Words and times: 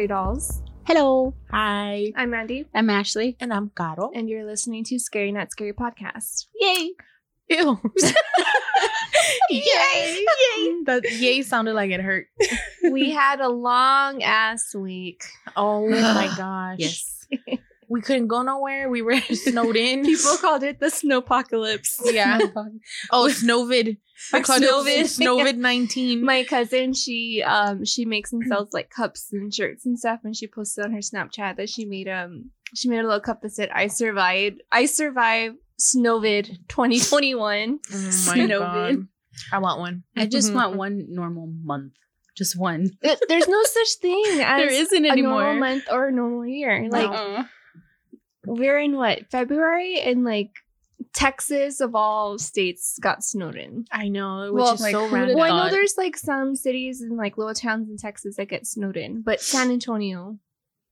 Hello, 0.00 0.06
Scary 0.06 0.08
Dolls. 0.08 0.62
Hello, 0.86 1.34
Hi. 1.50 2.10
I'm 2.16 2.30
Mandy, 2.30 2.64
I'm 2.74 2.88
Ashley. 2.88 3.36
And 3.38 3.52
I'm 3.52 3.68
Caro. 3.74 4.10
and 4.14 4.30
you're 4.30 4.46
listening 4.46 4.82
to 4.84 4.98
Scary 4.98 5.30
Not 5.30 5.50
Scary 5.50 5.74
Podcast. 5.74 6.46
Yay! 6.58 6.92
Ew. 7.50 7.78
Yay! 9.50 9.60
Yay. 9.60 10.82
That 10.86 11.02
yay 11.18 11.42
sounded 11.42 11.74
like 11.74 11.90
it 11.90 12.00
hurt. 12.00 12.28
we 12.90 13.10
had 13.10 13.40
a 13.40 13.50
long 13.50 14.22
ass 14.22 14.74
week. 14.74 15.22
Oh 15.54 15.86
my 15.90 16.32
gosh. 16.34 16.78
Yes. 16.78 17.26
We 17.90 18.00
couldn't 18.00 18.28
go 18.28 18.42
nowhere. 18.42 18.88
We 18.88 19.02
were 19.02 19.20
snowed 19.32 19.76
in. 19.76 20.04
People 20.10 20.36
called 20.36 20.62
it 20.62 20.78
the 20.78 20.86
snowpocalypse. 20.86 22.00
Yeah. 22.12 22.38
Oh, 23.10 23.28
Snowvid. 23.30 23.98
I 24.32 24.40
called 24.42 24.62
Snowvid. 24.62 24.96
it 24.98 25.06
Snowvid 25.06 25.56
19. 25.56 26.24
My 26.24 26.44
cousin, 26.44 26.92
she 26.94 27.42
um 27.42 27.84
she 27.84 28.04
makes 28.04 28.32
and 28.32 28.42
sells 28.46 28.72
like 28.72 28.90
cups 28.90 29.32
and 29.32 29.52
shirts 29.52 29.84
and 29.86 29.98
stuff, 29.98 30.20
and 30.24 30.36
she 30.36 30.46
posted 30.46 30.84
on 30.84 30.92
her 30.92 31.00
Snapchat 31.00 31.56
that 31.56 31.68
she 31.68 31.84
made 31.84 32.08
um 32.08 32.50
she 32.74 32.88
made 32.88 33.00
a 33.00 33.02
little 33.02 33.20
cup 33.20 33.42
that 33.42 33.50
said 33.50 33.70
"I 33.74 33.88
survived, 33.88 34.62
I 34.70 34.86
survived 34.86 35.56
Snowvid 35.80 36.46
2021." 36.68 37.78
oh 37.92 37.96
my 37.96 38.08
Snowvid. 38.10 38.58
god. 38.58 39.06
I 39.52 39.58
want 39.58 39.80
one. 39.80 40.02
I 40.16 40.26
just 40.26 40.52
want 40.52 40.76
one 40.76 41.06
normal 41.08 41.48
month. 41.64 41.94
Just 42.36 42.56
one. 42.58 42.90
There's 43.02 43.48
no 43.48 43.62
such 43.64 43.88
thing 44.00 44.24
as 44.40 44.60
There 44.60 44.70
isn't 44.72 45.04
anymore. 45.04 45.40
a 45.42 45.44
normal 45.54 45.60
month 45.60 45.84
or 45.90 46.08
a 46.08 46.12
normal 46.12 46.46
year. 46.46 46.88
Like. 46.88 47.46
We're 48.46 48.78
in 48.78 48.96
what 48.96 49.30
February, 49.30 50.00
and 50.00 50.24
like 50.24 50.50
Texas 51.14 51.80
of 51.80 51.94
all 51.94 52.38
states 52.38 52.98
got 53.00 53.24
snowed 53.24 53.56
in. 53.56 53.86
I 53.90 54.08
know, 54.08 54.52
which 54.52 54.62
Well, 54.62 54.74
is 54.74 54.80
like, 54.80 54.92
so 54.92 55.08
random. 55.08 55.38
Well, 55.38 55.52
I 55.52 55.64
know 55.64 55.70
there's 55.70 55.94
like 55.96 56.16
some 56.16 56.54
cities 56.54 57.00
and 57.00 57.16
like 57.16 57.38
little 57.38 57.54
towns 57.54 57.88
in 57.88 57.96
Texas 57.96 58.36
that 58.36 58.46
get 58.48 58.66
snowed 58.66 58.96
in, 58.96 59.22
but 59.22 59.40
San 59.40 59.70
Antonio, 59.70 60.38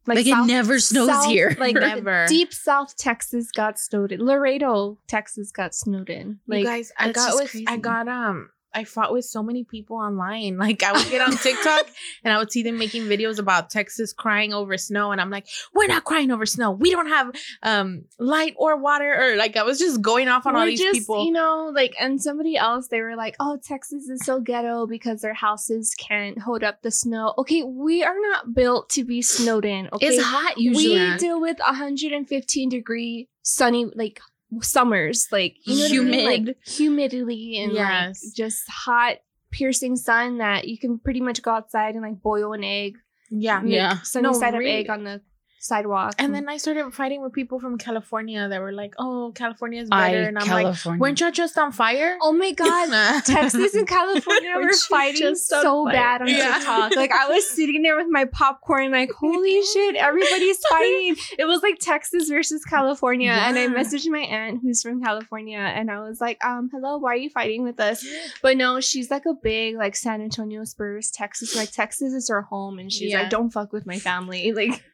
Like, 0.07 0.27
it 0.27 0.47
never 0.47 0.79
snows 0.79 1.09
South- 1.09 1.27
here. 1.27 1.55
Like 1.59 1.75
Never. 1.77 2.27
deep 2.27 2.53
South 2.55 2.97
Texas 2.97 3.51
got 3.51 3.79
snowed 3.79 4.13
in. 4.13 4.25
Laredo, 4.25 4.99
Texas 5.07 5.53
got 5.53 5.75
snowed 5.75 6.09
in. 6.11 6.41
Like 6.47 6.61
you 6.61 6.65
guys, 6.67 6.91
I 6.99 7.13
got 7.13 7.39
just 7.39 7.55
with 7.55 7.65
I 7.69 7.77
got 7.77 8.09
um 8.09 8.49
I 8.79 8.85
fought 8.85 9.13
with 9.13 9.25
so 9.25 9.43
many 9.43 9.65
people 9.65 9.97
online. 9.97 10.57
Like 10.69 10.83
I 10.83 10.93
would 10.93 11.09
get 11.11 11.21
on 11.27 11.37
TikTok 11.37 11.87
and 12.25 12.33
I 12.33 12.39
would 12.39 12.53
see 12.53 12.63
them 12.63 12.79
making 12.79 13.05
videos 13.05 13.39
about 13.39 13.71
Texas 13.71 14.13
crying 14.13 14.53
over 14.53 14.77
snow, 14.77 15.13
and 15.13 15.21
I'm 15.21 15.31
like, 15.31 15.47
we're 15.75 15.87
not 15.87 16.05
crying 16.05 16.31
over 16.31 16.47
snow. 16.47 16.71
We 16.73 16.91
don't 16.91 17.09
have 17.09 17.33
um 17.63 18.05
light 18.19 18.55
or 18.57 18.77
water, 18.77 19.11
or 19.21 19.37
like 19.37 19.57
I 19.57 19.63
was 19.63 19.79
just 19.79 20.01
going 20.03 20.29
off 20.29 20.47
on 20.47 20.55
all 20.55 20.63
we're 20.63 20.71
these 20.71 20.81
just, 20.81 20.99
people. 21.01 21.25
you 21.25 21.33
know, 21.33 21.71
like, 21.75 21.95
and 22.01 22.21
somebody 22.21 22.57
else, 22.57 22.89
they 22.89 23.01
were 23.01 23.17
like, 23.17 23.35
"Oh, 23.41 23.59
Texas 23.63 24.09
is 24.09 24.25
so 24.25 24.41
ghetto 24.41 24.87
because 24.87 25.21
their 25.23 25.35
houses 25.35 25.95
can't 25.99 26.39
hold 26.39 26.63
up 26.63 26.83
the 26.83 26.91
snow." 26.91 27.35
Okay, 27.39 27.63
we 27.63 28.03
are 28.05 28.17
not 28.31 28.55
built 28.55 28.91
to 28.91 29.05
be 29.05 29.23
snowed 29.23 29.65
in. 29.65 29.89
Okay, 29.93 30.07
It's 30.07 30.23
hot 30.23 30.59
usually. 30.59 30.99
we 30.99 31.17
deal 31.19 31.41
with 31.41 31.59
115 31.59 32.69
degree 32.69 33.29
sunny 33.43 33.87
like 33.95 34.21
summers 34.63 35.29
like 35.31 35.57
you 35.65 35.77
know 35.77 35.83
what 35.83 35.93
I 35.93 35.95
mean? 36.11 36.13
Humid. 36.29 36.47
like 36.47 36.57
humidity 36.67 37.59
and 37.63 37.73
Yes. 37.73 38.23
like 38.25 38.35
just 38.35 38.63
hot 38.69 39.17
piercing 39.51 39.97
sun 39.97 40.39
that 40.39 40.69
you 40.69 40.79
can 40.79 40.99
pretty 40.99 41.21
much 41.21 41.43
go 41.43 41.51
outside 41.53 41.95
and 41.95 42.03
like 42.03 42.21
boil 42.23 42.53
an 42.53 42.65
egg 42.65 42.97
yeah, 43.31 43.63
Yeah. 43.63 43.99
sunny 44.03 44.23
No, 44.25 44.33
side 44.33 44.55
really. 44.55 44.71
up 44.73 44.79
egg 44.81 44.91
on 44.91 45.05
the 45.05 45.21
sidewalk 45.61 46.15
And 46.19 46.35
then 46.35 46.49
I 46.49 46.57
started 46.57 46.93
fighting 46.95 47.23
with 47.23 47.33
people 47.33 47.59
from 47.61 47.79
California 47.79 48.49
that 48.49 48.61
were 48.61 48.73
like, 48.73 48.95
"Oh, 48.99 49.33
California 49.35 49.83
is 49.83 49.89
I, 49.91 50.13
better," 50.13 50.25
and 50.29 50.39
I'm 50.39 50.49
like, 50.49 50.65
California. 50.65 51.01
"Weren't 51.01 51.21
y'all 51.21 51.31
just 51.31 51.59
on 51.59 51.73
fire?" 51.73 52.17
oh 52.23 52.33
my 52.33 52.53
god 52.63 53.25
Texas 53.25 53.75
and 53.75 53.87
California 53.99 54.51
Weren't 54.55 54.65
were 54.67 54.71
you 54.71 54.79
fighting 54.79 55.35
so 55.35 55.85
fire? 55.85 55.93
bad 55.93 56.23
on 56.23 56.29
Yeah. 56.29 56.55
TikTok. 56.55 56.97
Like 56.97 57.13
I 57.13 57.29
was 57.29 57.49
sitting 57.51 57.83
there 57.83 57.97
with 57.97 58.07
my 58.09 58.25
popcorn, 58.27 58.91
like, 58.93 59.11
holy 59.13 59.63
shit, 59.73 59.97
everybody's 59.97 60.59
fighting. 60.71 61.17
It 61.39 61.45
was 61.47 61.63
like 61.63 61.79
Texas 61.81 62.29
versus 62.29 62.65
California. 62.65 63.31
And 63.33 63.59
I 63.59 63.67
messaged 63.69 64.09
my 64.09 64.21
aunt 64.21 64.61
who's 64.63 64.83
from 64.83 65.03
California 65.03 65.59
and 65.59 65.91
I 65.91 66.01
was 66.01 66.21
like, 66.21 66.43
um, 66.45 66.69
hello, 66.73 66.99
why 66.99 67.13
are 67.13 67.17
you 67.17 67.31
fighting 67.31 67.63
with 67.65 67.81
us? 67.81 68.05
But 68.43 68.57
no, 68.57 68.81
she's 68.81 69.11
like 69.11 69.27
a 69.27 69.35
big 69.35 69.77
like 69.77 69.97
San 69.97 70.21
Antonio 70.23 70.65
Spurs, 70.65 71.11
Texas. 71.11 71.57
Like 71.57 71.71
Texas 71.73 72.13
is 72.13 72.29
her 72.29 72.43
home 72.43 72.79
and 72.79 72.93
she's 72.93 73.11
Yeah. 73.13 73.23
like, 73.23 73.31
Don't 73.31 73.51
fuck 73.51 73.73
with 73.73 73.87
my 73.87 73.99
family. 73.99 74.53
Like 74.53 74.85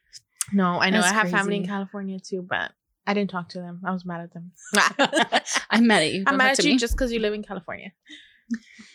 No, 0.52 0.78
I 0.78 0.90
know. 0.90 1.00
That's 1.00 1.12
I 1.12 1.16
have 1.16 1.30
family 1.30 1.56
in. 1.56 1.66
California 1.66 2.18
too, 2.20 2.42
but 2.48 2.72
I 3.06 3.14
didn't 3.14 3.30
talk 3.30 3.48
to 3.50 3.58
them. 3.60 3.80
I 3.84 3.92
was 3.92 4.04
mad 4.04 4.20
at 4.20 4.32
them. 4.32 4.52
I'm 5.70 5.86
mad 5.86 6.02
at 6.02 6.12
you. 6.12 6.24
I'm 6.26 6.36
mad 6.36 6.58
at 6.58 6.64
you 6.64 6.72
me. 6.72 6.78
just 6.78 6.94
because 6.94 7.12
you 7.12 7.20
live 7.20 7.34
in 7.34 7.42
California. 7.42 7.92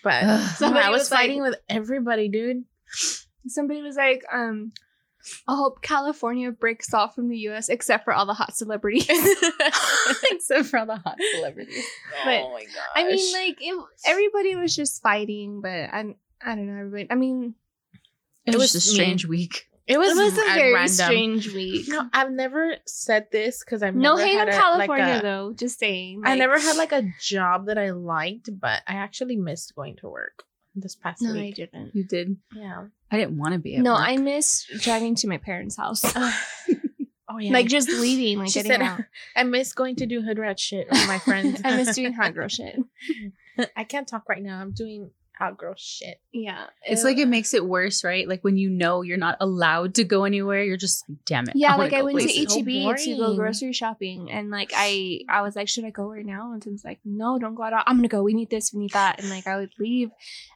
But 0.03 0.23
Ugh. 0.23 0.49
Somebody 0.57 0.85
I 0.85 0.89
was, 0.89 1.01
was 1.01 1.11
like- 1.11 1.19
fighting 1.21 1.41
with 1.41 1.55
everybody, 1.67 2.29
dude. 2.29 2.63
somebody 3.47 3.81
was 3.81 3.95
like, 3.95 4.23
um, 4.31 4.71
I 5.47 5.55
hope 5.55 5.81
California 5.81 6.51
breaks 6.51 6.93
off 6.93 7.15
from 7.15 7.29
the 7.29 7.37
US 7.49 7.67
except 7.69 8.05
for 8.05 8.13
all 8.13 8.25
the 8.25 8.33
hot 8.33 8.55
celebrities. 8.55 9.07
Except 10.31 10.65
for 10.67 10.79
all 10.79 10.85
the 10.85 10.95
hot 10.95 11.17
celebrities. 11.35 11.83
But, 12.23 12.41
oh 12.41 12.53
my 12.53 12.63
god! 12.63 12.87
I 12.95 13.03
mean, 13.05 13.33
like 13.33 13.57
it, 13.59 13.85
everybody 14.05 14.55
was 14.55 14.75
just 14.75 15.01
fighting, 15.01 15.61
but 15.61 15.69
I, 15.69 16.15
I 16.41 16.55
don't 16.55 16.67
know. 16.67 16.79
Everybody, 16.79 17.07
I 17.11 17.15
mean, 17.15 17.53
It, 18.45 18.53
It 18.53 18.57
was, 18.57 18.73
was 18.73 18.75
a 18.75 18.81
strange 18.81 19.25
week. 19.25 19.67
It 19.89 19.97
was, 19.97 20.17
it 20.17 20.23
was 20.23 20.33
a 20.33 20.41
very 20.53 20.73
random. 20.73 20.87
strange 20.93 21.53
week. 21.53 21.87
No, 21.87 22.07
I've 22.13 22.31
never 22.31 22.75
said 22.85 23.27
this 23.31 23.63
because 23.63 23.81
I've 23.83 23.95
no 23.95 24.15
never 24.15 24.27
hate 24.27 24.37
had 24.37 24.47
on 24.49 24.53
a, 24.53 24.57
California 24.57 25.05
like 25.05 25.19
a, 25.19 25.25
though. 25.25 25.53
Just 25.53 25.79
saying. 25.79 26.21
I 26.25 26.35
never 26.35 26.59
had 26.59 26.77
like 26.77 26.91
a 26.91 27.03
job 27.19 27.65
that 27.65 27.77
I 27.77 27.89
liked, 27.91 28.49
but 28.59 28.81
I 28.87 28.93
actually 28.95 29.35
missed 29.35 29.73
going 29.75 29.95
to 29.97 30.07
work 30.09 30.43
this 30.75 30.95
past 30.95 31.21
No, 31.21 31.33
I 31.33 31.51
didn't. 31.51 31.91
You 31.95 32.03
did. 32.05 32.37
Yeah. 32.55 32.85
I 33.11 33.17
didn't 33.17 33.37
want 33.37 33.53
to 33.53 33.59
be 33.59 33.75
at 33.75 33.81
No, 33.81 33.93
work. 33.93 34.01
I 34.03 34.17
miss 34.17 34.65
driving 34.79 35.15
to 35.15 35.27
my 35.27 35.37
parents' 35.37 35.75
house. 35.75 36.03
oh 36.15 37.37
yeah. 37.39 37.51
Like 37.51 37.67
just 37.67 37.89
leaving, 37.89 38.37
like 38.39 38.49
She 38.49 38.61
getting 38.61 38.71
said- 38.73 38.81
out. 38.81 39.01
I 39.35 39.43
miss 39.43 39.73
going 39.73 39.95
to 39.97 40.05
do 40.05 40.21
hood 40.21 40.37
rat 40.39 40.59
shit 40.59 40.87
with 40.89 41.07
my 41.07 41.17
friends. 41.25 41.61
I 41.65 41.75
miss 41.75 41.95
doing 41.95 42.13
hot 42.13 42.33
girl 42.35 42.47
shit. 42.47 42.77
I 43.75 43.83
can't 43.83 44.07
talk 44.07 44.29
right 44.29 44.41
now. 44.41 44.61
I'm 44.61 44.71
doing 44.71 45.09
hot 45.39 45.57
girl 45.57 45.73
shit. 45.77 46.19
Yeah, 46.33 46.65
It's 46.83 47.03
like 47.03 47.17
it 47.17 47.27
makes 47.27 47.53
it 47.53 47.65
worse, 47.65 48.03
right? 48.03 48.27
Like 48.27 48.43
when 48.43 48.57
you 48.57 48.69
know 48.69 49.01
you're 49.01 49.17
not 49.17 49.37
allowed 49.39 49.95
to 49.95 50.03
go 50.03 50.25
anywhere, 50.25 50.63
you're 50.63 50.77
just 50.77 51.07
like, 51.09 51.17
damn 51.25 51.47
it. 51.47 51.55
Yeah, 51.55 51.71
wanna 51.71 51.83
like 51.83 51.93
I 51.93 52.01
went 52.03 52.17
places. 52.17 52.45
to 52.45 52.49
So 52.49 52.57
HEB 52.59 52.97
to 52.97 53.17
go 53.17 53.35
grocery 53.35 53.73
shopping, 53.73 54.29
and 54.29 54.51
like 54.51 54.71
I, 54.75 55.21
I 55.29 55.41
was 55.41 55.55
like, 55.55 55.69
should 55.69 55.85
I 55.85 55.91
go 55.91 56.11
right 56.11 56.25
now? 56.25 56.51
And 56.51 56.61
Tim's 56.61 56.83
like, 56.83 56.99
no, 57.05 57.39
don't 57.39 57.55
go 57.55 57.63
at 57.63 57.73
all. 57.73 57.83
I'm 57.87 57.95
gonna 57.97 58.09
go. 58.09 58.21
We 58.21 58.33
need 58.33 58.49
this. 58.49 58.73
We 58.73 58.81
need 58.81 58.91
that. 58.91 59.19
And 59.19 59.29
like 59.29 59.47
I 59.47 59.55
would 59.57 59.71
leave, 59.79 60.11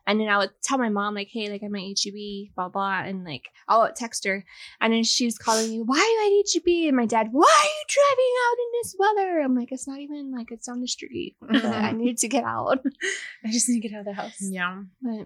and 0.06 0.20
then 0.20 0.28
I 0.28 0.38
would 0.38 0.52
tell 0.62 0.78
my 0.78 0.90
mom 0.90 1.16
like, 1.16 1.30
hey, 1.32 1.50
like 1.50 1.64
I'm 1.64 1.76
at 1.76 1.82
HEB, 1.82 2.54
blah 2.54 2.68
blah, 2.70 3.02
and 3.04 3.24
like 3.24 3.46
I'll 3.70 3.92
text 3.94 4.26
her, 4.26 4.44
and 4.82 4.94
then 4.94 5.04
she's 5.04 5.38
calling 5.38 5.70
me, 5.70 5.82
why 5.82 5.98
are 5.98 6.28
you 6.28 6.40
at 6.42 6.54
HEB? 6.54 6.88
And 6.90 6.98
my 6.98 7.06
dad, 7.06 7.30
why 7.32 7.44
are 7.44 7.66
you 7.66 7.86
driving 7.88 8.34
out 8.46 8.58
in 8.60 8.70
this 8.82 8.96
weather? 9.00 9.40
I'm 9.42 9.56
like, 9.56 9.72
it's 9.72 9.88
not 9.88 10.00
even 10.00 10.32
like 10.36 10.52
it's 10.52 10.68
on 10.68 10.82
the 10.82 10.88
street. 10.88 11.36
But 11.42 11.64
I 11.66 11.92
need 12.04 12.18
to 12.20 12.28
get 12.28 12.44
out. 12.44 12.84
I 13.46 13.52
just 13.52 13.70
need 13.70 13.82
to 13.82 13.88
get 13.88 13.96
out 13.96 14.02
of 14.02 14.06
the 14.06 14.14
house. 14.14 14.36
Yeah. 14.42 14.73
But 15.02 15.26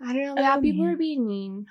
I 0.00 0.12
don't 0.12 0.34
know. 0.34 0.42
Yeah, 0.42 0.60
people 0.60 0.84
man. 0.84 0.94
are 0.94 0.96
being 0.96 1.26
mean 1.26 1.66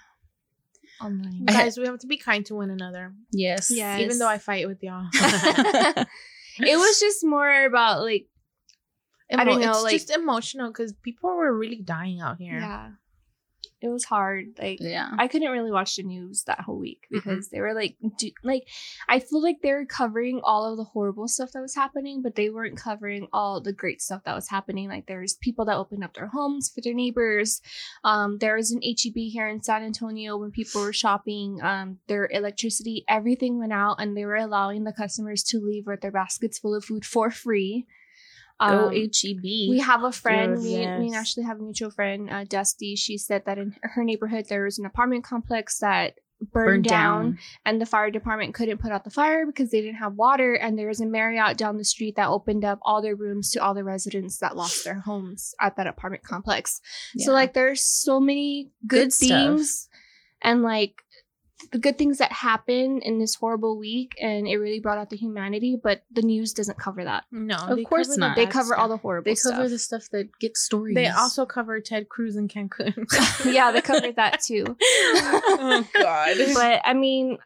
online. 1.02 1.46
Guys, 1.46 1.78
we 1.78 1.86
have 1.86 2.00
to 2.00 2.08
be 2.08 2.18
kind 2.18 2.46
to 2.48 2.56
one 2.56 2.70
another. 2.70 3.14
Yes. 3.32 3.70
Yeah. 3.72 4.00
Even 4.00 4.18
though 4.20 4.28
I 4.28 4.38
fight 4.38 4.68
with 4.68 4.82
y'all. 4.84 5.08
it 5.14 6.78
was 6.78 7.00
just 7.00 7.26
more 7.26 7.66
about 7.66 8.02
like 8.02 8.28
I 9.32 9.44
don't 9.44 9.60
know, 9.60 9.72
It's 9.72 9.84
like- 9.84 9.94
just 9.94 10.10
emotional 10.12 10.70
because 10.70 10.94
people 10.94 11.36
were 11.36 11.56
really 11.58 11.82
dying 11.82 12.20
out 12.20 12.38
here. 12.38 12.60
yeah, 12.60 12.92
it 13.86 13.90
was 13.90 14.04
hard. 14.06 14.48
Like 14.60 14.80
Yeah. 14.82 15.10
I 15.18 15.28
couldn't 15.28 15.52
really 15.52 15.72
watch 15.72 15.96
the 15.96 16.04
news 16.04 16.44
that 16.44 16.62
whole 16.62 16.78
week 16.80 17.08
Mm-hmm. 17.14 17.30
because 17.30 17.50
they 17.50 17.62
were 17.62 17.74
like, 17.74 17.96
do, 18.18 18.32
like 18.44 18.68
I 19.08 19.20
feel 19.20 19.42
like 19.42 19.58
they 19.62 19.72
were 19.72 19.86
covering 19.86 20.42
all 20.44 20.70
of 20.70 20.78
the 20.78 20.84
horrible 20.84 21.28
stuff 21.28 21.52
that 21.54 21.62
was 21.62 21.76
happening, 21.76 22.22
but 22.22 22.36
they 22.36 22.50
weren't 22.50 22.78
covering 22.78 23.28
all 23.32 23.62
the 23.62 23.74
great 23.74 24.02
stuff 24.02 24.24
that 24.26 24.36
was 24.36 24.50
happening. 24.50 24.90
Like 24.90 25.06
there's 25.08 25.34
people 25.36 25.66
that 25.66 25.78
opened 25.78 26.04
up 26.04 26.14
their 26.16 26.28
homes 26.28 26.70
for 26.74 26.82
their 26.82 26.94
neighbors. 26.94 27.62
Um, 28.04 28.38
there 28.40 28.56
was 28.56 28.72
an 28.72 28.82
HEB 28.84 29.16
here 29.16 29.48
in 29.48 29.62
San 29.62 29.84
Antonio 29.84 30.38
when 30.38 30.52
people 30.52 30.82
were 30.82 30.94
shopping. 30.94 31.60
Um, 31.62 32.00
their 32.08 32.28
electricity, 32.32 33.06
everything 33.08 33.60
went 33.60 33.74
out, 33.74 33.98
and 34.00 34.18
they 34.18 34.26
were 34.26 34.36
allowing 34.36 34.84
the 34.84 34.94
customers 34.94 35.44
to 35.44 35.60
leave 35.60 35.86
with 35.86 36.02
their 36.02 36.12
baskets 36.12 36.58
full 36.60 36.74
of 36.76 36.84
food 36.86 37.06
for 37.06 37.30
free. 37.30 37.86
Um, 38.60 38.92
HEB. 38.94 39.42
we 39.44 39.80
have 39.80 40.04
a 40.04 40.12
friend, 40.12 40.56
Dude, 40.56 40.64
me, 40.64 40.78
me 40.78 40.84
and 40.84 41.06
yes. 41.08 41.16
Ashley 41.16 41.44
have 41.44 41.60
a 41.60 41.64
mutual 41.64 41.92
friend, 41.92 42.30
uh, 42.30 42.46
Dusty. 42.46 42.96
She 42.96 43.18
said 43.18 43.44
that 43.46 43.58
in 43.58 43.76
her 43.82 44.04
neighborhood 44.04 44.46
there 44.48 44.64
was 44.64 44.80
an 44.80 44.86
apartment 44.86 45.26
complex 45.26 45.80
that 45.80 46.14
burned, 46.40 46.52
burned 46.52 46.84
down, 46.86 47.24
down. 47.24 47.40
and 47.66 47.82
the 47.82 47.86
fire 47.86 48.10
department 48.10 48.54
couldn't 48.54 48.80
put 48.80 48.92
out 48.92 49.04
the 49.04 49.10
fire 49.10 49.46
because 49.46 49.72
they 49.72 49.82
didn't 49.82 49.98
have 49.98 50.14
water. 50.14 50.54
And 50.54 50.78
there 50.80 50.88
was 50.88 51.02
a 51.02 51.06
Marriott 51.06 51.58
down 51.58 51.78
the 51.78 51.84
street 51.84 52.16
that 52.16 52.30
opened 52.30 52.64
up 52.64 52.80
all 52.84 53.02
their 53.02 53.16
rooms 53.16 53.52
to 53.52 53.60
all 53.64 53.74
the 53.74 53.84
residents 53.84 54.38
that 54.40 54.56
lost 54.56 54.86
their 54.86 55.02
homes 55.02 55.54
at 55.60 55.76
that 55.76 55.88
apartment 55.88 56.24
complex. 56.24 56.80
So 57.18 57.34
like 57.34 57.54
there's 57.54 57.82
so 57.82 58.20
many 58.20 58.72
good, 58.88 59.10
Good 59.10 59.14
things 59.14 59.90
and 60.42 60.62
like 60.62 61.02
the 61.72 61.78
good 61.80 61.98
things 61.98 62.18
that 62.18 62.32
happen 62.32 63.02
in 63.02 63.18
this 63.18 63.36
horrible 63.36 63.78
week 63.78 64.16
and 64.22 64.48
it 64.48 64.58
really 64.58 64.80
brought 64.80 64.98
out 64.98 65.10
the 65.10 65.16
humanity 65.16 65.80
but 65.82 66.04
the 66.12 66.22
news 66.22 66.54
doesn't 66.54 66.78
cover 66.78 67.04
that 67.04 67.24
No, 67.32 67.56
Of 67.56 67.84
course 67.86 68.16
not. 68.18 68.36
they 68.36 68.46
bad 68.46 68.54
cover 68.54 68.76
all 68.76 68.90
the 68.90 68.98
horrible 68.98 69.24
They 69.24 69.36
cover 69.36 69.68
stuff 69.68 69.70
the 69.70 69.80
stuff 69.80 70.10
that 70.12 70.38
gets 70.40 70.62
stories. 70.62 70.96
They 70.96 71.08
also 71.08 71.46
cover 71.46 71.80
Ted 71.80 72.10
Cruz 72.10 72.36
in 72.36 72.48
Cancun. 72.50 73.06
yeah 73.54 73.72
they 73.72 73.82
covered 73.82 74.18
that 74.18 74.42
too 74.46 74.64
oh 74.80 75.88
God. 75.94 76.38
but 76.54 76.82
i 76.86 76.94
mean 76.94 77.38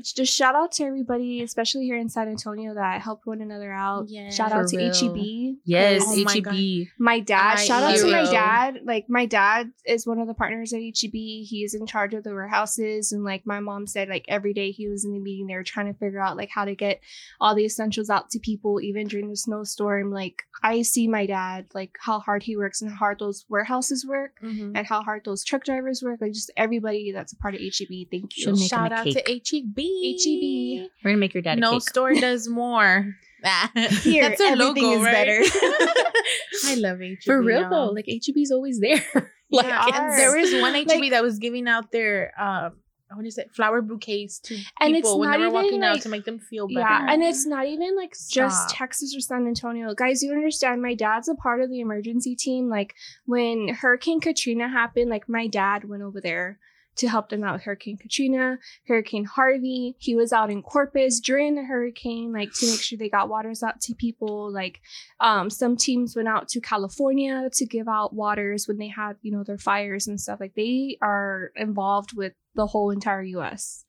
just 0.00 0.32
shout 0.34 0.54
out 0.54 0.72
to 0.72 0.84
everybody 0.84 1.42
especially 1.42 1.84
here 1.84 1.96
in 1.96 2.08
san 2.08 2.28
antonio 2.28 2.74
that 2.74 3.00
helped 3.00 3.26
one 3.26 3.40
another 3.40 3.72
out 3.72 4.06
Yeah. 4.08 4.30
shout 4.30 4.52
out 4.52 4.68
to 4.68 4.76
real. 4.76 4.92
heb 4.92 5.56
yes, 5.64 6.02
Oh 6.06 6.24
my 6.24 6.34
HEB. 6.44 6.86
my 6.98 7.20
dad 7.20 7.58
I 7.58 7.64
shout 7.64 7.82
out 7.82 7.96
to 7.98 8.10
my 8.10 8.30
dad 8.30 8.80
like 8.84 9.06
my 9.08 9.26
dad 9.26 9.70
is 9.86 10.06
one 10.06 10.18
of 10.18 10.26
the 10.26 10.34
partners 10.34 10.72
at 10.72 10.80
heb 10.80 11.12
he's 11.12 11.74
in 11.74 11.86
charge 11.86 12.14
of 12.14 12.24
the 12.24 12.32
warehouses 12.32 13.12
and 13.12 13.24
like 13.24 13.46
my 13.46 13.60
mom 13.60 13.86
said 13.86 14.08
like 14.08 14.24
every 14.28 14.52
day 14.54 14.70
he 14.70 14.88
was 14.88 15.04
in 15.04 15.12
the 15.12 15.18
meeting 15.20 15.46
they 15.46 15.54
were 15.54 15.62
trying 15.62 15.86
to 15.92 15.98
figure 15.98 16.20
out 16.20 16.36
like 16.36 16.50
how 16.50 16.64
to 16.64 16.74
get 16.74 17.00
all 17.40 17.54
the 17.54 17.64
essentials 17.64 18.08
out 18.10 18.30
to 18.30 18.38
people 18.38 18.80
even 18.80 19.06
during 19.06 19.28
the 19.28 19.36
snowstorm 19.36 20.10
like 20.10 20.42
i 20.62 20.82
see 20.82 21.08
my 21.08 21.26
dad 21.26 21.66
like 21.74 21.96
how 22.00 22.18
hard 22.20 22.42
he 22.42 22.56
works 22.56 22.80
and 22.82 22.90
how 22.90 22.96
hard 22.96 23.18
those 23.18 23.44
warehouses 23.48 24.06
work 24.06 24.32
Mhm. 24.42 24.72
and 24.74 24.86
how 24.86 25.02
hard 25.02 25.22
those 25.24 25.44
truck 25.44 25.64
drivers 25.64 26.02
work 26.02 26.20
like 26.20 26.32
just 26.32 26.50
everybody 26.56 27.12
that's 27.12 27.32
a 27.32 27.36
part 27.36 27.54
of 27.54 27.60
heb 27.60 27.88
thank 28.10 28.36
you 28.36 28.44
Should 28.44 28.54
make 28.54 28.62
him 28.62 28.68
Shout 28.68 28.92
out 28.92 29.04
cake. 29.04 29.24
to 29.24 29.56
HEB. 29.56 29.81
HEB. 29.82 30.90
We're 31.04 31.10
gonna 31.10 31.18
make 31.18 31.34
your 31.34 31.42
dad 31.42 31.58
a 31.58 31.60
No 31.60 31.72
cake. 31.72 31.88
store 31.88 32.14
does 32.14 32.48
more. 32.62 33.14
Here, 34.02 34.28
That's 34.28 34.38
their 34.38 34.52
everything 34.52 34.84
logo, 34.84 34.90
is 34.98 35.02
right? 35.02 35.12
better. 35.12 35.40
I 36.66 36.74
love 36.76 37.00
HEB. 37.00 37.18
For 37.24 37.42
real 37.42 37.62
y'all. 37.62 37.70
though, 37.70 37.92
like 37.92 38.06
HEB's 38.06 38.50
always 38.52 38.78
there. 38.80 39.04
like 39.50 39.66
They 39.66 39.72
it's- 39.72 39.98
are. 39.98 40.16
there 40.16 40.36
is 40.38 40.60
one 40.62 40.74
HEB 40.74 40.88
Like- 40.88 41.10
that 41.10 41.22
was 41.22 41.38
giving 41.38 41.66
out 41.68 41.90
their 41.92 42.32
um 42.40 42.76
what 43.14 43.26
is 43.26 43.36
it 43.36 43.50
flower 43.54 43.82
bouquets 43.82 44.38
to 44.38 44.54
And 44.80 44.96
it's 44.96 45.06
people 45.06 45.18
when 45.18 45.32
they 45.32 45.36
were 45.36 45.50
walking 45.50 45.68
even, 45.74 45.84
out 45.84 46.00
to 46.00 46.08
make 46.08 46.24
them 46.24 46.38
feel 46.38 46.66
better. 46.66 46.80
Yeah, 46.80 47.06
and 47.10 47.22
it's 47.22 47.44
not 47.44 47.66
even 47.66 47.94
like 47.94 48.14
just 48.30 48.70
Texas 48.70 49.14
or 49.14 49.20
San 49.20 49.46
Antonio. 49.46 49.92
Guys, 49.94 50.22
you 50.22 50.32
understand 50.32 50.80
my 50.80 50.94
dad's 50.94 51.28
a 51.28 51.34
part 51.34 51.60
of 51.60 51.68
the 51.68 51.80
emergency 51.80 52.34
team. 52.34 52.70
Like 52.70 52.94
when 53.26 53.68
Hurricane 53.68 54.20
Katrina 54.22 54.66
happened, 54.66 55.10
like 55.10 55.28
my 55.28 55.46
dad 55.46 55.84
went 55.86 56.02
over 56.02 56.22
there 56.22 56.58
to 56.96 57.08
help 57.08 57.28
them 57.30 57.42
out 57.44 57.54
with 57.54 57.62
Hurricane 57.62 57.96
Katrina, 57.96 58.58
Hurricane 58.86 59.24
Harvey. 59.24 59.96
He 59.98 60.14
was 60.14 60.32
out 60.32 60.50
in 60.50 60.62
Corpus 60.62 61.20
during 61.20 61.54
the 61.54 61.64
hurricane, 61.64 62.32
like 62.32 62.52
to 62.54 62.66
make 62.66 62.80
sure 62.80 62.98
they 62.98 63.08
got 63.08 63.28
waters 63.28 63.62
out 63.62 63.80
to 63.82 63.94
people. 63.94 64.52
Like 64.52 64.80
um 65.20 65.50
some 65.50 65.76
teams 65.76 66.14
went 66.16 66.28
out 66.28 66.48
to 66.48 66.60
California 66.60 67.48
to 67.54 67.66
give 67.66 67.88
out 67.88 68.14
waters 68.14 68.68
when 68.68 68.78
they 68.78 68.88
had, 68.88 69.16
you 69.22 69.32
know, 69.32 69.44
their 69.44 69.58
fires 69.58 70.06
and 70.06 70.20
stuff. 70.20 70.40
Like 70.40 70.54
they 70.54 70.98
are 71.02 71.50
involved 71.56 72.16
with 72.16 72.32
the 72.54 72.66
whole 72.66 72.90
entire 72.90 73.22
US. 73.22 73.84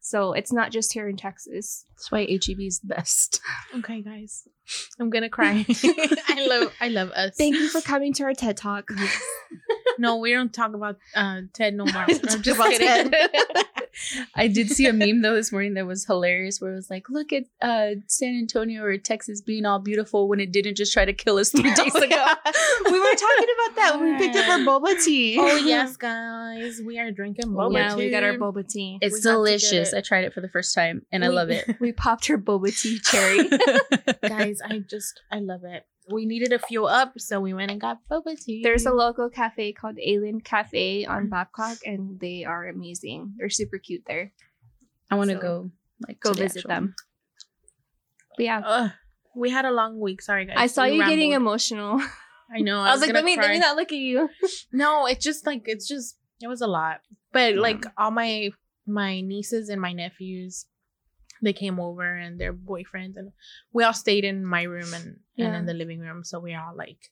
So 0.00 0.32
it's 0.32 0.52
not 0.52 0.70
just 0.72 0.92
here 0.92 1.08
in 1.08 1.16
Texas. 1.16 1.84
That's 1.90 2.10
why 2.10 2.24
HEB's 2.24 2.80
the 2.80 2.86
best. 2.86 3.40
okay, 3.76 4.00
guys, 4.00 4.48
I'm 4.98 5.10
gonna 5.10 5.28
cry. 5.28 5.66
I 6.28 6.46
love 6.48 6.72
I 6.80 6.88
love 6.88 7.10
us. 7.10 7.36
Thank 7.36 7.56
you 7.56 7.68
for 7.68 7.80
coming 7.80 8.12
to 8.14 8.24
our 8.24 8.34
TED 8.34 8.56
Talk. 8.56 8.90
No, 9.98 10.16
we 10.16 10.32
don't 10.32 10.52
talk 10.52 10.74
about 10.74 10.96
uh, 11.14 11.42
Ted 11.52 11.74
no 11.74 11.84
more. 11.84 12.02
I'm 12.08 12.42
just 12.42 12.60
kidding. 12.60 13.12
I 14.36 14.46
did 14.46 14.70
see 14.70 14.86
a 14.86 14.92
meme 14.92 15.22
though 15.22 15.34
this 15.34 15.50
morning 15.50 15.74
that 15.74 15.84
was 15.86 16.04
hilarious 16.04 16.60
where 16.60 16.72
it 16.72 16.76
was 16.76 16.88
like, 16.88 17.10
look 17.10 17.32
at 17.32 17.44
uh 17.60 17.96
San 18.06 18.36
Antonio 18.38 18.82
or 18.84 18.96
Texas 18.96 19.40
being 19.40 19.66
all 19.66 19.80
beautiful 19.80 20.28
when 20.28 20.38
it 20.38 20.52
didn't 20.52 20.76
just 20.76 20.92
try 20.92 21.04
to 21.04 21.12
kill 21.12 21.36
us 21.38 21.50
three 21.50 21.62
days 21.74 21.94
ago. 21.94 22.26
we 22.84 23.00
were 23.00 23.14
talking 23.14 23.48
about 23.54 23.76
that 23.76 23.96
when 23.98 24.12
we 24.12 24.18
picked 24.18 24.36
up 24.36 24.48
our 24.48 24.58
boba 24.58 25.02
tea. 25.04 25.36
oh 25.40 25.56
yes, 25.56 25.96
guys, 25.96 26.80
we 26.86 26.98
are 27.00 27.10
drinking 27.10 27.46
boba 27.46 27.72
yeah, 27.74 27.96
we 27.96 28.10
got 28.10 28.22
our 28.22 28.32
tea. 28.32 28.38
boba 28.38 28.68
tea. 28.68 28.98
It's 29.00 29.12
We 29.14 29.16
have 29.16 29.22
to 29.22 29.28
get 29.28 29.32
delicious. 29.32 29.92
it. 29.92 29.96
I 29.98 30.00
tried 30.00 30.24
it 30.24 30.32
for 30.32 30.40
the 30.40 30.48
first 30.48 30.74
time 30.74 31.02
and 31.10 31.24
I 31.24 31.28
love 31.28 31.50
it. 31.50 31.76
We 31.80 31.92
popped 31.92 32.26
her 32.28 32.38
boba 32.38 32.78
tea 32.80 33.00
cherry. 33.00 33.48
guys, 34.22 34.60
I 34.64 34.78
just 34.78 35.22
I 35.32 35.40
love 35.40 35.64
it. 35.64 35.84
We 36.10 36.26
needed 36.26 36.50
to 36.50 36.58
fuel 36.58 36.86
up, 36.88 37.12
so 37.18 37.40
we 37.40 37.52
went 37.54 37.70
and 37.70 37.80
got 37.80 37.98
boba 38.10 38.38
tea. 38.38 38.62
There's 38.62 38.86
a 38.86 38.92
local 38.92 39.28
cafe 39.28 39.72
called 39.72 39.98
Alien 40.02 40.40
Cafe 40.40 41.04
on 41.04 41.28
Babcock, 41.28 41.78
and 41.84 42.18
they 42.20 42.44
are 42.44 42.68
amazing. 42.68 43.34
They're 43.38 43.50
super 43.50 43.78
cute 43.78 44.02
there. 44.06 44.32
I 45.10 45.16
want 45.16 45.30
to 45.30 45.36
So, 45.36 45.40
go 45.42 45.70
like 46.06 46.20
Go 46.20 46.32
to 46.32 46.36
the 46.38 46.42
visit 46.44 46.58
actual- 46.60 46.68
them. 46.68 46.94
But 48.36 48.44
yeah, 48.44 48.62
Ugh, 48.64 48.90
we 49.34 49.50
had 49.50 49.64
a 49.64 49.70
long 49.70 49.98
week. 50.00 50.22
Sorry, 50.22 50.46
guys. 50.46 50.56
I 50.56 50.66
saw 50.66 50.84
We 50.84 50.92
you 50.96 51.06
getting 51.06 51.32
emotional. 51.32 52.00
I 52.54 52.60
know. 52.60 52.80
I 52.80 52.92
was, 52.92 53.00
like, 53.00 53.12
let 53.12 53.24
me 53.24 53.36
let 53.36 53.50
me 53.50 53.58
not 53.58 53.76
look 53.76 53.92
at 53.92 53.98
you. 53.98 54.28
No, 54.72 55.06
it's 55.06 55.24
just 55.24 55.44
like 55.46 55.62
it's 55.66 55.86
just 55.88 56.16
it 56.40 56.48
was 56.48 56.60
a 56.60 56.66
lot. 56.66 57.00
But 57.32 57.54
Yeah. 57.54 57.60
like 57.60 57.84
all 57.96 58.10
my 58.10 58.50
my 58.86 59.20
nieces 59.20 59.68
and 59.68 59.80
my 59.80 59.92
nephews, 59.92 60.64
they 61.42 61.52
came 61.52 61.78
over 61.80 62.16
and 62.16 62.38
their 62.40 62.52
boyfriends 62.52 63.16
and 63.16 63.32
we 63.72 63.84
all 63.84 63.92
stayed 63.92 64.24
in 64.24 64.44
my 64.44 64.62
room 64.62 64.92
and, 64.94 65.20
and 65.36 65.54
in 65.56 65.66
the 65.66 65.74
living 65.74 66.00
room. 66.00 66.24
So 66.24 66.38
we 66.40 66.54
all 66.54 66.74
like 66.76 67.10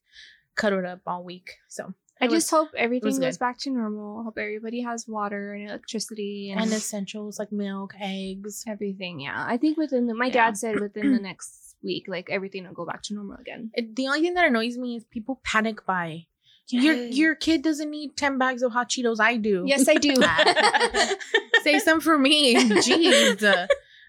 cuddled 0.55 0.84
up 0.84 1.00
all 1.06 1.23
week. 1.25 1.50
So 1.69 1.94
I 2.20 2.25
It 2.26 2.31
just 2.31 2.50
was- 2.50 2.50
hope 2.50 2.69
everything 2.76 3.20
goes 3.20 3.38
back 3.38 3.58
to 3.61 3.70
normal. 3.70 4.23
Hope 4.25 4.38
everybody 4.38 4.81
has 4.82 5.06
water 5.06 5.52
and 5.55 5.69
electricity 5.69 6.50
and, 6.50 6.61
and 6.62 6.73
essentials 6.73 7.38
like 7.38 7.52
milk, 7.52 7.94
eggs. 8.00 8.64
everything. 8.67 9.20
Yeah, 9.20 9.44
I 9.46 9.56
think 9.58 9.76
within 9.76 10.06
the, 10.06 10.14
my 10.14 10.26
Yeah. 10.26 10.32
dad 10.32 10.56
said 10.56 10.81
within 10.81 11.12
the 11.12 11.20
next 11.20 11.76
week, 11.82 12.06
like 12.08 12.28
everything 12.31 12.64
will 12.67 12.73
go 12.73 12.87
back 12.87 13.02
to 13.05 13.14
normal 13.14 13.37
again. 13.38 13.70
It, 13.75 13.94
the 13.94 14.06
only 14.08 14.23
thing 14.23 14.34
that 14.34 14.46
annoys 14.46 14.78
me 14.78 14.96
is 14.96 15.05
people 15.05 15.40
panic 15.44 15.84
buy. 15.87 16.26
Your 16.69 16.94
your 16.94 17.34
kid 17.37 17.62
doesn't 17.62 17.88
need 17.90 18.17
ten 18.17 18.38
bags 18.38 18.61
of 18.62 18.73
hot 18.73 18.88
Cheetos. 18.88 19.20
I 19.20 19.37
do. 19.37 19.62
Yes, 19.69 19.87
I 19.88 19.94
do. 19.94 20.14
Say 21.62 21.78
some 21.78 22.00
for 22.00 22.19
me. 22.19 22.56
Jeez. 22.87 23.67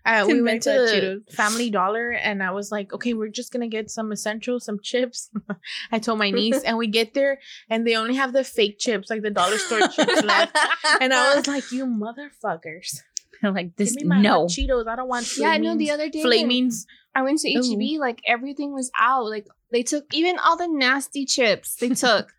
Uh, 0.07 0.25
we 0.25 0.41
went 0.41 0.63
to 0.63 0.69
Cheetos. 0.69 1.33
Family 1.33 1.69
Dollar 1.69 2.11
and 2.11 2.41
I 2.41 2.51
was 2.51 2.71
like, 2.71 2.93
okay, 2.93 3.13
we're 3.13 3.27
just 3.27 3.51
gonna 3.51 3.67
get 3.67 3.91
some 3.91 4.11
essentials, 4.11 4.63
some 4.65 4.79
chips. 4.81 5.29
I 5.91 5.99
told 5.99 6.17
my 6.17 6.31
niece, 6.31 6.63
and 6.63 6.77
we 6.77 6.87
get 6.87 7.13
there 7.13 7.39
and 7.69 7.85
they 7.85 7.95
only 7.97 8.15
have 8.15 8.31
the 8.31 8.43
fake 8.43 8.79
chips, 8.79 9.09
like 9.09 9.21
the 9.21 9.31
dollar 9.31 9.57
store 9.57 9.81
chips 9.95 10.23
left. 10.23 10.57
And 11.01 11.13
I 11.13 11.35
was 11.35 11.47
like, 11.47 11.71
you 11.71 11.85
motherfuckers. 11.85 13.01
like 13.43 13.75
this. 13.75 13.93
Give 13.93 14.03
me 14.03 14.15
my 14.15 14.21
No, 14.21 14.45
Cheetos. 14.45 14.87
I 14.87 14.95
don't 14.95 15.09
want 15.09 15.37
Yeah, 15.37 15.57
no, 15.57 15.75
the 15.75 15.91
other 15.91 16.09
day- 16.09 16.23
Flamings. 16.23 16.85
I 17.13 17.23
went 17.23 17.39
to 17.39 17.51
HEB, 17.51 17.99
like 17.99 18.21
everything 18.27 18.73
was 18.73 18.91
out. 18.99 19.25
Like 19.25 19.47
they 19.71 19.81
took 19.83 20.05
even 20.13 20.37
all 20.37 20.55
the 20.55 20.67
nasty 20.67 21.25
chips. 21.25 21.75
They 21.75 21.89
took 21.89 22.31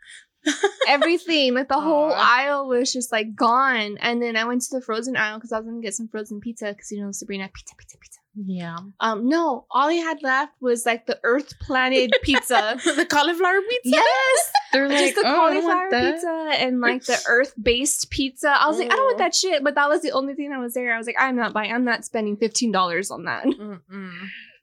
everything. 0.89 1.55
Like 1.55 1.69
the 1.69 1.81
whole 1.81 2.13
aisle 2.13 2.69
was 2.69 2.93
just 2.93 3.13
like 3.13 3.35
gone. 3.35 3.97
And 4.01 4.23
then 4.23 4.37
I 4.37 4.45
went 4.45 4.63
to 4.63 4.77
the 4.79 4.83
frozen 4.85 5.17
aisle 5.17 5.39
because 5.39 5.53
I 5.53 5.59
was 5.59 5.67
gonna 5.67 5.81
get 5.81 5.95
some 5.95 6.09
frozen 6.09 6.41
pizza 6.41 6.73
because 6.73 6.91
you 6.91 7.03
know 7.03 7.13
Sabrina 7.13 7.49
pizza 7.53 7.75
pizza 7.77 7.99
pizza. 7.99 8.19
Yeah. 8.47 8.77
Um, 9.01 9.29
no, 9.29 9.67
all 9.71 9.89
they 9.89 9.97
had 9.97 10.23
left 10.23 10.53
was 10.61 10.87
like 10.87 11.07
the 11.07 11.19
Earth 11.25 11.59
Planet 11.61 12.13
pizza. 12.23 12.79
the 12.85 13.05
cauliflower 13.05 13.61
pizza. 13.69 13.91
yes, 13.91 14.53
they're 14.73 14.89
just 14.89 15.17
the 15.17 15.23
"Oh, 15.25 15.29
I 15.31 15.35
cauliflower 15.37 15.75
want 15.77 15.91
that." 15.91 16.13
pizza 16.15 16.49
and 16.63 16.81
like 16.81 17.05
the 17.05 17.21
Earth 17.29 17.55
based 17.61 18.11
pizza. 18.11 18.51
I 18.51 18.69
was 18.69 18.79
like, 18.79 18.93
I 18.93 18.97
don't 18.97 19.05
want 19.07 19.17
Oh. 19.21 19.25
that 19.25 19.35
shit. 19.35 19.65
But 19.65 19.75
that 19.75 19.89
was 19.89 20.03
the 20.03 20.13
only 20.13 20.35
thing 20.35 20.51
that 20.51 20.61
was 20.61 20.75
there. 20.75 20.95
I 20.95 20.99
was 20.99 21.07
like, 21.09 21.17
I'm 21.19 21.35
not 21.35 21.53
buying. 21.53 21.73
I'm 21.73 21.85
not 21.85 22.05
spending 22.05 22.37
fifteen 22.37 22.71
dollars 22.71 23.11
on 23.11 23.25
that. 23.25 23.45
Mm-mm. 23.45 24.13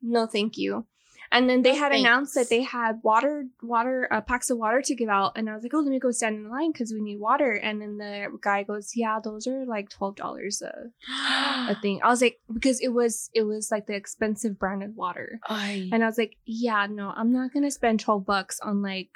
no 0.01 0.25
thank 0.27 0.57
you 0.57 0.85
and 1.31 1.49
then 1.49 1.61
they 1.61 1.73
No 1.73 1.79
had 1.79 1.91
announced 1.91 2.35
that 2.35 2.49
they 2.49 2.61
had 2.63 2.99
water 3.03 3.45
water 3.61 4.07
uh, 4.11 4.21
packs 4.21 4.49
of 4.49 4.57
water 4.57 4.81
to 4.81 4.95
give 4.95 5.09
out. 5.09 5.33
And 5.35 5.49
i 5.49 5.53
was 5.53 5.63
like 5.63 5.73
oh 5.73 5.79
let 5.79 5.89
me 5.89 5.99
go 5.99 6.11
stand 6.11 6.35
in 6.35 6.49
line 6.49 6.71
because 6.71 6.93
we 6.93 7.01
need 7.01 7.19
water. 7.19 7.51
And 7.51 7.81
then 7.81 7.97
the 7.97 8.27
guy 8.41 8.63
goes 8.63 8.91
yeah 8.95 9.19
those 9.23 9.47
are 9.47 9.65
like 9.65 9.89
$12 9.89 10.61
a, 10.61 11.71
a 11.71 11.75
thing. 11.81 12.01
I 12.03 12.09
was 12.09 12.21
like 12.21 12.39
because 12.51 12.79
it 12.79 12.89
was 12.89 13.29
it 13.33 13.43
was 13.43 13.71
like 13.71 13.87
the 13.87 13.95
expensive 13.95 14.59
branded 14.59 14.95
water. 14.95 15.39
I, 15.47 15.89
and 15.91 16.03
i 16.03 16.07
was 16.07 16.17
like 16.17 16.37
yeah 16.45 16.87
no 16.89 17.13
i'm 17.15 17.31
not 17.31 17.53
gonna 17.53 17.71
spend 17.71 17.99
12 17.99 18.25
bucks 18.25 18.59
on 18.59 18.81
like 18.81 19.09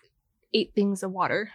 eight 0.53 0.73
things 0.73 1.03
of 1.03 1.11
water. 1.11 1.51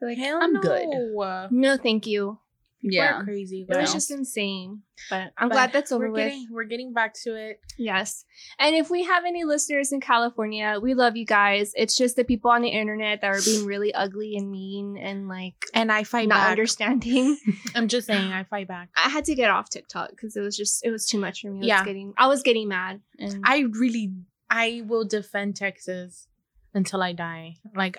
Like, 0.00 0.18
hell 0.18 0.38
I'm 0.40 0.52
no. 0.52 0.60
good. 0.60 1.50
no 1.50 1.76
thank 1.76 2.06
you 2.06 2.38
People 2.80 2.94
Yeah. 2.96 3.18
are 3.20 3.24
crazy. 3.24 3.66
it 3.68 3.76
was 3.76 3.92
just 3.92 4.10
insane 4.12 4.82
but 5.10 5.32
i'm 5.36 5.48
But 5.48 5.54
glad 5.54 5.72
that's 5.72 5.90
over 5.90 6.06
we're 6.06 6.12
with 6.12 6.24
Getting, 6.28 6.46
we're 6.50 6.64
getting 6.64 6.92
back 6.92 7.14
to 7.24 7.34
it. 7.34 7.60
Yes. 7.76 8.24
And 8.58 8.74
if 8.76 8.88
we 8.90 9.04
have 9.04 9.24
any 9.24 9.44
listeners 9.44 9.90
in 9.92 10.00
California, 10.00 10.78
we 10.80 10.94
love 10.94 11.16
you 11.16 11.24
guys. 11.26 11.72
It's 11.76 11.96
just 11.96 12.16
the 12.16 12.24
people 12.24 12.50
on 12.50 12.62
the 12.62 12.68
internet 12.68 13.20
that 13.20 13.28
are 13.30 13.40
being 13.44 13.64
really 13.66 13.92
ugly 13.94 14.36
and 14.36 14.50
mean 14.50 14.96
and 14.96 15.28
like 15.28 15.54
And 15.74 15.90
I 15.92 16.02
fight 16.04 16.28
not 16.28 16.36
back. 16.36 16.50
understanding. 16.50 17.36
I'm 17.74 17.88
just 17.88 18.06
saying, 18.06 18.32
I 18.32 18.44
fight 18.44 18.68
back. 18.68 18.90
I 18.96 19.08
had 19.08 19.24
to 19.26 19.34
get 19.34 19.50
off 19.50 19.70
TikTok 19.70 20.10
because 20.10 20.36
it 20.36 20.40
was 20.40 20.56
just 20.56 20.84
it 20.84 20.90
was 20.90 21.06
too 21.06 21.18
much 21.18 21.40
for 21.42 21.50
me. 21.50 21.60
I 21.62 21.66
Yeah. 21.66 21.80
was 21.80 21.86
getting 21.86 22.14
I 22.16 22.26
was 22.28 22.42
getting 22.42 22.68
mad. 22.68 23.00
And 23.18 23.40
I 23.44 23.64
really, 23.70 24.12
I 24.50 24.82
will 24.86 25.04
defend 25.04 25.56
Texas 25.56 26.26
until 26.74 27.02
I 27.02 27.12
die. 27.12 27.56
Like, 27.74 27.98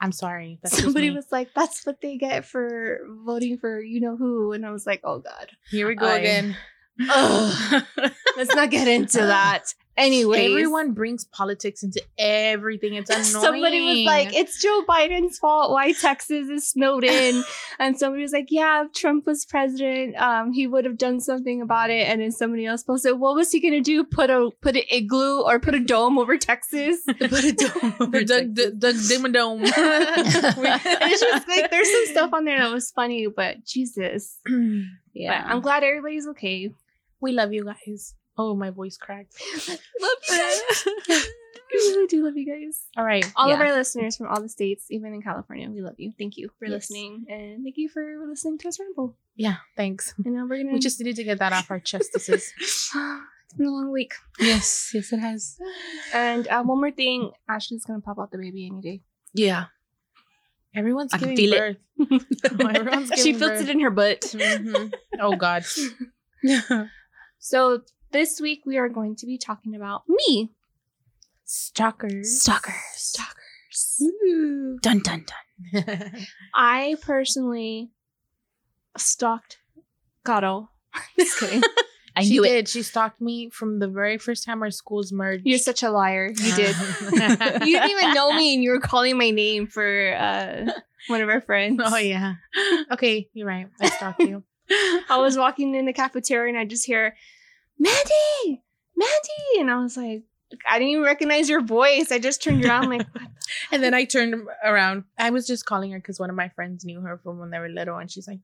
I'm 0.00 0.12
sorry. 0.12 0.58
That's 0.62 0.82
somebody 0.82 1.10
me. 1.10 1.16
was 1.16 1.26
like, 1.30 1.52
"That's 1.54 1.84
what 1.84 2.00
they 2.00 2.16
get 2.16 2.44
for 2.46 3.00
voting 3.26 3.58
for 3.58 3.80
you 3.82 4.00
know 4.00 4.16
who," 4.16 4.52
and 4.52 4.64
I 4.64 4.70
was 4.70 4.86
like, 4.86 5.00
"Oh 5.04 5.18
God, 5.18 5.50
Here 5.70 5.86
we 5.86 5.94
go 5.94 6.06
I- 6.06 6.18
again. 6.18 6.56
Ugh. 7.08 7.82
let's 8.36 8.54
not 8.54 8.70
get 8.70 8.88
into 8.88 9.18
that." 9.26 9.74
Anyways, 10.00 10.50
Everyone 10.50 10.92
brings 10.92 11.26
politics 11.26 11.82
into 11.82 12.02
everything. 12.16 12.94
It's 12.94 13.10
annoying. 13.10 13.24
Somebody 13.44 13.80
was 13.82 14.06
like, 14.06 14.34
"It's 14.34 14.62
Joe 14.62 14.82
Biden's 14.88 15.38
fault 15.38 15.72
why 15.72 15.92
Texas 15.92 16.48
is 16.48 16.66
snowed 16.66 17.04
in," 17.04 17.44
and 17.78 17.98
somebody 17.98 18.22
was 18.22 18.32
like, 18.32 18.46
"Yeah, 18.48 18.84
if 18.84 18.94
Trump 18.94 19.26
was 19.26 19.44
president, 19.44 20.16
um, 20.16 20.52
he 20.52 20.66
would 20.66 20.86
have 20.86 20.96
done 20.96 21.20
something 21.20 21.60
about 21.60 21.90
it." 21.90 22.08
And 22.08 22.22
then 22.22 22.32
somebody 22.32 22.64
else 22.64 22.82
posted, 22.82 23.20
"What 23.20 23.34
was 23.34 23.52
he 23.52 23.60
gonna 23.60 23.82
do? 23.82 24.02
Put 24.02 24.30
a 24.30 24.50
put 24.62 24.74
an 24.74 24.84
igloo 24.90 25.42
or 25.42 25.60
put 25.60 25.74
a 25.74 25.80
dome 25.80 26.18
over 26.18 26.38
Texas?" 26.38 27.00
Put 27.20 27.44
a 27.44 27.52
dome 27.52 27.94
over 28.00 28.20
the 28.20 28.24
Doug, 28.24 28.54
the, 28.54 28.70
Doug 28.70 28.94
Dimmadome. 28.94 29.64
and 29.64 29.72
it's 31.12 31.20
just 31.20 31.48
like 31.48 31.70
there's 31.70 31.90
some 31.90 32.06
stuff 32.06 32.32
on 32.32 32.46
there 32.46 32.58
that 32.60 32.72
was 32.72 32.90
funny, 32.90 33.26
but 33.26 33.66
Jesus, 33.66 34.38
yeah. 35.12 35.42
But 35.42 35.50
I'm 35.52 35.60
glad 35.60 35.84
everybody's 35.84 36.26
okay. 36.28 36.72
we 37.20 37.32
love 37.32 37.52
you 37.52 37.64
guys. 37.64 38.14
Oh, 38.40 38.54
my 38.54 38.70
voice 38.70 38.96
cracked. 38.96 39.34
love 39.68 39.78
you 40.30 40.36
guys. 40.38 40.86
I 41.72 41.74
really 41.74 42.06
do 42.08 42.24
love 42.24 42.36
you 42.36 42.46
guys. 42.46 42.82
All 42.96 43.04
right. 43.04 43.24
All 43.36 43.52
of 43.52 43.60
our 43.60 43.72
listeners 43.72 44.16
from 44.16 44.26
all 44.28 44.40
the 44.40 44.48
states, 44.48 44.86
even 44.90 45.12
in 45.14 45.22
California, 45.22 45.68
we 45.70 45.82
love 45.82 45.94
you. 45.98 46.12
Thank 46.18 46.36
you 46.36 46.50
for 46.58 46.64
Yes. 46.66 46.72
listening, 46.90 47.26
and 47.28 47.62
thank 47.62 47.76
you 47.76 47.88
for 47.88 48.02
listening 48.28 48.58
to 48.58 48.68
us 48.68 48.80
ramble. 48.80 49.16
Yeah, 49.36 49.56
thanks. 49.76 50.14
And 50.24 50.34
now 50.34 50.46
we're 50.48 50.58
gonna. 50.62 50.72
We 50.72 50.80
just 50.80 50.98
needed 50.98 51.16
to 51.16 51.24
get 51.24 51.38
that 51.38 51.52
off 51.52 51.70
our 51.70 51.78
chestises. 51.78 52.52
it's 52.60 52.92
been 53.56 53.66
a 53.66 53.70
long 53.70 53.92
week. 53.92 54.14
yes, 54.40 54.90
yes, 54.94 55.12
it 55.12 55.18
has. 55.20 55.58
And 56.14 56.48
uh, 56.48 56.62
one 56.64 56.78
more 56.80 56.90
thing, 56.90 57.30
Ashley's 57.48 57.84
gonna 57.84 58.00
pop 58.00 58.18
out 58.18 58.32
the 58.32 58.38
baby 58.38 58.66
any 58.66 58.80
day. 58.80 59.00
Yeah. 59.32 59.66
Everyone's 60.74 61.12
I 61.14 61.18
giving 61.18 61.36
feel 61.36 61.56
birth. 61.58 61.76
it. 61.98 62.76
everyone's 62.76 63.10
she 63.16 63.32
feels 63.32 63.50
birth. 63.52 63.60
it 63.62 63.70
in 63.70 63.80
her 63.80 63.90
butt. 63.90 64.20
Mhm. 64.22 64.92
Oh 65.20 65.36
God. 65.36 65.64
So 67.38 67.82
this 68.12 68.40
week 68.40 68.62
we 68.66 68.76
are 68.78 68.88
going 68.88 69.16
to 69.16 69.26
be 69.26 69.38
talking 69.38 69.74
about 69.74 70.02
me. 70.08 70.50
Stalkers. 71.44 72.42
Stalkers. 72.42 72.74
Stalkers. 72.94 74.02
Dun 74.82 75.00
dun 75.00 75.24
dun. 75.24 76.26
I 76.54 76.96
personally 77.02 77.90
stalked 78.96 79.58
Gato. 80.24 80.70
Just 81.18 81.38
kidding. 81.38 81.62
I 82.16 82.22
she 82.24 82.30
knew 82.30 82.44
it. 82.44 82.48
did. 82.48 82.68
She 82.68 82.82
stalked 82.82 83.20
me 83.20 83.50
from 83.50 83.78
the 83.78 83.86
very 83.88 84.18
first 84.18 84.44
time 84.44 84.62
our 84.62 84.70
schools 84.72 85.12
merged. 85.12 85.46
You're 85.46 85.58
such 85.58 85.82
a 85.84 85.90
liar. 85.90 86.28
You 86.28 86.54
did. 86.56 86.76
you 87.02 87.10
didn't 87.78 87.90
even 87.90 88.14
know 88.14 88.32
me, 88.32 88.54
and 88.54 88.64
you 88.64 88.70
were 88.70 88.80
calling 88.80 89.16
my 89.16 89.30
name 89.30 89.68
for 89.68 90.14
uh, 90.18 90.72
one 91.06 91.20
of 91.20 91.28
our 91.28 91.40
friends. 91.40 91.80
oh 91.84 91.96
yeah. 91.96 92.34
Okay, 92.90 93.28
you're 93.32 93.46
right. 93.46 93.68
I 93.80 93.88
stalked 93.90 94.20
you. 94.20 94.42
I 95.08 95.18
was 95.18 95.38
walking 95.38 95.74
in 95.76 95.86
the 95.86 95.92
cafeteria 95.92 96.48
and 96.52 96.58
I 96.58 96.64
just 96.64 96.84
hear, 96.84 97.14
Mandy, 97.80 98.62
Mandy, 98.96 99.60
and 99.60 99.70
I 99.70 99.82
was 99.82 99.96
like, 99.96 100.22
I 100.68 100.78
didn't 100.78 100.90
even 100.90 101.04
recognize 101.04 101.48
your 101.48 101.62
voice. 101.62 102.12
I 102.12 102.18
just 102.18 102.42
turned 102.42 102.64
around 102.64 102.90
like, 102.90 103.10
the- 103.12 103.20
And 103.72 103.82
then 103.82 103.94
I 103.94 104.04
turned 104.04 104.34
around. 104.64 105.04
I 105.18 105.30
was 105.30 105.46
just 105.46 105.64
calling 105.64 105.90
her 105.92 105.98
because 105.98 106.20
one 106.20 106.28
of 106.30 106.36
my 106.36 106.50
friends 106.50 106.84
knew 106.84 107.00
her 107.00 107.18
from 107.18 107.38
when 107.38 107.50
they 107.50 107.58
were 107.58 107.68
little, 107.68 107.96
and 107.98 108.10
she's 108.10 108.28
like, 108.28 108.40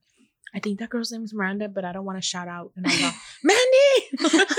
"I 0.55 0.59
think 0.59 0.79
that 0.79 0.89
girl's 0.89 1.11
name 1.11 1.23
is 1.23 1.33
Miranda, 1.33 1.69
but 1.69 1.85
I 1.85 1.91
don't 1.93 2.03
want 2.05 2.17
to 2.17 2.21
shout 2.21 2.47
out." 2.47 2.71
And 2.75 2.85
I 2.87 3.01
like, 3.01 3.13
"Mandy!" 3.43 4.45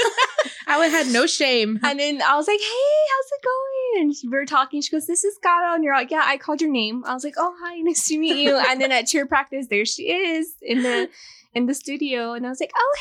I 0.69 0.79
would 0.79 0.91
had 0.91 1.09
no 1.09 1.27
shame. 1.27 1.81
and 1.83 1.99
then 1.99 2.21
I 2.23 2.37
was 2.37 2.47
like, 2.47 2.61
hey, 2.61 2.99
how's 3.11 3.31
it 3.33 3.45
going? 3.45 4.03
And 4.03 4.15
we 4.31 4.39
were 4.39 4.45
talking. 4.45 4.83
She 4.83 4.91
goes, 4.91 5.07
this 5.07 5.25
is 5.25 5.39
Gato, 5.43 5.75
and 5.75 5.83
you're 5.83 5.95
like, 5.97 6.11
yeah, 6.11 6.23
I 6.25 6.37
called 6.37 6.61
your 6.61 6.71
name. 6.71 7.05
I 7.07 7.15
was 7.15 7.25
like, 7.25 7.35
oh 7.39 7.55
hi, 7.63 7.81
nice 7.81 8.07
to 8.09 8.19
meet 8.19 8.37
you. 8.37 8.57
and 8.57 8.79
then 8.81 8.93
at 8.93 9.07
cheer 9.07 9.27
practice, 9.27 9.67
there 9.69 9.87
she 9.87 10.11
is 10.13 10.53
in 10.63 10.83
the 10.83 11.09
in 11.55 11.67
the 11.67 11.75
studio, 11.75 12.35
and 12.35 12.47
I 12.47 12.51
was 12.51 12.61
like, 12.61 12.73
oh 12.77 12.95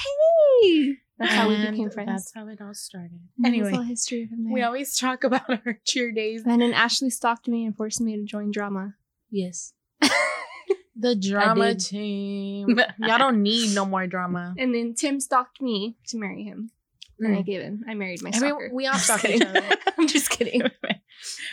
hey. 0.64 0.96
That's 1.20 1.34
how 1.34 1.50
we 1.50 1.56
became 1.58 1.90
friends. 1.90 2.08
That's 2.10 2.34
how 2.36 2.48
it 2.48 2.62
all 2.62 2.74
started. 2.74 3.20
And 3.38 3.46
Anyway, 3.48 3.72
history 3.86 4.28
from 4.28 4.44
there. 4.44 4.54
we 4.54 4.62
always 4.62 4.98
talk 4.98 5.24
about 5.24 5.50
our 5.66 5.80
cheer 5.86 6.12
days. 6.12 6.44
and 6.46 6.62
then 6.62 6.74
Ashley 6.74 7.10
stalked 7.10 7.48
me 7.48 7.66
and 7.66 7.76
forced 7.76 8.00
me 8.02 8.16
to 8.18 8.24
join 8.24 8.52
drama. 8.52 8.94
Yes. 9.32 9.74
The 11.00 11.16
drama 11.16 11.76
team. 11.76 12.80
Y'all 12.98 13.20
don't 13.20 13.44
need 13.44 13.76
no 13.76 13.86
more 13.86 14.08
drama. 14.08 14.56
And 14.58 14.74
then 14.74 14.96
Tim 14.96 15.20
stalked 15.20 15.62
me 15.62 15.96
to 16.08 16.18
marry 16.18 16.44
him. 16.44 16.72
And 17.20 17.36
I 17.36 17.42
Mm. 17.42 17.46
gave 17.46 17.62
in. 17.62 17.84
I 17.88 17.94
married 17.94 18.22
my 18.24 18.32
stalker. 18.32 18.70
we 18.74 18.88
all 18.88 18.94
Just 18.94 19.06
stalk 19.06 19.22
kidding. 19.22 19.42
each 19.42 19.48
other. 19.48 19.64
I'm 19.98 20.08
just 20.08 20.30
kidding. 20.32 20.62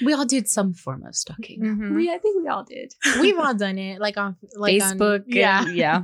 We 0.03 0.13
all 0.15 0.25
did 0.25 0.49
some 0.49 0.73
form 0.73 1.05
of 1.05 1.15
stalking. 1.15 1.61
Mhm. 1.63 1.95
We, 1.95 2.11
I 2.11 2.17
think 2.19 2.41
we 2.43 2.49
all 2.49 2.65
did. 2.65 2.95
We've 3.21 3.39
all 3.39 3.55
done 3.55 3.77
it, 3.79 4.01
like 4.01 4.17
on 4.17 4.37
like 4.57 4.81
on- 4.83 4.99
Facebook. 4.99 5.25
yeah, 5.27 5.67
yeah. 5.69 6.03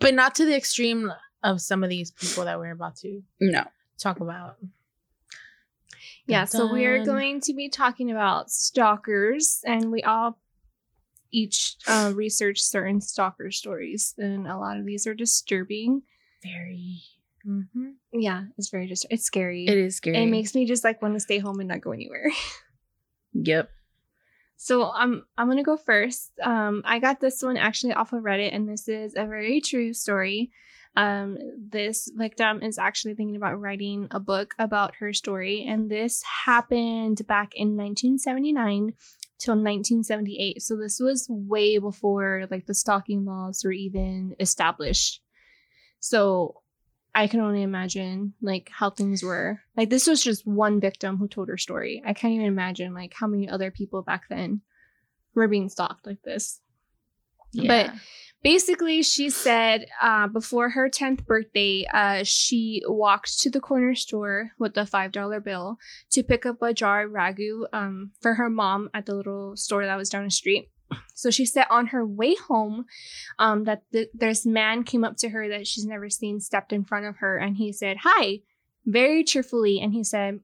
but 0.00 0.14
not 0.14 0.34
to 0.36 0.44
the 0.46 0.56
extreme 0.56 1.10
of 1.44 1.60
some 1.60 1.84
of 1.84 1.90
these 1.90 2.10
people 2.10 2.44
that 2.46 2.58
we're 2.58 2.72
about 2.72 2.96
to 2.96 3.22
No. 3.40 3.64
talk 3.98 4.18
about. 4.18 4.56
Yeah, 6.26 6.46
so 6.46 6.72
we 6.72 6.86
are 6.86 7.04
going 7.04 7.40
to 7.42 7.52
be 7.54 7.68
talking 7.68 8.10
about 8.10 8.50
stalkers, 8.50 9.60
and 9.66 9.92
we 9.92 10.02
all 10.02 10.38
each 11.30 11.76
uh, 11.86 12.12
research 12.14 12.60
certain 12.60 13.00
stalker 13.00 13.50
stories, 13.50 14.14
and 14.16 14.46
a 14.46 14.56
lot 14.56 14.78
of 14.78 14.86
these 14.86 15.06
are 15.06 15.14
disturbing. 15.14 16.02
Very. 16.42 17.02
Mm-hmm. 17.46 17.90
Yeah, 18.12 18.44
it's 18.56 18.70
very 18.70 18.86
just 18.86 19.06
it's 19.10 19.24
scary. 19.24 19.66
It 19.66 19.76
is 19.76 19.96
scary. 19.96 20.16
It 20.22 20.26
makes 20.30 20.54
me 20.54 20.64
just 20.64 20.82
like 20.82 21.02
want 21.02 21.12
to 21.14 21.20
stay 21.20 21.38
home 21.38 21.60
and 21.60 21.68
not 21.68 21.80
go 21.82 21.92
anywhere. 21.92 22.30
Yep. 23.36 23.68
So 24.56 24.92
I'm 24.92 25.24
I'm 25.36 25.48
gonna 25.48 25.64
go 25.64 25.76
first. 25.76 26.30
Um, 26.40 26.82
I 26.84 27.00
got 27.00 27.18
this 27.20 27.42
one 27.42 27.56
actually 27.56 27.92
off 27.94 28.12
of 28.12 28.22
Reddit, 28.22 28.54
and 28.54 28.68
this 28.68 28.86
is 28.86 29.14
a 29.16 29.26
very 29.26 29.60
true 29.60 29.92
story. 29.92 30.52
Um, 30.96 31.38
this 31.58 32.08
victim 32.14 32.62
is 32.62 32.78
actually 32.78 33.14
thinking 33.14 33.36
about 33.36 33.60
writing 33.60 34.06
a 34.12 34.20
book 34.20 34.54
about 34.58 34.96
her 34.96 35.12
story, 35.12 35.64
and 35.66 35.90
this 35.90 36.22
happened 36.22 37.26
back 37.26 37.52
in 37.54 37.76
1979 37.76 38.94
till 39.38 39.54
1978. 39.54 40.62
So 40.62 40.76
this 40.76 41.00
was 41.00 41.26
way 41.28 41.78
before 41.78 42.46
like 42.50 42.66
the 42.66 42.74
stalking 42.74 43.24
laws 43.24 43.62
were 43.64 43.72
even 43.72 44.36
established. 44.38 45.20
So 46.00 46.62
I 47.14 47.26
can 47.26 47.40
only 47.40 47.62
imagine 47.62 48.34
like 48.40 48.70
how 48.72 48.90
things 48.90 49.22
were. 49.22 49.60
Like 49.76 49.90
this 49.90 50.06
was 50.06 50.22
just 50.22 50.46
one 50.46 50.80
victim 50.80 51.16
who 51.16 51.28
told 51.28 51.48
her 51.48 51.58
story. 51.58 52.02
I 52.04 52.12
can't 52.12 52.34
even 52.34 52.46
imagine 52.46 52.94
like 52.94 53.14
how 53.14 53.26
many 53.26 53.48
other 53.48 53.70
people 53.70 54.02
back 54.02 54.24
then 54.28 54.62
were 55.34 55.48
being 55.48 55.68
stalked 55.68 56.06
like 56.06 56.22
this. 56.22 56.60
Yeah. 57.52 57.94
Basically, 58.44 59.02
she 59.02 59.30
said 59.30 59.86
uh, 60.02 60.28
before 60.28 60.68
her 60.68 60.90
10th 60.90 61.24
birthday, 61.24 61.86
uh, 61.94 62.24
she 62.24 62.82
walked 62.86 63.40
to 63.40 63.48
the 63.48 63.58
corner 63.58 63.94
store 63.94 64.50
with 64.58 64.76
a 64.76 64.82
$5 64.82 65.42
bill 65.42 65.78
to 66.10 66.22
pick 66.22 66.44
up 66.44 66.60
a 66.60 66.74
jar 66.74 67.06
of 67.06 67.12
ragu 67.12 67.64
um, 67.72 68.10
for 68.20 68.34
her 68.34 68.50
mom 68.50 68.90
at 68.92 69.06
the 69.06 69.14
little 69.14 69.56
store 69.56 69.86
that 69.86 69.96
was 69.96 70.10
down 70.10 70.24
the 70.24 70.30
street. 70.30 70.68
So 71.14 71.30
she 71.30 71.46
said 71.46 71.64
on 71.70 71.86
her 71.86 72.04
way 72.04 72.34
home 72.34 72.84
um, 73.38 73.64
that 73.64 73.82
th- 73.92 74.10
this 74.12 74.44
man 74.44 74.84
came 74.84 75.04
up 75.04 75.16
to 75.18 75.30
her 75.30 75.48
that 75.48 75.66
she's 75.66 75.86
never 75.86 76.10
seen, 76.10 76.38
stepped 76.38 76.70
in 76.70 76.84
front 76.84 77.06
of 77.06 77.16
her, 77.16 77.38
and 77.38 77.56
he 77.56 77.72
said, 77.72 77.96
Hi, 78.02 78.40
very 78.84 79.24
cheerfully. 79.24 79.80
And 79.80 79.94
he 79.94 80.04
said, 80.04 80.40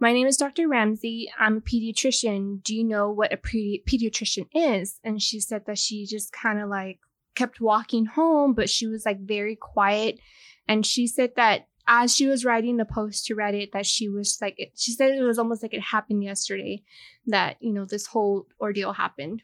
My 0.00 0.14
name 0.14 0.26
is 0.26 0.38
Dr. 0.38 0.68
Ramsey. 0.68 1.30
I'm 1.38 1.58
a 1.58 1.60
pediatrician. 1.60 2.62
Do 2.62 2.74
you 2.74 2.82
know 2.82 3.10
what 3.10 3.34
a 3.34 3.36
pedi- 3.36 3.84
pediatrician 3.84 4.48
is? 4.54 4.98
And 5.04 5.20
she 5.20 5.38
said 5.38 5.66
that 5.66 5.76
she 5.76 6.06
just 6.06 6.32
kind 6.32 6.60
of 6.60 6.70
like 6.70 6.98
kept 7.36 7.60
walking 7.60 8.06
home, 8.06 8.54
but 8.54 8.68
she 8.68 8.86
was 8.86 9.06
like 9.06 9.20
very 9.20 9.54
quiet. 9.54 10.18
And 10.66 10.84
she 10.84 11.06
said 11.06 11.32
that 11.36 11.68
as 11.86 12.14
she 12.14 12.26
was 12.26 12.44
writing 12.44 12.76
the 12.76 12.84
post 12.84 13.26
to 13.26 13.36
Reddit, 13.36 13.72
that 13.72 13.86
she 13.86 14.08
was 14.08 14.38
like, 14.40 14.54
it, 14.58 14.72
she 14.74 14.92
said 14.92 15.12
it 15.12 15.22
was 15.22 15.38
almost 15.38 15.62
like 15.62 15.72
it 15.74 15.80
happened 15.82 16.24
yesterday 16.24 16.82
that, 17.26 17.56
you 17.60 17.72
know, 17.72 17.84
this 17.84 18.06
whole 18.06 18.46
ordeal 18.60 18.94
happened. 18.94 19.42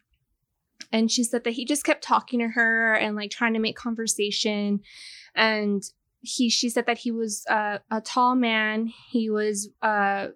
And 0.91 1.11
she 1.11 1.23
said 1.23 1.45
that 1.45 1.53
he 1.53 1.65
just 1.65 1.85
kept 1.85 2.03
talking 2.03 2.41
to 2.41 2.49
her 2.49 2.95
and 2.95 3.15
like 3.15 3.31
trying 3.31 3.55
to 3.55 3.61
make 3.61 3.77
conversation. 3.77 4.81
And 5.35 5.83
he, 6.21 6.51
she 6.51 6.69
said 6.69 6.87
that 6.87 6.99
he 6.99 7.13
was 7.13 7.45
uh, 7.49 7.79
a 7.91 8.01
tall 8.01 8.35
man. 8.35 8.93
He 9.11 9.31
was, 9.31 9.69
uh, 9.81 10.29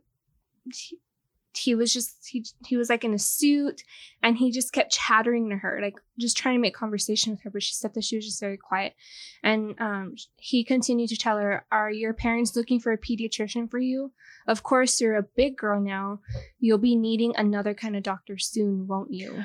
he 1.57 1.75
was 1.75 1.93
just 1.93 2.27
he 2.27 2.45
he 2.67 2.77
was 2.77 2.89
like 2.89 3.05
in 3.05 3.15
a 3.15 3.19
suit 3.19 3.83
and 4.23 4.37
he 4.37 4.51
just 4.51 4.73
kept 4.73 4.93
chattering 4.93 5.49
to 5.51 5.57
her 5.57 5.79
like 5.83 5.95
just 6.19 6.37
trying 6.37 6.55
to 6.55 6.61
make 6.61 6.75
conversation 6.75 7.33
with 7.33 7.43
her 7.43 7.51
but 7.51 7.63
she 7.63 7.75
said 7.75 7.95
that 7.95 8.05
she 8.05 8.17
was 8.17 8.25
just 8.25 8.41
very 8.41 8.57
quiet. 8.57 8.95
And 9.43 9.75
um 9.81 10.15
he 10.37 10.65
continued 10.65 11.09
to 11.11 11.17
tell 11.17 11.39
her 11.39 11.65
are 11.71 11.91
your 11.91 12.13
parents 12.13 12.57
looking 12.57 12.81
for 12.81 12.93
a 12.93 12.99
pediatrician 12.99 13.71
for 13.71 13.79
you? 13.79 14.13
Of 14.47 14.63
course 14.63 15.01
you're 15.01 15.17
a 15.17 15.23
big 15.23 15.57
girl 15.57 15.81
now. 15.81 16.21
You'll 16.59 16.79
be 16.79 16.97
needing 16.97 17.35
another 17.37 17.75
kind 17.75 17.97
of 17.97 18.03
doctor 18.03 18.39
soon 18.39 18.87
won't 18.87 19.13
you? 19.13 19.45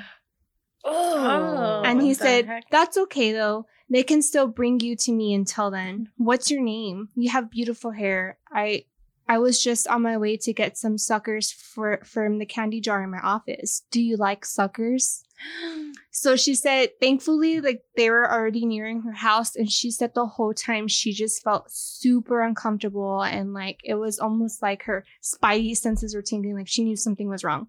Oh, 0.84 1.82
and 1.84 2.02
he 2.02 2.12
said 2.12 2.46
heck? 2.46 2.64
that's 2.70 2.96
okay 2.96 3.32
though. 3.32 3.66
They 3.88 4.02
can 4.02 4.22
still 4.22 4.46
bring 4.46 4.80
you 4.80 4.96
to 4.96 5.12
me 5.12 5.34
until 5.34 5.70
then 5.70 6.08
what's 6.16 6.50
your 6.50 6.62
name? 6.62 7.08
You 7.14 7.30
have 7.30 7.50
beautiful 7.50 7.90
hair. 7.90 8.38
I 8.50 8.84
I 9.28 9.38
was 9.38 9.62
just 9.62 9.88
on 9.88 10.02
my 10.02 10.16
way 10.16 10.36
to 10.38 10.52
get 10.52 10.76
some 10.76 10.98
suckers 10.98 11.52
for 11.52 12.00
from 12.04 12.38
the 12.38 12.46
candy 12.46 12.80
jar 12.80 13.02
in 13.02 13.10
my 13.10 13.20
office. 13.20 13.82
Do 13.90 14.00
you 14.00 14.16
like 14.16 14.44
suckers? 14.44 15.24
So 16.14 16.36
she 16.36 16.54
said, 16.54 16.90
thankfully, 17.00 17.62
like 17.62 17.84
they 17.96 18.10
were 18.10 18.30
already 18.30 18.66
nearing 18.66 19.00
her 19.00 19.12
house, 19.12 19.56
and 19.56 19.72
she 19.72 19.90
said 19.90 20.12
the 20.14 20.26
whole 20.26 20.52
time 20.52 20.86
she 20.86 21.14
just 21.14 21.42
felt 21.42 21.70
super 21.70 22.42
uncomfortable 22.42 23.22
and 23.22 23.54
like 23.54 23.80
it 23.82 23.94
was 23.94 24.18
almost 24.18 24.60
like 24.60 24.82
her 24.82 25.06
spidey 25.22 25.74
senses 25.74 26.14
were 26.14 26.20
tingling, 26.20 26.54
like 26.54 26.68
she 26.68 26.84
knew 26.84 26.96
something 26.96 27.30
was 27.30 27.42
wrong. 27.42 27.68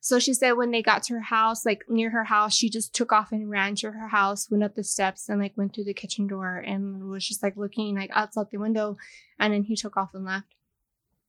So 0.00 0.18
she 0.18 0.34
said 0.34 0.52
when 0.52 0.70
they 0.70 0.82
got 0.82 1.02
to 1.04 1.14
her 1.14 1.20
house, 1.20 1.66
like 1.66 1.84
near 1.88 2.10
her 2.10 2.24
house, 2.24 2.54
she 2.54 2.70
just 2.70 2.94
took 2.94 3.12
off 3.12 3.32
and 3.32 3.50
ran 3.50 3.74
to 3.76 3.90
her 3.90 4.08
house, 4.08 4.50
went 4.50 4.62
up 4.62 4.74
the 4.74 4.84
steps, 4.84 5.28
and 5.28 5.40
like 5.40 5.56
went 5.56 5.74
through 5.74 5.84
the 5.84 5.94
kitchen 5.94 6.26
door 6.26 6.58
and 6.58 7.08
was 7.08 7.26
just 7.26 7.42
like 7.42 7.56
looking 7.56 7.96
like 7.96 8.10
outside 8.12 8.46
the 8.50 8.58
window. 8.58 8.96
And 9.38 9.52
then 9.52 9.64
he 9.64 9.76
took 9.76 9.96
off 9.96 10.10
and 10.14 10.24
left. 10.24 10.54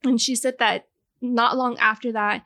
And 0.04 0.20
she 0.22 0.36
said 0.36 0.58
that 0.60 0.88
not 1.22 1.58
long 1.58 1.78
after 1.78 2.12
that, 2.14 2.44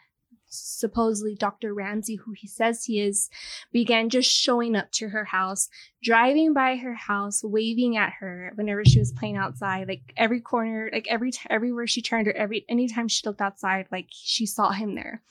supposedly 0.53 1.35
Dr. 1.35 1.73
Ramsey, 1.73 2.15
who 2.15 2.31
he 2.31 2.47
says 2.47 2.85
he 2.85 3.01
is, 3.01 3.29
began 3.71 4.09
just 4.09 4.29
showing 4.29 4.75
up 4.75 4.91
to 4.93 5.09
her 5.09 5.25
house, 5.25 5.69
driving 6.01 6.53
by 6.53 6.75
her 6.75 6.93
house, 6.93 7.43
waving 7.43 7.97
at 7.97 8.13
her 8.19 8.51
whenever 8.55 8.85
she 8.85 8.99
was 8.99 9.11
playing 9.11 9.37
outside. 9.37 9.87
Like 9.87 10.13
every 10.15 10.41
corner, 10.41 10.89
like 10.93 11.07
every 11.09 11.31
t- 11.31 11.47
everywhere 11.49 11.87
she 11.87 12.01
turned 12.01 12.27
or 12.27 12.33
every 12.33 12.65
anytime 12.69 13.07
she 13.07 13.25
looked 13.25 13.41
outside, 13.41 13.87
like 13.91 14.07
she 14.11 14.45
saw 14.45 14.71
him 14.71 14.95
there. 14.95 15.21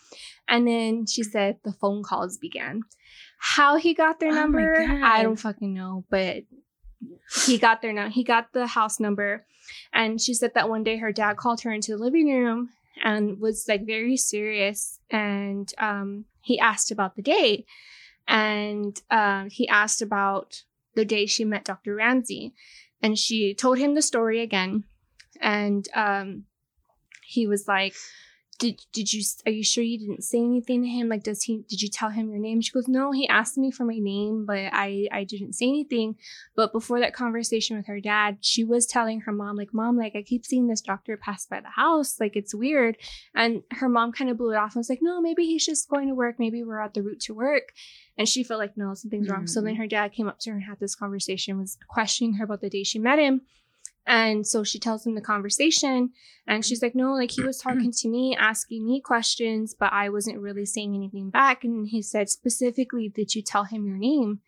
And 0.48 0.66
then 0.66 1.06
she 1.06 1.22
said 1.22 1.58
the 1.62 1.72
phone 1.72 2.02
calls 2.02 2.36
began. 2.36 2.82
How 3.38 3.76
he 3.76 3.94
got 3.94 4.20
their 4.20 4.30
Oh 4.30 4.34
number, 4.34 4.74
I 5.02 5.22
don't 5.22 5.36
fucking 5.36 5.74
know, 5.74 6.04
but 6.10 6.44
he 7.46 7.58
got 7.58 7.82
their 7.82 7.92
now. 7.92 8.08
he 8.08 8.24
got 8.24 8.52
the 8.52 8.66
house 8.66 9.00
number 9.00 9.46
and 9.92 10.20
she 10.20 10.34
said 10.34 10.52
that 10.54 10.68
one 10.68 10.84
day 10.84 10.98
her 10.98 11.12
dad 11.12 11.36
called 11.36 11.60
her 11.62 11.72
into 11.72 11.92
the 11.92 12.02
living 12.02 12.28
room 12.28 12.70
and 13.02 13.40
was 13.40 13.66
like 13.68 13.86
very 13.86 14.16
serious 14.16 15.00
and 15.10 15.72
um 15.78 16.24
he 16.40 16.58
asked 16.58 16.90
about 16.90 17.16
the 17.16 17.22
date. 17.22 17.66
and 18.28 19.00
um 19.10 19.48
he 19.50 19.66
asked 19.68 20.02
about 20.02 20.62
the 20.94 21.04
day 21.04 21.26
she 21.26 21.44
met 21.44 21.64
dr 21.64 21.94
ramsey 21.94 22.52
and 23.02 23.18
she 23.18 23.54
told 23.54 23.78
him 23.78 23.94
the 23.94 24.02
story 24.02 24.40
again 24.40 24.84
and 25.40 25.88
um 25.94 26.44
he 27.22 27.46
was 27.46 27.66
like 27.66 27.94
did 28.62 28.80
did 28.92 29.12
you 29.12 29.22
are 29.44 29.50
you 29.50 29.64
sure 29.64 29.82
you 29.82 29.98
didn't 29.98 30.22
say 30.22 30.38
anything 30.38 30.82
to 30.82 30.88
him? 30.88 31.08
Like 31.08 31.24
does 31.24 31.42
he 31.42 31.64
did 31.68 31.82
you 31.82 31.88
tell 31.88 32.10
him 32.10 32.30
your 32.30 32.38
name? 32.38 32.60
She 32.60 32.70
goes 32.70 32.86
no 32.86 33.10
he 33.10 33.26
asked 33.26 33.58
me 33.58 33.72
for 33.72 33.84
my 33.84 33.98
name 33.98 34.46
but 34.46 34.70
i 34.72 35.08
i 35.10 35.24
didn't 35.24 35.54
say 35.54 35.66
anything. 35.66 36.14
But 36.54 36.72
before 36.72 37.00
that 37.00 37.12
conversation 37.12 37.76
with 37.76 37.88
her 37.88 38.00
dad 38.00 38.38
she 38.40 38.62
was 38.62 38.86
telling 38.86 39.22
her 39.22 39.32
mom 39.32 39.56
like 39.56 39.74
mom 39.74 39.96
like 39.96 40.14
i 40.14 40.22
keep 40.22 40.46
seeing 40.46 40.68
this 40.68 40.80
doctor 40.80 41.16
pass 41.16 41.44
by 41.44 41.60
the 41.60 41.70
house. 41.70 42.20
Like 42.20 42.36
it's 42.36 42.54
weird. 42.54 42.98
And 43.34 43.64
her 43.72 43.88
mom 43.88 44.12
kind 44.12 44.30
of 44.30 44.38
blew 44.38 44.52
it 44.52 44.56
off 44.56 44.76
and 44.76 44.80
was 44.80 44.88
like 44.88 45.02
no 45.02 45.20
maybe 45.20 45.44
he's 45.44 45.66
just 45.66 45.88
going 45.88 46.06
to 46.06 46.14
work. 46.14 46.36
Maybe 46.38 46.62
we're 46.62 46.80
at 46.80 46.94
the 46.94 47.02
route 47.02 47.20
to 47.22 47.34
work. 47.34 47.72
And 48.16 48.28
she 48.28 48.44
felt 48.44 48.60
like 48.60 48.76
no 48.76 48.94
something's 48.94 49.28
wrong. 49.28 49.48
So 49.48 49.60
then 49.60 49.72
mm-hmm. 49.72 49.82
her 49.82 49.88
dad 49.88 50.12
came 50.12 50.28
up 50.28 50.38
to 50.40 50.50
her 50.50 50.56
and 50.56 50.64
had 50.64 50.78
this 50.78 50.94
conversation 50.94 51.58
was 51.58 51.78
questioning 51.88 52.34
her 52.34 52.44
about 52.44 52.60
the 52.60 52.70
day 52.70 52.84
she 52.84 53.00
met 53.00 53.18
him 53.18 53.42
and 54.06 54.46
so 54.46 54.64
she 54.64 54.78
tells 54.78 55.06
him 55.06 55.14
the 55.14 55.20
conversation 55.20 56.10
and 56.46 56.64
she's 56.64 56.82
like, 56.82 56.94
no, 56.94 57.14
like 57.14 57.30
he 57.30 57.42
was 57.42 57.58
talking 57.58 57.92
to 57.92 58.08
me, 58.08 58.36
asking 58.36 58.84
me 58.84 59.00
questions, 59.00 59.74
but 59.78 59.92
I 59.92 60.08
wasn't 60.08 60.40
really 60.40 60.66
saying 60.66 60.94
anything 60.94 61.30
back. 61.30 61.62
And 61.62 61.86
he 61.86 62.02
said, 62.02 62.28
specifically, 62.28 63.08
did 63.08 63.34
you 63.34 63.42
tell 63.42 63.64
him 63.64 63.86
your 63.86 63.96
name? 63.96 64.40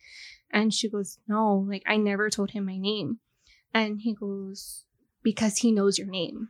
And 0.50 0.74
she 0.74 0.88
goes, 0.88 1.18
no, 1.28 1.64
like 1.68 1.84
I 1.86 1.96
never 1.96 2.30
told 2.30 2.50
him 2.50 2.66
my 2.66 2.76
name. 2.76 3.20
And 3.72 4.00
he 4.00 4.14
goes, 4.14 4.84
because 5.22 5.58
he 5.58 5.70
knows 5.70 5.98
your 5.98 6.08
name. 6.08 6.48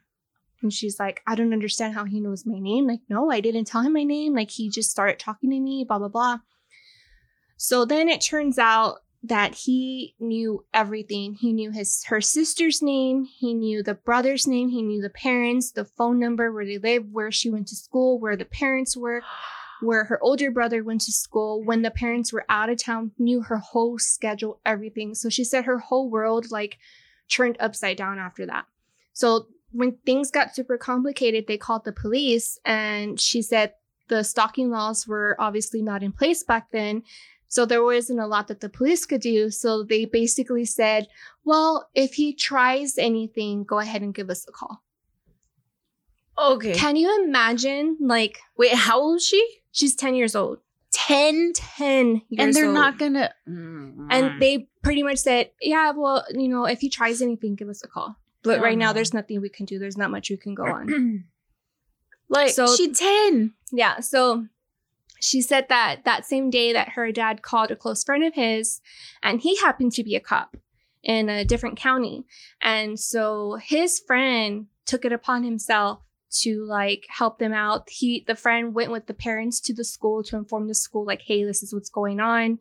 And 0.62 0.72
she's 0.72 0.98
like, 0.98 1.20
I 1.26 1.34
don't 1.34 1.52
understand 1.52 1.94
how 1.94 2.04
he 2.04 2.20
knows 2.20 2.46
my 2.46 2.58
name. 2.58 2.86
Like, 2.86 3.00
no, 3.10 3.30
I 3.30 3.40
didn't 3.40 3.66
tell 3.66 3.82
him 3.82 3.92
my 3.92 4.04
name. 4.04 4.34
Like, 4.34 4.50
he 4.50 4.70
just 4.70 4.90
started 4.90 5.18
talking 5.18 5.50
to 5.50 5.60
me, 5.60 5.84
blah, 5.86 5.98
blah, 5.98 6.08
blah. 6.08 6.38
So 7.58 7.84
then 7.84 8.08
it 8.08 8.22
turns 8.22 8.58
out 8.58 9.00
that 9.24 9.54
he 9.54 10.14
knew 10.20 10.66
everything. 10.74 11.32
He 11.32 11.54
knew 11.54 11.70
his 11.70 12.04
her 12.04 12.20
sister's 12.20 12.82
name, 12.82 13.24
he 13.24 13.54
knew 13.54 13.82
the 13.82 13.94
brother's 13.94 14.46
name, 14.46 14.68
he 14.68 14.82
knew 14.82 15.00
the 15.00 15.08
parents, 15.08 15.72
the 15.72 15.86
phone 15.86 16.18
number, 16.20 16.52
where 16.52 16.66
they 16.66 16.76
live, 16.76 17.06
where 17.10 17.32
she 17.32 17.48
went 17.48 17.68
to 17.68 17.76
school, 17.76 18.20
where 18.20 18.36
the 18.36 18.44
parents 18.44 18.94
were, 18.94 19.22
where 19.80 20.04
her 20.04 20.22
older 20.22 20.50
brother 20.50 20.84
went 20.84 21.00
to 21.02 21.12
school, 21.12 21.64
when 21.64 21.80
the 21.80 21.90
parents 21.90 22.34
were 22.34 22.44
out 22.50 22.68
of 22.68 22.76
town, 22.76 23.12
knew 23.18 23.40
her 23.40 23.56
whole 23.56 23.98
schedule, 23.98 24.60
everything. 24.66 25.14
So 25.14 25.30
she 25.30 25.42
said 25.42 25.64
her 25.64 25.78
whole 25.78 26.10
world 26.10 26.50
like 26.50 26.76
turned 27.30 27.56
upside 27.58 27.96
down 27.96 28.18
after 28.18 28.44
that. 28.44 28.66
So 29.14 29.46
when 29.72 29.96
things 30.04 30.30
got 30.30 30.54
super 30.54 30.76
complicated, 30.76 31.46
they 31.46 31.56
called 31.56 31.86
the 31.86 31.92
police 31.92 32.58
and 32.66 33.18
she 33.18 33.40
said 33.40 33.72
the 34.08 34.22
stalking 34.22 34.70
laws 34.70 35.06
were 35.06 35.34
obviously 35.38 35.80
not 35.80 36.02
in 36.02 36.12
place 36.12 36.42
back 36.42 36.70
then. 36.72 37.02
So 37.54 37.64
there 37.64 37.84
wasn't 37.84 38.18
a 38.18 38.26
lot 38.26 38.48
that 38.48 38.58
the 38.60 38.68
police 38.68 39.06
could 39.06 39.20
do. 39.20 39.48
So 39.48 39.84
they 39.84 40.06
basically 40.06 40.64
said, 40.64 41.06
well, 41.44 41.88
if 41.94 42.14
he 42.14 42.34
tries 42.34 42.98
anything, 42.98 43.62
go 43.62 43.78
ahead 43.78 44.02
and 44.02 44.12
give 44.12 44.28
us 44.28 44.44
a 44.48 44.50
call. 44.50 44.82
Okay. 46.36 46.72
Can 46.74 46.96
you 46.96 47.24
imagine? 47.24 47.96
Like, 48.00 48.40
Wait, 48.56 48.74
how 48.74 49.00
old 49.00 49.18
is 49.18 49.26
she? 49.26 49.40
she's 49.70 49.94
10 49.94 50.16
years 50.16 50.34
old. 50.34 50.58
10. 50.90 51.52
10 51.54 52.06
years 52.06 52.20
old. 52.20 52.40
and 52.40 52.54
they're 52.54 52.64
old. 52.66 52.74
not 52.74 52.98
gonna. 52.98 53.32
And 53.46 54.42
they 54.42 54.66
pretty 54.82 55.04
much 55.04 55.18
said, 55.18 55.50
yeah, 55.60 55.92
well, 55.92 56.24
you 56.34 56.48
know, 56.48 56.64
if 56.64 56.80
he 56.80 56.88
tries 56.88 57.22
anything, 57.22 57.54
give 57.54 57.68
us 57.68 57.84
a 57.84 57.88
call. 57.88 58.16
But 58.42 58.58
Oh, 58.58 58.62
right 58.62 58.76
now, 58.76 58.90
oh, 58.90 58.94
there's 58.94 59.14
nothing 59.14 59.40
we 59.40 59.48
can 59.48 59.64
do. 59.64 59.78
There's 59.78 59.96
not 59.96 60.10
much 60.10 60.28
we 60.28 60.36
can 60.38 60.56
go 60.56 60.64
on. 60.66 61.24
like, 62.28 62.50
So- 62.50 62.74
she 62.74 62.92
10. 62.92 63.54
Yeah. 63.70 64.00
So 64.00 64.46
she 65.24 65.40
said 65.40 65.68
that 65.70 66.04
that 66.04 66.26
same 66.26 66.50
day 66.50 66.74
that 66.74 66.90
her 66.90 67.10
dad 67.10 67.40
called 67.40 67.70
a 67.70 67.76
close 67.76 68.04
friend 68.04 68.22
of 68.22 68.34
his, 68.34 68.82
and 69.22 69.40
he 69.40 69.56
happened 69.56 69.92
to 69.92 70.04
be 70.04 70.14
a 70.14 70.20
cop 70.20 70.56
in 71.02 71.30
a 71.30 71.46
different 71.46 71.78
county. 71.78 72.24
And 72.60 73.00
so 73.00 73.58
his 73.62 74.02
friend 74.06 74.66
took 74.84 75.06
it 75.06 75.12
upon 75.12 75.42
himself 75.42 76.00
to 76.42 76.66
like 76.66 77.06
help 77.08 77.38
them 77.38 77.54
out. 77.54 77.88
He 77.88 78.22
the 78.26 78.34
friend 78.34 78.74
went 78.74 78.92
with 78.92 79.06
the 79.06 79.14
parents 79.14 79.60
to 79.62 79.74
the 79.74 79.84
school 79.84 80.22
to 80.24 80.36
inform 80.36 80.68
the 80.68 80.74
school 80.74 81.06
like, 81.06 81.22
"Hey, 81.22 81.42
this 81.42 81.62
is 81.62 81.72
what's 81.72 81.90
going 81.90 82.20
on. 82.20 82.58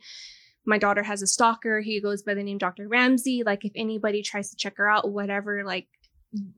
My 0.66 0.78
daughter 0.78 1.04
has 1.04 1.22
a 1.22 1.28
stalker. 1.28 1.82
He 1.82 2.00
goes 2.00 2.24
by 2.24 2.34
the 2.34 2.44
name 2.44 2.60
Dr. 2.60 2.88
Ramsey. 2.88 3.44
Like 3.46 3.66
if 3.66 3.74
anybody 3.76 4.24
tries 4.24 4.50
to 4.52 4.56
check 4.56 4.78
her 4.78 4.90
out, 4.90 5.12
whatever, 5.12 5.66
like 5.66 5.88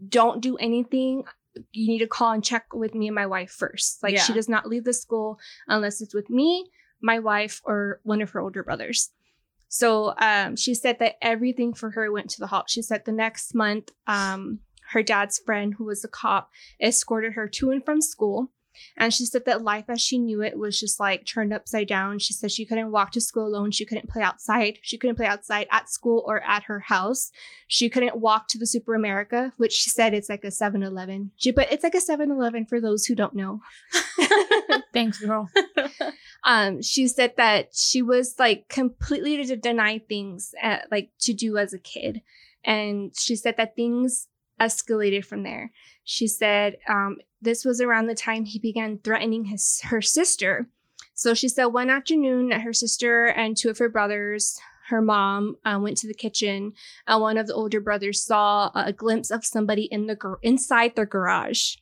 don't 0.08 0.39
do 0.41 0.56
anything 0.58 1.24
you 1.72 1.88
need 1.88 2.00
to 2.00 2.08
call 2.08 2.32
and 2.32 2.44
check 2.44 2.65
with 2.74 2.94
me 2.96 3.08
and 3.08 3.15
my 3.15 3.26
wife 3.26 3.52
first. 3.52 4.02
Like 4.04 4.18
she 4.18 4.34
does 4.34 4.50
not 4.50 4.68
leave 4.68 4.84
the 4.84 4.94
school 4.94 5.39
unless 5.68 6.02
it's 6.02 6.13
with 6.13 6.30
me, 6.30 6.70
my 7.02 7.20
wife, 7.20 7.62
or 7.65 8.00
one 8.04 8.22
of 8.22 8.32
her 8.32 8.39
older 8.39 8.63
brothers. 8.63 9.12
So 9.68 10.13
um, 10.20 10.56
she 10.56 10.74
said 10.74 11.00
that 11.00 11.15
everything 11.22 11.74
for 11.74 11.91
her 11.91 12.12
went 12.12 12.30
to 12.32 12.39
the 12.39 12.48
halt. 12.48 12.70
She 12.70 12.82
said 12.82 13.04
the 13.06 13.12
next 13.12 13.54
month, 13.54 13.91
um, 14.08 14.60
her 14.91 15.04
dad's 15.04 15.39
friend, 15.39 15.74
who 15.78 15.86
was 15.86 16.04
a 16.04 16.08
cop, 16.08 16.50
escorted 16.82 17.34
her 17.34 17.48
to 17.50 17.72
and 17.72 17.84
from 17.84 18.02
school. 18.02 18.52
And 18.97 19.13
she 19.13 19.25
said 19.25 19.45
that 19.45 19.61
life 19.61 19.85
as 19.89 20.01
she 20.01 20.17
knew 20.17 20.41
it 20.41 20.57
was 20.57 20.79
just 20.79 20.99
like 20.99 21.25
turned 21.25 21.53
upside 21.53 21.88
down. 21.88 22.19
She 22.19 22.33
said 22.33 22.51
she 22.51 22.65
couldn't 22.65 22.91
walk 22.91 23.11
to 23.11 23.21
school 23.21 23.47
alone. 23.47 23.71
She 23.71 23.85
couldn't 23.85 24.09
play 24.09 24.21
outside. 24.21 24.79
She 24.81 24.97
couldn't 24.97 25.15
play 25.15 25.25
outside 25.25 25.67
at 25.71 25.89
school 25.89 26.23
or 26.25 26.41
at 26.41 26.63
her 26.63 26.79
house. 26.79 27.31
She 27.67 27.89
couldn't 27.89 28.17
walk 28.17 28.47
to 28.49 28.57
the 28.57 28.67
Super 28.67 28.95
America, 28.95 29.53
which 29.57 29.73
she 29.73 29.89
said 29.89 30.13
it's 30.13 30.29
like 30.29 30.43
a 30.43 30.51
7 30.51 30.83
Eleven. 30.83 31.31
But 31.55 31.71
it's 31.71 31.83
like 31.83 31.95
a 31.95 32.01
7 32.01 32.31
Eleven 32.31 32.65
for 32.65 32.79
those 32.79 33.05
who 33.05 33.15
don't 33.15 33.35
know. 33.35 33.61
Thanks, 34.93 35.19
girl. 35.19 35.49
um, 36.43 36.81
she 36.81 37.07
said 37.07 37.33
that 37.38 37.75
she 37.75 38.01
was 38.01 38.35
like 38.39 38.69
completely 38.69 39.43
denied 39.55 40.07
things 40.07 40.53
at, 40.61 40.89
like 40.91 41.11
to 41.19 41.33
do 41.33 41.57
as 41.57 41.73
a 41.73 41.79
kid. 41.79 42.21
And 42.63 43.15
she 43.15 43.35
said 43.35 43.57
that 43.57 43.75
things 43.75 44.27
escalated 44.60 45.26
from 45.26 45.44
there. 45.44 45.72
She 46.04 46.28
said 46.28 46.78
um, 46.88 47.18
this 47.41 47.65
was 47.65 47.82
around 47.82 48.08
the 48.08 48.15
time 48.15 48.46
he 48.46 48.60
began 48.60 49.00
threatening 49.00 49.46
his 49.46 49.82
her 49.86 50.02
sister. 50.02 50.68
So 51.13 51.34
she 51.34 51.48
said 51.48 51.68
one 51.68 51.89
afternoon, 51.89 52.52
her 52.52 52.74
sister 52.74 53.28
and 53.28 53.56
two 53.56 53.70
of 53.70 53.78
her 53.78 53.89
brothers, 53.89 54.60
her 54.89 55.02
mom, 55.02 55.56
uh, 55.65 55.80
went 55.82 55.98
to 55.98 56.08
the 56.08 56.13
kitchen, 56.13 56.74
and 57.08 57.22
one 57.22 57.38
of 57.38 57.48
the 57.48 57.54
older 57.54 57.80
brothers 57.80 58.22
saw 58.24 58.70
a 58.76 58.91
glimpse 58.91 59.32
of 59.32 59.46
somebody 59.46 59.84
in 59.84 60.08
the 60.08 60.15
gar- 60.15 60.39
inside 60.44 60.96
their 60.96 61.06
garage, 61.06 61.78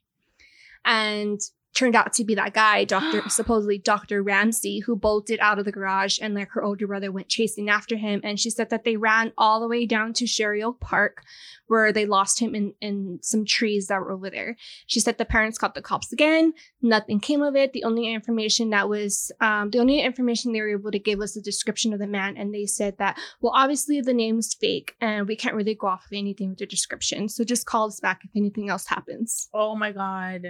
and 0.86 1.42
turned 1.74 1.96
out 1.96 2.14
to 2.14 2.24
be 2.24 2.36
that 2.36 2.54
guy, 2.54 2.84
Doctor 2.86 3.28
supposedly 3.30 3.78
Doctor 3.78 4.22
Ramsey, 4.22 4.80
who 4.80 4.96
bolted 4.96 5.40
out 5.42 5.60
of 5.60 5.66
the 5.66 5.72
garage, 5.72 6.20
and 6.22 6.34
like 6.34 6.50
her 6.52 6.64
older 6.64 6.88
brother 6.88 7.12
went 7.12 7.30
chasing 7.30 7.70
after 7.70 7.96
him. 7.96 8.22
And 8.24 8.40
she 8.40 8.50
said 8.50 8.70
that 8.70 8.84
they 8.84 8.98
ran 8.98 9.34
all 9.38 9.60
the 9.60 9.68
way 9.68 9.86
down 9.86 10.14
to 10.14 10.28
Sherry 10.28 10.64
Oak 10.64 10.80
Park, 10.80 11.24
where 11.68 11.92
they 11.92 12.06
lost 12.06 12.40
him 12.40 12.56
in 12.56 12.74
in 12.82 13.20
some 13.22 13.46
trees 13.46 13.88
that 13.88 14.00
were 14.00 14.12
over 14.12 14.30
there. 14.30 14.56
She 14.88 15.00
said 15.00 15.18
the 15.18 15.26
parents 15.26 15.58
called 15.58 15.76
the 15.76 15.82
cops 15.82 16.12
again. 16.12 16.54
Nothing 16.82 17.20
came 17.20 17.42
of 17.42 17.56
it. 17.56 17.74
The 17.74 17.84
only 17.84 18.14
information 18.14 18.70
that 18.72 18.90
was 18.90 19.32
um, 19.42 19.72
the 19.72 19.80
only 19.80 20.02
information 20.02 20.52
they 20.52 20.62
were 20.62 20.72
able 20.72 20.92
to 20.92 21.00
give 21.00 21.20
was 21.20 21.34
the 21.34 21.42
description 21.42 21.94
of 21.94 22.00
the 22.00 22.08
man, 22.08 22.38
and 22.38 22.54
they 22.54 22.66
said 22.66 22.98
that 22.98 23.18
well, 23.42 23.54
obviously 23.56 24.02
the 24.02 24.14
name's 24.14 24.54
fake, 24.54 24.96
and 25.02 25.28
we 25.28 25.36
can't 25.36 25.56
really 25.56 25.76
go 25.76 25.88
off 25.88 26.06
of 26.06 26.14
anything 26.14 26.50
with 26.50 26.60
the 26.60 26.66
description. 26.66 27.30
So 27.30 27.44
just 27.44 27.66
call 27.66 27.88
us 27.88 28.00
back 28.00 28.22
if 28.24 28.32
anything 28.36 28.70
else 28.70 28.88
happens. 28.88 29.50
Oh 29.54 29.76
my 29.76 29.92
God. 29.92 30.46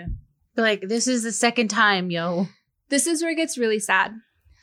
Like 0.56 0.82
this 0.82 1.08
is 1.08 1.24
the 1.24 1.32
second 1.32 1.70
time, 1.70 2.12
yo. 2.12 2.48
This 2.90 3.08
is 3.08 3.22
where 3.22 3.32
it 3.32 3.38
gets 3.38 3.58
really 3.58 3.80
sad. 3.80 4.14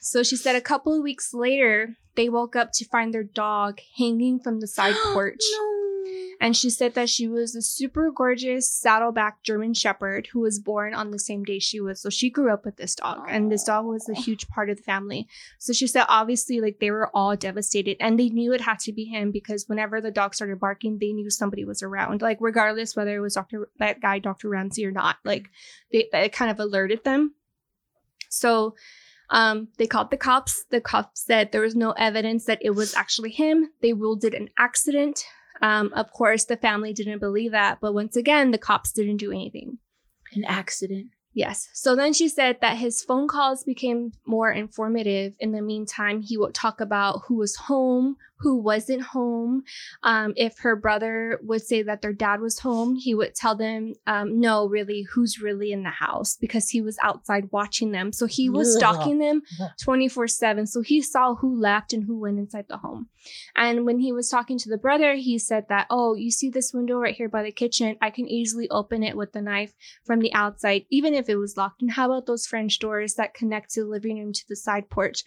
So 0.00 0.22
she 0.22 0.36
said 0.36 0.56
a 0.56 0.60
couple 0.60 0.96
of 0.96 1.02
weeks 1.02 1.34
later, 1.34 1.96
they 2.16 2.28
woke 2.28 2.56
up 2.56 2.70
to 2.74 2.88
find 2.88 3.12
their 3.12 3.24
dog 3.24 3.80
hanging 3.98 4.40
from 4.40 4.60
the 4.60 4.66
side 4.66 4.94
porch. 5.12 5.42
And 6.42 6.56
she 6.56 6.70
said 6.70 6.94
that 6.94 7.10
she 7.10 7.28
was 7.28 7.54
a 7.54 7.60
super 7.60 8.10
gorgeous 8.10 8.68
saddleback 8.68 9.42
German 9.42 9.74
Shepherd 9.74 10.28
who 10.32 10.40
was 10.40 10.58
born 10.58 10.94
on 10.94 11.10
the 11.10 11.18
same 11.18 11.44
day 11.44 11.58
she 11.58 11.80
was. 11.80 12.00
So 12.00 12.08
she 12.08 12.30
grew 12.30 12.50
up 12.50 12.64
with 12.64 12.76
this 12.76 12.94
dog, 12.94 13.26
and 13.28 13.52
this 13.52 13.64
dog 13.64 13.84
was 13.84 14.08
a 14.08 14.14
huge 14.14 14.48
part 14.48 14.70
of 14.70 14.78
the 14.78 14.82
family. 14.82 15.28
So 15.58 15.74
she 15.74 15.86
said, 15.86 16.06
obviously, 16.08 16.62
like 16.62 16.78
they 16.80 16.90
were 16.90 17.10
all 17.14 17.36
devastated, 17.36 17.98
and 18.00 18.18
they 18.18 18.30
knew 18.30 18.54
it 18.54 18.62
had 18.62 18.78
to 18.80 18.92
be 18.92 19.04
him 19.04 19.32
because 19.32 19.68
whenever 19.68 20.00
the 20.00 20.10
dog 20.10 20.34
started 20.34 20.58
barking, 20.58 20.98
they 20.98 21.12
knew 21.12 21.28
somebody 21.28 21.66
was 21.66 21.82
around. 21.82 22.22
Like 22.22 22.38
regardless 22.40 22.96
whether 22.96 23.14
it 23.14 23.20
was 23.20 23.34
Doctor 23.34 23.68
that 23.78 24.00
guy, 24.00 24.18
Doctor 24.18 24.48
Ramsey, 24.48 24.86
or 24.86 24.92
not, 24.92 25.16
like 25.24 25.50
they 25.92 26.08
it 26.10 26.32
kind 26.32 26.50
of 26.50 26.58
alerted 26.58 27.04
them. 27.04 27.34
So 28.30 28.76
um, 29.28 29.68
they 29.76 29.86
called 29.86 30.10
the 30.10 30.16
cops. 30.16 30.64
The 30.70 30.80
cops 30.80 31.22
said 31.22 31.52
there 31.52 31.60
was 31.60 31.76
no 31.76 31.92
evidence 31.92 32.46
that 32.46 32.60
it 32.62 32.70
was 32.70 32.94
actually 32.94 33.30
him. 33.30 33.70
They 33.82 33.92
ruled 33.92 34.24
it 34.24 34.32
an 34.32 34.48
accident. 34.58 35.26
Um, 35.60 35.92
of 35.94 36.12
course, 36.12 36.44
the 36.44 36.56
family 36.56 36.92
didn't 36.92 37.18
believe 37.18 37.52
that, 37.52 37.78
but 37.80 37.94
once 37.94 38.16
again, 38.16 38.50
the 38.50 38.58
cops 38.58 38.92
didn't 38.92 39.18
do 39.18 39.30
anything. 39.30 39.78
An 40.32 40.44
accident. 40.44 41.08
Yes. 41.32 41.68
So 41.74 41.94
then 41.94 42.12
she 42.12 42.28
said 42.28 42.58
that 42.60 42.78
his 42.78 43.02
phone 43.02 43.28
calls 43.28 43.62
became 43.62 44.12
more 44.26 44.50
informative. 44.50 45.34
In 45.38 45.52
the 45.52 45.62
meantime, 45.62 46.22
he 46.22 46.36
would 46.36 46.54
talk 46.54 46.80
about 46.80 47.22
who 47.26 47.36
was 47.36 47.54
home, 47.56 48.16
who 48.40 48.56
wasn't 48.56 49.02
home. 49.02 49.62
Um, 50.02 50.32
if 50.36 50.58
her 50.60 50.76
brother 50.76 51.38
would 51.42 51.62
say 51.62 51.82
that 51.82 52.02
their 52.02 52.12
dad 52.12 52.40
was 52.40 52.58
home, 52.58 52.96
he 52.96 53.14
would 53.14 53.34
tell 53.34 53.54
them, 53.54 53.94
um, 54.06 54.40
no, 54.40 54.66
really, 54.66 55.02
who's 55.02 55.40
really 55.40 55.72
in 55.72 55.82
the 55.82 55.90
house 55.90 56.36
because 56.36 56.70
he 56.70 56.80
was 56.80 56.98
outside 57.02 57.48
watching 57.52 57.92
them. 57.92 58.12
So 58.12 58.26
he 58.26 58.48
was 58.48 58.76
stalking 58.76 59.18
them 59.18 59.42
24 59.82 60.28
7. 60.28 60.66
So 60.66 60.80
he 60.80 61.02
saw 61.02 61.34
who 61.34 61.60
left 61.60 61.92
and 61.92 62.04
who 62.04 62.18
went 62.18 62.38
inside 62.38 62.66
the 62.68 62.78
home. 62.78 63.08
And 63.56 63.84
when 63.84 63.98
he 63.98 64.12
was 64.12 64.28
talking 64.28 64.58
to 64.58 64.68
the 64.68 64.78
brother, 64.78 65.14
he 65.14 65.38
said 65.38 65.66
that, 65.68 65.86
oh, 65.90 66.14
you 66.14 66.30
see 66.30 66.50
this 66.50 66.72
window 66.72 66.98
right 66.98 67.14
here 67.14 67.28
by 67.28 67.42
the 67.42 67.52
kitchen? 67.52 67.96
I 68.00 68.10
can 68.10 68.26
easily 68.26 68.68
open 68.70 69.02
it 69.02 69.16
with 69.16 69.32
the 69.32 69.42
knife 69.42 69.74
from 70.04 70.20
the 70.20 70.32
outside, 70.32 70.86
even 70.90 71.14
if 71.14 71.28
it 71.28 71.36
was 71.36 71.56
locked. 71.56 71.82
And 71.82 71.90
how 71.90 72.06
about 72.06 72.26
those 72.26 72.46
French 72.46 72.78
doors 72.78 73.14
that 73.14 73.34
connect 73.34 73.70
to 73.74 73.82
the 73.82 73.90
living 73.90 74.18
room 74.18 74.32
to 74.32 74.48
the 74.48 74.56
side 74.56 74.88
porch? 74.88 75.22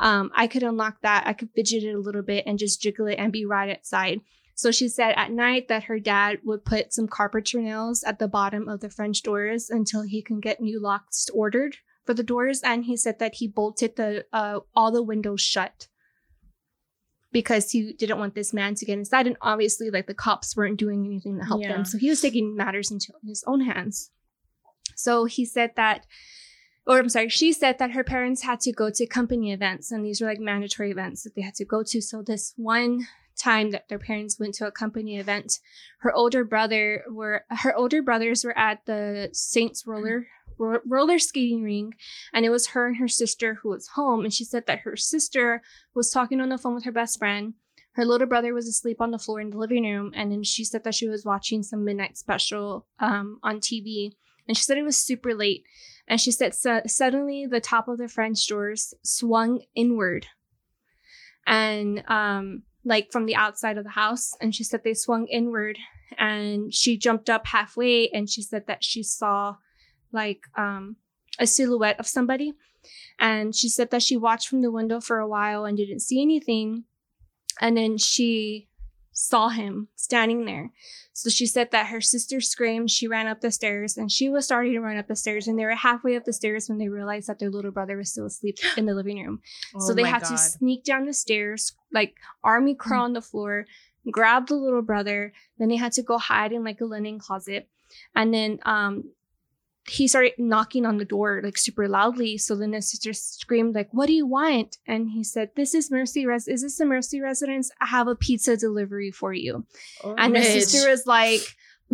Um, 0.00 0.30
I 0.34 0.46
could 0.46 0.62
unlock 0.62 1.02
that. 1.02 1.26
I 1.26 1.32
could 1.32 1.50
fidget 1.54 1.84
it 1.84 1.94
a 1.94 2.00
little 2.00 2.22
bit 2.22 2.44
and 2.46 2.58
just 2.58 2.80
jiggle 2.82 3.06
it 3.06 3.16
and 3.16 3.32
be 3.32 3.44
right 3.44 3.70
outside. 3.76 4.20
So 4.54 4.70
she 4.70 4.88
said 4.88 5.14
at 5.16 5.30
night 5.32 5.68
that 5.68 5.84
her 5.84 5.98
dad 5.98 6.40
would 6.44 6.64
put 6.64 6.92
some 6.92 7.08
carpenter 7.08 7.60
nails 7.60 8.02
at 8.04 8.18
the 8.18 8.28
bottom 8.28 8.68
of 8.68 8.80
the 8.80 8.90
French 8.90 9.22
doors 9.22 9.70
until 9.70 10.02
he 10.02 10.22
can 10.22 10.40
get 10.40 10.60
new 10.60 10.80
locks 10.80 11.28
ordered 11.32 11.76
for 12.04 12.14
the 12.14 12.22
doors. 12.22 12.60
And 12.62 12.84
he 12.84 12.96
said 12.96 13.18
that 13.18 13.34
he 13.36 13.48
bolted 13.48 13.96
the 13.96 14.26
uh, 14.32 14.60
all 14.74 14.92
the 14.92 15.02
windows 15.02 15.40
shut 15.40 15.88
because 17.32 17.70
he 17.70 17.94
didn't 17.94 18.18
want 18.18 18.34
this 18.34 18.52
man 18.52 18.74
to 18.74 18.84
get 18.84 18.98
inside. 18.98 19.26
And 19.26 19.36
obviously, 19.40 19.90
like 19.90 20.06
the 20.06 20.14
cops 20.14 20.54
weren't 20.56 20.78
doing 20.78 21.06
anything 21.06 21.38
to 21.38 21.44
help 21.46 21.62
Yeah. 21.62 21.72
them. 21.72 21.84
So 21.84 21.96
he 21.98 22.10
was 22.10 22.20
taking 22.20 22.54
matters 22.54 22.90
into 22.90 23.12
his 23.24 23.42
own 23.46 23.62
hands. 23.62 24.10
So 24.96 25.24
he 25.24 25.44
said 25.46 25.72
that, 25.76 26.06
or 26.86 26.98
I'm 26.98 27.08
sorry, 27.08 27.28
she 27.28 27.52
said 27.52 27.78
that 27.78 27.92
her 27.92 28.04
parents 28.04 28.42
had 28.42 28.60
to 28.60 28.72
go 28.72 28.90
to 28.90 29.06
company 29.06 29.52
events, 29.52 29.92
and 29.92 30.04
these 30.04 30.20
were 30.20 30.26
like 30.26 30.40
mandatory 30.40 30.90
events 30.90 31.22
that 31.22 31.34
they 31.34 31.42
had 31.42 31.54
to 31.56 31.64
go 31.64 31.82
to. 31.84 32.00
So 32.00 32.22
this 32.22 32.54
one 32.56 33.06
time 33.36 33.70
that 33.70 33.88
their 33.88 33.98
parents 33.98 34.38
went 34.38 34.54
to 34.54 34.66
a 34.66 34.72
company 34.72 35.18
event, 35.18 35.58
her 36.00 36.12
older 36.12 36.44
brother 36.44 37.04
were 37.08 37.44
her 37.50 37.74
older 37.74 38.02
brothers 38.02 38.44
were 38.44 38.56
at 38.58 38.84
the 38.86 39.30
Saints 39.32 39.86
roller 39.86 40.26
ro- 40.58 40.80
roller 40.86 41.18
skating 41.18 41.62
rink, 41.62 41.94
and 42.32 42.44
it 42.44 42.50
was 42.50 42.68
her 42.68 42.86
and 42.86 42.96
her 42.96 43.08
sister 43.08 43.54
who 43.54 43.70
was 43.70 43.88
home. 43.88 44.24
And 44.24 44.32
she 44.32 44.44
said 44.44 44.66
that 44.66 44.80
her 44.80 44.96
sister 44.96 45.62
was 45.94 46.10
talking 46.10 46.40
on 46.40 46.48
the 46.48 46.58
phone 46.58 46.74
with 46.74 46.84
her 46.84 46.92
best 46.92 47.18
friend. 47.18 47.54
Her 47.92 48.04
little 48.04 48.26
brother 48.26 48.54
was 48.54 48.66
asleep 48.66 49.00
on 49.00 49.10
the 49.10 49.18
floor 49.18 49.40
in 49.40 49.50
the 49.50 49.58
living 49.58 49.84
room, 49.84 50.12
and 50.14 50.32
then 50.32 50.42
she 50.42 50.64
said 50.64 50.84
that 50.84 50.94
she 50.94 51.08
was 51.08 51.24
watching 51.24 51.62
some 51.62 51.84
midnight 51.84 52.16
special 52.16 52.86
um, 52.98 53.38
on 53.42 53.60
TV. 53.60 54.14
And 54.48 54.56
she 54.56 54.64
said 54.64 54.78
it 54.78 54.82
was 54.82 54.96
super 54.96 55.34
late. 55.34 55.64
And 56.12 56.20
she 56.20 56.30
said 56.30 56.54
su- 56.54 56.82
suddenly 56.86 57.46
the 57.46 57.58
top 57.58 57.88
of 57.88 57.96
the 57.96 58.06
French 58.06 58.46
doors 58.46 58.92
swung 59.02 59.62
inward, 59.74 60.26
and 61.46 62.04
um, 62.06 62.64
like 62.84 63.10
from 63.10 63.24
the 63.24 63.34
outside 63.34 63.78
of 63.78 63.84
the 63.84 63.90
house. 63.90 64.34
And 64.38 64.54
she 64.54 64.62
said 64.62 64.82
they 64.84 64.92
swung 64.92 65.26
inward, 65.28 65.78
and 66.18 66.74
she 66.74 66.98
jumped 66.98 67.30
up 67.30 67.46
halfway, 67.46 68.10
and 68.10 68.28
she 68.28 68.42
said 68.42 68.66
that 68.66 68.84
she 68.84 69.02
saw 69.02 69.56
like 70.12 70.42
um, 70.54 70.96
a 71.38 71.46
silhouette 71.46 71.98
of 71.98 72.06
somebody. 72.06 72.52
And 73.18 73.56
she 73.56 73.70
said 73.70 73.90
that 73.90 74.02
she 74.02 74.18
watched 74.18 74.48
from 74.48 74.60
the 74.60 74.70
window 74.70 75.00
for 75.00 75.18
a 75.18 75.26
while 75.26 75.64
and 75.64 75.78
didn't 75.78 76.00
see 76.00 76.20
anything. 76.20 76.84
And 77.58 77.74
then 77.74 77.96
she 77.96 78.68
saw 79.12 79.48
him 79.48 79.88
standing 79.94 80.44
there. 80.44 80.70
So 81.12 81.28
she 81.28 81.46
said 81.46 81.70
that 81.72 81.88
her 81.88 82.00
sister 82.00 82.40
screamed. 82.40 82.90
She 82.90 83.06
ran 83.06 83.26
up 83.26 83.40
the 83.40 83.50
stairs 83.50 83.96
and 83.96 84.10
she 84.10 84.28
was 84.28 84.46
starting 84.46 84.72
to 84.72 84.80
run 84.80 84.96
up 84.96 85.08
the 85.08 85.16
stairs. 85.16 85.46
And 85.46 85.58
they 85.58 85.64
were 85.64 85.74
halfway 85.74 86.16
up 86.16 86.24
the 86.24 86.32
stairs 86.32 86.68
when 86.68 86.78
they 86.78 86.88
realized 86.88 87.28
that 87.28 87.38
their 87.38 87.50
little 87.50 87.70
brother 87.70 87.96
was 87.96 88.10
still 88.10 88.26
asleep 88.26 88.56
in 88.76 88.86
the 88.86 88.94
living 88.94 89.22
room. 89.22 89.40
so 89.78 89.92
Oh 89.92 89.94
they 89.94 90.02
my 90.02 90.08
had 90.08 90.24
to 90.24 90.38
sneak 90.38 90.84
down 90.84 91.04
the 91.06 91.12
stairs, 91.12 91.74
like 91.92 92.14
army 92.42 92.74
crawl 92.74 93.04
on 93.04 93.12
the 93.12 93.20
floor, 93.20 93.66
grab 94.10 94.46
the 94.48 94.54
little 94.54 94.82
brother. 94.82 95.32
Then 95.58 95.68
they 95.68 95.76
had 95.76 95.92
to 95.92 96.02
go 96.02 96.18
hide 96.18 96.52
in 96.52 96.64
like 96.64 96.80
a 96.80 96.86
linen 96.86 97.18
closet. 97.18 97.68
And 98.16 98.32
then 98.32 98.58
um 98.64 99.04
he 99.88 100.06
started 100.06 100.32
knocking 100.38 100.86
on 100.86 100.98
the 100.98 101.04
door 101.04 101.40
like 101.42 101.58
super 101.58 101.88
loudly. 101.88 102.38
So 102.38 102.54
then 102.54 102.72
his 102.72 102.90
sister 102.90 103.12
screamed 103.12 103.74
like, 103.74 103.88
"What 103.92 104.06
do 104.06 104.12
you 104.12 104.26
want?" 104.26 104.78
And 104.86 105.10
he 105.10 105.24
said, 105.24 105.50
"This 105.56 105.74
is 105.74 105.90
Mercy 105.90 106.24
Res. 106.24 106.46
Is 106.46 106.62
this 106.62 106.78
the 106.78 106.86
Mercy 106.86 107.20
residence? 107.20 107.70
I 107.80 107.86
have 107.86 108.06
a 108.06 108.14
pizza 108.14 108.56
delivery 108.56 109.10
for 109.10 109.32
you." 109.32 109.66
And 110.04 110.34
the 110.34 110.40
Rich. 110.40 110.48
sister 110.48 110.88
was 110.88 111.06
like, 111.06 111.42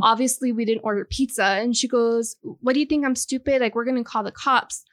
obviously 0.03 0.53
we 0.53 0.65
didn't 0.65 0.85
order 0.85 1.05
pizza. 1.05 1.45
And 1.45 1.77
she 1.77 1.89
goes, 1.89 2.37
What 2.43 2.75
do 2.75 2.81
you 2.81 2.87
think? 2.87 3.05
I'm 3.05 3.17
stupid. 3.17 3.61
Like, 3.61 3.75
we're 3.75 3.85
going 3.85 3.97
to 3.97 4.05
call 4.05 4.23
the 4.23 4.33
cops. 4.33 4.85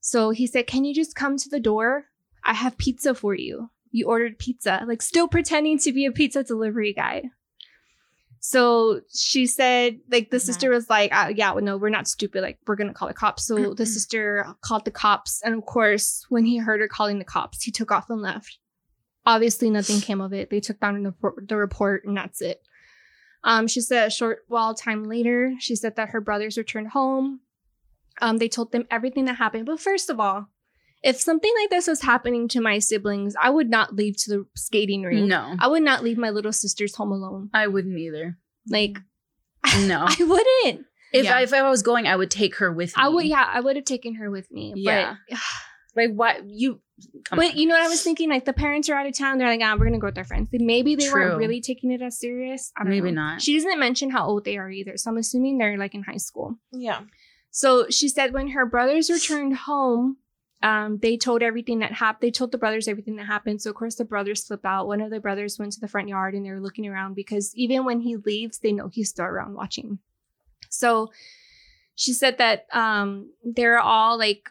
So 0.00 0.30
he 0.30 0.46
said, 0.46 0.66
Can 0.66 0.84
you 0.84 0.94
just 0.94 1.14
come 1.14 1.36
to 1.36 1.48
the 1.48 1.60
door? 1.60 2.06
I 2.44 2.54
have 2.54 2.78
pizza 2.78 3.14
for 3.14 3.34
you. 3.34 3.70
You 3.90 4.06
ordered 4.06 4.38
pizza, 4.38 4.84
like, 4.86 5.02
still 5.02 5.28
pretending 5.28 5.78
to 5.80 5.92
be 5.92 6.06
a 6.06 6.12
pizza 6.12 6.42
delivery 6.42 6.92
guy. 6.92 7.24
So 8.48 9.00
she 9.12 9.48
said, 9.48 9.98
like, 10.08 10.30
the 10.30 10.38
sister 10.38 10.70
was 10.70 10.88
like, 10.88 11.12
uh, 11.12 11.32
Yeah, 11.34 11.50
well, 11.50 11.64
no, 11.64 11.76
we're 11.76 11.88
not 11.88 12.06
stupid. 12.06 12.42
Like, 12.42 12.60
we're 12.64 12.76
going 12.76 12.86
to 12.86 12.94
call 12.94 13.08
the 13.08 13.14
cops. 13.14 13.44
So 13.44 13.74
the 13.74 13.86
sister 13.86 14.46
called 14.60 14.84
the 14.84 14.92
cops. 14.92 15.42
And 15.42 15.52
of 15.52 15.66
course, 15.66 16.24
when 16.28 16.44
he 16.44 16.58
heard 16.58 16.80
her 16.80 16.86
calling 16.86 17.18
the 17.18 17.24
cops, 17.24 17.64
he 17.64 17.72
took 17.72 17.90
off 17.90 18.08
and 18.08 18.22
left. 18.22 18.60
Obviously, 19.26 19.68
nothing 19.68 20.00
came 20.00 20.20
of 20.20 20.32
it. 20.32 20.48
They 20.48 20.60
took 20.60 20.78
down 20.78 21.02
the, 21.02 21.12
the 21.44 21.56
report, 21.56 22.04
and 22.04 22.16
that's 22.16 22.40
it. 22.40 22.62
Um, 23.42 23.66
she 23.66 23.80
said 23.80 24.06
a 24.06 24.10
short 24.10 24.44
while 24.46 24.74
time 24.74 25.02
later, 25.02 25.54
she 25.58 25.74
said 25.74 25.96
that 25.96 26.10
her 26.10 26.20
brothers 26.20 26.56
returned 26.56 26.90
home. 26.90 27.40
Um, 28.20 28.36
they 28.36 28.48
told 28.48 28.70
them 28.70 28.86
everything 28.92 29.24
that 29.24 29.38
happened. 29.38 29.66
But 29.66 29.80
first 29.80 30.08
of 30.08 30.20
all, 30.20 30.50
if 31.02 31.20
something 31.20 31.52
like 31.62 31.70
this 31.70 31.86
was 31.86 32.02
happening 32.02 32.48
to 32.48 32.60
my 32.60 32.78
siblings, 32.78 33.34
I 33.40 33.50
would 33.50 33.70
not 33.70 33.94
leave 33.94 34.16
to 34.24 34.30
the 34.30 34.46
skating 34.56 35.02
rink. 35.02 35.28
No, 35.28 35.54
I 35.58 35.68
would 35.68 35.82
not 35.82 36.02
leave 36.02 36.18
my 36.18 36.30
little 36.30 36.52
sisters 36.52 36.94
home 36.96 37.12
alone. 37.12 37.50
I 37.54 37.66
wouldn't 37.68 37.98
either. 37.98 38.38
Like, 38.68 38.98
No. 39.86 40.04
I 40.08 40.16
wouldn't. 40.24 40.86
If 41.12 41.24
Yeah. 41.24 41.36
I, 41.36 41.42
if 41.42 41.52
I 41.52 41.68
was 41.68 41.82
going, 41.82 42.06
I 42.06 42.16
would 42.16 42.30
take 42.30 42.56
her 42.56 42.72
with 42.72 42.96
me. 42.96 43.02
I 43.02 43.08
would, 43.08 43.24
yeah, 43.26 43.48
I 43.52 43.60
would 43.60 43.76
have 43.76 43.84
taken 43.84 44.14
her 44.16 44.30
with 44.30 44.50
me. 44.50 44.72
Yeah. 44.76 45.16
But, 45.30 45.38
Like 45.96 46.10
why 46.12 46.40
you? 46.46 46.82
Come 47.24 47.38
but 47.38 47.52
on. 47.52 47.56
you 47.56 47.66
know 47.66 47.74
what 47.74 47.82
I 47.82 47.88
was 47.88 48.02
thinking? 48.02 48.28
Like, 48.28 48.44
the 48.44 48.52
parents 48.52 48.90
are 48.90 48.94
out 48.94 49.06
of 49.06 49.16
town. 49.16 49.38
They're 49.38 49.48
like, 49.48 49.60
ah, 49.62 49.72
we're 49.72 49.86
going 49.86 49.94
to 49.94 49.98
go 49.98 50.08
with 50.08 50.18
our 50.18 50.24
friends. 50.24 50.50
Maybe 50.52 50.94
they 50.94 51.08
True. 51.08 51.22
weren't 51.28 51.38
really 51.38 51.62
taking 51.62 51.90
it 51.90 52.02
as 52.02 52.18
serious. 52.18 52.70
I 52.76 52.82
don't 52.82 52.90
Maybe 52.90 53.10
know. 53.12 53.22
not. 53.22 53.40
She 53.40 53.54
doesn't 53.56 53.78
mention 53.78 54.10
how 54.10 54.26
old 54.26 54.44
they 54.44 54.58
are 54.58 54.70
either. 54.70 54.98
So 54.98 55.10
I'm 55.10 55.16
assuming 55.16 55.56
they're 55.56 55.78
like 55.78 55.94
in 55.94 56.02
high 56.02 56.18
school. 56.18 56.56
Yeah. 56.70 57.00
So 57.50 57.88
she 57.88 58.08
said 58.10 58.34
when 58.34 58.48
her 58.48 58.66
brothers 58.66 59.08
returned 59.08 59.56
home, 59.56 60.18
um, 60.62 60.98
they 60.98 61.16
told 61.16 61.42
everything 61.42 61.80
that 61.80 61.92
happened. 61.92 62.26
They 62.26 62.30
told 62.30 62.52
the 62.52 62.58
brothers 62.58 62.88
everything 62.88 63.16
that 63.16 63.26
happened. 63.26 63.60
So 63.62 63.70
of 63.70 63.76
course 63.76 63.96
the 63.96 64.04
brothers 64.04 64.44
flip 64.44 64.64
out. 64.64 64.86
One 64.86 65.00
of 65.00 65.10
the 65.10 65.20
brothers 65.20 65.58
went 65.58 65.72
to 65.72 65.80
the 65.80 65.88
front 65.88 66.08
yard 66.08 66.34
and 66.34 66.44
they 66.44 66.50
were 66.50 66.60
looking 66.60 66.86
around 66.86 67.14
because 67.14 67.54
even 67.54 67.84
when 67.84 68.00
he 68.00 68.16
leaves, 68.16 68.58
they 68.58 68.72
know 68.72 68.88
he's 68.88 69.10
still 69.10 69.26
around 69.26 69.54
watching. 69.54 69.98
So 70.70 71.10
she 71.94 72.12
said 72.12 72.38
that 72.38 72.66
um, 72.72 73.30
they're 73.44 73.78
all 73.78 74.18
like 74.18 74.50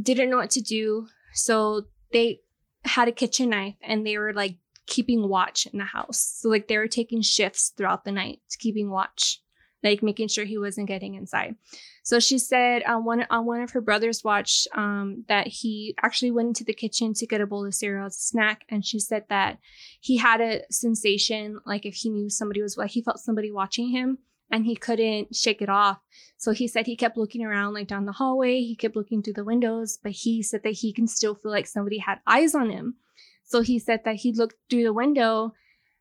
didn't 0.00 0.30
know 0.30 0.38
what 0.38 0.50
to 0.50 0.60
do. 0.60 1.08
So 1.32 1.86
they 2.12 2.40
had 2.84 3.08
a 3.08 3.12
kitchen 3.12 3.50
knife 3.50 3.76
and 3.82 4.06
they 4.06 4.18
were 4.18 4.32
like 4.32 4.56
keeping 4.86 5.28
watch 5.28 5.66
in 5.66 5.78
the 5.78 5.84
house. 5.84 6.18
So 6.18 6.48
like 6.48 6.68
they 6.68 6.78
were 6.78 6.88
taking 6.88 7.22
shifts 7.22 7.72
throughout 7.76 8.04
the 8.04 8.12
night, 8.12 8.40
keeping 8.58 8.90
watch, 8.90 9.40
like 9.84 10.02
making 10.02 10.28
sure 10.28 10.44
he 10.44 10.58
wasn't 10.58 10.88
getting 10.88 11.14
inside. 11.14 11.54
So 12.02 12.18
she 12.18 12.38
said 12.38 12.82
on 12.84 13.04
one 13.04 13.26
on 13.30 13.46
one 13.46 13.60
of 13.60 13.70
her 13.72 13.80
brother's 13.80 14.24
watch 14.24 14.66
um, 14.74 15.24
that 15.28 15.46
he 15.46 15.94
actually 16.02 16.30
went 16.30 16.48
into 16.48 16.64
the 16.64 16.74
kitchen 16.74 17.14
to 17.14 17.26
get 17.26 17.40
a 17.40 17.46
bowl 17.46 17.66
of 17.66 17.74
cereal 17.74 18.06
as 18.06 18.16
a 18.16 18.20
snack, 18.20 18.64
and 18.68 18.84
she 18.84 18.98
said 18.98 19.24
that 19.28 19.58
he 20.00 20.16
had 20.16 20.40
a 20.40 20.62
sensation 20.70 21.60
like 21.64 21.86
if 21.86 21.94
he 21.94 22.10
knew 22.10 22.28
somebody 22.28 22.62
was 22.62 22.76
like 22.76 22.90
he 22.90 23.02
felt 23.02 23.20
somebody 23.20 23.52
watching 23.52 23.88
him, 23.88 24.18
and 24.50 24.66
he 24.66 24.74
couldn't 24.74 25.34
shake 25.34 25.62
it 25.62 25.68
off. 25.68 25.98
So 26.36 26.52
he 26.52 26.66
said 26.68 26.86
he 26.86 26.96
kept 26.96 27.16
looking 27.16 27.44
around 27.44 27.74
like 27.74 27.88
down 27.88 28.06
the 28.06 28.12
hallway. 28.12 28.60
He 28.60 28.76
kept 28.76 28.96
looking 28.96 29.22
through 29.22 29.34
the 29.34 29.44
windows, 29.44 29.98
but 30.02 30.12
he 30.12 30.42
said 30.42 30.62
that 30.64 30.74
he 30.74 30.92
can 30.92 31.06
still 31.06 31.34
feel 31.34 31.52
like 31.52 31.66
somebody 31.66 31.98
had 31.98 32.20
eyes 32.26 32.54
on 32.54 32.70
him. 32.70 32.96
So 33.44 33.60
he 33.60 33.78
said 33.78 34.00
that 34.04 34.16
he 34.16 34.32
looked 34.32 34.56
through 34.68 34.84
the 34.84 34.92
window 34.92 35.52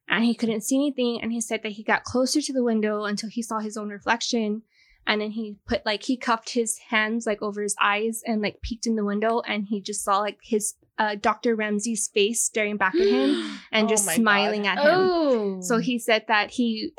and 0.07 0.23
he 0.23 0.35
couldn't 0.35 0.61
see 0.61 0.75
anything. 0.75 1.19
And 1.21 1.31
he 1.31 1.41
said 1.41 1.61
that 1.63 1.73
he 1.73 1.83
got 1.83 2.03
closer 2.03 2.41
to 2.41 2.53
the 2.53 2.63
window 2.63 3.03
until 3.05 3.29
he 3.29 3.41
saw 3.41 3.59
his 3.59 3.77
own 3.77 3.89
reflection. 3.89 4.63
And 5.05 5.19
then 5.21 5.31
he 5.31 5.57
put 5.67 5.85
like 5.85 6.03
he 6.03 6.15
cuffed 6.15 6.51
his 6.51 6.77
hands 6.89 7.25
like 7.25 7.41
over 7.41 7.61
his 7.61 7.75
eyes 7.81 8.21
and 8.25 8.41
like 8.41 8.61
peeked 8.61 8.87
in 8.87 8.95
the 8.95 9.03
window 9.03 9.41
and 9.41 9.65
he 9.65 9.81
just 9.81 10.03
saw 10.03 10.19
like 10.19 10.37
his 10.41 10.75
uh, 10.97 11.15
Dr. 11.15 11.55
Ramsey's 11.55 12.07
face 12.07 12.43
staring 12.43 12.77
back 12.77 12.95
at 12.95 13.07
him 13.07 13.59
and 13.71 13.87
Oh 13.87 13.89
just 13.89 14.09
smiling 14.09 14.63
God. 14.63 14.77
at 14.77 14.85
him. 14.85 14.93
Oh. 14.93 15.61
So 15.61 15.79
he 15.79 15.99
said 15.99 16.25
that 16.27 16.51
he 16.51 16.93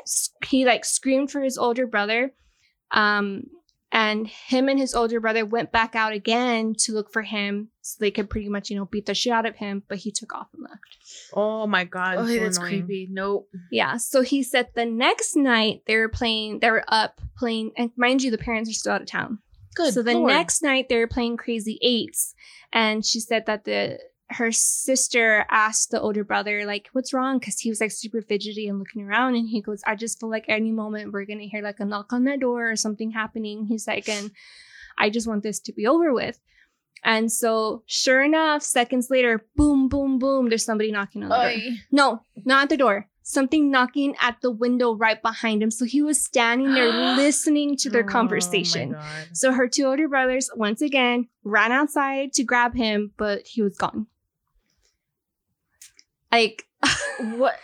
he 0.45 0.65
like 0.65 0.85
screamed 0.85 1.31
for 1.31 1.41
his 1.41 1.57
older 1.57 1.87
brother, 1.87 2.33
um, 2.91 3.43
and 3.91 4.27
him 4.27 4.69
and 4.69 4.77
his 4.77 4.93
older 4.93 5.19
brother 5.19 5.45
went 5.45 5.71
back 5.71 5.95
out 5.95 6.13
again 6.13 6.75
to 6.79 6.91
look 6.91 7.11
for 7.11 7.23
him 7.23 7.69
so 7.85 7.97
they 7.99 8.09
could 8.09 8.31
pretty 8.31 8.49
much 8.49 8.71
you 8.71 8.75
know 8.75 8.85
beat 8.85 9.05
the 9.05 9.13
shit 9.13 9.31
out 9.31 9.45
of 9.45 9.55
him. 9.55 9.83
But 9.87 9.99
he 9.99 10.11
took 10.11 10.33
off 10.33 10.47
and 10.53 10.63
left. 10.63 10.81
Oh 11.33 11.67
my 11.67 11.83
god. 11.83 12.15
Oh, 12.17 12.25
so 12.25 12.39
that's 12.39 12.57
annoying. 12.57 12.85
creepy. 12.85 13.07
Nope. 13.11 13.47
Yeah. 13.71 13.97
So 13.97 14.21
he 14.21 14.41
said 14.41 14.69
the 14.73 14.85
next 14.85 15.35
night 15.35 15.83
they 15.85 15.95
were 15.95 16.09
playing. 16.09 16.59
They 16.59 16.71
were 16.71 16.83
up 16.87 17.21
playing, 17.37 17.73
and 17.77 17.91
mind 17.95 18.23
you, 18.23 18.31
the 18.31 18.39
parents 18.39 18.71
are 18.71 18.73
still 18.73 18.93
out 18.93 19.01
of 19.01 19.07
town. 19.07 19.37
Good. 19.75 19.93
so 19.93 20.01
the 20.01 20.13
Lord. 20.13 20.31
next 20.31 20.63
night 20.63 20.89
they 20.89 20.97
were 20.97 21.05
playing 21.05 21.37
Crazy 21.37 21.77
Eights, 21.83 22.33
and 22.73 23.05
she 23.05 23.19
said 23.19 23.45
that 23.45 23.65
the 23.65 23.99
her 24.31 24.51
sister 24.51 25.45
asked 25.51 25.91
the 25.91 26.01
older 26.01 26.23
brother 26.23 26.65
like, 26.65 26.89
"What's 26.93 27.13
wrong?" 27.13 27.37
Because 27.37 27.59
he 27.59 27.69
was 27.69 27.81
like 27.81 27.91
super 27.91 28.23
fidgety 28.23 28.67
and 28.67 28.79
looking 28.79 29.03
around, 29.03 29.35
and 29.35 29.47
he 29.47 29.61
goes, 29.61 29.83
"I 29.85 29.95
just 29.95 30.19
feel 30.19 30.31
like 30.31 30.45
any 30.47 30.71
moment 30.71 31.13
we're 31.13 31.25
gonna 31.25 31.43
hear 31.43 31.61
like 31.61 31.79
a 31.79 31.85
knock 31.85 32.13
on 32.13 32.23
that 32.23 32.39
door 32.39 32.71
or 32.71 32.75
something 32.75 33.11
happening." 33.11 33.67
He's 33.67 33.87
like, 33.87 34.09
"And 34.09 34.31
I 34.97 35.11
just 35.11 35.27
want 35.27 35.43
this 35.43 35.59
to 35.59 35.71
be 35.71 35.85
over 35.85 36.11
with." 36.11 36.39
And 37.07 37.31
so, 37.31 37.83
sure 37.85 38.23
enough, 38.23 38.63
seconds 38.63 39.11
later, 39.11 39.45
boom, 39.55 39.87
boom, 39.87 40.17
boom, 40.17 40.49
there's 40.49 40.65
somebody 40.65 40.91
knocking 40.91 41.21
on 41.21 41.29
the 41.29 41.35
door. 41.35 41.45
No, 41.91 42.21
not 42.45 42.63
at 42.63 42.69
the 42.69 42.77
door. 42.77 43.07
Something 43.21 43.69
knocking 43.69 44.15
at 44.19 44.41
the 44.41 44.49
window 44.49 44.95
right 44.95 45.21
behind 45.21 45.61
him. 45.61 45.69
So 45.69 45.85
he 45.85 46.01
was 46.01 46.19
standing 46.19 46.73
there 46.73 46.87
listening 47.15 47.77
to 47.77 47.91
their 47.91 48.03
Oh 48.03 48.07
conversation. 48.07 48.93
God. 48.93 49.03
So 49.33 49.51
her 49.51 49.67
two 49.67 49.85
older 49.85 50.07
brothers 50.07 50.49
once 50.55 50.81
again 50.81 51.27
ran 51.43 51.71
outside 51.71 52.33
to 52.33 52.43
grab 52.43 52.73
him, 52.75 53.11
but 53.17 53.45
he 53.45 53.61
was 53.61 53.77
gone. 53.77 54.07
Like, 56.31 56.65
What? 57.19 57.59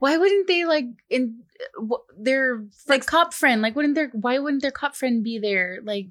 Why 0.00 0.16
wouldn't 0.18 0.48
they 0.48 0.64
like 0.64 0.86
in 1.08 1.44
their 2.18 2.64
like 2.88 3.06
cop 3.06 3.32
friend? 3.32 3.62
Like, 3.62 3.74
wouldn't 3.76 3.94
their 3.94 4.08
why 4.08 4.38
wouldn't 4.38 4.62
their 4.62 4.70
cop 4.72 4.94
friend 4.96 5.22
be 5.24 5.38
there? 5.38 5.78
Like, 5.82 6.08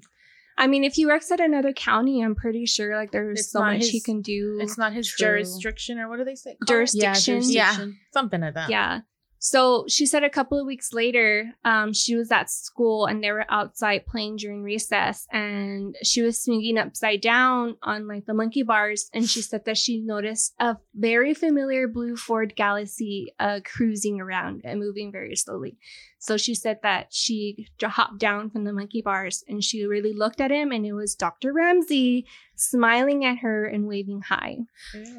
I 0.58 0.68
mean, 0.68 0.84
if 0.84 0.94
he 0.94 1.06
works 1.06 1.32
at 1.32 1.40
another 1.40 1.74
county, 1.74 2.22
I'm 2.22 2.36
pretty 2.36 2.66
sure 2.66 2.96
like 2.96 3.12
there's 3.12 3.40
It's 3.40 3.52
so 3.52 3.60
not 3.60 3.74
much 3.74 3.88
he 3.90 4.02
can 4.02 4.22
do. 4.22 4.60
It's 4.62 4.78
not 4.78 4.94
his 4.94 5.08
True. 5.08 5.28
jurisdiction 5.28 6.00
or 6.00 6.10
what 6.10 6.18
do 6.18 6.24
they 6.24 6.36
say? 6.36 6.56
call 6.56 6.66
it? 6.66 6.68
Jurisdiction. 6.68 7.42
Yeah. 7.46 7.86
Something 8.14 8.42
like 8.42 8.54
that. 8.54 8.70
Yeah. 8.70 9.02
So 9.46 9.84
she 9.90 10.06
said 10.06 10.24
a 10.24 10.30
couple 10.30 10.58
of 10.58 10.66
weeks 10.66 10.94
later, 10.94 11.52
um, 11.66 11.92
she 11.92 12.16
was 12.16 12.32
at 12.32 12.50
school 12.50 13.08
and 13.08 13.22
they 13.22 13.30
were 13.30 13.46
outside 13.50 14.06
playing 14.06 14.38
during 14.38 14.64
recess, 14.64 15.28
and 15.34 15.98
she 16.02 16.22
was 16.22 16.42
swinging 16.42 16.78
upside 16.78 17.20
down 17.20 17.76
on 17.84 18.08
like 18.08 18.26
the 18.26 18.34
monkey 18.34 18.64
bars, 18.64 19.10
and 19.14 19.30
she 19.30 19.42
said 19.42 19.66
that 19.66 19.78
she 19.78 20.00
noticed 20.00 20.54
a 20.60 20.78
very 20.96 21.34
familiar 21.34 21.90
blue 21.90 22.16
Ford 22.16 22.54
Galaxie 22.56 23.34
uh, 23.38 23.60
cruising 23.66 24.22
around 24.22 24.62
and 24.64 24.80
moving 24.80 25.12
very 25.12 25.36
slowly. 25.36 25.78
So 26.26 26.38
she 26.38 26.56
said 26.56 26.80
that 26.84 27.08
she 27.10 27.68
hopped 27.82 28.18
down 28.18 28.50
from 28.50 28.64
the 28.64 28.72
monkey 28.72 29.02
bars 29.02 29.44
and 29.46 29.62
she 29.62 29.84
really 29.84 30.14
looked 30.14 30.40
at 30.40 30.52
him, 30.52 30.72
and 30.72 30.86
it 30.86 30.94
was 30.94 31.16
Dr. 31.16 31.52
Ramsey 31.52 32.26
smiling 32.56 33.26
at 33.26 33.40
her 33.40 33.66
and 33.66 33.90
waving 33.90 34.22
hi. 34.22 34.60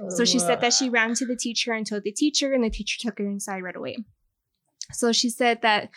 So 0.08 0.24
she 0.24 0.38
said 0.38 0.62
that 0.62 0.72
she 0.72 0.88
ran 0.88 1.12
to 1.16 1.26
the 1.26 1.36
teacher 1.36 1.74
and 1.74 1.86
told 1.86 2.04
the 2.04 2.10
teacher, 2.10 2.54
and 2.54 2.64
the 2.64 2.70
teacher 2.70 2.96
took 2.98 3.18
her 3.18 3.26
inside 3.26 3.60
right 3.60 3.76
away. 3.76 3.98
So 4.92 5.12
she 5.12 5.28
said 5.28 5.60
that 5.60 5.90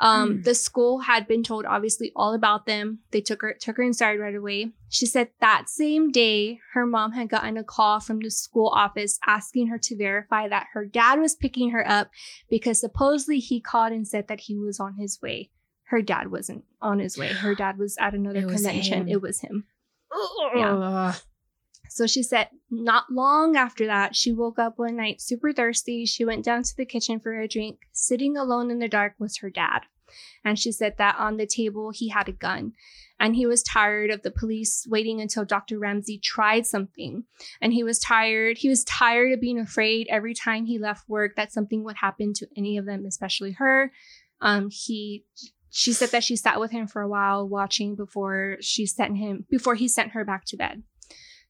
um, 0.00 0.36
Hmm. 0.36 0.42
the 0.42 0.54
school 0.54 1.00
had 1.00 1.28
been 1.28 1.42
told 1.42 1.66
obviously 1.66 2.10
all 2.16 2.32
about 2.34 2.64
them. 2.66 3.00
They 3.10 3.20
took 3.20 3.42
her 3.42 3.54
took 3.60 3.76
her 3.76 3.82
inside 3.82 4.16
right 4.18 4.34
away. 4.34 4.72
She 4.88 5.06
said 5.06 5.28
that 5.40 5.68
same 5.68 6.10
day 6.10 6.58
her 6.72 6.86
mom 6.86 7.12
had 7.12 7.28
gotten 7.28 7.56
a 7.56 7.64
call 7.64 8.00
from 8.00 8.18
the 8.20 8.30
school 8.30 8.68
office 8.68 9.18
asking 9.26 9.68
her 9.68 9.78
to 9.78 9.96
verify 9.96 10.48
that 10.48 10.68
her 10.72 10.84
dad 10.86 11.20
was 11.20 11.34
picking 11.36 11.70
her 11.70 11.86
up 11.88 12.08
because 12.48 12.80
supposedly 12.80 13.38
he 13.38 13.60
called 13.60 13.92
and 13.92 14.08
said 14.08 14.26
that 14.28 14.40
he 14.40 14.56
was 14.56 14.80
on 14.80 14.94
his 14.94 15.20
way. 15.22 15.50
Her 15.84 16.02
dad 16.02 16.30
wasn't 16.30 16.64
on 16.80 16.98
his 16.98 17.18
way. 17.18 17.28
Her 17.28 17.54
dad 17.62 17.76
was 17.78 17.96
at 18.00 18.14
another 18.14 18.40
It 18.40 18.48
convention. 18.48 19.02
him. 19.02 19.08
It 19.08 19.20
was 19.20 19.40
him. 19.40 19.66
Yeah. 20.56 21.14
So 21.90 22.06
she 22.06 22.22
said, 22.22 22.48
not 22.70 23.10
long 23.10 23.56
after 23.56 23.84
that, 23.86 24.14
she 24.14 24.32
woke 24.32 24.60
up 24.60 24.78
one 24.78 24.96
night 24.96 25.20
super 25.20 25.52
thirsty. 25.52 26.06
She 26.06 26.24
went 26.24 26.44
down 26.44 26.62
to 26.62 26.76
the 26.76 26.86
kitchen 26.86 27.18
for 27.18 27.38
a 27.38 27.48
drink. 27.48 27.80
Sitting 27.92 28.36
alone 28.36 28.70
in 28.70 28.78
the 28.78 28.88
dark 28.88 29.14
was 29.18 29.38
her 29.38 29.50
dad. 29.50 29.80
And 30.44 30.56
she 30.56 30.70
said 30.70 30.94
that 30.98 31.16
on 31.18 31.36
the 31.36 31.46
table, 31.46 31.90
he 31.90 32.08
had 32.08 32.28
a 32.28 32.32
gun. 32.32 32.74
And 33.18 33.34
he 33.34 33.44
was 33.44 33.64
tired 33.64 34.10
of 34.10 34.22
the 34.22 34.30
police 34.30 34.86
waiting 34.88 35.20
until 35.20 35.44
Dr. 35.44 35.80
Ramsey 35.80 36.18
tried 36.18 36.64
something. 36.64 37.24
And 37.60 37.72
he 37.72 37.82
was 37.82 37.98
tired. 37.98 38.58
He 38.58 38.68
was 38.68 38.84
tired 38.84 39.32
of 39.32 39.40
being 39.40 39.58
afraid 39.58 40.06
every 40.08 40.32
time 40.32 40.66
he 40.66 40.78
left 40.78 41.08
work 41.08 41.34
that 41.34 41.52
something 41.52 41.82
would 41.82 41.96
happen 41.96 42.32
to 42.34 42.46
any 42.56 42.78
of 42.78 42.86
them, 42.86 43.04
especially 43.04 43.52
her. 43.52 43.92
Um, 44.40 44.70
he 44.70 45.24
she 45.72 45.92
said 45.92 46.10
that 46.10 46.24
she 46.24 46.34
sat 46.34 46.58
with 46.58 46.72
him 46.72 46.86
for 46.86 47.02
a 47.02 47.08
while 47.08 47.48
watching 47.48 47.94
before 47.94 48.56
she 48.60 48.86
sent 48.86 49.16
him 49.16 49.44
before 49.50 49.74
he 49.74 49.86
sent 49.86 50.12
her 50.12 50.24
back 50.24 50.44
to 50.46 50.56
bed. 50.56 50.82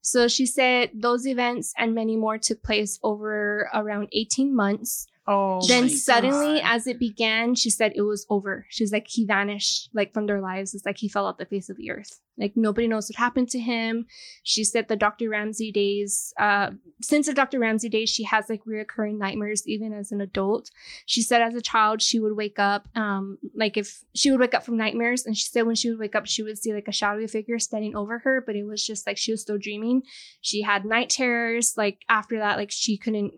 So 0.02 0.28
she 0.28 0.46
said 0.46 0.90
those 0.94 1.26
events 1.26 1.74
and 1.76 1.94
many 1.94 2.16
more 2.16 2.38
took 2.38 2.62
place 2.62 2.98
over 3.02 3.68
around 3.74 4.08
18 4.12 4.54
months. 4.54 5.06
Oh. 5.32 5.60
then 5.68 5.88
suddenly, 5.88 6.60
God. 6.60 6.74
as 6.74 6.88
it 6.88 6.98
began, 6.98 7.54
she 7.54 7.70
said 7.70 7.92
it 7.94 8.02
was 8.02 8.26
over. 8.28 8.66
She's 8.68 8.92
like, 8.92 9.06
he 9.06 9.24
vanished 9.24 9.88
like 9.94 10.12
from 10.12 10.26
their 10.26 10.40
lives. 10.40 10.74
It's 10.74 10.84
like 10.84 10.98
he 10.98 11.08
fell 11.08 11.26
off 11.26 11.38
the 11.38 11.46
face 11.46 11.70
of 11.70 11.76
the 11.76 11.92
earth. 11.92 12.18
Like 12.36 12.56
nobody 12.56 12.88
knows 12.88 13.08
what 13.08 13.16
happened 13.16 13.48
to 13.50 13.60
him. 13.60 14.06
She 14.42 14.64
said 14.64 14.88
the 14.88 14.96
Dr. 14.96 15.28
Ramsey 15.28 15.70
days, 15.70 16.34
uh, 16.36 16.70
since 17.00 17.26
the 17.26 17.34
Dr. 17.34 17.60
Ramsey 17.60 17.88
days, 17.88 18.10
she 18.10 18.24
has 18.24 18.48
like 18.48 18.64
reoccurring 18.64 19.18
nightmares 19.18 19.68
even 19.68 19.92
as 19.92 20.10
an 20.10 20.20
adult. 20.20 20.72
She 21.06 21.22
said 21.22 21.42
as 21.42 21.54
a 21.54 21.60
child, 21.60 22.02
she 22.02 22.18
would 22.18 22.34
wake 22.36 22.58
up, 22.58 22.88
um, 22.96 23.38
like 23.54 23.76
if 23.76 24.02
she 24.16 24.32
would 24.32 24.40
wake 24.40 24.54
up 24.54 24.64
from 24.64 24.78
nightmares, 24.78 25.26
and 25.26 25.36
she 25.36 25.44
said 25.44 25.64
when 25.64 25.76
she 25.76 25.90
would 25.90 26.00
wake 26.00 26.16
up, 26.16 26.26
she 26.26 26.42
would 26.42 26.58
see 26.58 26.72
like 26.72 26.88
a 26.88 26.92
shadowy 26.92 27.28
figure 27.28 27.60
standing 27.60 27.94
over 27.94 28.18
her, 28.18 28.42
but 28.44 28.56
it 28.56 28.64
was 28.64 28.84
just 28.84 29.06
like 29.06 29.16
she 29.16 29.30
was 29.30 29.42
still 29.42 29.58
dreaming. 29.58 30.02
She 30.40 30.62
had 30.62 30.84
night 30.84 31.10
terrors. 31.10 31.74
Like 31.76 31.98
after 32.08 32.38
that, 32.38 32.56
like 32.56 32.72
she 32.72 32.96
couldn't, 32.96 33.34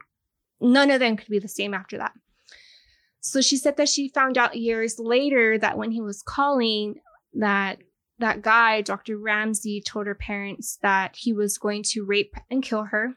none 0.63 0.91
of 0.91 1.01
them 1.01 1.17
could 1.17 1.29
be 1.29 1.39
the 1.39 1.49
same 1.49 1.75
after 1.75 1.99
that. 1.99 2.13
So 3.21 3.41
she 3.41 3.57
said 3.57 3.77
that 3.77 3.89
she 3.89 4.09
found 4.09 4.37
out 4.39 4.57
years 4.57 4.99
later 4.99 5.59
that 5.59 5.79
when 5.79 5.91
he 5.91 6.01
was 6.01 6.23
calling, 6.23 6.97
that 7.35 7.79
that 8.19 8.43
guy, 8.43 8.81
Dr. 8.83 9.19
Ramsey, 9.19 9.83
told 9.85 10.07
her 10.07 10.15
parents 10.15 10.79
that 10.83 11.17
he 11.17 11.33
was 11.33 11.59
going 11.59 11.83
to 11.89 12.05
rape 12.05 12.35
and 12.51 12.63
kill 12.63 12.85
her. 12.85 13.15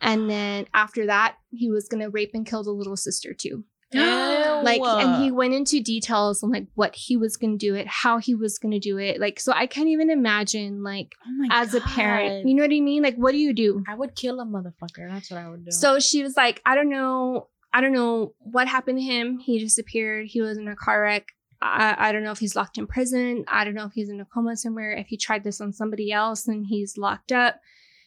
And 0.00 0.30
then 0.30 0.66
after 0.74 1.06
that, 1.06 1.36
he 1.50 1.70
was 1.70 1.88
going 1.88 2.02
to 2.02 2.10
rape 2.10 2.30
and 2.34 2.46
kill 2.46 2.62
the 2.62 2.70
little 2.70 2.96
sister 2.96 3.34
too. 3.34 3.64
Like, 3.92 4.82
and 4.82 5.22
he 5.22 5.30
went 5.30 5.54
into 5.54 5.80
details 5.80 6.42
on 6.42 6.50
like 6.50 6.66
what 6.74 6.94
he 6.94 7.16
was 7.16 7.36
going 7.36 7.58
to 7.58 7.66
do 7.66 7.74
it, 7.74 7.86
how 7.86 8.18
he 8.18 8.34
was 8.34 8.58
going 8.58 8.72
to 8.72 8.78
do 8.78 8.98
it. 8.98 9.20
Like, 9.20 9.40
so 9.40 9.52
I 9.52 9.66
can't 9.66 9.88
even 9.88 10.10
imagine, 10.10 10.82
like, 10.82 11.14
oh 11.26 11.48
as 11.50 11.74
a 11.74 11.80
parent, 11.80 12.48
you 12.48 12.54
know 12.54 12.64
what 12.64 12.72
I 12.72 12.80
mean? 12.80 13.02
Like, 13.02 13.16
what 13.16 13.32
do 13.32 13.38
you 13.38 13.52
do? 13.52 13.84
I 13.88 13.94
would 13.94 14.14
kill 14.14 14.40
a 14.40 14.44
motherfucker. 14.44 15.10
That's 15.10 15.30
what 15.30 15.40
I 15.40 15.48
would 15.48 15.64
do. 15.64 15.70
So 15.70 16.00
she 16.00 16.22
was 16.22 16.36
like, 16.36 16.60
I 16.66 16.74
don't 16.74 16.90
know. 16.90 17.48
I 17.72 17.80
don't 17.80 17.92
know 17.92 18.34
what 18.38 18.66
happened 18.66 18.98
to 18.98 19.04
him. 19.04 19.38
He 19.38 19.58
disappeared. 19.58 20.26
He 20.26 20.40
was 20.40 20.58
in 20.58 20.68
a 20.68 20.76
car 20.76 21.02
wreck. 21.02 21.26
I, 21.60 21.94
I 21.98 22.12
don't 22.12 22.24
know 22.24 22.30
if 22.30 22.38
he's 22.38 22.56
locked 22.56 22.78
in 22.78 22.86
prison. 22.86 23.44
I 23.46 23.64
don't 23.64 23.74
know 23.74 23.84
if 23.84 23.92
he's 23.92 24.08
in 24.08 24.20
a 24.20 24.24
coma 24.24 24.56
somewhere. 24.56 24.92
If 24.92 25.08
he 25.08 25.16
tried 25.16 25.44
this 25.44 25.60
on 25.60 25.72
somebody 25.72 26.10
else 26.10 26.48
and 26.48 26.64
he's 26.66 26.96
locked 26.96 27.30
up. 27.30 27.60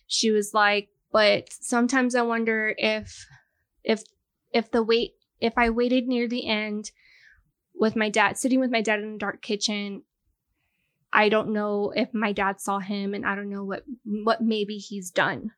She 0.08 0.32
was 0.32 0.54
like, 0.54 0.90
but 1.12 1.52
sometimes 1.52 2.16
I 2.16 2.24
wonder 2.24 2.74
if, 2.78 3.26
if, 3.84 4.04
if 4.52 4.72
the 4.72 4.82
wait, 4.84 5.12
if 5.42 5.54
I 5.58 5.70
waited 5.70 6.08
near 6.08 6.28
the 6.28 6.48
end 6.48 6.92
with 7.74 7.96
my 7.96 8.10
dad, 8.10 8.38
sitting 8.38 8.60
with 8.60 8.72
my 8.72 8.82
dad 8.82 9.00
in 9.00 9.16
a 9.16 9.18
dark 9.18 9.42
kitchen, 9.42 10.04
I 11.12 11.28
don't 11.30 11.52
know 11.52 11.92
if 11.96 12.14
my 12.14 12.32
dad 12.32 12.62
saw 12.62 12.80
him 12.80 13.14
and 13.14 13.26
I 13.26 13.36
don't 13.36 13.50
know 13.50 13.66
what, 13.66 13.84
what 14.06 14.42
maybe 14.42 14.78
he's 14.78 15.12
done. 15.12 15.52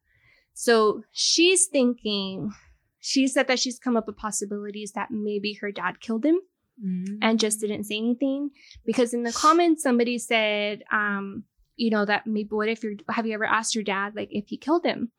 So 0.53 1.03
she's 1.11 1.67
thinking, 1.67 2.51
she 2.99 3.27
said 3.27 3.47
that 3.47 3.59
she's 3.59 3.77
come 3.77 3.97
up 3.97 4.07
with 4.07 4.17
possibilities 4.17 4.93
that 4.93 5.11
maybe 5.11 5.53
her 5.61 5.71
dad 5.71 5.99
killed 5.99 6.25
him 6.25 6.39
Mm. 6.83 7.19
and 7.21 7.39
just 7.39 7.59
didn't 7.59 7.83
say 7.83 7.97
anything. 7.97 8.49
Because 8.83 9.13
in 9.13 9.21
the 9.21 9.31
comments, 9.31 9.83
somebody 9.83 10.17
said, 10.17 10.83
um, 10.91 11.43
you 11.75 11.91
know, 11.91 12.03
that 12.03 12.25
maybe 12.25 12.49
what 12.49 12.67
if 12.67 12.83
you're, 12.83 12.95
have 13.09 13.27
you 13.27 13.33
ever 13.35 13.45
asked 13.45 13.75
your 13.75 13.83
dad, 13.83 14.15
like, 14.15 14.29
if 14.31 14.47
he 14.47 14.57
killed 14.57 14.83
him? 14.83 15.11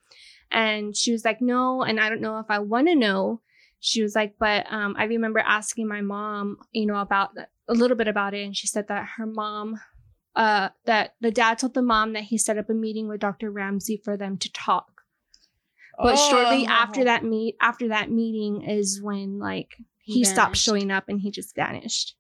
And 0.51 0.97
she 0.97 1.13
was 1.13 1.25
like, 1.25 1.41
no. 1.41 1.83
And 1.83 2.01
I 2.01 2.09
don't 2.09 2.21
know 2.21 2.39
if 2.41 2.47
I 2.49 2.59
want 2.59 2.89
to 2.89 2.97
know. 2.97 3.41
She 3.87 4.03
was 4.03 4.15
like, 4.15 4.37
but 4.39 4.65
um, 4.73 4.95
I 4.99 5.05
remember 5.05 5.41
asking 5.41 5.87
my 5.89 6.01
mom, 6.01 6.57
you 6.73 6.87
know, 6.87 6.97
about 6.97 7.33
a 7.69 7.75
little 7.75 7.99
bit 7.99 8.09
about 8.09 8.33
it, 8.33 8.43
and 8.43 8.57
she 8.57 8.67
said 8.67 8.89
that 8.89 9.07
her 9.19 9.27
mom, 9.27 9.79
uh, 10.35 10.71
that 10.87 11.17
the 11.21 11.31
dad 11.31 11.59
told 11.59 11.75
the 11.75 11.83
mom 11.83 12.15
that 12.15 12.23
he 12.25 12.39
set 12.39 12.57
up 12.57 12.71
a 12.71 12.73
meeting 12.73 13.09
with 13.09 13.21
Dr. 13.21 13.51
Ramsey 13.51 14.01
for 14.03 14.17
them 14.17 14.39
to 14.39 14.51
talk. 14.51 15.03
But 15.99 16.17
shortly 16.17 16.65
Oh. 16.67 16.71
after 16.71 17.05
that 17.05 17.25
meet, 17.25 17.57
after 17.61 17.89
that 17.89 18.11
meeting 18.11 18.63
is 18.69 19.03
when 19.03 19.39
like 19.39 19.77
he, 19.99 20.15
He 20.15 20.25
stopped 20.25 20.57
showing 20.57 20.91
up 20.91 21.05
and 21.11 21.21
he 21.21 21.31
just 21.31 21.55
vanished. 21.55 22.17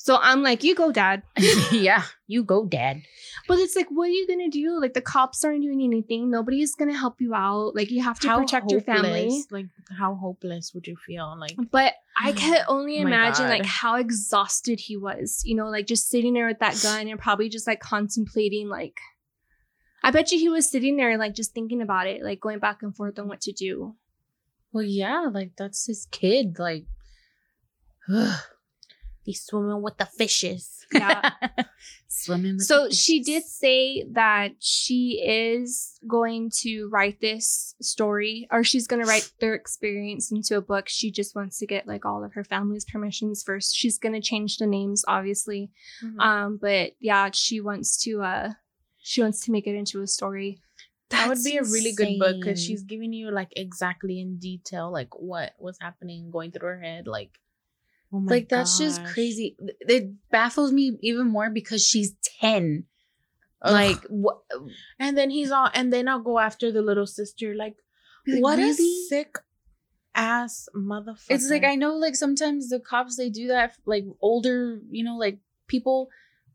So 0.00 0.16
I'm 0.22 0.44
like, 0.44 0.62
you 0.62 0.76
go, 0.76 0.92
dad. 0.92 1.24
yeah, 1.72 2.04
you 2.28 2.44
go, 2.44 2.64
dad. 2.64 3.02
But 3.48 3.58
it's 3.58 3.74
like, 3.74 3.88
what 3.90 4.04
are 4.04 4.12
you 4.12 4.28
gonna 4.28 4.48
do? 4.48 4.80
Like 4.80 4.94
the 4.94 5.00
cops 5.00 5.44
aren't 5.44 5.62
doing 5.62 5.82
anything. 5.82 6.30
Nobody's 6.30 6.76
gonna 6.76 6.96
help 6.96 7.20
you 7.20 7.34
out. 7.34 7.74
Like 7.74 7.90
you 7.90 8.00
have 8.04 8.20
to 8.20 8.28
How 8.28 8.38
protect 8.38 8.70
your 8.70 8.80
family. 8.80 9.42
Like 9.50 9.66
how 9.98 10.14
hopeless 10.14 10.72
would 10.72 10.86
you 10.86 10.96
feel? 11.04 11.36
Like 11.38 11.56
But 11.72 11.94
I 12.16 12.30
can 12.36 12.64
only 12.68 12.98
imagine 12.98 13.48
like 13.48 13.66
how 13.66 13.96
exhausted 13.96 14.78
he 14.78 14.96
was. 14.96 15.42
You 15.44 15.56
know, 15.56 15.66
like 15.66 15.88
just 15.88 16.08
sitting 16.08 16.32
there 16.32 16.46
with 16.46 16.60
that 16.60 16.80
gun 16.82 17.08
and 17.08 17.18
probably 17.18 17.48
just 17.48 17.66
like 17.66 17.80
contemplating. 17.80 18.68
Like, 18.68 19.00
I 20.04 20.12
bet 20.12 20.30
you 20.30 20.38
he 20.38 20.48
was 20.48 20.70
sitting 20.70 20.96
there 20.96 21.18
like 21.18 21.34
just 21.34 21.52
thinking 21.54 21.82
about 21.82 22.06
it, 22.06 22.22
like 22.22 22.40
going 22.40 22.60
back 22.60 22.84
and 22.84 22.94
forth 22.94 23.18
on 23.18 23.26
what 23.26 23.40
to 23.42 23.52
do. 23.52 23.96
Well, 24.72 24.84
yeah, 24.84 25.28
like 25.28 25.56
that's 25.58 25.86
his 25.86 26.06
kid. 26.12 26.60
Like, 26.60 26.84
he's 29.28 29.44
swimming 29.44 29.82
with 29.82 29.98
the 29.98 30.06
fishes. 30.06 30.86
Yeah. 30.90 31.32
swimming. 32.08 32.54
With 32.54 32.64
So 32.64 32.88
the 32.88 32.94
she 32.94 33.22
did 33.22 33.44
say 33.44 34.04
that 34.12 34.52
she 34.58 35.22
is 35.22 35.98
going 36.08 36.50
to 36.62 36.88
write 36.90 37.20
this 37.20 37.74
story 37.82 38.48
or 38.50 38.64
she's 38.64 38.86
going 38.86 39.02
to 39.02 39.08
write 39.08 39.30
their 39.38 39.54
experience 39.54 40.32
into 40.32 40.56
a 40.56 40.62
book. 40.62 40.88
She 40.88 41.10
just 41.10 41.36
wants 41.36 41.58
to 41.58 41.66
get 41.66 41.86
like 41.86 42.06
all 42.06 42.24
of 42.24 42.32
her 42.32 42.44
family's 42.44 42.86
permissions 42.86 43.42
first. 43.42 43.76
She's 43.76 43.98
going 43.98 44.14
to 44.14 44.22
change 44.22 44.56
the 44.56 44.66
names 44.66 45.04
obviously. 45.06 45.70
Mm-hmm. 46.02 46.20
Um 46.20 46.58
but 46.60 46.92
yeah, 47.00 47.28
she 47.34 47.60
wants 47.60 48.02
to 48.04 48.22
uh 48.22 48.52
she 48.96 49.20
wants 49.20 49.44
to 49.44 49.52
make 49.52 49.66
it 49.66 49.74
into 49.74 50.00
a 50.00 50.06
story. 50.06 50.62
that 51.10 51.28
would 51.28 51.36
That's 51.36 51.44
be 51.44 51.58
a 51.58 51.64
really 51.64 51.92
good 51.92 52.18
book 52.18 52.36
because 52.40 52.64
she's 52.64 52.82
giving 52.82 53.12
you 53.12 53.30
like 53.30 53.52
exactly 53.56 54.20
in 54.20 54.38
detail 54.38 54.90
like 54.90 55.14
what 55.18 55.52
was 55.58 55.76
happening 55.82 56.30
going 56.30 56.50
through 56.50 56.68
her 56.68 56.80
head. 56.80 57.06
Like, 57.06 57.32
oh 58.12 58.18
like 58.24 58.48
that's 58.48 58.78
just 58.78 59.04
crazy. 59.06 59.56
It 59.80 60.12
baffles 60.30 60.72
me 60.72 60.98
even 61.02 61.28
more 61.28 61.50
because 61.50 61.86
she's 61.86 62.14
ten. 62.40 62.84
Ugh. 63.62 63.72
Like 63.72 64.04
what? 64.08 64.38
and 64.98 65.18
then 65.18 65.30
he's 65.30 65.50
all, 65.50 65.68
and 65.74 65.92
then 65.92 66.08
I'll 66.08 66.22
go 66.22 66.38
after 66.38 66.70
the 66.70 66.82
little 66.82 67.06
sister. 67.06 67.54
Like, 67.54 67.76
Like, 68.26 68.42
what 68.42 68.58
a 68.58 68.74
sick 69.08 69.38
ass 70.18 70.68
motherfucker. 70.74 71.30
It's 71.30 71.50
like 71.50 71.64
I 71.64 71.76
know 71.76 71.94
like 71.94 72.16
sometimes 72.16 72.68
the 72.68 72.80
cops 72.80 73.16
they 73.16 73.30
do 73.30 73.48
that 73.48 73.76
like 73.86 74.04
older, 74.20 74.80
you 74.90 75.04
know, 75.04 75.16
like 75.16 75.38
people, 75.68 76.08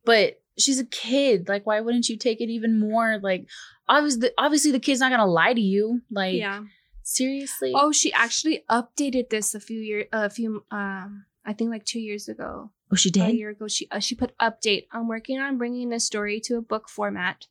but 0.05 0.41
she's 0.57 0.79
a 0.79 0.85
kid. 0.85 1.47
Like 1.47 1.65
why 1.65 1.79
wouldn't 1.81 2.09
you 2.09 2.17
take 2.17 2.41
it 2.41 2.49
even 2.49 2.79
more 2.79 3.19
like 3.23 3.47
obviously 3.87 4.29
obviously 4.37 4.71
the 4.71 4.79
kid's 4.79 4.99
not 4.99 5.09
going 5.09 5.19
to 5.19 5.25
lie 5.25 5.53
to 5.53 5.61
you. 5.61 6.01
Like 6.11 6.35
yeah. 6.35 6.63
seriously? 7.03 7.71
Oh, 7.73 7.91
she 7.91 8.11
actually 8.13 8.63
updated 8.69 9.29
this 9.29 9.55
a 9.55 9.59
few 9.59 9.79
years 9.79 10.05
a 10.11 10.29
few 10.29 10.65
um 10.69 11.25
I 11.45 11.53
think 11.53 11.71
like 11.71 11.85
2 11.85 11.99
years 11.99 12.27
ago. 12.27 12.71
Oh, 12.91 12.95
she 12.95 13.09
did. 13.09 13.23
a 13.29 13.35
year 13.35 13.49
ago 13.49 13.67
she 13.67 13.87
uh, 13.89 13.97
she 13.97 14.13
put 14.13 14.37
update 14.37 14.85
i'm 14.91 15.07
working 15.07 15.39
on 15.39 15.57
bringing 15.57 15.89
this 15.89 16.05
story 16.05 16.39
to 16.41 16.57
a 16.57 16.61
book 16.61 16.87
format 16.87 17.47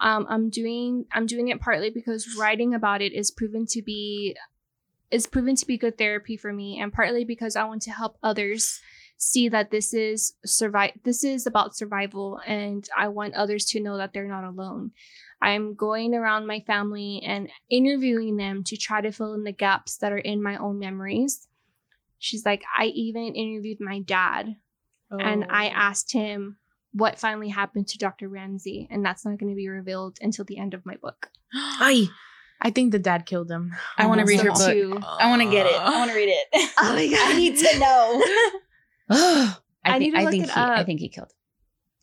um 0.00 0.26
i'm 0.28 0.50
doing 0.50 1.06
i'm 1.12 1.24
doing 1.24 1.48
it 1.48 1.62
partly 1.62 1.88
because 1.88 2.36
writing 2.38 2.74
about 2.74 3.00
it 3.00 3.14
is 3.14 3.30
proven 3.30 3.64
to 3.66 3.80
be 3.80 4.36
is 5.10 5.26
proven 5.26 5.56
to 5.56 5.66
be 5.66 5.78
good 5.78 5.96
therapy 5.96 6.36
for 6.36 6.52
me 6.52 6.78
and 6.78 6.92
partly 6.92 7.24
because 7.24 7.56
i 7.56 7.64
want 7.64 7.80
to 7.82 7.90
help 7.90 8.18
others 8.22 8.80
see 9.16 9.48
that 9.48 9.70
this 9.70 9.94
is 9.94 10.34
survive 10.44 10.90
this 11.04 11.24
is 11.24 11.46
about 11.46 11.74
survival 11.74 12.38
and 12.46 12.86
i 12.94 13.08
want 13.08 13.32
others 13.32 13.64
to 13.64 13.80
know 13.80 13.96
that 13.96 14.12
they're 14.12 14.28
not 14.28 14.44
alone 14.44 14.90
i'm 15.40 15.74
going 15.74 16.14
around 16.14 16.46
my 16.46 16.60
family 16.66 17.22
and 17.24 17.48
interviewing 17.70 18.36
them 18.36 18.62
to 18.62 18.76
try 18.76 19.00
to 19.00 19.10
fill 19.10 19.32
in 19.32 19.44
the 19.44 19.52
gaps 19.52 19.96
that 19.96 20.12
are 20.12 20.18
in 20.18 20.42
my 20.42 20.58
own 20.58 20.78
memories 20.78 21.48
she's 22.18 22.44
like 22.46 22.62
i 22.78 22.86
even 22.86 23.34
interviewed 23.34 23.78
my 23.80 24.00
dad 24.00 24.56
and 25.08 25.44
I 25.48 25.68
Oh. 25.68 25.72
asked 25.72 26.12
him 26.12 26.56
what 26.92 27.16
finally 27.20 27.48
happened 27.48 27.86
to 27.88 27.98
Dr. 27.98 28.28
Ramsey, 28.28 28.88
and 28.90 29.04
that's 29.04 29.24
not 29.24 29.38
going 29.38 29.50
to 29.52 29.54
be 29.54 29.68
revealed 29.68 30.18
until 30.20 30.44
the 30.44 30.58
end 30.58 30.74
of 30.74 30.84
my 30.84 30.96
book. 30.96 31.28
Ay, 31.54 32.08
I 32.60 32.70
think 32.70 32.90
the 32.90 32.98
dad 32.98 33.24
killed 33.24 33.48
him. 33.48 33.72
I 33.96 34.06
wanna 34.06 34.24
read 34.24 34.40
her 34.40 34.50
book. 34.50 34.66
too. 34.68 34.98
I 35.06 35.28
want 35.28 35.42
to 35.42 35.50
get 35.50 35.66
it. 35.66 35.74
I 35.78 35.90
want 35.98 36.10
to 36.10 36.16
read 36.16 36.28
it. 36.28 36.46
Oh 36.80 36.92
my 36.94 37.06
God. 37.06 37.18
I 37.32 37.36
need 37.36 37.56
to 37.56 37.78
know. 37.78 38.20
I, 39.10 39.54
I 39.84 39.98
think, 39.98 40.00
need 40.00 40.10
to 40.12 40.18
I 40.18 40.22
look 40.22 40.30
think 40.32 40.44
it 40.44 40.50
he 40.50 40.60
I 40.60 40.84
think 40.84 41.00
he 41.00 41.08
killed. 41.08 41.32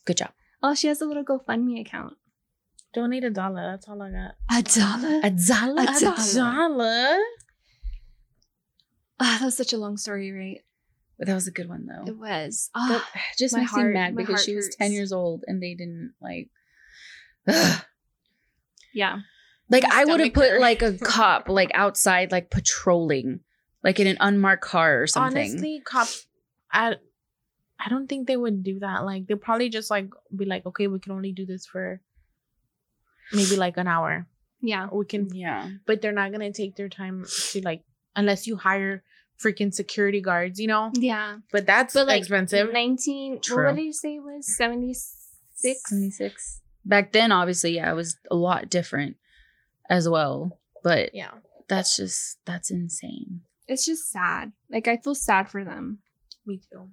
Good 0.05 0.17
job. 0.17 0.31
Oh, 0.61 0.73
she 0.73 0.87
has 0.87 1.01
a 1.01 1.05
little 1.05 1.25
GoFundMe 1.25 1.81
account. 1.81 2.13
Donate 2.93 3.23
a 3.25 3.29
dollar. 3.29 3.71
That's 3.71 3.89
all 3.89 4.01
I 4.01 4.11
got. 4.11 4.35
A 4.49 4.61
dollar? 4.63 5.21
Azala. 5.21 5.83
A 5.83 5.99
dollar. 5.99 6.13
A 6.21 6.69
dollar. 6.69 7.17
Ah, 9.25 9.37
that 9.39 9.45
was 9.45 9.55
such 9.55 9.71
a 9.71 9.77
long 9.77 9.95
story, 9.95 10.33
right? 10.33 10.59
But 11.17 11.27
that 11.27 11.33
was 11.35 11.47
a 11.47 11.51
good 11.51 11.69
one 11.69 11.85
though. 11.85 12.03
It 12.05 12.17
was. 12.17 12.69
That 12.75 13.01
Ah, 13.01 13.11
just 13.39 13.55
makes 13.55 13.73
me 13.73 13.83
mad 13.85 14.15
because 14.17 14.43
she 14.43 14.53
was 14.53 14.65
hurts. 14.65 14.75
10 14.75 14.91
years 14.91 15.13
old 15.13 15.45
and 15.47 15.63
they 15.63 15.75
didn't 15.75 16.13
like 16.21 16.49
yeah. 18.93 19.19
like 19.69 19.85
I 19.85 20.03
would 20.03 20.19
have 20.19 20.33
put 20.33 20.49
hurt. 20.49 20.61
like 20.61 20.81
a 20.81 20.93
cop 21.01 21.47
like 21.47 21.71
outside 21.73 22.31
like 22.31 22.49
patrolling 22.49 23.39
like 23.81 23.99
in 23.99 24.07
an 24.07 24.17
unmarked 24.19 24.63
car 24.63 25.01
or 25.03 25.07
something. 25.07 25.37
Honestly, 25.51 25.81
cops, 25.85 26.25
I, 26.71 26.95
I 27.79 27.89
don't 27.89 28.07
think 28.07 28.27
they 28.27 28.37
would 28.37 28.63
do 28.63 28.79
that. 28.79 29.05
Like 29.05 29.27
they'll 29.27 29.37
probably 29.37 29.69
just 29.69 29.89
like 29.89 30.09
be 30.35 30.45
like, 30.45 30.65
okay, 30.65 30.87
we 30.87 30.99
can 30.99 31.13
only 31.13 31.31
do 31.31 31.45
this 31.45 31.65
for 31.65 32.01
maybe 33.31 33.55
like 33.55 33.77
an 33.77 33.87
hour. 33.87 34.27
Yeah. 34.61 34.87
We 34.91 35.05
can, 35.05 35.33
yeah. 35.33 35.69
but 35.85 36.01
they're 36.01 36.11
not 36.11 36.31
gonna 36.31 36.51
take 36.51 36.75
their 36.75 36.89
time 36.89 37.25
to 37.51 37.61
like 37.61 37.83
unless 38.15 38.47
you 38.47 38.55
hire 38.57 39.03
freaking 39.41 39.73
security 39.73 40.21
guards, 40.21 40.59
you 40.59 40.67
know. 40.67 40.91
Yeah. 40.95 41.37
But 41.51 41.65
that's 41.65 41.93
But 41.93 42.07
like 42.07 42.19
expensive. 42.19 42.71
19, 42.71 43.41
True. 43.41 43.65
what 43.65 43.75
did 43.75 43.83
you 43.83 43.93
say 43.93 44.15
it 44.15 44.23
was? 44.23 44.55
76? 44.55 45.89
76. 45.89 46.61
Back 46.85 47.11
then 47.11 47.31
obviously 47.31 47.75
yeah, 47.75 47.91
it 47.91 47.95
was 47.95 48.17
a 48.29 48.35
lot 48.35 48.69
different 48.69 49.17
as 49.89 50.07
well. 50.09 50.59
But 50.83 51.13
yeah. 51.13 51.31
that's 51.67 51.95
just 51.95 52.39
that's 52.45 52.69
insane. 52.71 53.41
It's 53.67 53.85
just 53.85 54.11
sad. 54.11 54.51
Like, 54.69 54.87
I 54.87 54.97
feel 54.97 55.15
sad 55.15 55.49
for 55.49 55.63
them. 55.63 55.99
Me 56.45 56.59
too. 56.71 56.89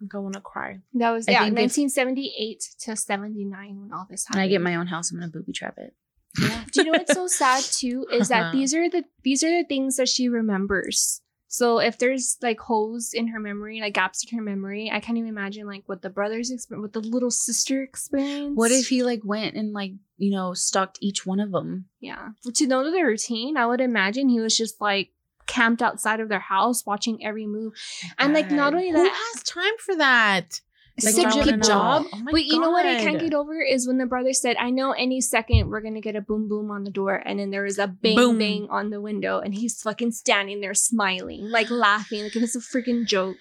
I'm 0.00 0.08
going 0.08 0.32
to 0.32 0.40
cry. 0.40 0.80
That 0.94 1.10
was, 1.10 1.28
I 1.28 1.32
yeah, 1.32 1.40
1978 1.40 2.64
to 2.80 2.96
79 2.96 3.80
when 3.80 3.92
all 3.92 4.06
this 4.08 4.26
When 4.28 4.38
happened. 4.38 4.42
I 4.42 4.48
get 4.48 4.60
my 4.60 4.76
own 4.76 4.86
house, 4.86 5.10
I'm 5.10 5.18
gonna 5.18 5.30
booby 5.30 5.52
trap 5.52 5.74
it. 5.78 5.94
Yeah. 6.40 6.64
Do 6.72 6.82
you 6.82 6.90
know 6.90 6.98
what's 6.98 7.14
so 7.14 7.26
sad 7.26 7.62
too 7.72 8.06
is 8.12 8.28
that 8.28 8.42
uh-huh. 8.42 8.52
these 8.52 8.74
are 8.74 8.88
the 8.88 9.04
these 9.22 9.44
are 9.44 9.50
the 9.50 9.64
things 9.68 9.96
that 9.96 10.08
she 10.08 10.28
remembers. 10.28 11.20
So 11.52 11.80
if 11.80 11.98
there's 11.98 12.38
like 12.40 12.58
holes 12.58 13.12
in 13.12 13.28
her 13.28 13.38
memory, 13.38 13.82
like 13.82 13.92
gaps 13.92 14.24
in 14.24 14.38
her 14.38 14.42
memory, 14.42 14.90
I 14.90 15.00
can't 15.00 15.18
even 15.18 15.28
imagine 15.28 15.66
like 15.66 15.82
what 15.84 16.00
the 16.00 16.08
brothers 16.08 16.50
experience, 16.50 16.82
what 16.82 16.92
the 16.94 17.06
little 17.06 17.30
sister 17.30 17.82
experience. 17.82 18.56
What 18.56 18.70
if 18.70 18.88
he 18.88 19.02
like 19.02 19.20
went 19.22 19.54
and 19.54 19.74
like, 19.74 19.92
you 20.16 20.30
know, 20.30 20.54
stalked 20.54 20.96
each 21.02 21.26
one 21.26 21.40
of 21.40 21.52
them? 21.52 21.84
Yeah, 22.00 22.30
to 22.54 22.66
know 22.66 22.90
the 22.90 23.02
routine, 23.02 23.58
I 23.58 23.66
would 23.66 23.82
imagine 23.82 24.30
he 24.30 24.40
was 24.40 24.56
just 24.56 24.80
like 24.80 25.10
camped 25.46 25.82
outside 25.82 26.20
of 26.20 26.30
their 26.30 26.40
house 26.40 26.86
watching 26.86 27.22
every 27.22 27.46
move, 27.46 27.74
and 28.18 28.32
like 28.32 28.50
not 28.50 28.72
only 28.72 28.88
Who 28.88 28.94
that, 28.94 29.32
has 29.34 29.42
time 29.42 29.76
for 29.78 29.94
that? 29.96 30.62
Like, 31.02 31.14
Such 31.14 31.24
I 31.24 31.30
a 31.30 31.36
wanna 31.38 31.52
good 31.52 31.62
job. 31.62 32.06
Oh 32.12 32.16
my 32.18 32.32
but 32.32 32.44
you 32.44 32.60
know 32.60 32.70
what 32.70 32.84
I 32.84 32.96
can't 33.00 33.18
get 33.18 33.32
over 33.32 33.60
is 33.62 33.86
when 33.86 33.96
the 33.96 34.04
brother 34.06 34.32
said, 34.34 34.56
"I 34.58 34.68
know 34.70 34.92
any 34.92 35.22
second 35.22 35.70
we're 35.70 35.80
gonna 35.80 36.02
get 36.02 36.16
a 36.16 36.20
boom 36.20 36.48
boom 36.48 36.70
on 36.70 36.84
the 36.84 36.90
door," 36.90 37.14
and 37.24 37.38
then 37.38 37.50
there 37.50 37.62
was 37.62 37.78
a 37.78 37.86
bang 37.88 38.14
Boom. 38.14 38.38
bang 38.38 38.66
on 38.68 38.90
the 38.90 39.00
window, 39.00 39.38
and 39.40 39.54
he's 39.54 39.80
fucking 39.80 40.12
standing 40.12 40.60
there 40.60 40.74
smiling, 40.74 41.48
like 41.50 41.70
laughing, 41.70 42.22
like 42.24 42.36
it 42.36 42.42
was 42.42 42.54
a 42.54 42.60
freaking 42.60 43.06
joke. 43.06 43.38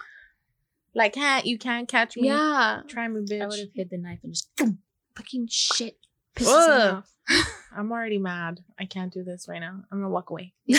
Like, 0.95 1.15
huh, 1.15 1.41
you 1.43 1.57
can't 1.57 1.87
catch 1.89 2.15
me. 2.15 2.27
Yeah, 2.27 2.81
Try 2.87 3.07
me, 3.09 3.21
bitch. 3.21 3.41
I 3.41 3.47
would 3.47 3.59
have 3.59 3.69
hid 3.75 3.89
the 3.89 3.97
knife 3.97 4.19
and 4.23 4.33
just 4.33 4.53
boom. 4.55 4.79
fucking 5.15 5.47
shit. 5.49 5.97
Pisses 6.35 6.67
me 6.67 6.83
off. 6.91 7.11
I'm 7.75 7.91
already 7.91 8.17
mad. 8.17 8.59
I 8.79 8.85
can't 8.85 9.13
do 9.13 9.23
this 9.23 9.47
right 9.47 9.59
now. 9.59 9.81
I'm 9.91 9.99
gonna 9.99 10.09
walk 10.09 10.29
away. 10.29 10.53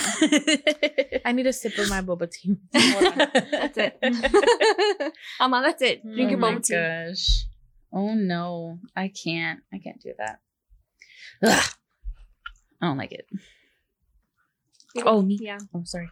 I 1.25 1.33
need 1.33 1.47
a 1.47 1.53
sip 1.53 1.79
of 1.79 1.89
my 1.89 2.03
boba 2.03 2.31
tea. 2.31 2.57
That's 2.73 3.79
it. 3.79 3.99
Mama, 5.41 5.63
that's 5.65 5.83
it. 5.83 6.03
Oh 6.05 6.13
Drink 6.15 6.31
your 6.31 6.39
oh 6.39 6.41
my 6.41 6.51
bubble 6.51 6.63
tea. 6.63 6.75
gosh. 6.75 7.45
Oh 7.93 8.15
no. 8.15 8.79
I 8.95 9.09
can't. 9.09 9.61
I 9.73 9.79
can't 9.79 10.01
do 10.01 10.13
that. 10.19 10.41
Ugh. 11.43 11.75
I 12.81 12.87
don't 12.87 12.99
like 12.99 13.13
it. 13.13 13.27
Oh 15.05 15.23
me. 15.23 15.39
Yeah. 15.41 15.59
I'm 15.75 15.81
oh 15.81 15.85
sorry. 15.85 16.11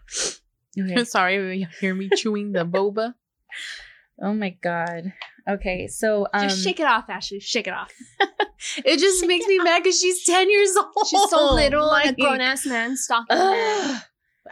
Okay. 0.79 1.05
Sorry 1.05 1.59
you 1.61 1.67
hear 1.81 1.95
me 1.95 2.09
chewing 2.17 2.53
the 2.53 2.65
boba. 2.65 3.15
Oh 4.23 4.33
my 4.33 4.51
god. 4.51 5.13
Okay, 5.49 5.87
so 5.89 6.27
um 6.33 6.49
Just 6.49 6.63
shake 6.65 6.81
it 6.81 6.87
off, 6.87 7.09
Ashley. 7.09 7.41
Shake 7.41 7.67
it 7.67 7.73
off. 7.75 7.93
it 8.85 8.99
just 8.99 9.27
makes 9.27 9.47
me 9.47 9.59
mad 9.59 9.83
because 9.83 10.01
she's 10.01 10.25
10 10.25 10.51
years 10.51 10.77
old. 10.77 11.07
She's 11.09 11.31
so 11.31 11.55
little 11.55 11.91
and 11.93 12.05
a 12.05 12.09
Like, 12.09 12.17
grown 12.19 12.41
ass 12.41 12.67
man 12.67 12.97
stalking 12.97 13.37
her. 13.37 14.03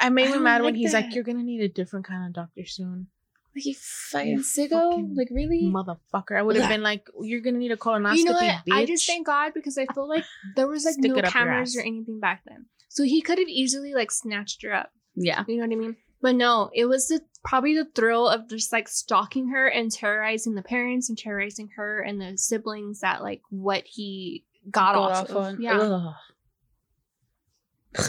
I 0.01 0.11
made 0.11 0.33
don't 0.33 0.43
mad 0.43 0.63
when 0.63 0.75
like 0.75 0.79
he's 0.79 0.93
that. 0.93 1.05
like, 1.07 1.15
"You're 1.15 1.25
gonna 1.25 1.43
need 1.43 1.61
a 1.61 1.69
different 1.69 2.07
kind 2.07 2.27
of 2.27 2.33
doctor 2.33 2.65
soon." 2.67 3.09
Like 3.57 3.65
you 3.67 3.75
fucking 3.75 4.39
sicko. 4.41 5.17
like 5.17 5.29
really? 5.33 5.63
Motherfucker. 5.65 6.39
I 6.39 6.43
would 6.43 6.55
have 6.57 6.67
Ugh. 6.67 6.71
been 6.71 6.83
like, 6.83 7.09
you're 7.21 7.41
gonna 7.41 7.59
need 7.59 7.73
a 7.73 7.77
colonoscopy, 7.77 8.17
you 8.19 8.25
know 8.25 8.33
what? 8.33 8.65
bitch. 8.67 8.73
I 8.73 8.87
just 8.87 9.05
thank 9.07 9.27
God 9.27 9.53
because 9.55 9.77
I 9.77 9.87
feel 9.87 10.09
like 10.09 10.25
there 10.57 10.69
was 10.69 10.85
like 10.85 10.95
Stick 10.95 11.11
no 11.11 11.17
it 11.19 11.25
cameras 11.25 11.77
or 11.77 11.81
anything 11.81 12.21
back 12.21 12.43
then, 12.47 12.67
so 12.89 13.03
he 13.03 13.21
could 13.21 13.39
have 13.39 13.49
easily 13.49 13.95
like 13.95 14.11
snatched 14.13 14.63
her 14.63 14.73
up. 14.73 14.91
yeah. 15.17 15.43
You 15.49 15.57
know 15.57 15.67
what 15.67 15.73
I 15.73 15.77
mean? 15.77 15.97
But 16.21 16.35
no, 16.37 16.71
it 16.75 16.85
was 16.87 17.09
the 17.09 17.21
probably 17.45 17.75
the 17.75 17.89
thrill 17.95 18.29
of 18.29 18.49
just 18.49 18.73
like 18.73 18.89
stalking 18.89 19.49
her 19.49 19.67
and 19.67 19.91
terrorizing 19.91 20.55
the 20.55 20.63
parents 20.63 21.09
and 21.09 21.17
terrorizing 21.17 21.71
her 21.77 22.01
and 22.01 22.21
the 22.21 22.37
siblings 22.37 23.01
that 23.01 23.23
like 23.23 23.43
what 23.51 23.85
he 23.87 24.45
got, 24.71 24.97
off, 24.97 25.31
of. 25.31 25.37
on. 25.37 25.63
Yeah. 25.63 25.79
Ugh. 27.97 28.09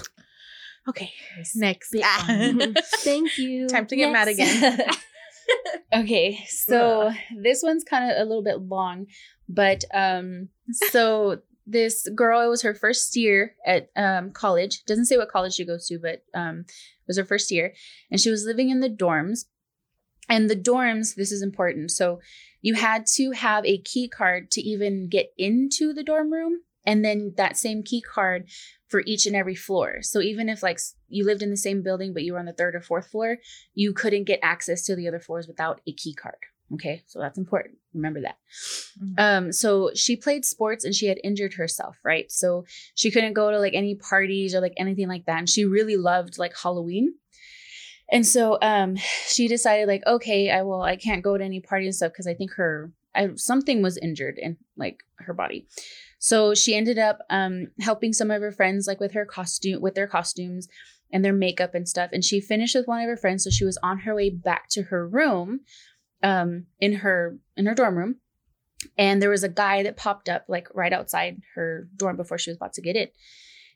Okay. 0.88 1.12
Next. 1.56 1.92
Bit 1.92 2.02
Ah. 2.04 2.26
Thank 2.98 3.38
you. 3.38 3.68
Time 3.68 3.86
to 3.88 3.96
get 3.96 4.12
mad 4.12 4.28
again. 4.28 4.80
okay, 5.94 6.40
so 6.48 7.12
this 7.42 7.62
one's 7.64 7.84
kind 7.84 8.12
of 8.12 8.18
a 8.18 8.26
little 8.26 8.44
bit 8.44 8.60
long, 8.62 9.08
but 9.48 9.84
um, 9.94 10.50
so 10.72 11.40
this 11.70 12.07
girl, 12.15 12.41
it 12.41 12.47
was 12.47 12.63
her 12.63 12.74
first 12.74 13.15
year 13.15 13.55
at 13.65 13.89
um 13.95 14.32
college. 14.32 14.84
Doesn't 14.86 15.05
say 15.05 15.17
what 15.17 15.32
college 15.32 15.53
she 15.53 15.65
goes 15.65 15.88
to, 15.88 15.99
but 15.99 16.24
um, 16.34 16.65
it 16.67 17.07
was 17.07 17.17
her 17.17 17.26
first 17.26 17.51
year, 17.51 17.74
and 18.11 18.20
she 18.20 18.32
was 18.32 18.45
living 18.45 18.70
in 18.70 18.80
the 18.80 18.89
dorms. 18.89 19.45
And 20.28 20.49
the 20.49 20.55
dorms, 20.55 21.15
this 21.15 21.32
is 21.32 21.41
important. 21.41 21.89
So 21.91 22.20
you 22.61 22.76
had 22.76 23.07
to 23.15 23.32
have 23.32 23.65
a 23.65 23.80
key 23.80 24.07
card 24.07 24.51
to 24.51 24.61
even 24.61 25.09
get 25.09 25.32
into 25.38 25.93
the 25.93 26.03
dorm 26.03 26.32
room, 26.32 26.61
and 26.86 27.03
then 27.03 27.34
that 27.38 27.57
same 27.57 27.84
key 27.84 28.01
card 28.01 28.47
for 28.88 29.03
each 29.05 29.26
and 29.26 29.36
every 29.36 29.55
floor. 29.55 30.01
So 30.01 30.20
even 30.20 30.49
if 30.49 30.63
like 30.63 30.80
you 31.07 31.26
lived 31.26 31.43
in 31.43 31.51
the 31.51 31.57
same 31.57 31.84
building 31.84 32.13
but 32.13 32.24
you 32.24 32.34
were 32.34 32.39
on 32.39 32.45
the 32.45 32.53
third 32.53 32.76
or 32.76 32.82
fourth 32.82 33.07
floor, 33.07 33.38
you 33.74 33.93
couldn't 33.93 34.24
get 34.24 34.39
access 34.41 34.84
to 34.86 34.95
the 34.95 35.07
other 35.07 35.20
floors 35.20 35.47
without 35.47 35.82
a 35.88 35.93
key 35.93 36.13
card. 36.13 36.38
Okay, 36.74 37.03
so 37.07 37.20
that's 37.20 37.38
important. 37.38 37.78
Remember 37.93 38.22
that. 38.22 38.38
Mhm. 39.01 39.13
Um, 39.20 39.51
so 39.51 39.91
she 39.95 40.15
played 40.15 40.45
sports 40.45 40.86
and 40.86 40.93
she 40.93 41.07
had 41.07 41.20
injured 41.24 41.55
herself, 41.55 41.97
right? 42.03 42.32
So 42.32 42.65
she 42.95 43.09
couldn't 43.09 43.34
go 43.34 43.49
to 43.49 43.59
like 43.59 43.74
any 43.74 43.95
parties 43.95 44.53
or 44.53 44.61
like 44.61 44.74
anything 44.78 45.07
like 45.07 45.26
that. 45.26 45.39
And 45.39 45.49
she 45.49 45.65
really 45.65 45.97
loved 45.97 46.38
like 46.38 46.53
Halloween. 46.55 47.15
And 48.11 48.26
so 48.26 48.57
um 48.61 48.95
she 49.28 49.47
decided 49.47 49.88
like, 49.88 50.05
okay, 50.05 50.51
I 50.51 50.61
will 50.63 50.82
I 50.82 50.95
can't 50.95 51.24
go 51.24 51.38
to 51.38 51.43
any 51.43 51.59
parties 51.59 51.88
and 51.88 51.95
stuff 51.95 52.11
because 52.11 52.28
I 52.28 52.34
think 52.34 52.51
her 52.53 52.91
I, 53.15 53.30
something 53.36 53.82
was 53.82 53.97
injured 53.97 54.36
in 54.38 54.57
like 54.78 54.99
her 55.20 55.34
body. 55.34 55.67
So 56.20 56.53
she 56.53 56.76
ended 56.76 56.99
up 56.99 57.20
um 57.30 57.67
helping 57.80 58.13
some 58.13 58.30
of 58.32 58.41
her 58.41 58.51
friends 58.51 58.88
like 58.88 58.99
with 58.99 59.13
her 59.13 59.26
costume 59.26 59.82
with 59.82 59.95
their 59.95 60.07
costumes 60.07 60.67
and 61.11 61.26
their 61.26 61.34
makeup 61.34 61.74
and 61.74 61.88
stuff. 61.88 62.11
And 62.13 62.24
she 62.24 62.39
finished 62.39 62.76
with 62.76 62.88
one 62.88 63.01
of 63.01 63.07
her 63.07 63.17
friends. 63.17 63.43
So 63.43 63.49
she 63.49 63.65
was 63.65 63.80
on 63.82 63.99
her 63.99 64.13
way 64.13 64.30
back 64.30 64.70
to 64.72 64.84
her 64.84 65.07
room, 65.07 65.61
um, 66.24 66.65
in 66.80 66.93
her 66.95 67.38
in 67.55 67.65
her 67.65 67.76
dorm 67.76 67.97
room. 67.97 68.15
And 68.97 69.22
there 69.22 69.30
was 69.30 69.43
a 69.43 69.49
guy 69.49 69.84
that 69.84 69.97
popped 69.97 70.30
up 70.30 70.45
like 70.47 70.67
right 70.74 70.93
outside 70.93 71.41
her 71.55 71.89
dorm 71.95 72.15
before 72.15 72.38
she 72.38 72.49
was 72.49 72.57
about 72.57 72.74
to 72.74 72.82
get 72.82 72.95
in. 72.95 73.09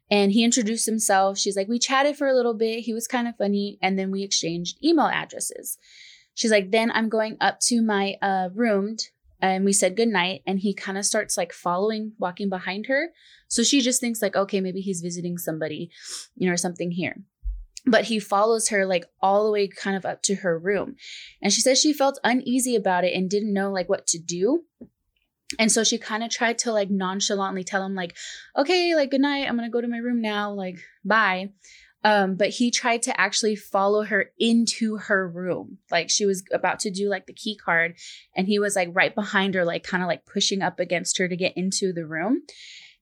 And 0.09 0.31
he 0.31 0.43
introduced 0.43 0.85
himself. 0.85 1.37
She's 1.37 1.55
like, 1.55 1.67
we 1.67 1.79
chatted 1.79 2.17
for 2.17 2.27
a 2.27 2.35
little 2.35 2.53
bit. 2.53 2.81
He 2.81 2.93
was 2.93 3.07
kind 3.07 3.27
of 3.27 3.35
funny. 3.37 3.77
And 3.81 3.97
then 3.97 4.11
we 4.11 4.23
exchanged 4.23 4.77
email 4.83 5.07
addresses. 5.07 5.77
She's 6.35 6.51
like, 6.51 6.71
then 6.71 6.91
I'm 6.91 7.09
going 7.09 7.37
up 7.41 7.59
to 7.61 7.81
my 7.81 8.15
uh, 8.21 8.49
room 8.53 8.97
and 9.41 9.65
we 9.65 9.73
said 9.73 9.95
goodnight. 9.97 10.41
And 10.45 10.59
he 10.59 10.73
kind 10.73 10.97
of 10.97 11.05
starts 11.05 11.37
like 11.37 11.53
following, 11.53 12.13
walking 12.17 12.49
behind 12.49 12.87
her. 12.87 13.09
So 13.47 13.63
she 13.63 13.81
just 13.81 13.99
thinks 13.99 14.21
like, 14.21 14.35
okay, 14.35 14.61
maybe 14.61 14.81
he's 14.81 15.01
visiting 15.01 15.37
somebody, 15.37 15.89
you 16.35 16.47
know, 16.47 16.53
or 16.53 16.57
something 16.57 16.91
here. 16.91 17.17
But 17.85 18.05
he 18.05 18.19
follows 18.19 18.69
her 18.69 18.85
like 18.85 19.05
all 19.21 19.45
the 19.45 19.51
way 19.51 19.67
kind 19.67 19.97
of 19.97 20.05
up 20.05 20.21
to 20.23 20.35
her 20.35 20.57
room. 20.57 20.95
And 21.41 21.51
she 21.51 21.61
says 21.61 21.79
she 21.79 21.91
felt 21.91 22.19
uneasy 22.23 22.75
about 22.75 23.03
it 23.03 23.13
and 23.13 23.29
didn't 23.29 23.53
know 23.53 23.71
like 23.71 23.89
what 23.89 24.07
to 24.07 24.19
do. 24.19 24.63
And 25.59 25.71
so 25.71 25.83
she 25.83 25.97
kind 25.97 26.23
of 26.23 26.29
tried 26.29 26.57
to 26.59 26.71
like 26.71 26.89
nonchalantly 26.89 27.63
tell 27.63 27.85
him 27.85 27.93
like, 27.93 28.15
okay, 28.57 28.95
like 28.95 29.11
good 29.11 29.21
night. 29.21 29.47
I'm 29.47 29.55
gonna 29.55 29.69
go 29.69 29.81
to 29.81 29.87
my 29.87 29.97
room 29.97 30.21
now. 30.21 30.51
Like 30.51 30.79
bye. 31.03 31.51
Um, 32.05 32.35
but 32.35 32.49
he 32.49 32.69
tried 32.69 33.03
to 33.03 33.19
actually 33.19 33.55
follow 33.55 34.03
her 34.03 34.31
into 34.37 34.97
her 34.97 35.27
room. 35.27 35.77
Like 35.89 36.09
she 36.09 36.25
was 36.25 36.43
about 36.51 36.79
to 36.81 36.91
do 36.91 37.07
like 37.07 37.27
the 37.27 37.33
key 37.33 37.55
card, 37.55 37.95
and 38.35 38.47
he 38.47 38.59
was 38.59 38.75
like 38.75 38.89
right 38.91 39.15
behind 39.15 39.55
her, 39.55 39.63
like 39.63 39.83
kind 39.83 40.03
of 40.03 40.07
like 40.07 40.25
pushing 40.25 40.61
up 40.61 40.79
against 40.79 41.17
her 41.17 41.27
to 41.27 41.37
get 41.37 41.55
into 41.55 41.93
the 41.93 42.05
room. 42.05 42.41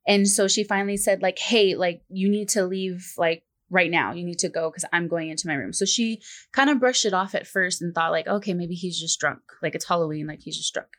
And 0.08 0.28
so 0.28 0.48
she 0.48 0.64
finally 0.64 0.98
said, 0.98 1.22
like, 1.22 1.40
hey, 1.40 1.76
like 1.76 2.02
you 2.10 2.30
need 2.30 2.50
to 2.50 2.66
leave 2.66 3.14
like 3.18 3.44
right 3.72 3.90
now. 3.90 4.14
You 4.14 4.24
need 4.24 4.40
to 4.40 4.50
go 4.50 4.70
because 4.70 4.86
I'm 4.94 5.08
going 5.08 5.30
into 5.30 5.48
my 5.48 5.56
room. 5.56 5.74
So 5.74 5.86
she 5.86 6.22
kind 6.52 6.70
of 6.70 6.80
brushed 6.80 7.06
it 7.06 7.14
off 7.14 7.34
at 7.34 7.48
first 7.48 7.82
and 7.82 7.96
thought, 7.96 8.12
like, 8.12 8.28
okay, 8.28 8.54
maybe 8.54 8.76
he's 8.76 9.00
just 9.00 9.20
drunk. 9.20 9.42
Like 9.64 9.74
it's 9.74 9.88
Halloween, 9.88 10.28
like 10.28 10.42
he's 10.42 10.58
just 10.58 10.74
drunk. 10.74 10.90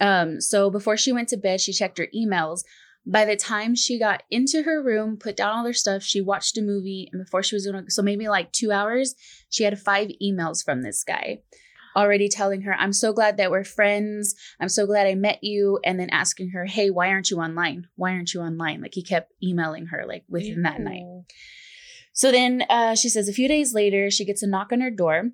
Um, 0.00 0.40
so 0.40 0.70
before 0.70 0.96
she 0.96 1.12
went 1.12 1.28
to 1.28 1.36
bed, 1.36 1.60
she 1.60 1.72
checked 1.72 1.98
her 1.98 2.08
emails. 2.16 2.60
By 3.04 3.24
the 3.24 3.36
time 3.36 3.74
she 3.74 3.98
got 3.98 4.22
into 4.30 4.62
her 4.62 4.82
room, 4.82 5.16
put 5.18 5.36
down 5.36 5.58
all 5.58 5.64
her 5.64 5.72
stuff, 5.72 6.02
she 6.02 6.20
watched 6.20 6.56
a 6.56 6.62
movie, 6.62 7.08
and 7.12 7.24
before 7.24 7.42
she 7.42 7.56
was 7.56 7.66
gonna, 7.66 7.90
so 7.90 8.02
maybe 8.02 8.28
like 8.28 8.52
two 8.52 8.72
hours, 8.72 9.14
she 9.48 9.64
had 9.64 9.78
five 9.78 10.10
emails 10.22 10.64
from 10.64 10.82
this 10.82 11.02
guy 11.02 11.40
already 11.96 12.28
telling 12.28 12.62
her, 12.62 12.74
I'm 12.74 12.92
so 12.92 13.12
glad 13.12 13.36
that 13.38 13.50
we're 13.50 13.64
friends. 13.64 14.34
I'm 14.60 14.68
so 14.68 14.86
glad 14.86 15.06
I 15.06 15.14
met 15.14 15.42
you. 15.42 15.80
And 15.84 15.98
then 15.98 16.10
asking 16.10 16.50
her, 16.50 16.64
Hey, 16.64 16.90
why 16.90 17.08
aren't 17.08 17.30
you 17.30 17.38
online? 17.38 17.88
Why 17.96 18.12
aren't 18.12 18.32
you 18.34 18.40
online? 18.40 18.80
Like 18.80 18.94
he 18.94 19.02
kept 19.02 19.32
emailing 19.42 19.86
her 19.86 20.04
like 20.06 20.24
within 20.28 20.62
that 20.62 20.80
night. 20.80 21.02
So 22.20 22.30
then 22.30 22.64
uh, 22.68 22.96
she 22.96 23.08
says 23.08 23.30
a 23.30 23.32
few 23.32 23.48
days 23.48 23.72
later, 23.72 24.10
she 24.10 24.26
gets 24.26 24.42
a 24.42 24.46
knock 24.46 24.72
on 24.72 24.82
her 24.82 24.90
door 24.90 25.30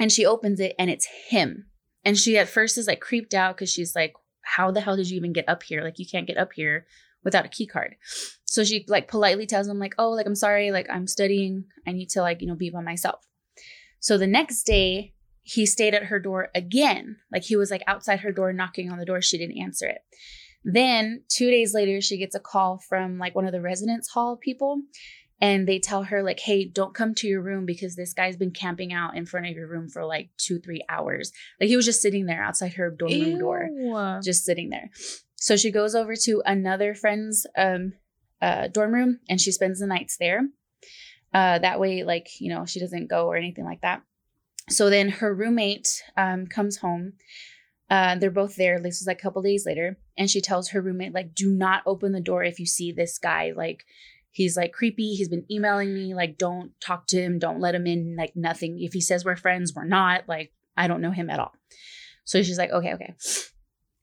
and 0.00 0.10
she 0.10 0.24
opens 0.24 0.58
it 0.58 0.74
and 0.78 0.88
it's 0.88 1.06
him. 1.28 1.66
And 2.02 2.16
she 2.16 2.38
at 2.38 2.48
first 2.48 2.78
is 2.78 2.86
like 2.86 3.00
creeped 3.00 3.34
out 3.34 3.56
because 3.56 3.70
she's 3.70 3.94
like, 3.94 4.14
How 4.40 4.70
the 4.70 4.80
hell 4.80 4.96
did 4.96 5.10
you 5.10 5.18
even 5.18 5.34
get 5.34 5.46
up 5.46 5.62
here? 5.64 5.82
Like, 5.82 5.98
you 5.98 6.06
can't 6.10 6.26
get 6.26 6.38
up 6.38 6.54
here 6.54 6.86
without 7.24 7.44
a 7.44 7.50
key 7.50 7.66
card. 7.66 7.96
So 8.46 8.64
she 8.64 8.86
like 8.88 9.06
politely 9.06 9.44
tells 9.44 9.68
him, 9.68 9.78
like, 9.78 9.96
Oh, 9.98 10.08
like, 10.12 10.24
I'm 10.24 10.34
sorry. 10.34 10.70
Like, 10.70 10.86
I'm 10.90 11.06
studying. 11.06 11.64
I 11.86 11.92
need 11.92 12.08
to, 12.10 12.22
like, 12.22 12.40
you 12.40 12.46
know, 12.46 12.54
be 12.54 12.70
by 12.70 12.80
myself. 12.80 13.26
So 14.00 14.16
the 14.16 14.26
next 14.26 14.62
day, 14.62 15.12
he 15.42 15.66
stayed 15.66 15.92
at 15.92 16.04
her 16.04 16.18
door 16.18 16.48
again. 16.54 17.16
Like, 17.30 17.42
he 17.42 17.56
was 17.56 17.70
like 17.70 17.82
outside 17.86 18.20
her 18.20 18.32
door 18.32 18.54
knocking 18.54 18.90
on 18.90 18.96
the 18.96 19.04
door. 19.04 19.20
She 19.20 19.36
didn't 19.36 19.60
answer 19.60 19.86
it. 19.86 20.00
Then 20.64 21.24
two 21.28 21.50
days 21.50 21.74
later, 21.74 22.00
she 22.00 22.16
gets 22.16 22.34
a 22.34 22.40
call 22.40 22.78
from 22.78 23.18
like 23.18 23.34
one 23.34 23.44
of 23.44 23.52
the 23.52 23.60
residence 23.60 24.08
hall 24.08 24.38
people 24.38 24.80
and 25.40 25.68
they 25.68 25.78
tell 25.78 26.04
her 26.04 26.22
like 26.22 26.40
hey 26.40 26.64
don't 26.64 26.94
come 26.94 27.14
to 27.14 27.26
your 27.26 27.40
room 27.40 27.64
because 27.64 27.96
this 27.96 28.12
guy's 28.12 28.36
been 28.36 28.50
camping 28.50 28.92
out 28.92 29.16
in 29.16 29.26
front 29.26 29.46
of 29.46 29.52
your 29.52 29.66
room 29.68 29.88
for 29.88 30.04
like 30.04 30.30
two 30.36 30.58
three 30.58 30.84
hours 30.88 31.32
like 31.60 31.68
he 31.68 31.76
was 31.76 31.84
just 31.84 32.02
sitting 32.02 32.26
there 32.26 32.42
outside 32.42 32.74
her 32.74 32.90
dorm 32.90 33.12
room 33.12 33.38
door 33.38 33.68
just 34.22 34.44
sitting 34.44 34.70
there 34.70 34.90
so 35.36 35.56
she 35.56 35.70
goes 35.70 35.94
over 35.94 36.16
to 36.16 36.42
another 36.44 36.94
friend's 36.94 37.46
um 37.56 37.92
uh 38.42 38.68
dorm 38.68 38.92
room 38.92 39.20
and 39.28 39.40
she 39.40 39.52
spends 39.52 39.80
the 39.80 39.86
nights 39.86 40.16
there 40.18 40.42
uh 41.34 41.58
that 41.58 41.80
way 41.80 42.02
like 42.02 42.40
you 42.40 42.52
know 42.52 42.66
she 42.66 42.80
doesn't 42.80 43.08
go 43.08 43.26
or 43.26 43.36
anything 43.36 43.64
like 43.64 43.80
that 43.82 44.02
so 44.68 44.90
then 44.90 45.08
her 45.08 45.34
roommate 45.34 46.02
um 46.16 46.46
comes 46.46 46.78
home 46.78 47.12
uh, 47.90 48.16
they're 48.16 48.30
both 48.30 48.56
there. 48.56 48.78
This 48.78 49.00
is 49.00 49.06
like 49.06 49.18
a 49.18 49.22
couple 49.22 49.40
days 49.40 49.64
later, 49.64 49.96
and 50.16 50.30
she 50.30 50.40
tells 50.40 50.68
her 50.68 50.80
roommate, 50.80 51.14
like, 51.14 51.34
do 51.34 51.50
not 51.50 51.82
open 51.86 52.12
the 52.12 52.20
door 52.20 52.44
if 52.44 52.60
you 52.60 52.66
see 52.66 52.92
this 52.92 53.18
guy. 53.18 53.52
Like, 53.56 53.86
he's 54.38 54.56
like 54.56 54.72
creepy. 54.72 55.14
He's 55.14 55.28
been 55.28 55.44
emailing 55.50 55.92
me. 55.92 56.14
Like, 56.14 56.38
don't 56.38 56.70
talk 56.80 57.08
to 57.08 57.20
him. 57.20 57.40
Don't 57.40 57.58
let 57.58 57.74
him 57.74 57.88
in. 57.88 58.14
Like, 58.16 58.36
nothing. 58.36 58.80
If 58.80 58.92
he 58.92 59.00
says 59.00 59.24
we're 59.24 59.34
friends, 59.34 59.74
we're 59.74 59.84
not. 59.84 60.28
Like, 60.28 60.52
I 60.76 60.86
don't 60.86 61.00
know 61.00 61.10
him 61.10 61.28
at 61.28 61.40
all. 61.40 61.52
So 62.24 62.40
she's 62.44 62.56
like, 62.56 62.70
okay, 62.70 62.94
okay. 62.94 63.14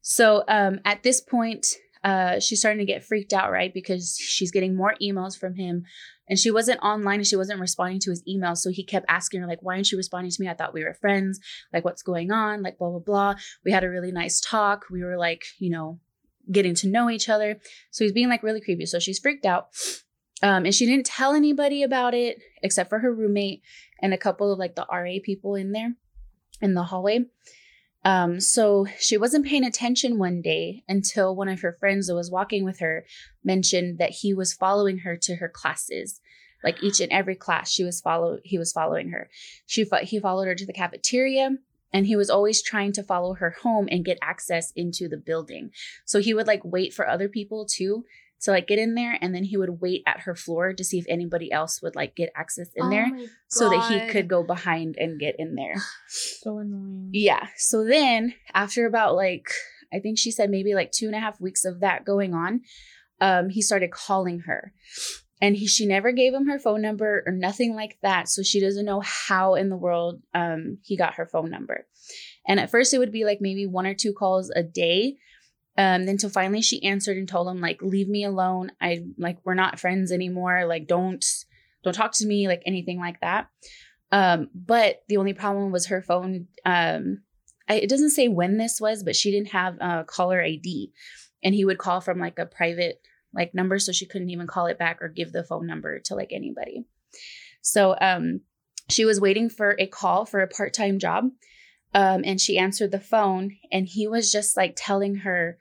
So 0.02 0.44
um, 0.46 0.80
at 0.84 1.02
this 1.02 1.22
point, 1.22 1.66
uh, 2.04 2.38
she's 2.38 2.60
starting 2.60 2.80
to 2.80 2.92
get 2.92 3.02
freaked 3.02 3.32
out, 3.32 3.50
right? 3.50 3.72
Because 3.72 4.18
she's 4.18 4.50
getting 4.50 4.76
more 4.76 4.94
emails 5.02 5.38
from 5.38 5.54
him. 5.54 5.84
And 6.28 6.38
she 6.38 6.50
wasn't 6.50 6.82
online 6.82 7.20
and 7.20 7.26
she 7.26 7.36
wasn't 7.36 7.60
responding 7.60 8.00
to 8.00 8.10
his 8.10 8.22
emails. 8.28 8.58
So 8.58 8.70
he 8.70 8.84
kept 8.84 9.06
asking 9.08 9.40
her, 9.40 9.46
like, 9.46 9.62
why 9.62 9.76
aren't 9.76 9.90
you 9.90 9.96
responding 9.96 10.30
to 10.30 10.42
me? 10.42 10.50
I 10.50 10.54
thought 10.54 10.74
we 10.74 10.84
were 10.84 10.92
friends. 10.92 11.40
Like, 11.72 11.84
what's 11.84 12.02
going 12.02 12.30
on? 12.30 12.62
Like, 12.62 12.76
blah, 12.76 12.90
blah, 12.90 12.98
blah. 12.98 13.34
We 13.64 13.72
had 13.72 13.84
a 13.84 13.88
really 13.88 14.12
nice 14.12 14.38
talk. 14.40 14.84
We 14.90 15.02
were 15.02 15.16
like, 15.16 15.46
you 15.58 15.70
know, 15.70 15.98
getting 16.52 16.74
to 16.74 16.88
know 16.88 17.08
each 17.08 17.30
other. 17.30 17.58
So 17.90 18.04
he's 18.04 18.12
being 18.12 18.28
like 18.28 18.42
really 18.42 18.60
creepy. 18.60 18.84
So 18.86 18.98
she's 18.98 19.18
freaked 19.18 19.46
out. 19.46 19.68
Um, 20.42 20.66
and 20.66 20.74
she 20.74 20.86
didn't 20.86 21.06
tell 21.06 21.34
anybody 21.34 21.82
about 21.82 22.14
it 22.14 22.42
except 22.62 22.90
for 22.90 22.98
her 22.98 23.12
roommate 23.12 23.62
and 24.02 24.12
a 24.12 24.18
couple 24.18 24.52
of 24.52 24.58
like 24.58 24.74
the 24.74 24.86
RA 24.90 25.18
people 25.22 25.54
in 25.54 25.72
there 25.72 25.94
in 26.60 26.74
the 26.74 26.82
hallway. 26.82 27.24
Um, 28.04 28.38
so 28.40 28.86
she 29.00 29.16
wasn't 29.16 29.46
paying 29.46 29.64
attention 29.64 30.18
one 30.18 30.40
day 30.40 30.84
until 30.88 31.34
one 31.34 31.48
of 31.48 31.60
her 31.62 31.72
friends 31.72 32.06
that 32.06 32.14
was 32.14 32.30
walking 32.30 32.64
with 32.64 32.78
her 32.78 33.04
mentioned 33.42 33.98
that 33.98 34.10
he 34.10 34.32
was 34.32 34.52
following 34.52 34.98
her 34.98 35.16
to 35.16 35.36
her 35.36 35.48
classes. 35.48 36.20
Like 36.62 36.82
each 36.82 37.00
and 37.00 37.10
every 37.10 37.34
class, 37.34 37.70
she 37.70 37.82
was 37.82 38.00
follow 38.00 38.38
he 38.44 38.58
was 38.58 38.72
following 38.72 39.10
her. 39.10 39.28
She 39.66 39.84
fo- 39.84 40.04
he 40.04 40.20
followed 40.20 40.46
her 40.46 40.54
to 40.54 40.66
the 40.66 40.72
cafeteria, 40.72 41.56
and 41.92 42.06
he 42.06 42.16
was 42.16 42.30
always 42.30 42.62
trying 42.62 42.92
to 42.92 43.02
follow 43.02 43.34
her 43.34 43.56
home 43.62 43.88
and 43.90 44.04
get 44.04 44.18
access 44.22 44.72
into 44.72 45.08
the 45.08 45.16
building. 45.16 45.70
So 46.04 46.20
he 46.20 46.32
would 46.32 46.46
like 46.46 46.62
wait 46.64 46.94
for 46.94 47.08
other 47.08 47.28
people 47.28 47.66
too 47.66 48.04
to 48.42 48.50
like 48.50 48.66
get 48.66 48.78
in 48.78 48.94
there 48.94 49.18
and 49.20 49.34
then 49.34 49.44
he 49.44 49.56
would 49.56 49.80
wait 49.80 50.02
at 50.06 50.20
her 50.20 50.34
floor 50.34 50.72
to 50.72 50.84
see 50.84 50.98
if 50.98 51.06
anybody 51.08 51.50
else 51.50 51.80
would 51.82 51.96
like 51.96 52.14
get 52.14 52.30
access 52.36 52.68
in 52.74 52.86
Oh 52.86 52.90
there 52.90 53.10
so 53.48 53.70
that 53.70 53.90
he 53.90 54.08
could 54.10 54.28
go 54.28 54.42
behind 54.42 54.96
and 54.98 55.18
get 55.18 55.36
in 55.38 55.54
there. 55.54 55.76
So 56.08 56.58
annoying. 56.58 57.10
Yeah. 57.12 57.48
So 57.56 57.84
then 57.84 58.34
after 58.54 58.86
about 58.86 59.16
like, 59.16 59.48
I 59.92 59.98
think 59.98 60.18
she 60.18 60.30
said 60.30 60.50
maybe 60.50 60.74
like 60.74 60.92
two 60.92 61.06
and 61.06 61.14
a 61.14 61.20
half 61.20 61.40
weeks 61.40 61.64
of 61.64 61.80
that 61.80 62.04
going 62.04 62.34
on, 62.34 62.60
um, 63.20 63.48
he 63.48 63.62
started 63.62 63.90
calling 63.90 64.40
her. 64.40 64.72
And 65.40 65.56
he 65.56 65.66
she 65.66 65.86
never 65.86 66.12
gave 66.12 66.32
him 66.32 66.46
her 66.46 66.58
phone 66.58 66.80
number 66.80 67.22
or 67.26 67.32
nothing 67.32 67.74
like 67.74 67.98
that. 68.02 68.28
So 68.28 68.42
she 68.42 68.60
doesn't 68.60 68.86
know 68.86 69.00
how 69.00 69.54
in 69.54 69.68
the 69.68 69.76
world 69.76 70.22
um 70.34 70.78
he 70.82 70.96
got 70.96 71.14
her 71.16 71.26
phone 71.26 71.50
number. 71.50 71.86
And 72.46 72.58
at 72.58 72.70
first 72.70 72.94
it 72.94 72.98
would 72.98 73.12
be 73.12 73.24
like 73.24 73.38
maybe 73.40 73.66
one 73.66 73.86
or 73.86 73.94
two 73.94 74.14
calls 74.14 74.50
a 74.54 74.62
day. 74.62 75.16
Um, 75.78 76.06
then 76.06 76.16
till 76.16 76.30
finally 76.30 76.62
she 76.62 76.82
answered 76.82 77.16
and 77.18 77.28
told 77.28 77.48
him, 77.48 77.60
like, 77.60 77.82
leave 77.82 78.08
me 78.08 78.24
alone. 78.24 78.72
I 78.80 79.04
like 79.18 79.38
we're 79.44 79.54
not 79.54 79.78
friends 79.78 80.10
anymore. 80.10 80.66
Like, 80.66 80.86
don't 80.86 81.24
don't 81.84 81.92
talk 81.92 82.12
to 82.14 82.26
me, 82.26 82.48
like 82.48 82.62
anything 82.66 82.98
like 82.98 83.20
that. 83.20 83.48
Um, 84.10 84.48
but 84.54 85.02
the 85.08 85.16
only 85.18 85.34
problem 85.34 85.72
was 85.72 85.86
her 85.86 86.02
phone. 86.02 86.48
Um, 86.64 87.22
I, 87.68 87.76
it 87.76 87.90
doesn't 87.90 88.10
say 88.10 88.28
when 88.28 88.56
this 88.58 88.80
was, 88.80 89.02
but 89.02 89.16
she 89.16 89.30
didn't 89.30 89.50
have 89.50 89.76
a 89.80 90.04
caller 90.04 90.42
ID, 90.42 90.92
and 91.42 91.54
he 91.54 91.64
would 91.64 91.78
call 91.78 92.00
from 92.00 92.18
like 92.18 92.38
a 92.38 92.46
private 92.46 93.00
like 93.34 93.54
number, 93.54 93.78
so 93.78 93.92
she 93.92 94.06
couldn't 94.06 94.30
even 94.30 94.46
call 94.46 94.66
it 94.66 94.78
back 94.78 95.02
or 95.02 95.08
give 95.08 95.32
the 95.32 95.44
phone 95.44 95.66
number 95.66 96.00
to 96.00 96.14
like 96.14 96.30
anybody. 96.32 96.84
So 97.60 97.96
um, 98.00 98.40
she 98.88 99.04
was 99.04 99.20
waiting 99.20 99.50
for 99.50 99.76
a 99.78 99.86
call 99.86 100.24
for 100.24 100.40
a 100.40 100.48
part 100.48 100.72
time 100.72 100.98
job, 100.98 101.24
um, 101.94 102.22
and 102.24 102.40
she 102.40 102.58
answered 102.58 102.90
the 102.90 103.00
phone, 103.00 103.56
and 103.70 103.86
he 103.86 104.06
was 104.06 104.30
just 104.30 104.56
like 104.56 104.74
telling 104.76 105.16
her 105.16 105.58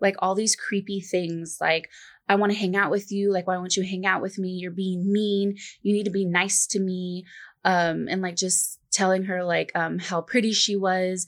like 0.00 0.16
all 0.20 0.34
these 0.34 0.56
creepy 0.56 1.00
things, 1.00 1.58
like. 1.60 1.88
I 2.30 2.34
want 2.34 2.52
to 2.52 2.58
hang 2.58 2.76
out 2.76 2.90
with 2.90 3.10
you. 3.10 3.32
Like, 3.32 3.46
why 3.46 3.56
won't 3.56 3.74
you 3.74 3.82
hang 3.82 4.04
out 4.04 4.20
with 4.20 4.38
me? 4.38 4.50
You're 4.50 4.70
being 4.70 5.10
mean. 5.10 5.56
You 5.80 5.94
need 5.94 6.04
to 6.04 6.10
be 6.10 6.26
nice 6.26 6.66
to 6.66 6.78
me 6.78 7.24
um, 7.64 8.08
and 8.08 8.22
like 8.22 8.36
just 8.36 8.80
telling 8.90 9.24
her 9.24 9.44
like 9.44 9.72
um, 9.74 9.98
how 9.98 10.20
pretty 10.20 10.52
she 10.52 10.76
was 10.76 11.26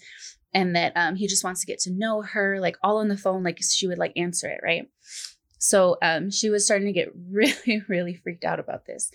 and 0.53 0.74
that 0.74 0.92
um, 0.96 1.14
he 1.14 1.26
just 1.26 1.44
wants 1.44 1.61
to 1.61 1.66
get 1.66 1.78
to 1.80 1.92
know 1.92 2.22
her 2.22 2.59
like 2.61 2.76
all 2.82 2.98
on 2.98 3.09
the 3.09 3.16
phone 3.16 3.42
like 3.42 3.59
she 3.62 3.86
would 3.86 3.98
like 3.98 4.12
answer 4.16 4.48
it 4.48 4.61
right 4.62 4.88
so 5.59 5.96
um, 6.03 6.30
she 6.30 6.48
was 6.48 6.64
starting 6.64 6.86
to 6.86 6.92
get 6.92 7.12
really 7.30 7.82
really 7.88 8.14
freaked 8.14 8.44
out 8.44 8.61
about 8.61 8.86
this 8.86 9.11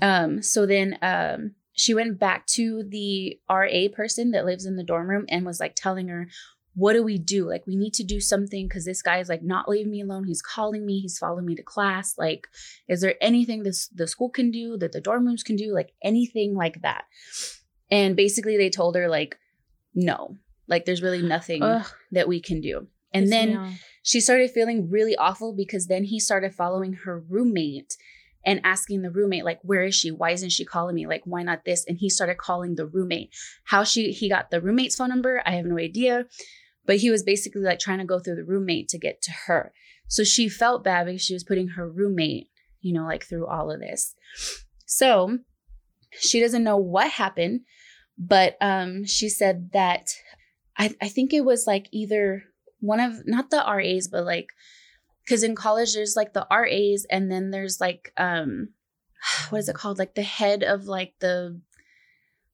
um, 0.00 0.42
so 0.42 0.64
then 0.64 0.96
um, 1.02 1.54
she 1.78 1.94
went 1.94 2.18
back 2.18 2.44
to 2.44 2.82
the 2.82 3.38
ra 3.48 3.68
person 3.94 4.32
that 4.32 4.44
lives 4.44 4.66
in 4.66 4.76
the 4.76 4.82
dorm 4.82 5.08
room 5.08 5.26
and 5.28 5.46
was 5.46 5.60
like 5.60 5.74
telling 5.76 6.08
her 6.08 6.28
what 6.74 6.92
do 6.92 7.02
we 7.02 7.18
do? 7.18 7.48
Like 7.48 7.66
we 7.66 7.74
need 7.74 7.94
to 7.94 8.04
do 8.04 8.20
something 8.20 8.68
because 8.68 8.84
this 8.84 9.02
guy 9.02 9.18
is 9.18 9.28
like 9.28 9.42
not 9.42 9.68
leaving 9.68 9.90
me 9.90 10.00
alone. 10.00 10.24
He's 10.24 10.42
calling 10.42 10.86
me. 10.86 11.00
He's 11.00 11.18
following 11.18 11.44
me 11.44 11.56
to 11.56 11.62
class. 11.62 12.16
Like 12.18 12.46
is 12.88 13.00
there 13.00 13.14
anything 13.20 13.62
this 13.62 13.88
the 13.88 14.06
school 14.06 14.28
can 14.30 14.50
do 14.50 14.76
that 14.78 14.92
the 14.92 15.00
dorm 15.00 15.26
rooms 15.26 15.42
can 15.42 15.56
do? 15.56 15.72
Like 15.72 15.92
anything 16.02 16.54
like 16.54 16.82
that. 16.82 17.04
And 17.90 18.16
basically 18.16 18.56
they 18.56 18.70
told 18.70 18.96
her 18.96 19.08
like 19.08 19.38
no. 19.94 20.36
Like 20.66 20.84
there's 20.84 21.02
really 21.02 21.22
nothing 21.22 21.62
Ugh, 21.62 21.86
that 22.12 22.28
we 22.28 22.40
can 22.40 22.60
do. 22.60 22.88
And 23.12 23.24
me 23.24 23.30
then 23.30 23.78
she 24.02 24.20
started 24.20 24.50
feeling 24.50 24.90
really 24.90 25.16
awful 25.16 25.54
because 25.56 25.86
then 25.86 26.04
he 26.04 26.20
started 26.20 26.54
following 26.54 26.92
her 27.04 27.18
roommate 27.28 27.96
and 28.44 28.60
asking 28.64 29.02
the 29.02 29.10
roommate 29.10 29.44
like 29.44 29.58
where 29.62 29.84
is 29.84 29.94
she? 29.94 30.10
Why 30.10 30.30
isn't 30.30 30.50
she 30.50 30.64
calling 30.64 30.94
me? 30.94 31.06
Like 31.06 31.22
why 31.24 31.42
not 31.42 31.64
this? 31.64 31.84
And 31.86 31.98
he 31.98 32.08
started 32.08 32.38
calling 32.38 32.74
the 32.74 32.86
roommate. 32.86 33.34
How 33.64 33.84
she 33.84 34.12
he 34.12 34.28
got 34.28 34.50
the 34.50 34.60
roommate's 34.60 34.96
phone 34.96 35.08
number 35.08 35.42
i 35.44 35.52
have 35.52 35.66
no 35.66 35.78
idea 35.78 36.26
but 36.86 36.96
he 36.96 37.10
was 37.10 37.22
basically 37.22 37.62
like 37.62 37.78
trying 37.78 37.98
to 37.98 38.04
go 38.04 38.18
through 38.18 38.36
the 38.36 38.44
roommate 38.44 38.88
to 38.88 38.98
get 38.98 39.20
to 39.20 39.30
her. 39.46 39.74
So 40.06 40.24
she 40.24 40.48
felt 40.48 40.82
bad 40.82 41.04
because 41.04 41.20
she 41.20 41.34
was 41.34 41.44
putting 41.44 41.68
her 41.68 41.88
roommate 41.88 42.48
you 42.80 42.94
know 42.94 43.04
like 43.04 43.24
through 43.24 43.46
all 43.46 43.70
of 43.70 43.80
this. 43.80 44.14
So 44.86 45.38
she 46.12 46.40
doesn't 46.40 46.64
know 46.64 46.76
what 46.76 47.10
happened 47.10 47.60
but 48.18 48.56
um 48.60 49.04
she 49.04 49.28
said 49.28 49.70
that 49.72 50.10
i 50.76 50.94
i 51.00 51.08
think 51.08 51.32
it 51.32 51.44
was 51.44 51.66
like 51.66 51.88
either 51.92 52.44
one 52.80 53.00
of 53.00 53.26
not 53.26 53.50
the 53.50 53.56
ras 53.56 54.08
but 54.08 54.24
like 54.24 54.48
because 55.28 55.42
in 55.42 55.54
college 55.54 55.92
there's 55.92 56.16
like 56.16 56.32
the 56.32 56.46
ras 56.50 57.04
and 57.10 57.30
then 57.30 57.50
there's 57.50 57.80
like 57.80 58.12
um 58.16 58.70
what 59.50 59.58
is 59.58 59.68
it 59.68 59.74
called? 59.74 59.98
Like 59.98 60.14
the 60.14 60.22
head 60.22 60.62
of 60.62 60.84
like 60.86 61.14
the 61.20 61.60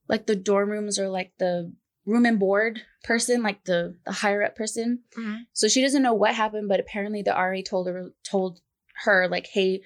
like 0.08 0.26
the 0.26 0.34
dorm 0.36 0.70
rooms 0.70 0.98
or 0.98 1.08
like 1.08 1.32
the 1.38 1.72
room 2.04 2.26
and 2.26 2.38
board 2.38 2.82
person 3.04 3.42
like 3.42 3.64
the 3.64 3.96
the 4.04 4.12
higher 4.12 4.42
up 4.42 4.56
person. 4.56 5.00
Mhm. 5.16 5.46
so 5.52 5.68
she 5.68 5.80
doesn't 5.80 6.02
know 6.02 6.12
what 6.14 6.34
happened 6.34 6.68
but 6.68 6.80
apparently 6.80 7.22
the 7.22 7.30
ra 7.30 7.60
told 7.64 7.86
her 7.86 8.12
told 8.24 8.60
her 9.04 9.28
like 9.28 9.46
hey 9.46 9.82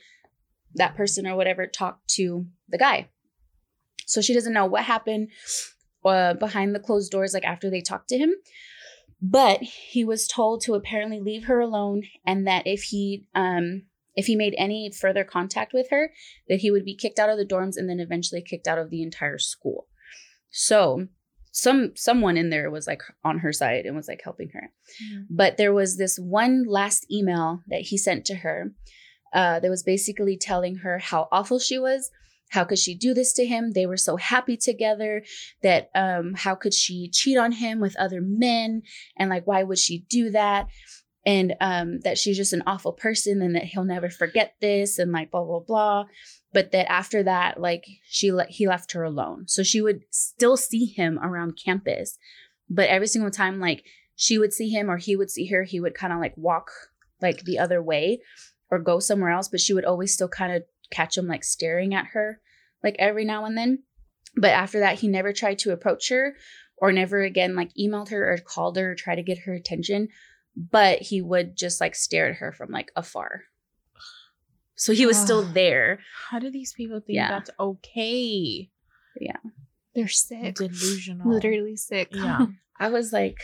that 0.74 0.96
person 0.96 1.26
or 1.26 1.36
whatever 1.36 1.66
talked 1.66 2.08
to 2.08 2.46
the 2.68 2.78
guy. 2.78 3.08
So 4.06 4.20
she 4.22 4.32
doesn't 4.34 4.52
know 4.54 4.66
what 4.66 4.84
happened 4.84 5.28
uh, 6.04 6.34
behind 6.34 6.74
the 6.74 6.80
closed 6.80 7.10
doors 7.12 7.34
like 7.34 7.44
after 7.44 7.68
they 7.68 7.82
talked 7.82 8.08
to 8.08 8.16
him 8.18 8.34
but 9.20 9.60
he 9.62 10.04
was 10.04 10.26
told 10.26 10.62
to 10.62 10.74
apparently 10.74 11.20
leave 11.20 11.44
her 11.44 11.60
alone 11.60 12.02
and 12.24 12.46
that 12.46 12.66
if 12.66 12.82
he 12.84 13.26
um 13.34 13.82
if 14.14 14.26
he 14.26 14.34
made 14.36 14.54
any 14.58 14.90
further 14.90 15.24
contact 15.24 15.72
with 15.72 15.90
her 15.90 16.12
that 16.48 16.60
he 16.60 16.70
would 16.70 16.84
be 16.84 16.94
kicked 16.94 17.18
out 17.18 17.30
of 17.30 17.38
the 17.38 17.44
dorms 17.46 17.76
and 17.76 17.88
then 17.88 18.00
eventually 18.00 18.42
kicked 18.42 18.66
out 18.68 18.78
of 18.78 18.90
the 18.90 19.02
entire 19.02 19.38
school 19.38 19.86
so 20.50 21.06
some 21.50 21.92
someone 21.96 22.36
in 22.36 22.50
there 22.50 22.70
was 22.70 22.86
like 22.86 23.02
on 23.24 23.38
her 23.40 23.52
side 23.52 23.84
and 23.86 23.96
was 23.96 24.08
like 24.08 24.20
helping 24.22 24.50
her 24.50 24.72
Mhm. 25.12 25.26
but 25.30 25.56
there 25.56 25.72
was 25.72 25.96
this 25.96 26.18
one 26.18 26.64
last 26.64 27.06
email 27.10 27.62
that 27.68 27.82
he 27.82 27.98
sent 27.98 28.24
to 28.26 28.36
her 28.36 28.72
uh, 29.34 29.60
that 29.60 29.68
was 29.68 29.82
basically 29.82 30.36
telling 30.38 30.76
her 30.76 30.98
how 30.98 31.28
awful 31.30 31.58
she 31.58 31.78
was 31.78 32.10
how 32.48 32.64
could 32.64 32.78
she 32.78 32.94
do 32.94 33.14
this 33.14 33.32
to 33.34 33.46
him? 33.46 33.72
They 33.72 33.86
were 33.86 33.96
so 33.96 34.16
happy 34.16 34.56
together 34.56 35.22
that 35.62 35.90
um 35.94 36.34
how 36.34 36.54
could 36.54 36.74
she 36.74 37.08
cheat 37.08 37.38
on 37.38 37.52
him 37.52 37.80
with 37.80 37.96
other 37.96 38.20
men? 38.20 38.82
And 39.16 39.30
like 39.30 39.46
why 39.46 39.62
would 39.62 39.78
she 39.78 40.04
do 40.08 40.30
that? 40.30 40.68
And 41.26 41.54
um 41.60 42.00
that 42.00 42.18
she's 42.18 42.36
just 42.36 42.52
an 42.52 42.62
awful 42.66 42.92
person 42.92 43.42
and 43.42 43.54
that 43.54 43.64
he'll 43.64 43.84
never 43.84 44.10
forget 44.10 44.54
this 44.60 44.98
and 44.98 45.12
like 45.12 45.30
blah 45.30 45.44
blah 45.44 45.60
blah. 45.60 46.04
But 46.52 46.72
that 46.72 46.90
after 46.90 47.22
that 47.24 47.60
like 47.60 47.84
she 48.08 48.32
let 48.32 48.50
he 48.50 48.66
left 48.66 48.92
her 48.92 49.02
alone. 49.02 49.46
So 49.46 49.62
she 49.62 49.80
would 49.80 50.04
still 50.10 50.56
see 50.56 50.86
him 50.86 51.18
around 51.18 51.60
campus. 51.62 52.18
But 52.70 52.88
every 52.88 53.08
single 53.08 53.30
time 53.30 53.60
like 53.60 53.84
she 54.16 54.38
would 54.38 54.52
see 54.52 54.68
him 54.68 54.90
or 54.90 54.96
he 54.96 55.16
would 55.16 55.30
see 55.30 55.46
her 55.46 55.64
he 55.64 55.80
would 55.80 55.94
kind 55.94 56.12
of 56.12 56.18
like 56.18 56.36
walk 56.36 56.70
like 57.20 57.44
the 57.44 57.58
other 57.58 57.82
way 57.82 58.20
or 58.70 58.78
go 58.78 58.98
somewhere 59.00 59.30
else. 59.30 59.48
But 59.48 59.60
she 59.60 59.74
would 59.74 59.84
always 59.84 60.14
still 60.14 60.28
kind 60.28 60.52
of 60.52 60.62
catch 60.90 61.16
him 61.16 61.26
like 61.26 61.44
staring 61.44 61.94
at 61.94 62.06
her 62.14 62.40
like 62.82 62.96
every 62.98 63.24
now 63.24 63.44
and 63.44 63.56
then 63.56 63.82
but 64.36 64.50
after 64.50 64.80
that 64.80 64.98
he 65.00 65.08
never 65.08 65.32
tried 65.32 65.58
to 65.58 65.72
approach 65.72 66.08
her 66.10 66.34
or 66.76 66.92
never 66.92 67.22
again 67.22 67.54
like 67.56 67.70
emailed 67.78 68.10
her 68.10 68.32
or 68.32 68.38
called 68.38 68.76
her 68.76 68.92
or 68.92 68.94
tried 68.94 69.16
to 69.16 69.22
get 69.22 69.38
her 69.38 69.52
attention 69.54 70.08
but 70.56 71.00
he 71.00 71.20
would 71.22 71.56
just 71.56 71.80
like 71.80 71.94
stare 71.94 72.28
at 72.28 72.36
her 72.36 72.52
from 72.52 72.70
like 72.70 72.90
afar 72.96 73.42
so 74.74 74.92
he 74.92 75.06
was 75.06 75.16
still 75.18 75.42
there 75.54 75.98
How 76.30 76.38
do 76.38 76.50
these 76.50 76.72
people 76.72 77.00
think 77.00 77.16
Yeah. 77.16 77.30
that's 77.30 77.50
okay? 77.58 78.70
Yeah. 79.20 79.36
They're 79.94 80.06
sick. 80.06 80.54
Delusional. 80.54 81.28
Literally 81.28 81.76
sick. 81.76 82.08
Yeah. 82.12 82.46
i 82.80 82.88
was 82.88 83.12
like 83.12 83.38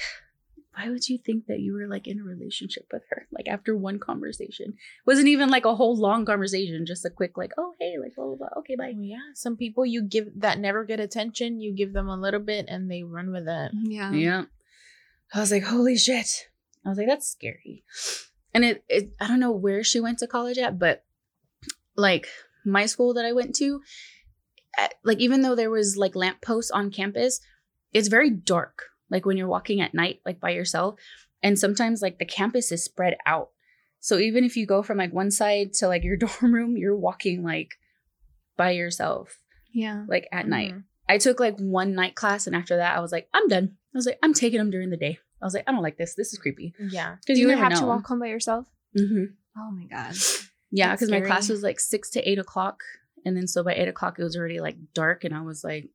why 0.76 0.90
would 0.90 1.08
you 1.08 1.18
think 1.18 1.46
that 1.46 1.60
you 1.60 1.72
were 1.74 1.86
like 1.86 2.06
in 2.06 2.20
a 2.20 2.24
relationship 2.24 2.86
with 2.92 3.02
her 3.10 3.26
like 3.30 3.48
after 3.48 3.76
one 3.76 3.98
conversation 3.98 4.74
wasn't 5.06 5.28
even 5.28 5.50
like 5.50 5.64
a 5.64 5.74
whole 5.74 5.96
long 5.96 6.24
conversation 6.24 6.84
just 6.86 7.04
a 7.04 7.10
quick 7.10 7.36
like 7.36 7.52
oh 7.58 7.72
hey 7.78 7.94
like 8.00 8.14
blah 8.14 8.26
blah 8.26 8.36
blah 8.36 8.48
okay 8.58 8.76
bye 8.76 8.92
yeah. 9.04 9.18
Some 9.34 9.56
people 9.56 9.84
you 9.84 10.02
give 10.02 10.28
that 10.40 10.58
never 10.58 10.84
get 10.84 11.00
attention, 11.00 11.60
you 11.60 11.72
give 11.72 11.92
them 11.92 12.08
a 12.08 12.16
little 12.16 12.40
bit 12.40 12.66
and 12.68 12.90
they 12.90 13.02
run 13.02 13.30
with 13.30 13.48
it. 13.48 13.72
yeah. 13.82 14.12
Yeah. 14.12 14.44
I 15.32 15.40
was 15.40 15.50
like, 15.50 15.64
holy 15.64 15.96
shit. 15.96 16.48
I 16.84 16.90
was 16.90 16.98
like, 16.98 17.08
that's 17.08 17.28
scary. 17.28 17.84
And 18.52 18.64
it, 18.64 18.84
it 18.88 19.12
I 19.20 19.26
don't 19.26 19.40
know 19.40 19.52
where 19.52 19.82
she 19.82 20.00
went 20.00 20.18
to 20.18 20.26
college 20.26 20.58
at, 20.58 20.78
but 20.78 21.04
like 21.96 22.28
my 22.64 22.86
school 22.86 23.14
that 23.14 23.24
I 23.24 23.32
went 23.32 23.54
to, 23.56 23.80
uh, 24.78 24.88
like 25.02 25.18
even 25.18 25.42
though 25.42 25.54
there 25.54 25.70
was 25.70 25.96
like 25.96 26.14
lampposts 26.14 26.70
on 26.70 26.90
campus, 26.90 27.40
it's 27.92 28.08
very 28.08 28.30
dark. 28.30 28.84
Like 29.10 29.26
when 29.26 29.36
you're 29.36 29.48
walking 29.48 29.80
at 29.80 29.94
night, 29.94 30.20
like 30.24 30.40
by 30.40 30.50
yourself. 30.50 30.98
And 31.42 31.58
sometimes 31.58 32.00
like 32.02 32.18
the 32.18 32.24
campus 32.24 32.72
is 32.72 32.82
spread 32.84 33.16
out. 33.26 33.50
So 34.00 34.18
even 34.18 34.44
if 34.44 34.56
you 34.56 34.66
go 34.66 34.82
from 34.82 34.98
like 34.98 35.12
one 35.12 35.30
side 35.30 35.72
to 35.74 35.88
like 35.88 36.04
your 36.04 36.16
dorm 36.24 36.52
room, 36.54 36.76
you're 36.76 36.96
walking 36.96 37.42
like 37.42 37.74
by 38.56 38.70
yourself, 38.72 39.38
Yeah. 39.72 40.04
like 40.08 40.28
at 40.32 40.46
night. 40.48 40.72
Mhm. 40.74 40.84
I 41.08 41.18
took 41.18 41.38
like 41.38 41.58
one 41.58 41.94
night 41.94 42.14
class, 42.14 42.46
and 42.46 42.56
after 42.56 42.76
that, 42.78 42.96
I 42.96 43.00
was 43.00 43.12
like, 43.12 43.28
I'm 43.34 43.46
done. 43.48 43.76
I 43.94 43.98
was 43.98 44.06
like, 44.06 44.18
I'm 44.22 44.32
taking 44.32 44.58
them 44.58 44.70
during 44.70 44.88
the 44.88 44.96
day. 44.96 45.18
I 45.42 45.44
was 45.44 45.52
like, 45.52 45.64
I 45.66 45.72
don't 45.72 45.82
like 45.82 45.98
this. 45.98 46.14
This 46.14 46.32
is 46.32 46.38
creepy. 46.38 46.72
Yeah. 46.78 47.16
Because 47.20 47.38
you, 47.38 47.50
you, 47.50 47.56
have 47.56 47.78
to 47.78 47.84
walk 47.84 48.06
home 48.06 48.20
by 48.20 48.28
yourself? 48.28 48.66
hmm 48.96 49.24
Oh 49.56 49.70
my 49.70 49.84
god. 49.84 50.14
Yeah, 50.70 50.92
because 50.92 51.10
my 51.10 51.20
class 51.20 51.48
was 51.50 51.62
like 51.62 51.78
six 51.78 52.08
to 52.10 52.28
eight 52.28 52.38
o'clock, 52.38 52.80
and 53.26 53.36
then 53.36 53.46
so 53.46 53.62
by 53.62 53.74
eight 53.74 53.86
o'clock 53.88 54.18
it 54.18 54.22
was 54.24 54.36
already 54.36 54.60
like 54.60 54.76
dark, 54.94 55.24
and 55.24 55.34
I 55.34 55.42
was 55.42 55.62
like, 55.62 55.90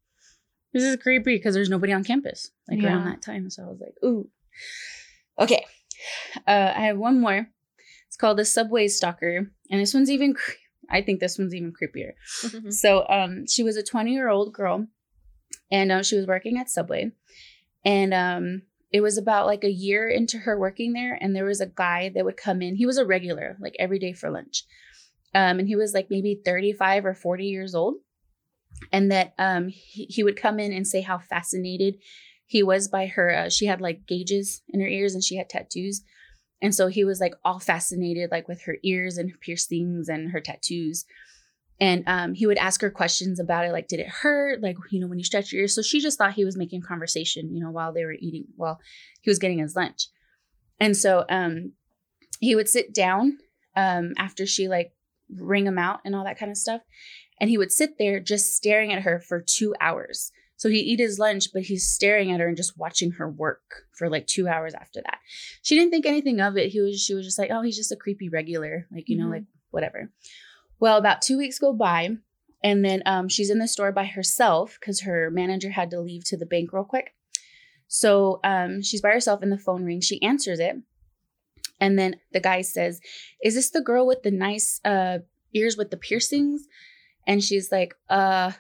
this 0.74 0.84
is 0.84 0.97
creepy 0.97 1.36
because 1.38 1.55
there's 1.55 1.70
nobody 1.70 1.93
on 1.93 2.03
campus 2.03 2.51
like 2.70 2.80
around 2.88 3.05
that 3.05 3.22
time. 3.22 3.49
So 3.49 3.63
I 3.63 3.67
was 3.67 3.80
like, 3.80 3.95
ooh, 4.03 4.30
okay. 5.39 5.65
Uh, 6.47 6.74
I 6.76 6.82
have 6.86 6.97
one 6.97 7.20
more. 7.20 7.47
It's 8.07 8.15
called 8.17 8.38
the 8.38 8.45
Subway 8.45 8.88
Stalker, 8.88 9.51
and 9.70 9.82
this 9.82 9.93
one's 9.93 10.09
even. 10.09 10.34
Cre- 10.34 10.51
I 10.89 11.01
think 11.01 11.20
this 11.20 11.38
one's 11.38 11.53
even 11.53 11.72
creepier. 11.74 12.13
So, 12.72 13.05
um, 13.07 13.45
she 13.47 13.61
was 13.63 13.78
a 13.78 13.84
20 13.84 14.11
year 14.11 14.30
old 14.30 14.53
girl, 14.53 14.88
and 15.72 15.91
uh, 15.91 16.03
she 16.03 16.15
was 16.15 16.26
working 16.26 16.57
at 16.57 16.70
Subway, 16.70 17.11
and 17.86 18.13
um, 18.13 18.61
it 18.91 19.01
was 19.01 19.17
about 19.17 19.45
like 19.45 19.63
a 19.63 19.72
year 19.72 20.07
into 20.09 20.39
her 20.39 20.57
working 20.57 20.93
there, 20.93 21.17
and 21.20 21.36
there 21.36 21.45
was 21.45 21.61
a 21.61 21.67
guy 21.67 22.09
that 22.15 22.26
would 22.26 22.38
come 22.38 22.61
in. 22.61 22.76
He 22.76 22.86
was 22.86 22.97
a 22.97 23.05
regular, 23.05 23.57
like 23.59 23.76
every 23.78 23.99
day 23.99 24.13
for 24.13 24.32
lunch, 24.32 24.63
um, 25.36 25.59
and 25.59 25.67
he 25.67 25.76
was 25.76 25.93
like 25.93 26.07
maybe 26.09 26.41
35 26.43 27.05
or 27.05 27.13
40 27.13 27.45
years 27.45 27.76
old, 27.76 27.95
and 28.91 29.11
that 29.11 29.34
um, 29.38 29.67
he, 29.67 30.05
he 30.05 30.23
would 30.23 30.36
come 30.36 30.59
in 30.59 30.71
and 30.71 30.88
say 30.88 31.01
how 31.01 31.17
fascinated 31.17 31.95
he 32.45 32.63
was 32.63 32.88
by 32.88 33.07
her. 33.07 33.34
Uh, 33.36 33.49
she 33.49 33.65
had 33.65 33.82
like 33.82 34.07
gauges 34.07 34.61
in 34.69 34.80
her 34.82 34.88
ears, 34.88 35.13
and 35.13 35.23
she 35.23 35.38
had 35.38 35.49
tattoos. 35.49 36.01
And 36.61 36.75
so 36.75 36.88
he 36.88 37.03
was 37.03 37.19
like 37.19 37.36
all 37.45 37.59
fascinated, 37.59 38.32
like 38.32 38.47
with 38.47 38.63
her 38.63 38.77
ears 38.84 39.17
and 39.17 39.32
piercings 39.39 40.09
and 40.09 40.32
her 40.32 40.41
tattoos. 40.41 41.05
And 41.80 42.03
um, 42.07 42.34
he 42.34 42.45
would 42.45 42.57
ask 42.57 42.82
her 42.82 42.89
questions 42.89 43.39
about 43.39 43.65
it, 43.65 43.71
like, 43.71 43.88
did 43.88 44.01
it 44.01 44.09
hurt? 44.09 44.61
Like, 44.61 44.75
you 44.91 44.99
know, 44.99 45.07
when 45.07 45.19
you 45.19 45.23
stretch 45.23 45.53
your 45.53 45.61
ears. 45.61 45.73
So 45.73 45.82
she 45.82 46.01
just 46.01 46.17
thought 46.17 46.34
he 46.34 46.43
was 46.43 46.57
making 46.57 46.82
conversation, 46.82 47.55
you 47.55 47.63
know, 47.63 47.71
while 47.71 47.93
they 47.93 48.03
were 48.03 48.17
eating, 48.19 48.45
while 48.57 48.80
he 49.21 49.30
was 49.30 49.39
getting 49.39 49.59
his 49.59 49.77
lunch. 49.77 50.07
And 50.82 50.97
so 50.97 51.23
um, 51.30 51.71
he 52.41 52.55
would 52.55 52.67
sit 52.67 52.93
down 52.93 53.38
um, 53.77 54.13
after 54.17 54.45
she 54.45 54.67
like 54.67 54.91
ring 55.34 55.65
him 55.65 55.77
out 55.77 55.99
and 56.03 56.15
all 56.15 56.25
that 56.25 56.38
kind 56.38 56.51
of 56.51 56.57
stuff. 56.57 56.82
And 57.39 57.49
he 57.49 57.57
would 57.57 57.71
sit 57.71 57.97
there 57.97 58.19
just 58.19 58.53
staring 58.55 58.91
at 58.91 59.03
her 59.03 59.19
for 59.19 59.41
two 59.41 59.73
hours. 59.79 60.31
So 60.57 60.67
he'd 60.67 60.79
eat 60.79 60.99
his 60.99 61.19
lunch, 61.19 61.53
but 61.53 61.61
he's 61.63 61.87
staring 61.89 62.31
at 62.33 62.41
her 62.41 62.47
and 62.49 62.57
just 62.57 62.77
watching 62.77 63.11
her 63.11 63.29
work 63.29 63.85
for 63.97 64.09
like 64.09 64.27
two 64.27 64.47
hours 64.49 64.73
after 64.73 65.01
that. 65.01 65.19
She 65.61 65.75
didn't 65.77 65.91
think 65.91 66.05
anything 66.05 66.41
of 66.41 66.57
it. 66.57 66.69
He 66.69 66.81
was 66.81 66.99
she 67.01 67.13
was 67.13 67.25
just 67.25 67.39
like, 67.39 67.49
oh, 67.49 67.61
he's 67.61 67.77
just 67.77 67.93
a 67.93 67.95
creepy 67.95 68.27
regular, 68.27 68.85
like 68.91 69.07
you 69.07 69.17
know, 69.17 69.27
Mhm. 69.27 69.31
like 69.31 69.43
whatever. 69.71 70.11
Well, 70.81 70.97
about 70.97 71.21
two 71.21 71.37
weeks 71.37 71.59
go 71.59 71.71
by, 71.73 72.17
and 72.61 72.83
then 72.83 73.03
um, 73.05 73.29
she's 73.29 73.49
in 73.49 73.59
the 73.59 73.67
store 73.69 73.93
by 73.93 74.05
herself 74.05 74.77
because 74.79 75.01
her 75.01 75.29
manager 75.31 75.69
had 75.71 75.89
to 75.91 76.01
leave 76.01 76.25
to 76.25 76.37
the 76.37 76.45
bank 76.45 76.73
real 76.73 76.83
quick. 76.83 77.13
So 77.87 78.39
um, 78.43 78.81
she's 78.81 79.01
by 79.01 79.11
herself, 79.11 79.41
and 79.41 79.51
the 79.51 79.57
phone 79.57 79.85
rings. 79.85 80.05
She 80.05 80.21
answers 80.21 80.59
it, 80.59 80.75
and 81.79 81.97
then 81.97 82.17
the 82.33 82.39
guy 82.41 82.61
says, 82.63 82.99
"Is 83.43 83.55
this 83.55 83.69
the 83.69 83.81
girl 83.81 84.05
with 84.05 84.23
the 84.23 84.31
nice 84.31 84.81
uh, 84.83 85.19
ears 85.53 85.77
with 85.77 85.89
the 85.89 85.97
piercings?" 85.97 86.67
And 87.30 87.43
she's 87.43 87.71
like, 87.71 87.93
"Uh, 88.09 88.53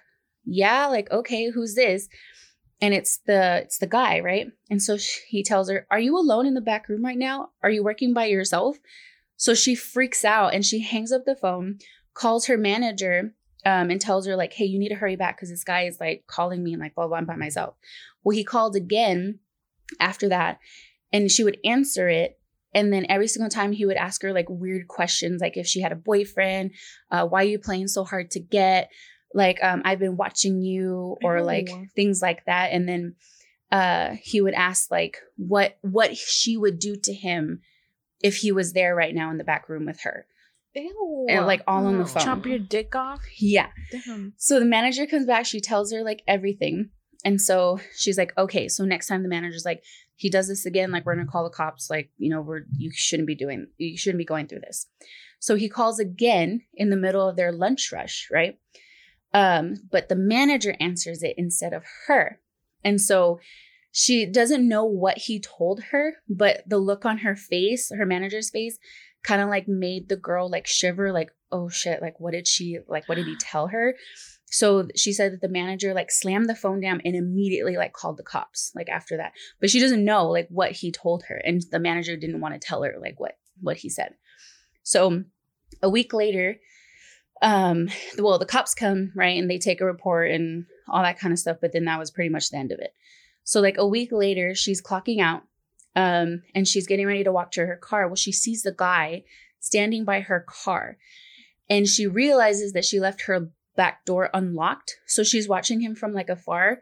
yeah, 0.45 0.85
like 0.85 1.09
okay, 1.11 1.49
who's 1.49 1.73
this?" 1.73 2.07
And 2.79 2.93
it's 2.93 3.17
the 3.25 3.63
it's 3.63 3.79
the 3.79 3.87
guy, 3.87 4.19
right? 4.19 4.47
And 4.69 4.81
so 4.81 4.95
she, 4.95 5.19
he 5.27 5.43
tells 5.43 5.71
her, 5.71 5.87
"Are 5.89 5.99
you 5.99 6.15
alone 6.15 6.45
in 6.45 6.53
the 6.53 6.61
back 6.61 6.87
room 6.87 7.03
right 7.03 7.17
now? 7.17 7.49
Are 7.63 7.71
you 7.71 7.83
working 7.83 8.13
by 8.13 8.25
yourself?" 8.25 8.77
So 9.37 9.55
she 9.55 9.73
freaks 9.73 10.23
out 10.23 10.53
and 10.53 10.63
she 10.63 10.81
hangs 10.81 11.11
up 11.11 11.25
the 11.25 11.35
phone, 11.35 11.79
calls 12.13 12.45
her 12.45 12.57
manager, 12.57 13.33
um, 13.65 13.89
and 13.89 13.99
tells 13.99 14.27
her 14.27 14.35
like, 14.35 14.53
"Hey, 14.53 14.65
you 14.65 14.77
need 14.77 14.89
to 14.89 14.95
hurry 14.95 15.15
back 15.15 15.37
because 15.37 15.49
this 15.49 15.63
guy 15.63 15.83
is 15.85 15.99
like 15.99 16.25
calling 16.27 16.63
me 16.63 16.73
and 16.73 16.81
like, 16.81 16.93
blah 16.93 17.07
blah, 17.07 17.17
I'm 17.17 17.25
by 17.25 17.37
myself." 17.37 17.73
Well, 18.23 18.37
he 18.37 18.43
called 18.43 18.75
again 18.75 19.39
after 19.99 20.29
that, 20.29 20.59
and 21.11 21.31
she 21.31 21.43
would 21.43 21.57
answer 21.65 22.07
it. 22.07 22.38
And 22.73 22.93
then 22.93 23.05
every 23.09 23.27
single 23.27 23.49
time 23.49 23.71
he 23.71 23.85
would 23.85 23.97
ask 23.97 24.21
her 24.21 24.31
like 24.33 24.45
weird 24.49 24.87
questions, 24.87 25.41
like 25.41 25.57
if 25.57 25.65
she 25.67 25.81
had 25.81 25.91
a 25.91 25.95
boyfriend, 25.95 26.71
uh, 27.09 27.25
why 27.25 27.41
are 27.41 27.47
you 27.47 27.59
playing 27.59 27.87
so 27.87 28.03
hard 28.03 28.31
to 28.31 28.39
get? 28.39 28.89
Like, 29.33 29.57
um, 29.63 29.81
I've 29.85 29.99
been 29.99 30.17
watching 30.17 30.61
you, 30.61 31.17
or 31.23 31.41
like 31.41 31.69
things 31.95 32.21
like 32.21 32.45
that. 32.45 32.71
And 32.71 32.87
then 32.89 33.15
uh, 33.71 34.15
he 34.21 34.41
would 34.41 34.53
ask 34.55 34.89
like 34.91 35.17
what 35.37 35.77
what 35.81 36.15
she 36.17 36.57
would 36.57 36.79
do 36.79 36.95
to 36.95 37.13
him 37.13 37.61
if 38.21 38.37
he 38.37 38.51
was 38.51 38.73
there 38.73 38.95
right 38.95 39.13
now 39.15 39.29
in 39.31 39.37
the 39.37 39.43
back 39.43 39.69
room 39.69 39.85
with 39.85 40.01
her. 40.01 40.25
Ew. 40.75 41.25
And, 41.29 41.45
like, 41.47 41.61
all 41.67 41.85
on 41.87 41.97
the 41.97 42.03
Oh. 42.03 42.07
phone. 42.07 42.23
Chop 42.23 42.45
your 42.45 42.59
dick 42.59 42.95
off. 42.95 43.21
Yeah. 43.39 43.67
Damn. 43.91 44.33
So 44.37 44.59
the 44.59 44.65
manager 44.65 45.05
comes 45.07 45.25
back, 45.25 45.45
she 45.45 45.59
tells 45.59 45.91
her 45.91 46.03
like 46.03 46.21
everything. 46.27 46.89
And 47.25 47.41
so 47.41 47.79
she's 47.97 48.17
like, 48.17 48.31
okay, 48.37 48.67
so 48.67 48.85
next 48.85 49.07
time 49.07 49.23
the 49.23 49.29
manager's 49.29 49.65
like, 49.65 49.83
he 50.19 50.29
does 50.29 50.49
this 50.49 50.65
again, 50.65 50.91
like 50.91 51.05
we're 51.05 51.15
gonna 51.15 51.25
call 51.25 51.45
the 51.45 51.49
cops, 51.49 51.89
like, 51.89 52.09
you 52.17 52.29
know, 52.29 52.41
we're 52.41 52.63
you 52.75 52.91
shouldn't 52.93 53.25
be 53.25 53.35
doing 53.35 53.67
you 53.77 53.97
shouldn't 53.97 54.17
be 54.17 54.25
going 54.25 54.47
through 54.47 54.59
this. 54.59 54.85
So 55.39 55.55
he 55.55 55.69
calls 55.69 55.97
again 55.97 56.63
in 56.73 56.89
the 56.89 56.97
middle 56.97 57.27
of 57.27 57.37
their 57.37 57.53
lunch 57.53 57.89
rush, 57.93 58.27
right? 58.29 58.59
Um, 59.33 59.75
but 59.89 60.09
the 60.09 60.17
manager 60.17 60.75
answers 60.81 61.23
it 61.23 61.35
instead 61.37 61.71
of 61.71 61.85
her. 62.07 62.41
And 62.83 62.99
so 62.99 63.39
she 63.93 64.25
doesn't 64.25 64.67
know 64.67 64.83
what 64.83 65.19
he 65.19 65.39
told 65.39 65.83
her, 65.91 66.15
but 66.27 66.63
the 66.67 66.79
look 66.79 67.05
on 67.05 67.19
her 67.19 67.37
face, 67.37 67.89
her 67.89 68.05
manager's 68.05 68.49
face, 68.49 68.77
kind 69.23 69.41
of 69.41 69.47
like 69.47 69.69
made 69.69 70.09
the 70.09 70.17
girl 70.17 70.49
like 70.49 70.67
shiver, 70.67 71.13
like, 71.13 71.31
oh 71.49 71.69
shit, 71.69 72.01
like 72.01 72.19
what 72.19 72.33
did 72.33 72.45
she 72.45 72.79
like 72.89 73.07
what 73.07 73.15
did 73.15 73.25
he 73.25 73.37
tell 73.37 73.67
her? 73.67 73.95
So 74.49 74.87
she 74.95 75.13
said 75.13 75.31
that 75.31 75.41
the 75.41 75.47
manager 75.47 75.93
like 75.93 76.11
slammed 76.11 76.49
the 76.49 76.55
phone 76.55 76.79
down 76.79 77.01
and 77.05 77.15
immediately 77.15 77.77
like 77.77 77.93
called 77.93 78.17
the 78.17 78.23
cops 78.23 78.71
like 78.75 78.89
after 78.89 79.17
that. 79.17 79.33
But 79.59 79.69
she 79.69 79.79
doesn't 79.79 80.03
know 80.03 80.27
like 80.27 80.47
what 80.49 80.71
he 80.71 80.91
told 80.91 81.23
her 81.27 81.35
and 81.45 81.61
the 81.71 81.79
manager 81.79 82.17
didn't 82.17 82.41
want 82.41 82.59
to 82.59 82.59
tell 82.59 82.83
her 82.83 82.95
like 82.99 83.19
what 83.19 83.37
what 83.61 83.77
he 83.77 83.89
said. 83.89 84.15
So 84.83 85.23
a 85.83 85.89
week 85.89 86.13
later 86.13 86.57
um 87.41 87.89
well 88.17 88.39
the 88.39 88.45
cops 88.45 88.73
come 88.73 89.11
right 89.15 89.37
and 89.37 89.49
they 89.49 89.59
take 89.59 89.81
a 89.81 89.85
report 89.85 90.31
and 90.31 90.65
all 90.89 91.01
that 91.01 91.19
kind 91.19 91.31
of 91.31 91.39
stuff 91.39 91.55
but 91.61 91.71
then 91.71 91.85
that 91.85 91.99
was 91.99 92.11
pretty 92.11 92.29
much 92.29 92.49
the 92.49 92.57
end 92.57 92.71
of 92.71 92.79
it. 92.79 92.93
So 93.43 93.61
like 93.61 93.77
a 93.77 93.87
week 93.87 94.09
later 94.11 94.55
she's 94.55 94.81
clocking 94.81 95.21
out 95.21 95.43
um 95.95 96.41
and 96.55 96.67
she's 96.67 96.87
getting 96.87 97.05
ready 97.05 97.23
to 97.23 97.31
walk 97.31 97.51
to 97.51 97.65
her 97.67 97.77
car. 97.77 98.07
Well 98.07 98.15
she 98.15 98.31
sees 98.31 98.63
the 98.63 98.73
guy 98.75 99.23
standing 99.59 100.05
by 100.05 100.21
her 100.21 100.43
car 100.47 100.97
and 101.69 101.87
she 101.87 102.07
realizes 102.07 102.73
that 102.73 102.85
she 102.85 102.99
left 102.99 103.21
her 103.21 103.51
back 103.75 104.05
door 104.05 104.29
unlocked. 104.33 104.97
So 105.07 105.23
she's 105.23 105.47
watching 105.47 105.81
him 105.81 105.95
from 105.95 106.13
like 106.13 106.29
afar 106.29 106.79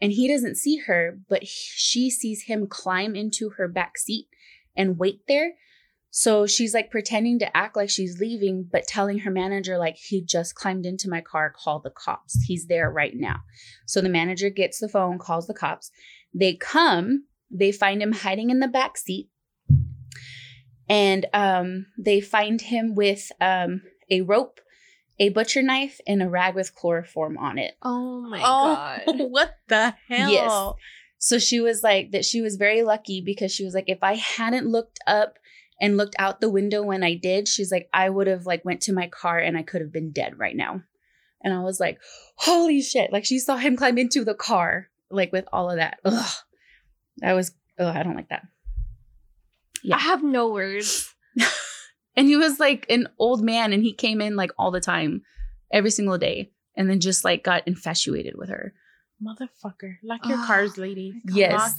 and 0.00 0.12
he 0.12 0.28
doesn't 0.28 0.56
see 0.56 0.78
her, 0.86 1.18
but 1.28 1.46
she 1.46 2.10
sees 2.10 2.44
him 2.44 2.66
climb 2.66 3.14
into 3.14 3.50
her 3.50 3.68
back 3.68 3.98
seat 3.98 4.26
and 4.76 4.98
wait 4.98 5.20
there. 5.28 5.52
So 6.14 6.46
she's 6.46 6.74
like 6.74 6.90
pretending 6.90 7.38
to 7.38 7.56
act 7.56 7.74
like 7.74 7.88
she's 7.88 8.20
leaving, 8.20 8.68
but 8.70 8.86
telling 8.86 9.20
her 9.20 9.30
manager, 9.30 9.78
like, 9.78 9.96
he 9.96 10.22
just 10.22 10.54
climbed 10.54 10.84
into 10.84 11.08
my 11.08 11.22
car, 11.22 11.50
call 11.50 11.80
the 11.80 11.88
cops. 11.88 12.38
He's 12.46 12.66
there 12.66 12.90
right 12.90 13.14
now. 13.14 13.36
So 13.86 14.02
the 14.02 14.10
manager 14.10 14.50
gets 14.50 14.78
the 14.78 14.90
phone, 14.90 15.18
calls 15.18 15.46
the 15.46 15.54
cops. 15.54 15.90
They 16.34 16.54
come, 16.54 17.24
they 17.50 17.72
find 17.72 18.02
him 18.02 18.12
hiding 18.12 18.50
in 18.50 18.60
the 18.60 18.68
back 18.68 18.98
seat. 18.98 19.30
And 20.86 21.24
um, 21.32 21.86
they 21.96 22.20
find 22.20 22.60
him 22.60 22.94
with 22.94 23.32
um, 23.40 23.80
a 24.10 24.20
rope, 24.20 24.60
a 25.18 25.28
butcher 25.28 25.62
knife, 25.62 26.00
and 26.06 26.22
a 26.22 26.28
rag 26.28 26.54
with 26.54 26.74
chloroform 26.74 27.38
on 27.38 27.58
it. 27.58 27.74
Oh 27.82 28.20
my 28.22 28.40
oh, 28.42 29.02
god. 29.06 29.30
what 29.30 29.56
the 29.68 29.94
hell? 30.08 30.30
Yes. 30.30 30.72
So 31.18 31.38
she 31.38 31.60
was 31.60 31.82
like 31.82 32.12
that 32.12 32.24
she 32.24 32.40
was 32.40 32.56
very 32.56 32.82
lucky 32.82 33.20
because 33.20 33.52
she 33.52 33.64
was 33.64 33.74
like 33.74 33.88
if 33.88 34.02
I 34.02 34.14
hadn't 34.14 34.66
looked 34.66 34.98
up 35.06 35.38
and 35.80 35.96
looked 35.96 36.16
out 36.18 36.40
the 36.40 36.50
window 36.50 36.82
when 36.82 37.04
I 37.04 37.14
did, 37.14 37.46
she's 37.46 37.70
like 37.70 37.88
I 37.92 38.10
would 38.10 38.26
have 38.26 38.46
like 38.46 38.64
went 38.64 38.80
to 38.82 38.92
my 38.92 39.06
car 39.08 39.38
and 39.38 39.56
I 39.56 39.62
could 39.62 39.80
have 39.80 39.92
been 39.92 40.10
dead 40.10 40.38
right 40.38 40.56
now. 40.56 40.82
And 41.44 41.52
I 41.52 41.60
was 41.60 41.80
like, 41.80 41.98
"Holy 42.36 42.80
shit." 42.80 43.12
Like 43.12 43.24
she 43.24 43.38
saw 43.38 43.56
him 43.56 43.76
climb 43.76 43.98
into 43.98 44.24
the 44.24 44.34
car 44.34 44.88
like 45.10 45.32
with 45.32 45.44
all 45.52 45.70
of 45.70 45.76
that. 45.76 45.98
Ugh. 46.04 46.34
That 47.18 47.34
was 47.34 47.52
Oh, 47.78 47.86
I 47.88 48.02
don't 48.02 48.16
like 48.16 48.28
that. 48.28 48.46
Yeah. 49.82 49.96
I 49.96 50.00
have 50.00 50.22
no 50.22 50.50
words. 50.50 51.14
And 52.16 52.26
he 52.28 52.36
was 52.36 52.60
like 52.60 52.86
an 52.90 53.08
old 53.18 53.42
man 53.42 53.72
and 53.72 53.82
he 53.82 53.92
came 53.92 54.20
in 54.20 54.36
like 54.36 54.50
all 54.58 54.70
the 54.70 54.80
time, 54.80 55.22
every 55.72 55.90
single 55.90 56.18
day, 56.18 56.50
and 56.76 56.88
then 56.90 57.00
just 57.00 57.24
like 57.24 57.42
got 57.44 57.66
infatuated 57.66 58.36
with 58.36 58.50
her. 58.50 58.74
Motherfucker. 59.22 59.96
Lock 60.02 60.26
your 60.26 60.38
Oh, 60.38 60.44
cars, 60.46 60.76
lady. 60.78 61.14
Yes. 61.26 61.52
Lock 61.58 61.72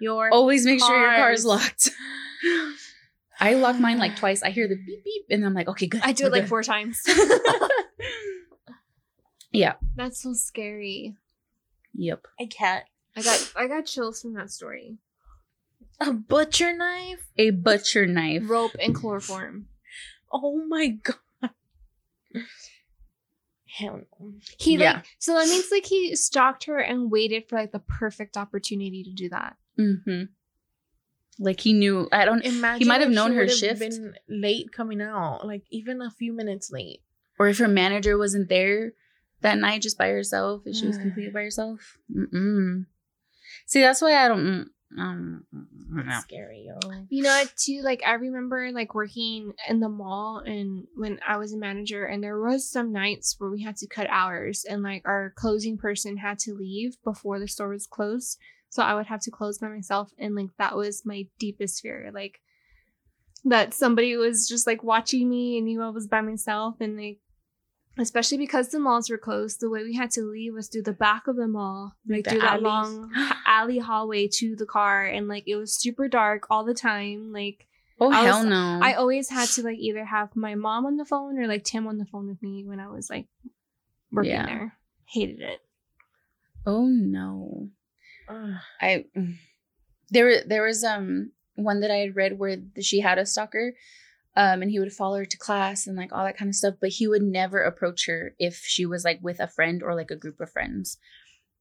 your 0.00 0.30
Always 0.32 0.64
make 0.64 0.80
sure 0.80 0.96
your 1.00 1.16
car 1.16 1.32
is 1.32 1.44
Cars. 1.44 1.46
locked. 1.46 1.90
I 3.40 3.54
lock 3.54 3.80
mine 3.80 3.98
like 3.98 4.16
twice. 4.16 4.42
I 4.42 4.50
hear 4.50 4.68
the 4.68 4.76
beep 4.76 5.02
beep, 5.02 5.24
and 5.30 5.44
I'm 5.46 5.54
like, 5.54 5.66
okay, 5.68 5.86
good. 5.86 6.02
I 6.04 6.12
do 6.12 6.26
it 6.26 6.32
like 6.32 6.42
good. 6.42 6.48
four 6.50 6.62
times. 6.62 7.00
yeah. 9.52 9.74
That's 9.96 10.22
so 10.22 10.32
scary. 10.34 11.16
Yep. 11.94 12.26
I 12.38 12.46
can't. 12.46 12.84
I 13.16 13.22
got 13.22 13.52
I 13.56 13.66
got 13.66 13.86
chills 13.86 14.22
from 14.22 14.34
that 14.34 14.50
story. 14.50 14.98
A 16.00 16.12
butcher 16.12 16.74
knife? 16.76 17.26
A 17.36 17.50
butcher 17.50 18.06
knife. 18.06 18.44
Rope 18.48 18.76
and 18.80 18.94
chloroform. 18.94 19.66
Oh 20.32 20.64
my 20.66 20.88
god. 20.88 21.50
Hell 23.66 24.00
no. 24.20 24.32
He 24.58 24.76
Yeah. 24.76 24.94
like 24.94 25.04
so 25.18 25.34
that 25.34 25.48
means 25.48 25.68
like 25.70 25.86
he 25.86 26.16
stalked 26.16 26.64
her 26.64 26.78
and 26.78 27.10
waited 27.10 27.48
for 27.48 27.56
like 27.56 27.72
the 27.72 27.78
perfect 27.78 28.36
opportunity 28.36 29.04
to 29.04 29.12
do 29.12 29.28
that. 29.28 29.56
Mm-hmm. 29.78 30.24
Like 31.38 31.60
he 31.60 31.72
knew. 31.72 32.08
I 32.12 32.24
don't. 32.24 32.44
Imagine 32.44 32.78
he 32.82 32.88
might 32.88 33.00
have 33.00 33.10
known 33.10 33.32
her 33.32 33.42
would've 33.42 33.54
shift. 33.56 33.80
Been 33.80 34.14
late 34.28 34.72
coming 34.72 35.00
out, 35.00 35.46
like 35.46 35.64
even 35.70 36.02
a 36.02 36.10
few 36.10 36.32
minutes 36.32 36.70
late. 36.70 37.00
Or 37.38 37.46
if 37.48 37.58
her 37.58 37.68
manager 37.68 38.18
wasn't 38.18 38.48
there 38.48 38.92
that 39.40 39.56
night, 39.56 39.80
just 39.80 39.96
by 39.96 40.08
herself, 40.08 40.62
if 40.66 40.76
she 40.76 40.86
was 40.86 40.98
completely 40.98 41.32
by 41.32 41.42
herself. 41.42 41.96
Mm-mm. 42.14 42.86
See, 43.66 43.80
that's 43.80 44.02
why 44.02 44.22
I 44.22 44.28
don't. 44.28 44.70
Mm, 44.96 45.00
um, 45.00 45.44
no. 45.52 46.20
Scary, 46.20 46.66
yo. 46.66 46.78
You 47.08 47.22
know 47.22 47.30
what, 47.30 47.52
too? 47.56 47.80
Like 47.82 48.02
I 48.06 48.14
remember 48.14 48.70
like 48.72 48.94
working 48.94 49.52
in 49.68 49.80
the 49.80 49.88
mall 49.88 50.42
and 50.44 50.86
when 50.96 51.20
I 51.26 51.36
was 51.36 51.52
a 51.52 51.58
manager 51.58 52.04
and 52.04 52.22
there 52.22 52.40
was 52.40 52.68
some 52.70 52.92
nights 52.92 53.36
where 53.38 53.50
we 53.50 53.62
had 53.62 53.76
to 53.78 53.86
cut 53.86 54.08
hours 54.10 54.64
and 54.68 54.82
like 54.82 55.02
our 55.04 55.32
closing 55.36 55.76
person 55.78 56.16
had 56.16 56.38
to 56.40 56.54
leave 56.54 56.96
before 57.04 57.38
the 57.38 57.48
store 57.48 57.68
was 57.68 57.86
closed. 57.86 58.38
So 58.68 58.82
I 58.82 58.94
would 58.94 59.06
have 59.06 59.20
to 59.22 59.30
close 59.30 59.58
by 59.58 59.68
myself 59.68 60.10
and 60.18 60.34
like 60.34 60.50
that 60.58 60.76
was 60.76 61.02
my 61.04 61.26
deepest 61.38 61.80
fear. 61.82 62.10
Like 62.12 62.40
that 63.44 63.74
somebody 63.74 64.16
was 64.16 64.48
just 64.48 64.66
like 64.66 64.82
watching 64.82 65.28
me 65.28 65.56
and 65.56 65.66
knew 65.66 65.82
I 65.82 65.88
was 65.88 66.06
by 66.06 66.20
myself 66.20 66.76
and 66.80 66.96
like 66.96 67.18
especially 67.98 68.38
because 68.38 68.68
the 68.68 68.78
malls 68.78 69.10
were 69.10 69.18
closed, 69.18 69.60
the 69.60 69.68
way 69.70 69.82
we 69.82 69.94
had 69.94 70.10
to 70.12 70.22
leave 70.22 70.54
was 70.54 70.68
through 70.68 70.82
the 70.82 70.92
back 70.92 71.26
of 71.26 71.36
the 71.36 71.48
mall, 71.48 71.96
like 72.08 72.24
The 72.24 72.30
through 72.30 72.40
that 72.40 72.52
alleys. 72.52 72.62
long 72.62 73.10
alley 73.50 73.78
hallway 73.78 74.28
to 74.38 74.54
the 74.56 74.64
car, 74.64 75.04
and 75.04 75.28
like 75.28 75.44
it 75.46 75.56
was 75.56 75.74
super 75.76 76.08
dark 76.08 76.46
all 76.48 76.64
the 76.64 76.72
time. 76.74 77.32
Like 77.32 77.66
Oh 78.00 78.10
I 78.10 78.22
was- 78.22 78.24
hell 78.24 78.44
no! 78.44 78.80
I 78.82 78.94
always 78.94 79.28
had 79.28 79.48
to 79.50 79.62
like 79.62 79.78
either 79.78 80.04
have 80.06 80.34
my 80.34 80.54
mom 80.54 80.86
on 80.86 80.96
the 80.96 81.04
phone 81.04 81.38
or 81.38 81.46
like 81.46 81.64
Tim 81.64 81.86
on 81.86 81.98
the 81.98 82.06
phone 82.06 82.28
with 82.28 82.40
me 82.42 82.64
when 82.64 82.80
I 82.80 82.88
was 82.88 83.10
like 83.10 83.26
working 84.12 84.30
Yeah. 84.32 84.46
there. 84.46 84.74
Hated 85.06 85.40
it. 85.40 85.60
oh 86.64 86.86
no. 86.86 87.68
Ugh. 88.28 88.54
I 88.80 89.04
there 90.10 90.42
there 90.44 90.62
was 90.62 90.84
um 90.84 91.32
one 91.56 91.80
that 91.80 91.90
I 91.90 91.96
had 91.96 92.16
read 92.16 92.38
where 92.38 92.56
she 92.80 93.00
had 93.00 93.18
a 93.18 93.26
stalker, 93.26 93.74
um, 94.36 94.62
and 94.62 94.70
he 94.70 94.78
would 94.78 94.92
follow 94.92 95.18
her 95.18 95.24
to 95.26 95.36
class 95.36 95.86
and 95.86 95.96
like 95.96 96.12
all 96.12 96.24
that 96.24 96.38
kind 96.38 96.48
of 96.48 96.54
stuff, 96.54 96.76
but 96.80 96.90
he 96.90 97.06
would 97.08 97.22
never 97.22 97.62
approach 97.62 98.06
her 98.06 98.34
if 98.38 98.62
she 98.64 98.86
was 98.86 99.04
like 99.04 99.18
with 99.20 99.40
a 99.40 99.48
friend 99.48 99.82
or 99.82 99.94
like 99.94 100.10
a 100.10 100.16
group 100.16 100.40
of 100.40 100.50
friends. 100.50 100.96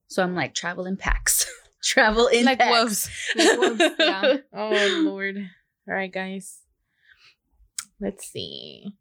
So 0.07 0.23
I'm 0.23 0.35
like 0.35 0.53
travel 0.53 0.85
in 0.85 0.95
packs, 0.97 1.45
travel 1.83 2.27
in 2.27 2.45
like 2.45 2.59
wolves. 2.59 3.09
Like 3.35 3.59
wolves, 3.59 3.81
yeah. 3.99 4.37
oh 4.53 5.01
Lord. 5.05 5.37
All 5.87 5.93
right, 5.93 6.11
guys. 6.11 6.61
Let's 7.99 8.27
see. 8.27 8.93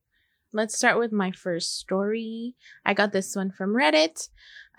Let's 0.53 0.77
start 0.77 0.99
with 0.99 1.13
my 1.13 1.31
first 1.31 1.79
story. 1.79 2.57
I 2.85 2.95
got 2.95 3.13
this 3.13 3.37
one 3.37 3.51
from 3.51 3.75
Reddit. 3.75 4.29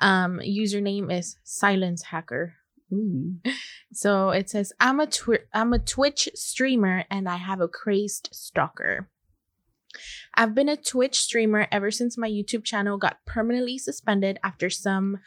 Um, 0.02 0.40
username 0.40 1.14
is 1.16 1.38
Silence 1.44 2.04
Hacker. 2.04 2.56
Ooh. 2.92 3.36
So 3.92 4.30
it 4.30 4.52
says, 4.52 4.72
"I'm 4.80 5.00
a 5.00 5.08
twi- 5.08 5.48
I'm 5.52 5.74
a 5.74 5.80
Twitch 5.80 6.30
streamer 6.36 7.06
and 7.10 7.28
I 7.28 7.38
have 7.38 7.60
a 7.60 7.68
crazed 7.68 8.30
stalker. 8.32 9.10
I've 10.36 10.54
been 10.54 10.70
a 10.70 10.78
Twitch 10.78 11.20
streamer 11.20 11.68
ever 11.72 11.90
since 11.90 12.16
my 12.18 12.30
YouTube 12.30 12.64
channel 12.64 12.98
got 12.98 13.26
permanently 13.26 13.80
suspended 13.80 14.38
after 14.44 14.70
some 14.70 15.18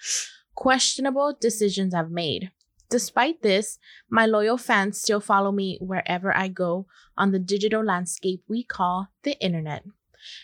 questionable 0.55 1.37
decisions 1.41 1.93
I've 1.93 2.13
made. 2.13 2.53
Despite 2.93 3.41
this, 3.41 3.79
my 4.11 4.27
loyal 4.27 4.59
fans 4.59 5.01
still 5.01 5.21
follow 5.21 5.51
me 5.51 5.79
wherever 5.81 6.37
I 6.37 6.49
go 6.49 6.87
on 7.17 7.33
the 7.33 7.39
digital 7.39 7.83
landscape 7.83 8.45
we 8.47 8.63
call 8.63 9.09
the 9.23 9.41
internet." 9.41 9.85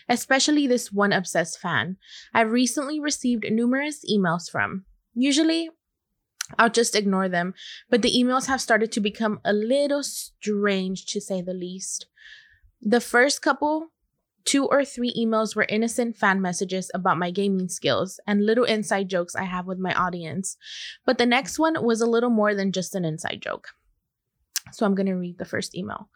Especially 0.09 0.65
this 0.65 0.91
one 0.91 1.13
obsessed 1.13 1.59
fan 1.59 1.97
I've 2.33 2.51
recently 2.51 2.99
received 2.99 3.45
numerous 3.51 4.03
emails 4.03 4.49
from. 4.49 4.85
Usually, 5.13 5.69
I'll 6.57 6.71
just 6.71 6.95
ignore 6.95 7.29
them, 7.29 7.53
but 7.87 8.01
the 8.01 8.11
emails 8.11 8.47
have 8.47 8.61
started 8.61 8.91
to 8.93 8.99
become 8.99 9.39
a 9.45 9.53
little 9.53 10.01
strange 10.01 11.05
to 11.13 11.21
say 11.21 11.43
the 11.43 11.53
least. 11.53 12.07
The 12.81 12.99
first 12.99 13.43
couple, 13.43 13.91
two 14.49 14.65
or 14.65 14.83
three 14.83 15.13
emails 15.13 15.55
were 15.55 15.67
innocent 15.69 16.17
fan 16.17 16.41
messages 16.41 16.89
about 16.95 17.19
my 17.19 17.29
gaming 17.29 17.69
skills 17.69 18.19
and 18.25 18.43
little 18.43 18.63
inside 18.63 19.07
jokes 19.07 19.35
I 19.35 19.43
have 19.43 19.67
with 19.67 19.77
my 19.77 19.93
audience. 19.93 20.57
But 21.05 21.19
the 21.19 21.27
next 21.27 21.59
one 21.59 21.85
was 21.85 22.01
a 22.01 22.09
little 22.09 22.31
more 22.31 22.55
than 22.55 22.71
just 22.71 22.95
an 22.95 23.05
inside 23.05 23.43
joke. 23.43 23.67
So 24.71 24.87
I'm 24.87 24.95
going 24.95 25.05
to 25.05 25.13
read 25.13 25.37
the 25.37 25.45
first 25.45 25.77
email. 25.77 26.09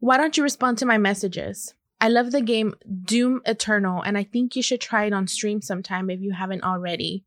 Why 0.00 0.18
don't 0.18 0.36
you 0.36 0.42
respond 0.42 0.76
to 0.78 0.86
my 0.86 0.98
messages? 0.98 1.72
I 1.98 2.08
love 2.08 2.30
the 2.30 2.42
game 2.42 2.74
Doom 3.04 3.40
Eternal, 3.46 4.02
and 4.02 4.18
I 4.18 4.24
think 4.24 4.54
you 4.54 4.62
should 4.62 4.82
try 4.82 5.06
it 5.06 5.14
on 5.14 5.26
stream 5.26 5.62
sometime 5.62 6.10
if 6.10 6.20
you 6.20 6.32
haven't 6.32 6.64
already. 6.64 7.24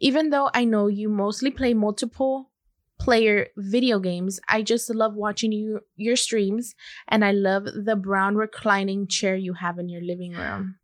Even 0.00 0.30
though 0.30 0.48
I 0.54 0.64
know 0.64 0.86
you 0.86 1.10
mostly 1.10 1.50
play 1.50 1.74
multiple 1.74 2.50
player 2.98 3.48
video 3.56 3.98
games, 3.98 4.40
I 4.48 4.62
just 4.62 4.92
love 4.94 5.14
watching 5.14 5.52
you 5.52 5.80
your 5.96 6.16
streams 6.16 6.74
and 7.08 7.24
I 7.24 7.32
love 7.32 7.64
the 7.64 7.96
brown 7.96 8.36
reclining 8.36 9.06
chair 9.06 9.36
you 9.36 9.54
have 9.54 9.78
in 9.78 9.88
your 9.88 10.02
living 10.02 10.32
room. 10.32 10.76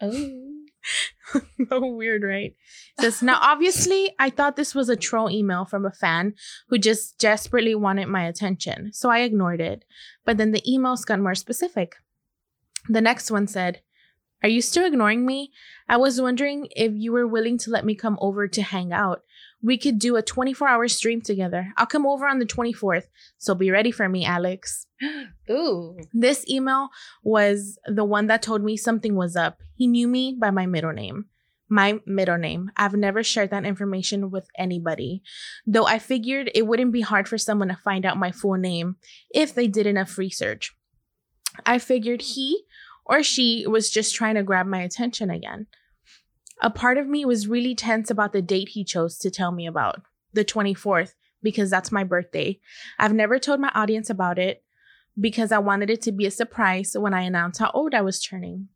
Oh. 0.00 0.40
so 1.68 1.86
weird, 1.86 2.22
right? 2.22 2.54
It 2.98 3.02
says 3.02 3.22
now 3.22 3.38
obviously 3.40 4.14
I 4.18 4.30
thought 4.30 4.56
this 4.56 4.74
was 4.74 4.88
a 4.88 4.96
troll 4.96 5.30
email 5.30 5.64
from 5.64 5.86
a 5.86 5.92
fan 5.92 6.34
who 6.68 6.78
just 6.78 7.18
desperately 7.18 7.74
wanted 7.74 8.06
my 8.06 8.24
attention, 8.24 8.92
so 8.92 9.10
I 9.10 9.20
ignored 9.20 9.60
it. 9.60 9.84
But 10.24 10.36
then 10.36 10.52
the 10.52 10.62
emails 10.68 11.06
got 11.06 11.20
more 11.20 11.34
specific. 11.34 11.96
The 12.88 13.00
next 13.00 13.30
one 13.30 13.46
said, 13.46 13.80
Are 14.44 14.48
you 14.48 14.60
still 14.60 14.84
ignoring 14.84 15.24
me? 15.24 15.52
I 15.88 15.96
was 15.96 16.20
wondering 16.20 16.68
if 16.76 16.92
you 16.94 17.12
were 17.12 17.26
willing 17.26 17.56
to 17.60 17.70
let 17.70 17.86
me 17.86 17.94
come 17.94 18.18
over 18.20 18.46
to 18.46 18.62
hang 18.62 18.92
out. 18.92 19.22
We 19.62 19.78
could 19.78 19.98
do 19.98 20.16
a 20.16 20.22
24 20.22 20.68
hour 20.68 20.86
stream 20.86 21.22
together. 21.22 21.72
I'll 21.78 21.86
come 21.86 22.04
over 22.04 22.26
on 22.26 22.40
the 22.40 22.44
24th, 22.44 23.04
so 23.38 23.54
be 23.54 23.70
ready 23.70 23.90
for 23.90 24.06
me, 24.06 24.26
Alex. 24.26 24.86
Ooh. 25.50 25.96
This 26.12 26.46
email 26.46 26.90
was 27.22 27.78
the 27.86 28.04
one 28.04 28.26
that 28.26 28.42
told 28.42 28.62
me 28.62 28.76
something 28.76 29.14
was 29.14 29.34
up. 29.34 29.62
He 29.76 29.86
knew 29.86 30.06
me 30.06 30.36
by 30.38 30.50
my 30.50 30.66
middle 30.66 30.92
name. 30.92 31.24
My 31.70 32.00
middle 32.04 32.36
name. 32.36 32.70
I've 32.76 32.92
never 32.92 33.22
shared 33.22 33.48
that 33.48 33.64
information 33.64 34.30
with 34.30 34.46
anybody, 34.58 35.22
though 35.66 35.86
I 35.86 35.98
figured 35.98 36.50
it 36.54 36.66
wouldn't 36.66 36.92
be 36.92 37.00
hard 37.00 37.28
for 37.28 37.38
someone 37.38 37.68
to 37.68 37.76
find 37.76 38.04
out 38.04 38.18
my 38.18 38.30
full 38.30 38.58
name 38.58 38.96
if 39.30 39.54
they 39.54 39.68
did 39.68 39.86
enough 39.86 40.18
research. 40.18 40.76
I 41.64 41.78
figured 41.78 42.20
he 42.20 42.64
or 43.04 43.22
she 43.22 43.66
was 43.66 43.90
just 43.90 44.14
trying 44.14 44.34
to 44.34 44.42
grab 44.42 44.66
my 44.66 44.80
attention 44.82 45.30
again. 45.30 45.66
A 46.62 46.70
part 46.70 46.98
of 46.98 47.06
me 47.06 47.24
was 47.24 47.48
really 47.48 47.74
tense 47.74 48.10
about 48.10 48.32
the 48.32 48.42
date 48.42 48.70
he 48.70 48.84
chose 48.84 49.18
to 49.18 49.30
tell 49.30 49.52
me 49.52 49.66
about, 49.66 50.02
the 50.32 50.44
24th, 50.44 51.14
because 51.42 51.70
that's 51.70 51.92
my 51.92 52.04
birthday. 52.04 52.58
I've 52.98 53.12
never 53.12 53.38
told 53.38 53.60
my 53.60 53.70
audience 53.74 54.08
about 54.08 54.38
it 54.38 54.62
because 55.20 55.52
I 55.52 55.58
wanted 55.58 55.90
it 55.90 56.02
to 56.02 56.12
be 56.12 56.26
a 56.26 56.30
surprise 56.30 56.96
when 56.98 57.14
I 57.14 57.22
announced 57.22 57.60
how 57.60 57.70
old 57.74 57.94
I 57.94 58.00
was 58.00 58.22
turning. 58.22 58.68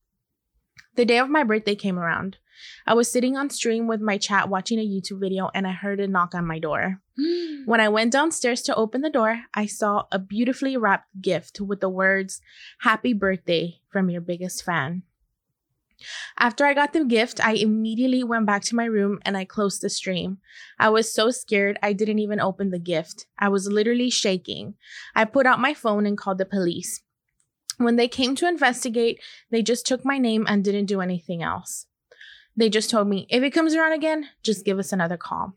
The 0.94 1.04
day 1.04 1.18
of 1.18 1.30
my 1.30 1.44
birthday 1.44 1.74
came 1.74 1.98
around. 1.98 2.38
I 2.86 2.94
was 2.94 3.10
sitting 3.10 3.36
on 3.36 3.50
stream 3.50 3.86
with 3.86 4.00
my 4.00 4.18
chat 4.18 4.48
watching 4.48 4.78
a 4.78 4.86
YouTube 4.86 5.20
video 5.20 5.50
and 5.54 5.66
I 5.66 5.72
heard 5.72 6.00
a 6.00 6.08
knock 6.08 6.34
on 6.34 6.46
my 6.46 6.58
door. 6.58 7.00
When 7.66 7.80
I 7.80 7.88
went 7.88 8.12
downstairs 8.12 8.62
to 8.62 8.74
open 8.74 9.02
the 9.02 9.10
door, 9.10 9.42
I 9.52 9.66
saw 9.66 10.04
a 10.10 10.18
beautifully 10.18 10.76
wrapped 10.76 11.20
gift 11.20 11.60
with 11.60 11.80
the 11.80 11.88
words, 11.88 12.40
Happy 12.80 13.12
birthday 13.12 13.80
from 13.90 14.08
your 14.08 14.22
biggest 14.22 14.64
fan. 14.64 15.02
After 16.38 16.64
I 16.64 16.74
got 16.74 16.92
the 16.92 17.04
gift, 17.04 17.44
I 17.44 17.54
immediately 17.54 18.22
went 18.22 18.46
back 18.46 18.62
to 18.64 18.76
my 18.76 18.84
room 18.84 19.18
and 19.22 19.36
I 19.36 19.44
closed 19.44 19.82
the 19.82 19.90
stream. 19.90 20.38
I 20.78 20.88
was 20.88 21.12
so 21.12 21.30
scared 21.30 21.78
I 21.82 21.92
didn't 21.92 22.20
even 22.20 22.40
open 22.40 22.70
the 22.70 22.78
gift. 22.78 23.26
I 23.38 23.48
was 23.48 23.68
literally 23.68 24.10
shaking. 24.10 24.74
I 25.14 25.24
put 25.24 25.46
out 25.46 25.60
my 25.60 25.74
phone 25.74 26.06
and 26.06 26.16
called 26.16 26.38
the 26.38 26.46
police. 26.46 27.02
When 27.78 27.96
they 27.96 28.08
came 28.08 28.34
to 28.36 28.48
investigate, 28.48 29.20
they 29.50 29.62
just 29.62 29.86
took 29.86 30.04
my 30.04 30.18
name 30.18 30.46
and 30.48 30.64
didn't 30.64 30.86
do 30.86 31.00
anything 31.00 31.42
else. 31.42 31.86
They 32.58 32.68
just 32.68 32.90
told 32.90 33.06
me, 33.06 33.28
if 33.30 33.44
it 33.44 33.52
comes 33.52 33.76
around 33.76 33.92
again, 33.92 34.30
just 34.42 34.64
give 34.64 34.80
us 34.80 34.92
another 34.92 35.16
call. 35.16 35.54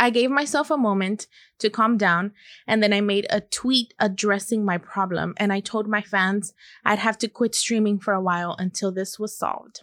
I 0.00 0.10
gave 0.10 0.32
myself 0.32 0.68
a 0.68 0.76
moment 0.76 1.28
to 1.60 1.70
calm 1.70 1.96
down 1.96 2.32
and 2.66 2.82
then 2.82 2.92
I 2.92 3.00
made 3.00 3.28
a 3.30 3.40
tweet 3.40 3.94
addressing 4.00 4.64
my 4.64 4.78
problem 4.78 5.34
and 5.36 5.52
I 5.52 5.60
told 5.60 5.86
my 5.86 6.02
fans 6.02 6.54
I'd 6.84 6.98
have 6.98 7.18
to 7.18 7.28
quit 7.28 7.54
streaming 7.54 8.00
for 8.00 8.12
a 8.12 8.20
while 8.20 8.56
until 8.58 8.90
this 8.90 9.16
was 9.16 9.38
solved. 9.38 9.82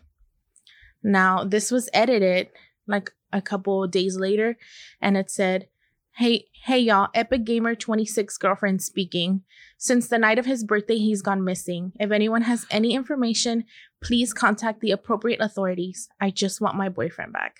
Now, 1.01 1.45
this 1.45 1.71
was 1.71 1.89
edited 1.93 2.49
like 2.85 3.13
a 3.31 3.41
couple 3.41 3.87
days 3.87 4.17
later 4.17 4.57
and 4.99 5.15
it 5.15 5.31
said, 5.31 5.69
Hey, 6.17 6.47
hey 6.65 6.79
y'all, 6.79 7.07
Epic 7.15 7.45
Gamer 7.45 7.75
26 7.75 8.37
girlfriend 8.37 8.81
speaking. 8.81 9.41
Since 9.77 10.09
the 10.09 10.19
night 10.19 10.37
of 10.37 10.45
his 10.45 10.63
birthday, 10.63 10.97
he's 10.97 11.21
gone 11.21 11.43
missing. 11.43 11.91
If 11.99 12.11
anyone 12.11 12.43
has 12.43 12.67
any 12.69 12.93
information, 12.93 13.63
please 14.03 14.33
contact 14.33 14.79
the 14.81 14.91
appropriate 14.91 15.39
authorities. 15.41 16.09
I 16.19 16.29
just 16.29 16.61
want 16.61 16.75
my 16.75 16.89
boyfriend 16.89 17.33
back. 17.33 17.57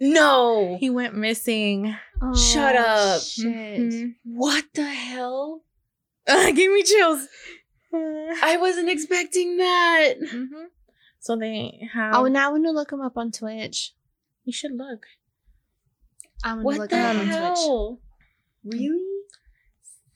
No. 0.00 0.76
He 0.78 0.90
went 0.90 1.14
missing. 1.16 1.94
Oh, 2.20 2.34
Shut 2.34 2.76
up. 2.76 3.20
Shit. 3.22 3.80
Mhm. 3.80 4.14
What 4.24 4.64
the 4.74 4.84
hell? 4.84 5.62
Uh, 6.28 6.50
gave 6.50 6.72
me 6.72 6.82
chills. 6.82 7.28
I 7.94 8.56
wasn't 8.60 8.88
expecting 8.90 9.58
that. 9.58 10.14
Mhm. 10.20 10.64
So 11.20 11.36
they 11.36 11.88
have. 11.94 12.16
Oh, 12.16 12.24
now 12.26 12.48
I 12.48 12.52
want 12.52 12.64
to 12.64 12.72
look 12.72 12.90
him 12.90 13.00
up 13.00 13.16
on 13.16 13.30
Twitch. 13.30 13.94
you 14.44 14.52
should 14.52 14.72
look. 14.76 15.06
I'm 16.42 16.64
gonna 16.64 16.78
look 16.78 16.90
him 16.90 16.98
up 17.00 17.16
on 17.16 17.26
Twitch. 17.54 18.00
Really? 18.74 19.04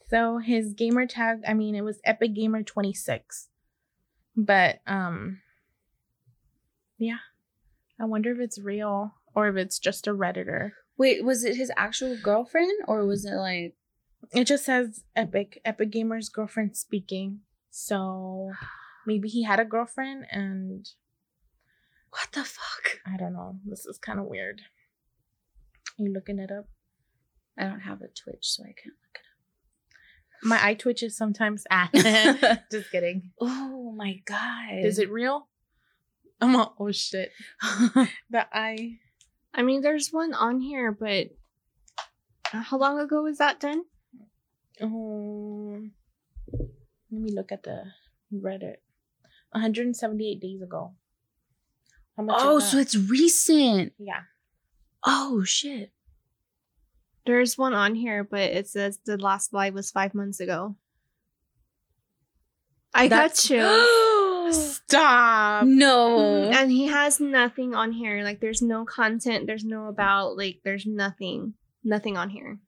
So 0.08 0.38
his 0.38 0.72
gamer 0.74 1.06
tag, 1.06 1.42
I 1.46 1.54
mean, 1.54 1.76
it 1.76 1.82
was 1.84 2.00
Epic 2.04 2.34
Gamer 2.34 2.64
26. 2.64 3.48
But 4.36 4.80
um 4.86 5.40
yeah. 6.98 7.18
I 7.98 8.04
wonder 8.04 8.32
if 8.32 8.38
it's 8.38 8.58
real. 8.58 9.14
or 9.34 9.48
if 9.48 9.56
it's 9.56 9.78
just 9.78 10.06
a 10.06 10.12
redditor. 10.14 10.72
Wait, 10.96 11.24
was 11.24 11.44
it 11.44 11.56
his 11.56 11.70
actual 11.76 12.16
girlfriend 12.22 12.72
or 12.86 13.06
was 13.06 13.24
it 13.24 13.34
like 13.34 13.74
It 14.32 14.44
just 14.44 14.64
says 14.64 15.04
Epic 15.16 15.60
Epic 15.64 15.90
Gamer's 15.90 16.28
girlfriend 16.28 16.76
speaking. 16.76 17.40
So 17.70 18.52
maybe 19.06 19.28
he 19.28 19.44
had 19.44 19.60
a 19.60 19.64
girlfriend 19.64 20.26
and 20.30 20.88
what 22.10 22.28
the 22.32 22.44
fuck? 22.44 22.98
I 23.06 23.16
don't 23.16 23.32
know. 23.32 23.56
This 23.64 23.86
is 23.86 23.98
kind 23.98 24.18
of 24.18 24.26
weird. 24.26 24.62
Are 25.98 26.02
you 26.02 26.12
looking 26.12 26.38
it 26.38 26.50
up? 26.50 26.66
I 27.56 27.64
don't 27.64 27.80
have 27.80 28.02
a 28.02 28.08
Twitch, 28.08 28.42
so 28.48 28.62
I 28.64 28.72
can't 28.72 28.96
look 29.04 29.20
My 30.42 30.58
eye 30.64 30.74
twitches 30.74 31.16
sometimes. 31.16 31.64
Ah, 31.70 31.90
just 32.72 32.90
kidding. 32.90 33.30
oh 33.40 33.92
my 33.96 34.20
god. 34.24 34.78
Is 34.84 34.98
it 34.98 35.10
real? 35.10 35.48
I'm 36.40 36.56
all, 36.56 36.74
oh 36.78 36.90
shit. 36.92 37.32
The 38.30 38.46
eye. 38.52 38.98
I 39.52 39.62
mean, 39.62 39.82
there's 39.82 40.08
one 40.10 40.32
on 40.32 40.60
here, 40.60 40.92
but 40.92 41.28
uh, 42.54 42.62
how 42.62 42.78
long 42.78 42.98
ago 42.98 43.22
was 43.22 43.38
that 43.38 43.60
done? 43.60 43.82
Oh, 44.80 45.82
let 46.52 47.20
me 47.20 47.32
look 47.32 47.52
at 47.52 47.64
the 47.64 47.84
Reddit. 48.32 48.76
178 49.52 50.40
days 50.40 50.62
ago. 50.62 50.94
How 52.16 52.22
much? 52.22 52.36
Oh, 52.40 52.58
so 52.60 52.78
it's 52.78 52.96
recent. 52.96 53.92
yeah. 53.98 54.22
Oh 55.04 55.42
shit. 55.44 55.92
There's 57.26 57.58
one 57.58 57.74
on 57.74 57.94
here, 57.94 58.24
but 58.24 58.40
it 58.40 58.68
says 58.68 58.98
the 59.04 59.16
last 59.16 59.52
live 59.52 59.74
was 59.74 59.90
five 59.90 60.14
months 60.14 60.40
ago. 60.40 60.76
I 62.94 63.08
That's- 63.08 63.48
got 63.48 63.54
you. 64.46 64.52
Stop. 64.52 65.64
Mm-hmm. 65.64 65.78
no. 65.78 66.50
and 66.50 66.72
he 66.72 66.86
has 66.88 67.20
nothing 67.20 67.74
on 67.74 67.92
here. 67.92 68.24
Like, 68.24 68.40
there's 68.40 68.62
no 68.62 68.84
content. 68.84 69.46
There's 69.46 69.64
no 69.64 69.86
about. 69.86 70.36
Like, 70.36 70.60
there's 70.64 70.86
nothing. 70.86 71.54
Nothing 71.84 72.16
on 72.16 72.30
here. 72.30 72.58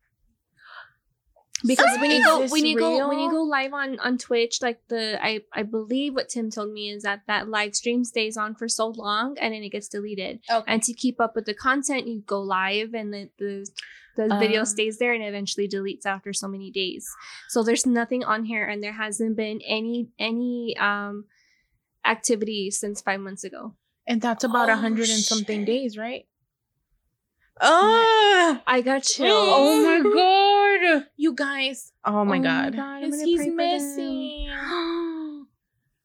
Because 1.64 1.98
when 2.00 2.10
you 2.10 2.24
go 2.24 2.46
when 2.48 2.66
you 2.66 2.76
go 2.76 3.08
when 3.08 3.20
you 3.20 3.30
go 3.30 3.42
live 3.42 3.72
on 3.72 3.98
on 4.00 4.18
Twitch, 4.18 4.60
like 4.60 4.80
the 4.88 5.16
I 5.24 5.42
I 5.52 5.62
believe 5.62 6.14
what 6.14 6.28
Tim 6.28 6.50
told 6.50 6.72
me 6.72 6.90
is 6.90 7.04
that 7.04 7.22
that 7.28 7.48
live 7.48 7.76
stream 7.76 8.04
stays 8.04 8.36
on 8.36 8.56
for 8.56 8.68
so 8.68 8.88
long 8.88 9.36
and 9.38 9.54
then 9.54 9.62
it 9.62 9.68
gets 9.70 9.86
deleted. 9.88 10.40
Okay. 10.50 10.72
And 10.72 10.82
to 10.82 10.92
keep 10.92 11.20
up 11.20 11.36
with 11.36 11.44
the 11.46 11.54
content, 11.54 12.08
you 12.08 12.22
go 12.26 12.40
live 12.40 12.94
and 12.94 13.14
the 13.14 13.30
the, 13.38 13.68
the 14.16 14.28
video 14.38 14.60
Ah. 14.62 14.64
stays 14.64 14.98
there 14.98 15.12
and 15.14 15.24
eventually 15.24 15.66
deletes 15.68 16.04
after 16.06 16.32
so 16.32 16.46
many 16.48 16.70
days. 16.70 17.06
So 17.48 17.62
there's 17.62 17.86
nothing 17.86 18.24
on 18.24 18.44
here 18.44 18.66
and 18.66 18.82
there 18.82 18.92
hasn't 18.92 19.36
been 19.36 19.60
any 19.66 20.08
any 20.18 20.76
um 20.78 21.24
activity 22.04 22.70
since 22.70 23.00
five 23.00 23.20
months 23.20 23.44
ago. 23.44 23.74
And 24.06 24.20
that's 24.20 24.44
about 24.44 24.68
a 24.68 24.72
Oh, 24.72 24.76
hundred 24.76 25.08
and 25.08 25.20
something 25.22 25.60
shit. 25.60 25.66
days, 25.66 25.96
right? 25.96 26.26
Oh, 27.60 28.60
I 28.66 28.80
got 28.80 29.02
chills. 29.12 29.30
Oh 29.30 29.84
my 29.84 30.00
god. 30.10 31.06
you 31.16 31.32
guys! 31.34 31.92
Oh 32.04 32.12
my 32.12 32.20
Oh 32.20 32.24
my 32.24 32.38
god! 32.38 32.76
God, 32.76 32.82
I'm 32.82 33.02
Yes, 33.02 33.10
gonna 33.12 33.24
he's 33.24 33.36
pray 33.38 33.50
for 33.50 33.56
them. 33.56 33.56
missing. 33.56 34.48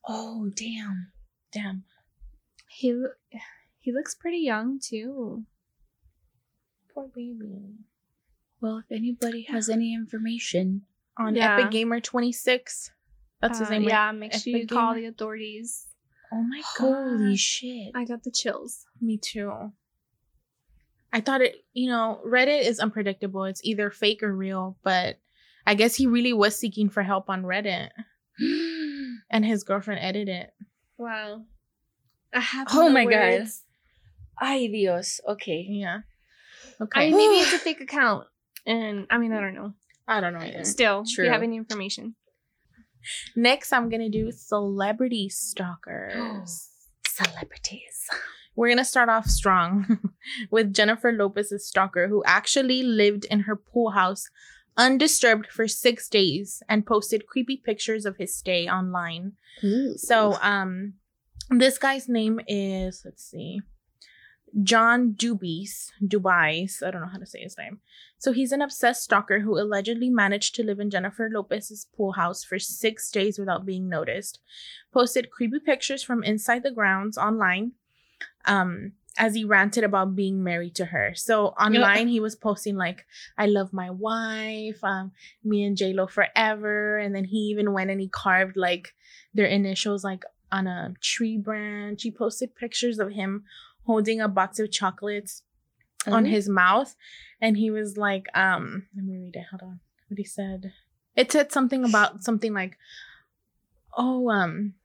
oh 0.07 0.51
damn. 0.55 1.11
Damn. 1.51 1.83
He 2.69 2.93
lo- 2.93 3.39
he 3.79 3.91
looks 3.91 4.13
pretty 4.13 4.39
young 4.39 4.79
too. 4.79 5.45
Poor 6.93 7.07
baby. 7.07 7.75
Well, 8.61 8.77
if 8.79 8.85
anybody 8.91 9.43
has 9.43 9.69
any 9.69 9.93
information, 9.93 10.83
On 11.19 11.35
Yeah. 11.35 11.57
Epic 11.57 11.71
Gamer 11.71 11.99
26. 11.99 12.91
That's 13.41 13.57
his 13.57 13.67
Uh, 13.69 13.71
name. 13.71 13.81
right? 13.83 13.89
Yeah, 13.89 14.11
make 14.11 14.33
sure 14.33 14.51
you 14.53 14.59
Epic 14.59 14.69
call 14.69 14.93
the 14.93 15.05
authorities. 15.05 15.87
Oh 16.31 16.43
my 16.43 16.61
god. 16.77 16.93
holy 17.17 17.35
shit. 17.37 17.91
I 17.95 18.05
got 18.05 18.21
the 18.23 18.29
chills. 18.31 18.85
Me 19.01 19.17
too. 19.17 19.71
I 21.11 21.21
thought 21.21 21.41
it, 21.41 21.65
you 21.73 21.87
know, 21.89 22.21
Reddit 22.25 22.61
is 22.65 22.79
unpredictable. 22.79 23.45
It's 23.45 23.63
either 23.63 23.89
fake 23.89 24.21
or 24.21 24.35
real, 24.35 24.77
but 24.83 25.17
I 25.65 25.73
guess 25.73 25.95
he 25.95 26.05
really 26.05 26.33
was 26.33 26.55
seeking 26.57 26.89
for 26.89 27.01
help 27.01 27.29
on 27.31 27.43
Reddit 27.43 27.89
and 29.31 29.43
his 29.45 29.63
girlfriend 29.63 30.01
edited 30.03 30.29
it. 30.29 30.53
Wow. 30.97 31.45
I 32.33 32.41
have 32.41 32.67
Oh 32.71 32.89
my 32.89 33.05
God. 33.05 33.11
words. 33.39 33.63
Ay 34.39 34.67
Dios. 34.67 35.19
Okay. 35.27 35.65
Yeah. 35.67 36.01
Okay. 36.79 37.07
mean, 37.07 37.17
maybe 37.17 37.41
it's 37.41 37.53
a 37.53 37.57
fake 37.65 37.81
account. 37.81 38.27
And 38.67 39.07
I 39.09 39.17
mean, 39.17 39.33
I 39.33 39.41
don't 39.41 39.55
know. 39.55 39.73
I 40.07 40.19
don't 40.21 40.33
know 40.33 40.39
either. 40.39 40.63
Still, 40.63 41.03
do 41.03 41.15
True. 41.15 41.25
you 41.25 41.31
have 41.31 41.41
any 41.41 41.57
information? 41.57 42.15
Next, 43.35 43.71
I'm 43.71 43.89
going 43.89 44.01
to 44.01 44.09
do 44.09 44.31
celebrity 44.31 45.29
stalkers. 45.29 46.69
Celebrities. 47.07 48.07
We're 48.55 48.67
going 48.67 48.77
to 48.77 48.85
start 48.85 49.09
off 49.09 49.27
strong 49.27 49.99
with 50.51 50.73
Jennifer 50.73 51.11
Lopez's 51.11 51.67
stalker, 51.67 52.09
who 52.09 52.23
actually 52.25 52.83
lived 52.83 53.25
in 53.25 53.41
her 53.41 53.55
pool 53.55 53.91
house 53.91 54.29
undisturbed 54.75 55.47
for 55.47 55.67
six 55.67 56.07
days 56.07 56.61
and 56.69 56.85
posted 56.85 57.25
creepy 57.25 57.57
pictures 57.57 58.05
of 58.05 58.17
his 58.17 58.35
stay 58.35 58.67
online. 58.67 59.33
So, 59.97 60.37
um, 60.41 60.93
this 61.49 61.77
guy's 61.77 62.07
name 62.07 62.39
is 62.47 63.01
let's 63.05 63.23
see, 63.23 63.61
John 64.63 65.13
Dubies. 65.13 65.91
Dubais. 66.03 66.81
I 66.81 66.91
don't 66.91 67.01
know 67.01 67.07
how 67.07 67.17
to 67.17 67.25
say 67.25 67.41
his 67.41 67.57
name. 67.57 67.79
So 68.17 68.31
he's 68.31 68.51
an 68.51 68.61
obsessed 68.61 69.03
stalker 69.03 69.39
who 69.39 69.59
allegedly 69.59 70.09
managed 70.09 70.55
to 70.55 70.63
live 70.63 70.79
in 70.79 70.89
Jennifer 70.89 71.29
Lopez's 71.31 71.87
pool 71.95 72.13
house 72.13 72.43
for 72.43 72.57
six 72.57 73.11
days 73.11 73.37
without 73.37 73.65
being 73.65 73.87
noticed. 73.87 74.39
Posted 74.91 75.31
creepy 75.31 75.59
pictures 75.59 76.01
from 76.01 76.23
inside 76.23 76.63
the 76.63 76.71
grounds 76.71 77.17
online. 77.17 77.73
Um, 78.45 78.93
as 79.17 79.33
he 79.33 79.43
ranted 79.43 79.83
about 79.83 80.15
being 80.15 80.43
married 80.43 80.75
to 80.75 80.85
her. 80.85 81.13
So 81.15 81.47
online 81.47 82.07
he 82.07 82.19
was 82.19 82.35
posting 82.35 82.75
like, 82.75 83.05
I 83.37 83.47
love 83.47 83.73
my 83.73 83.89
wife, 83.89 84.83
um, 84.83 85.11
me 85.43 85.63
and 85.63 85.75
J 85.75 85.93
Lo 85.93 86.07
forever. 86.07 86.99
And 86.99 87.15
then 87.15 87.25
he 87.25 87.37
even 87.37 87.73
went 87.73 87.89
and 87.89 87.99
he 87.99 88.07
carved 88.07 88.55
like 88.55 88.93
their 89.33 89.47
initials 89.47 90.03
like 90.03 90.23
on 90.51 90.67
a 90.67 90.93
tree 91.01 91.37
branch. 91.37 92.03
He 92.03 92.11
posted 92.11 92.55
pictures 92.55 92.99
of 92.99 93.11
him 93.11 93.43
holding 93.87 94.21
a 94.21 94.27
box 94.27 94.59
of 94.59 94.71
chocolates 94.71 95.41
on 96.05 96.25
Oh. 96.25 96.29
his 96.29 96.47
mouth. 96.47 96.95
And 97.41 97.57
he 97.57 97.71
was 97.71 97.97
like, 97.97 98.27
um, 98.35 98.87
let 98.95 99.03
me 99.05 99.17
read 99.17 99.35
it. 99.35 99.45
Hold 99.51 99.63
on. 99.63 99.79
What 100.07 100.17
he 100.17 100.23
said. 100.23 100.71
It 101.15 101.31
said 101.31 101.51
something 101.51 101.83
about 101.83 102.23
something 102.23 102.53
like, 102.53 102.77
oh, 103.97 104.29
um, 104.29 104.75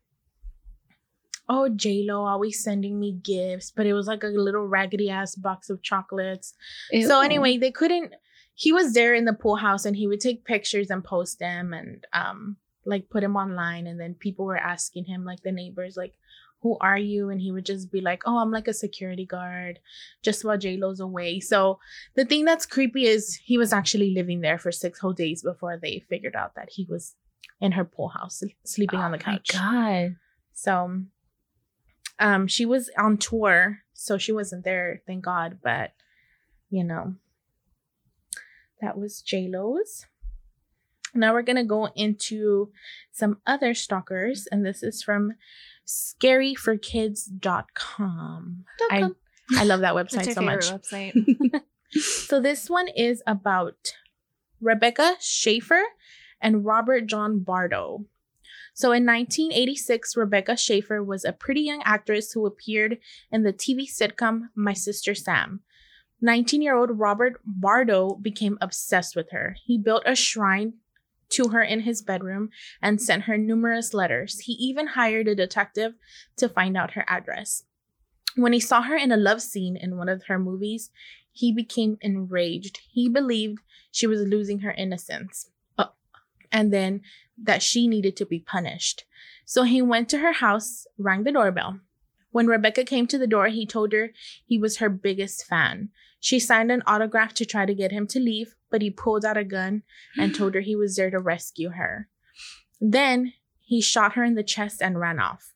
oh, 1.49 1.69
J 1.69 2.05
Lo 2.09 2.25
always 2.25 2.63
sending 2.63 2.99
me 2.99 3.13
gifts, 3.13 3.71
but 3.71 3.87
it 3.87 3.93
was 3.93 4.07
like 4.07 4.23
a 4.23 4.29
little 4.29 4.67
raggedy 4.67 5.11
ass 5.11 5.35
box 5.35 5.69
of 5.71 5.83
chocolates. 5.83 6.55
So 7.07 7.21
anyway, 7.21 7.59
they 7.59 7.71
couldn't. 7.71 8.15
He 8.55 8.73
was 8.73 8.95
there 8.95 9.15
in 9.15 9.25
the 9.25 9.33
pool 9.33 9.57
house, 9.57 9.85
and 9.85 9.97
he 9.97 10.07
would 10.07 10.21
take 10.21 10.45
pictures 10.45 10.91
and 10.91 11.05
post 11.05 11.39
them, 11.39 11.73
and 11.73 12.05
um, 12.13 12.57
like 12.85 13.11
put 13.11 13.21
them 13.23 13.37
online. 13.37 13.87
And 13.87 13.99
then 14.01 14.15
people 14.15 14.45
were 14.47 14.57
asking 14.57 15.05
him, 15.07 15.25
like 15.25 15.43
the 15.43 15.53
neighbors, 15.53 15.97
like, 15.97 16.15
"Who 16.63 16.77
are 16.81 16.99
you?" 16.99 17.29
And 17.31 17.41
he 17.41 17.53
would 17.53 17.67
just 17.67 17.93
be 17.93 18.01
like, 18.01 18.23
"Oh, 18.27 18.39
I'm 18.39 18.51
like 18.51 18.69
a 18.69 18.75
security 18.75 19.27
guard, 19.27 19.79
just 20.23 20.45
while 20.45 20.59
J 20.59 20.77
Lo's 20.77 21.01
away." 21.01 21.41
So 21.41 21.79
the 22.15 22.25
thing 22.25 22.45
that's 22.45 22.67
creepy 22.67 23.07
is 23.07 23.41
he 23.45 23.59
was 23.59 23.73
actually 23.73 24.15
living 24.15 24.41
there 24.41 24.59
for 24.59 24.73
six 24.73 24.99
whole 24.99 25.13
days 25.13 25.43
before 25.43 25.77
they 25.77 26.05
figured 26.09 26.37
out 26.37 26.55
that 26.55 26.71
he 26.71 26.87
was 26.89 27.15
in 27.61 27.73
her 27.73 27.85
pool 27.85 28.09
house, 28.09 28.43
sleeping 28.65 28.99
on 28.99 29.13
the 29.13 29.19
couch. 29.19 29.51
Oh 29.55 29.59
my 29.59 30.03
god. 30.09 30.17
So 30.55 31.03
um 32.19 32.47
she 32.47 32.65
was 32.65 32.91
on 32.99 33.19
tour, 33.19 33.79
so 33.93 34.19
she 34.19 34.33
wasn't 34.33 34.65
there, 34.65 35.03
thank 35.07 35.25
God, 35.25 35.59
but 35.63 35.93
you 36.71 36.85
know. 36.85 37.15
That 38.81 38.99
was 38.99 39.23
J-Lo's. 39.23 40.07
Now 41.15 41.33
we're 41.35 41.43
gonna 41.43 41.65
go 41.65 41.87
into 41.95 42.73
some 43.13 43.39
other 43.47 43.75
stalkers, 43.75 44.49
and 44.51 44.67
this 44.67 44.83
is 44.83 45.05
from 45.05 45.35
scaryforkids.com. 45.87 48.65
I, 48.91 49.09
I 49.57 49.65
love 49.65 49.81
that 49.81 49.95
website 50.01 50.35
so 50.35 50.43
much. 50.43 50.71
website. 50.71 51.63
So 51.95 52.41
this 52.41 52.71
one 52.71 52.89
is 52.89 53.23
about 53.27 53.93
Rebecca 54.63 55.17
Schaeffer 55.21 55.83
and 56.41 56.65
Robert 56.65 57.07
John 57.07 57.41
Bardo. 57.41 58.07
So 58.75 58.93
in 58.93 59.05
1986, 59.05 60.17
Rebecca 60.17 60.57
Schaeffer 60.57 61.05
was 61.05 61.25
a 61.25 61.35
pretty 61.35 61.61
young 61.61 61.83
actress 61.85 62.33
who 62.33 62.47
appeared 62.47 62.97
in 63.31 63.43
the 63.43 63.53
TV 63.53 63.83
sitcom 63.83 64.49
My 64.55 64.73
Sister 64.73 65.15
Sam. 65.15 65.61
19 66.23 66.63
year 66.63 66.77
old 66.77 66.99
Robert 66.99 67.41
Bardo 67.45 68.15
became 68.15 68.57
obsessed 68.61 69.15
with 69.15 69.31
her. 69.33 69.57
He 69.63 69.77
built 69.77 70.05
a 70.07 70.15
shrine 70.15 70.75
to 71.33 71.49
her 71.49 71.63
in 71.63 71.81
his 71.81 72.03
bedroom 72.03 72.51
and 72.81 73.01
sent 73.01 73.25
her 73.25 73.37
numerous 73.37 73.95
letters. 73.95 74.41
He 74.41 74.53
even 74.53 74.89
hired 74.89 75.29
a 75.29 75.35
detective 75.35 75.95
to 76.37 76.49
find 76.49 76.77
out 76.77 76.93
her 76.93 77.05
address. 77.09 77.65
When 78.37 78.53
he 78.53 78.61
saw 78.61 78.83
her 78.83 78.97
in 78.97 79.13
a 79.13 79.17
love 79.17 79.43
scene 79.43 79.77
in 79.77 79.97
one 79.97 80.09
of 80.09 80.25
her 80.25 80.39
movies, 80.39 80.91
he 81.33 81.53
became 81.53 81.99
enraged. 82.01 82.81
He 82.91 83.09
believed 83.09 83.59
she 83.91 84.07
was 84.07 84.21
losing 84.21 84.61
her 84.61 84.73
innocence 84.73 85.51
uh, 85.79 85.87
and 86.51 86.73
then 86.73 87.03
that 87.43 87.63
she 87.63 87.89
needed 87.89 88.17
to 88.17 88.27
be 88.27 88.39
punished. 88.39 89.05
So 89.45 89.65
he 89.65 89.83
went 89.83 90.09
to 90.11 90.19
her 90.19 90.33
house, 90.33 90.87
rang 90.97 91.25
the 91.25 91.33
doorbell. 91.33 91.81
When 92.33 92.47
Rebecca 92.47 92.85
came 92.85 93.07
to 93.07 93.19
the 93.19 93.27
door, 93.27 93.49
he 93.49 93.67
told 93.67 93.93
her 93.93 94.11
he 94.45 94.59
was 94.59 94.79
her 94.79 94.89
biggest 94.89 95.47
fan. 95.47 95.91
She 96.19 96.41
signed 96.41 96.73
an 96.73 96.83
autograph 96.87 97.35
to 97.35 97.45
try 97.45 97.67
to 97.67 97.75
get 97.75 97.93
him 97.93 98.07
to 98.09 98.19
leave, 98.19 98.55
but 98.71 98.83
he 98.83 98.91
pulled 98.91 99.25
out 99.25 99.37
a 99.37 99.45
gun 99.45 99.83
and 100.17 100.35
told 100.35 100.55
her 100.55 100.61
he 100.61 100.75
was 100.75 100.97
there 100.97 101.11
to 101.11 101.19
rescue 101.19 101.71
her. 101.71 102.09
Then 102.81 103.35
he 103.61 103.81
shot 103.81 104.15
her 104.15 104.25
in 104.25 104.35
the 104.35 104.43
chest 104.43 104.83
and 104.83 104.99
ran 104.99 105.21
off. 105.21 105.53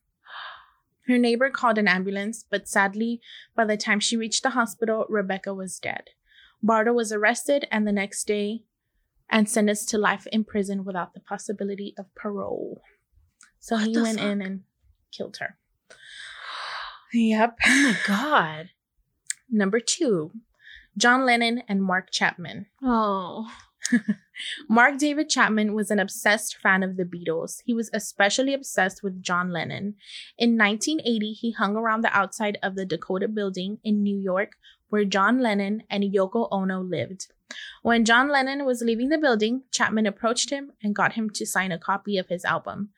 Her 1.07 1.17
neighbor 1.17 1.49
called 1.49 1.77
an 1.77 1.87
ambulance, 1.87 2.45
but 2.49 2.67
sadly, 2.67 3.21
by 3.55 3.65
the 3.65 3.77
time 3.77 3.99
she 3.99 4.17
reached 4.17 4.43
the 4.43 4.51
hospital, 4.51 5.05
Rebecca 5.09 5.53
was 5.53 5.79
dead. 5.79 6.09
Bardo 6.61 6.93
was 6.93 7.11
arrested 7.11 7.65
and 7.71 7.87
the 7.87 7.91
next 7.91 8.25
day 8.27 8.63
and 9.29 9.49
sentenced 9.49 9.89
to 9.89 9.97
life 9.97 10.27
in 10.27 10.43
prison 10.43 10.83
without 10.83 11.13
the 11.13 11.19
possibility 11.19 11.93
of 11.97 12.13
parole. 12.13 12.81
So 13.59 13.75
What 13.75 13.87
he 13.87 13.97
went 13.97 14.19
in 14.19 14.41
and 14.41 14.63
killed 15.11 15.37
her. 15.37 15.57
Yep. 17.13 17.57
Oh 17.65 17.83
my 17.83 17.97
god. 18.05 18.69
Number 19.49 19.79
two, 19.79 20.31
John 20.97 21.25
Lennon 21.25 21.63
and 21.67 21.83
Mark 21.83 22.11
Chapman. 22.11 22.67
Oh. 22.83 23.49
Mark 24.69 24.97
David 24.97 25.29
Chapman 25.29 25.73
was 25.73 25.89
an 25.89 25.99
obsessed 25.99 26.57
fan 26.57 26.83
of 26.83 26.97
the 26.97 27.05
Beatles. 27.05 27.61
He 27.65 27.73
was 27.73 27.89
especially 27.93 28.53
obsessed 28.53 29.01
with 29.01 29.21
John 29.21 29.51
Lennon. 29.51 29.95
In 30.37 30.57
1980, 30.57 31.33
he 31.33 31.51
hung 31.51 31.75
around 31.77 32.01
the 32.01 32.15
outside 32.15 32.57
of 32.61 32.75
the 32.75 32.85
Dakota 32.85 33.27
building 33.27 33.79
in 33.83 34.03
New 34.03 34.17
York 34.17 34.57
where 34.89 35.05
John 35.05 35.39
Lennon 35.39 35.83
and 35.89 36.03
Yoko 36.03 36.47
Ono 36.51 36.81
lived. 36.81 37.27
When 37.81 38.05
John 38.05 38.29
Lennon 38.29 38.65
was 38.65 38.81
leaving 38.81 39.09
the 39.09 39.17
building, 39.17 39.63
Chapman 39.71 40.05
approached 40.05 40.49
him 40.49 40.73
and 40.83 40.95
got 40.95 41.13
him 41.13 41.29
to 41.31 41.45
sign 41.45 41.71
a 41.71 41.79
copy 41.79 42.17
of 42.17 42.27
his 42.27 42.43
album. 42.43 42.89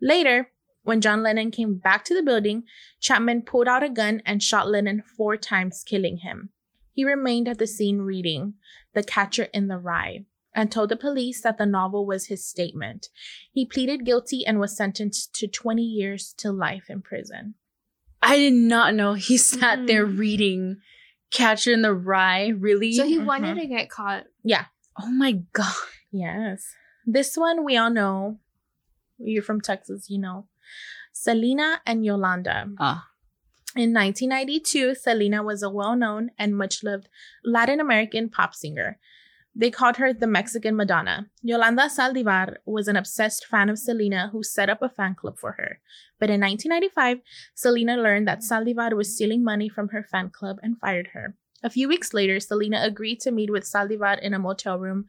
Later, 0.00 0.50
when 0.86 1.00
John 1.00 1.22
Lennon 1.22 1.50
came 1.50 1.74
back 1.74 2.04
to 2.06 2.14
the 2.14 2.22
building, 2.22 2.62
Chapman 3.00 3.42
pulled 3.42 3.68
out 3.68 3.82
a 3.82 3.88
gun 3.90 4.22
and 4.24 4.42
shot 4.42 4.68
Lennon 4.68 5.02
four 5.02 5.36
times, 5.36 5.82
killing 5.84 6.18
him. 6.18 6.50
He 6.92 7.04
remained 7.04 7.48
at 7.48 7.58
the 7.58 7.66
scene 7.66 7.98
reading 7.98 8.54
The 8.94 9.02
Catcher 9.02 9.48
in 9.52 9.68
the 9.68 9.78
Rye 9.78 10.24
and 10.54 10.72
told 10.72 10.88
the 10.88 10.96
police 10.96 11.42
that 11.42 11.58
the 11.58 11.66
novel 11.66 12.06
was 12.06 12.26
his 12.28 12.46
statement. 12.46 13.08
He 13.52 13.66
pleaded 13.66 14.06
guilty 14.06 14.46
and 14.46 14.58
was 14.58 14.74
sentenced 14.76 15.34
to 15.34 15.46
20 15.46 15.82
years 15.82 16.32
to 16.38 16.50
life 16.50 16.84
in 16.88 17.02
prison. 17.02 17.54
I 18.22 18.38
did 18.38 18.54
not 18.54 18.94
know 18.94 19.12
he 19.14 19.36
sat 19.52 19.80
Mhm. 19.80 19.86
there 19.88 20.06
reading 20.06 20.78
Catcher 21.30 21.72
in 21.72 21.82
the 21.82 21.92
Rye. 21.92 22.46
Really? 22.48 22.94
So 22.94 23.04
he 23.04 23.18
Mhm. 23.18 23.26
wanted 23.26 23.56
to 23.56 23.66
get 23.66 23.90
caught. 23.90 24.24
Yeah. 24.42 24.66
Oh 24.98 25.10
my 25.10 25.32
god. 25.52 25.74
Yes. 26.10 26.64
This 27.04 27.36
one 27.36 27.64
we 27.64 27.76
all 27.76 27.90
know. 27.90 28.38
You're 29.18 29.42
from 29.42 29.60
Texas, 29.60 30.08
you 30.08 30.18
know. 30.18 30.46
Selena 31.12 31.80
and 31.86 32.04
Yolanda. 32.04 32.68
Ah. 32.78 33.08
In 33.74 33.92
1992, 33.92 34.94
Selena 34.94 35.42
was 35.42 35.62
a 35.62 35.70
well 35.70 35.96
known 35.96 36.30
and 36.38 36.56
much 36.56 36.82
loved 36.82 37.08
Latin 37.44 37.80
American 37.80 38.30
pop 38.30 38.54
singer. 38.54 38.98
They 39.58 39.70
called 39.70 39.96
her 39.96 40.12
the 40.12 40.26
Mexican 40.26 40.76
Madonna. 40.76 41.30
Yolanda 41.42 41.88
Saldivar 41.88 42.56
was 42.66 42.88
an 42.88 42.96
obsessed 42.96 43.46
fan 43.46 43.70
of 43.70 43.78
Selena 43.78 44.28
who 44.30 44.42
set 44.42 44.68
up 44.68 44.82
a 44.82 44.90
fan 44.90 45.14
club 45.14 45.38
for 45.38 45.52
her. 45.52 45.80
But 46.20 46.28
in 46.28 46.42
1995, 46.42 47.20
Selena 47.54 47.96
learned 47.96 48.28
that 48.28 48.40
Saldivar 48.40 48.94
was 48.94 49.14
stealing 49.14 49.42
money 49.42 49.70
from 49.70 49.88
her 49.88 50.02
fan 50.02 50.28
club 50.28 50.58
and 50.62 50.78
fired 50.78 51.08
her. 51.14 51.36
A 51.66 51.68
few 51.68 51.88
weeks 51.88 52.14
later, 52.14 52.38
Selena 52.38 52.78
agreed 52.84 53.18
to 53.22 53.32
meet 53.32 53.50
with 53.50 53.64
Saldivar 53.64 54.20
in 54.20 54.32
a 54.32 54.38
motel 54.38 54.78
room 54.78 55.06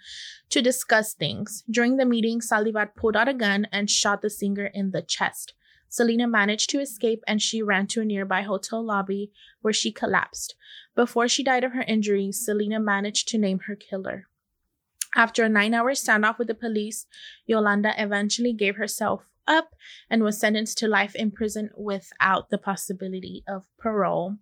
to 0.49 0.59
discuss 0.59 1.13
things. 1.13 1.63
During 1.69 1.97
the 1.97 2.05
meeting, 2.05 2.39
Saldivar 2.41 2.95
pulled 2.95 3.15
out 3.15 3.27
a 3.27 3.33
gun 3.35 3.67
and 3.71 3.87
shot 3.87 4.23
the 4.23 4.29
singer 4.31 4.65
in 4.65 4.89
the 4.89 5.03
chest. 5.03 5.53
Selena 5.87 6.27
managed 6.27 6.71
to 6.71 6.81
escape 6.81 7.23
and 7.27 7.43
she 7.43 7.61
ran 7.61 7.85
to 7.85 8.01
a 8.01 8.05
nearby 8.05 8.41
hotel 8.41 8.83
lobby 8.83 9.31
where 9.61 9.71
she 9.71 9.91
collapsed. 9.91 10.55
Before 10.95 11.27
she 11.27 11.43
died 11.43 11.63
of 11.63 11.73
her 11.73 11.83
injuries, 11.83 12.43
Selena 12.43 12.79
managed 12.79 13.27
to 13.27 13.37
name 13.37 13.59
her 13.67 13.75
killer. 13.75 14.25
After 15.15 15.43
a 15.43 15.49
nine 15.49 15.75
hour 15.75 15.91
standoff 15.91 16.39
with 16.39 16.47
the 16.47 16.55
police, 16.55 17.05
Yolanda 17.45 17.93
eventually 17.99 18.51
gave 18.51 18.77
herself 18.77 19.27
up 19.47 19.75
and 20.09 20.23
was 20.23 20.39
sentenced 20.39 20.79
to 20.79 20.87
life 20.87 21.13
in 21.13 21.29
prison 21.29 21.69
without 21.77 22.49
the 22.49 22.57
possibility 22.57 23.43
of 23.47 23.67
parole. 23.77 24.37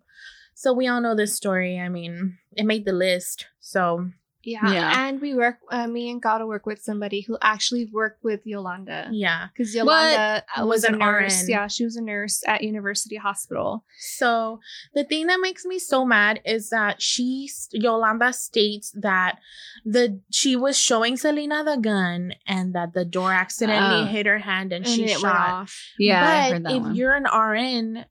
So 0.58 0.72
we 0.72 0.88
all 0.88 1.02
know 1.02 1.14
this 1.14 1.34
story. 1.36 1.78
I 1.78 1.88
mean, 1.90 2.38
it 2.56 2.64
made 2.64 2.84
the 2.86 2.92
list. 2.92 3.44
So 3.60 4.08
Yeah. 4.42 4.72
Yeah. 4.72 5.06
And 5.08 5.20
we 5.20 5.34
work, 5.34 5.58
uh, 5.72 5.88
me 5.88 6.08
and 6.08 6.22
Gata 6.22 6.46
work 6.46 6.66
with 6.70 6.80
somebody 6.80 7.20
who 7.26 7.36
actually 7.42 7.84
worked 7.92 8.22
with 8.22 8.46
Yolanda. 8.46 9.08
yeah. 9.10 9.48
Because 9.50 9.74
Yolanda 9.74 10.44
uh, 10.56 10.64
Was 10.64 10.82
was, 10.82 10.84
a 10.84 10.92
an 10.92 10.98
nurse. 11.00 11.42
RN. 11.42 11.48
Yeah, 11.50 11.66
she 11.66 11.82
was 11.84 11.96
a 11.96 12.00
nurse 12.00 12.44
at 12.46 12.62
University 12.62 13.16
Hospital. 13.16 13.82
So 13.98 14.60
the 14.94 15.02
thing 15.04 15.26
that 15.26 15.40
makes 15.42 15.64
me 15.66 15.78
so 15.80 16.06
mad 16.06 16.40
is 16.44 16.70
that 16.70 17.02
she 17.02 17.50
Yolanda 17.72 18.32
states 18.32 18.92
that 19.02 19.40
the 19.84 20.20
she 20.30 20.54
was 20.54 20.78
showing 20.78 21.16
Selena 21.16 21.64
the 21.64 21.76
gun 21.76 22.32
and 22.46 22.72
that 22.76 22.94
the 22.94 23.04
door 23.04 23.32
accidentally 23.32 24.02
Oh. 24.04 24.06
hit 24.06 24.26
her 24.26 24.38
hand 24.38 24.72
and, 24.72 24.86
And 24.86 24.94
she 24.94 25.04
it 25.06 25.20
went 25.22 25.34
shot. 25.34 25.50
off. 25.50 25.72
Yeah, 25.98 26.22
but 26.22 26.30
I 26.32 26.50
heard 26.52 26.64
that 26.66 26.72
if 26.76 26.82
one. 26.82 26.94
you're 26.94 27.14
an 27.14 27.26
RN, 27.26 28.04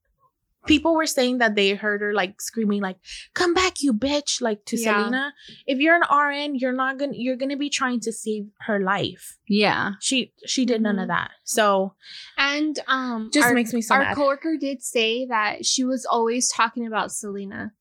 people 0.66 0.96
were 0.96 1.06
saying 1.06 1.38
that 1.40 1.56
they 1.56 1.74
heard 1.76 2.02
her 2.02 2.14
like 2.14 2.42
screaming 2.42 2.82
like 2.82 2.98
"Come 3.34 3.54
back, 3.54 3.82
you 3.82 3.94
bitch!" 3.94 4.42
like 4.42 4.66
to 4.66 4.78
Yeah. 4.78 4.98
Selena. 4.98 5.34
If 5.68 5.80
you're 5.80 5.96
an 5.96 6.04
RN, 6.10 6.56
you're 6.56 6.74
not 6.74 6.98
gonna 6.98 7.14
you're 7.16 7.36
gonna 7.36 7.58
be 7.58 7.70
trying 7.70 8.00
to 8.02 8.12
save 8.12 8.48
her 8.68 8.80
life. 8.80 9.38
yeah. 9.48 9.94
She 10.00 10.34
she 10.46 10.66
did 10.66 10.82
none 10.82 11.00
of 11.00 11.06
Mhm. 11.06 11.16
that. 11.16 11.32
So 11.44 11.94
And 12.38 12.80
um, 12.88 13.30
just 13.34 13.48
our, 13.48 13.54
makes 13.54 13.74
me 13.74 13.82
so 13.82 13.96
our 13.96 14.02
mad. 14.02 14.16
coworker 14.16 14.58
did 14.58 14.84
say 14.84 15.26
that 15.28 15.66
she 15.66 15.84
was 15.84 16.06
always 16.06 16.50
talking 16.50 16.86
about 16.88 17.12
Selena. 17.12 17.74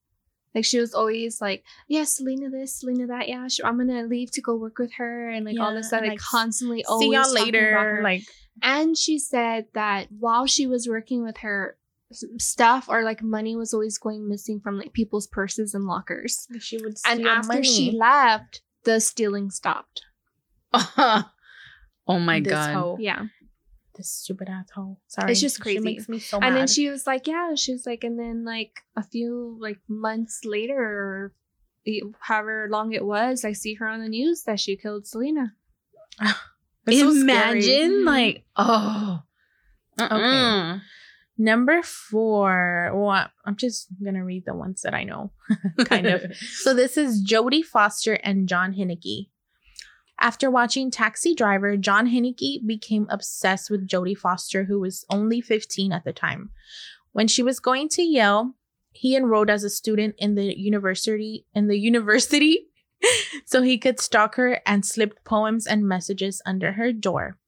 Like 0.55 0.65
she 0.65 0.79
was 0.79 0.95
always 0.95 1.41
like, 1.41 1.65
"Yeah, 1.89 2.05
Selena 2.05 2.49
this, 2.49 2.77
Selena 2.79 3.09
that. 3.09 3.29
Yeah, 3.29 3.49
sh- 3.49 3.61
I'm 3.65 3.77
gonna 3.77 4.05
leave 4.05 4.31
to 4.33 4.41
go 4.41 4.55
work 4.55 4.79
with 4.79 4.93
her, 4.99 5.29
and 5.29 5.45
like 5.45 5.59
all 5.59 5.71
Yeah, 5.73 5.79
this 5.79 5.89
stuff. 5.89 6.03
Like, 6.03 6.11
like, 6.11 6.19
constantly 6.21 6.85
always 6.85 7.09
See 7.09 7.13
y'all 7.13 7.25
talking 7.25 7.39
about 7.39 7.45
later. 7.45 7.75
her. 7.97 8.03
Like 8.05 8.23
And 8.63 8.97
she 8.97 9.19
said 9.19 9.67
that 9.75 10.13
while 10.13 10.47
she 10.47 10.69
was 10.69 10.89
working 10.89 11.25
with 11.25 11.39
her, 11.39 11.77
stuff 12.39 12.87
or 12.89 13.03
like 13.03 13.23
money 13.23 13.57
was 13.57 13.73
always 13.75 13.99
going 13.99 14.29
missing 14.29 14.61
from 14.61 14.79
like 14.79 14.93
people's 14.93 15.27
purses 15.27 15.75
and 15.75 15.85
lockers. 15.85 16.47
she 16.61 16.79
would 16.79 16.97
And 17.07 17.27
after 17.27 17.49
money. 17.55 17.63
she 17.63 17.91
left, 17.93 18.63
the 18.85 19.01
stealing 19.01 19.51
stopped. 19.51 20.03
oh 20.73 21.25
my 22.07 22.41
This 22.41 22.53
god. 22.53 22.75
hoe. 22.75 22.97
Yeah. 23.01 23.25
this 23.97 24.11
stupid 24.11 24.49
asshole. 24.49 25.01
Sorry, 25.07 25.33
It's 25.33 25.41
just 25.41 25.57
She 25.57 25.63
crazy. 25.63 25.81
makes 25.81 26.09
me 26.09 26.19
so 26.19 26.41
mad. 26.41 26.49
And 26.49 26.57
then 26.57 26.67
she 26.67 26.89
was 26.91 27.07
like, 27.07 27.27
yeah, 27.27 27.55
she 27.55 27.73
was 27.73 27.87
like, 27.87 28.03
and 28.05 28.19
then 28.19 28.45
like 28.45 28.81
a 28.97 29.03
few 29.03 29.57
like 29.61 29.79
months 29.89 30.41
later, 30.45 30.77
or 30.77 31.33
however 32.21 32.67
long 32.71 32.93
it 32.93 33.05
was, 33.05 33.45
I 33.45 33.53
see 33.53 33.75
her 33.75 33.87
on 33.87 34.01
the 34.01 34.09
news 34.09 34.43
that 34.45 34.59
she 34.61 34.77
killed 34.77 35.07
Selena. 35.07 35.55
It's 36.87 37.01
so 37.01 37.15
scary. 37.15 37.21
Imagine 37.21 37.91
Mhm. 38.03 38.05
like 38.05 38.45
oh. 38.57 39.23
Mm-mm. 39.99 40.81
Number 41.37 41.83
four. 41.83 42.91
Well, 42.95 43.29
I'm 43.45 43.57
just 43.57 43.89
gonna 44.03 44.25
read 44.25 44.45
the 44.47 44.55
ones 44.55 44.83
that 44.83 44.95
I 44.95 45.05
know. 45.05 45.33
kind 45.85 46.07
of. 46.07 46.25
So 46.37 46.75
this 46.75 46.97
is 46.97 47.25
Jodie 47.27 47.65
Foster 47.65 48.15
and 48.15 48.49
John 48.49 48.75
Henneke. 48.75 49.29
After 50.21 50.51
watching 50.51 50.91
Taxi 50.91 51.35
Driver, 51.35 51.77
John 51.77 52.09
Henneke 52.09 52.65
became 52.65 53.07
obsessed 53.11 53.69
with 53.69 53.89
Jodie 53.89 54.17
Foster, 54.17 54.65
who 54.65 54.81
was 54.81 55.05
only 55.11 55.41
15 55.41 55.93
at 55.93 56.05
the 56.05 56.13
time. 56.13 56.51
When 57.13 57.27
she 57.27 57.43
was 57.43 57.59
going 57.61 57.89
to 57.91 58.03
Yale, 58.03 58.55
he 58.93 59.17
enrolled 59.17 59.51
as 59.51 59.65
a 59.65 59.71
student 59.71 60.15
in 60.19 60.37
the 60.37 60.57
university 60.57 61.47
in 61.55 61.67
the 61.67 61.79
university 61.91 62.69
so 63.45 63.63
he 63.63 63.77
could 63.77 64.01
stalk 64.01 64.37
her 64.37 64.61
and 64.65 64.87
slipped 64.87 65.25
poems 65.25 65.67
and 65.67 65.87
messages 65.87 66.41
under 66.47 66.73
her 66.73 66.93
door. 66.93 67.39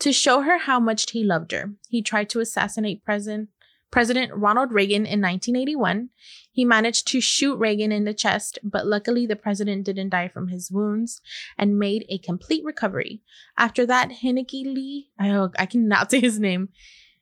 To 0.00 0.12
show 0.12 0.40
her 0.40 0.58
how 0.58 0.80
much 0.80 1.10
he 1.10 1.22
loved 1.22 1.52
her, 1.52 1.72
he 1.88 2.02
tried 2.02 2.30
to 2.30 2.40
assassinate 2.40 3.04
President 3.04 3.50
President 3.90 4.32
Ronald 4.32 4.72
Reagan 4.72 5.04
in 5.04 5.20
1981. 5.20 6.10
He 6.52 6.64
managed 6.64 7.08
to 7.08 7.20
shoot 7.20 7.56
Reagan 7.56 7.90
in 7.90 8.04
the 8.04 8.14
chest, 8.14 8.58
but 8.62 8.86
luckily 8.86 9.26
the 9.26 9.36
president 9.36 9.84
didn't 9.84 10.10
die 10.10 10.28
from 10.28 10.48
his 10.48 10.70
wounds 10.70 11.20
and 11.58 11.78
made 11.78 12.06
a 12.08 12.18
complete 12.18 12.64
recovery. 12.64 13.20
After 13.56 13.84
that, 13.86 14.12
Hinckley 14.12 14.64
Lee, 14.64 15.10
I, 15.18 15.48
I 15.58 15.66
cannot 15.66 16.10
say 16.12 16.20
his 16.20 16.38
name, 16.38 16.68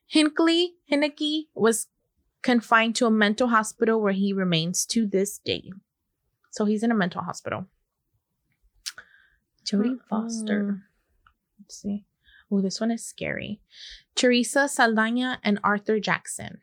Hinckley 0.05 0.75
Hinckley 0.85 1.49
was 1.53 1.87
confined 2.41 2.95
to 2.95 3.07
a 3.07 3.11
mental 3.11 3.49
hospital 3.49 4.01
where 4.01 4.13
he 4.13 4.31
remains 4.31 4.85
to 4.87 5.05
this 5.05 5.39
day. 5.39 5.71
So 6.51 6.65
he's 6.65 6.83
in 6.83 6.91
a 6.91 6.95
mental 6.95 7.23
hospital. 7.23 7.65
Jodie 9.65 9.95
uh, 9.95 10.03
Foster. 10.09 10.83
Let's 11.59 11.81
see. 11.81 12.05
Oh, 12.51 12.61
this 12.61 12.81
one 12.81 12.91
is 12.91 13.05
scary. 13.05 13.61
Teresa 14.15 14.67
Saldana 14.67 15.39
and 15.43 15.59
Arthur 15.63 15.99
Jackson. 15.99 16.59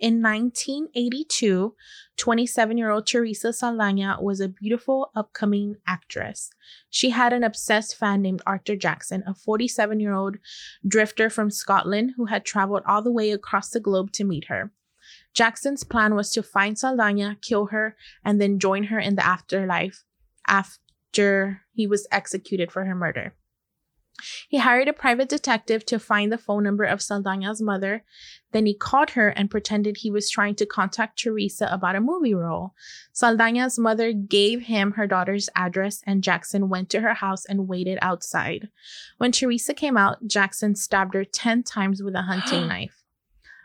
In 0.00 0.22
1982, 0.22 1.74
27 2.16 2.78
year 2.78 2.90
old 2.90 3.06
Teresa 3.06 3.52
Saldana 3.52 4.16
was 4.20 4.40
a 4.40 4.48
beautiful 4.48 5.10
upcoming 5.14 5.76
actress. 5.86 6.50
She 6.88 7.10
had 7.10 7.34
an 7.34 7.44
obsessed 7.44 7.96
fan 7.96 8.22
named 8.22 8.40
Arthur 8.46 8.76
Jackson, 8.76 9.22
a 9.26 9.34
47 9.34 10.00
year 10.00 10.14
old 10.14 10.38
drifter 10.88 11.28
from 11.28 11.50
Scotland 11.50 12.14
who 12.16 12.26
had 12.26 12.46
traveled 12.46 12.82
all 12.86 13.02
the 13.02 13.12
way 13.12 13.30
across 13.30 13.68
the 13.70 13.78
globe 13.78 14.10
to 14.12 14.24
meet 14.24 14.46
her. 14.46 14.72
Jackson's 15.34 15.84
plan 15.84 16.14
was 16.14 16.30
to 16.30 16.42
find 16.42 16.78
Saldana, 16.78 17.36
kill 17.42 17.66
her, 17.66 17.94
and 18.24 18.40
then 18.40 18.58
join 18.58 18.84
her 18.84 18.98
in 18.98 19.16
the 19.16 19.26
afterlife 19.26 20.04
after 20.46 21.60
he 21.72 21.86
was 21.86 22.08
executed 22.10 22.72
for 22.72 22.86
her 22.86 22.94
murder. 22.94 23.34
He 24.48 24.58
hired 24.58 24.88
a 24.88 24.92
private 24.92 25.28
detective 25.28 25.84
to 25.86 25.98
find 25.98 26.32
the 26.32 26.38
phone 26.38 26.64
number 26.64 26.84
of 26.84 27.00
Saldana's 27.00 27.60
mother. 27.60 28.04
Then 28.52 28.66
he 28.66 28.74
called 28.74 29.10
her 29.10 29.28
and 29.28 29.50
pretended 29.50 29.98
he 29.98 30.10
was 30.10 30.28
trying 30.28 30.56
to 30.56 30.66
contact 30.66 31.18
Teresa 31.18 31.68
about 31.70 31.96
a 31.96 32.00
movie 32.00 32.34
role. 32.34 32.74
Saldana's 33.12 33.78
mother 33.78 34.12
gave 34.12 34.62
him 34.62 34.92
her 34.92 35.06
daughter's 35.06 35.48
address, 35.54 36.02
and 36.06 36.24
Jackson 36.24 36.68
went 36.68 36.90
to 36.90 37.00
her 37.00 37.14
house 37.14 37.44
and 37.44 37.68
waited 37.68 37.98
outside. 38.02 38.68
When 39.18 39.32
Teresa 39.32 39.74
came 39.74 39.96
out, 39.96 40.26
Jackson 40.26 40.74
stabbed 40.74 41.14
her 41.14 41.24
10 41.24 41.62
times 41.62 42.02
with 42.02 42.14
a 42.14 42.22
hunting 42.22 42.66
knife. 42.68 42.99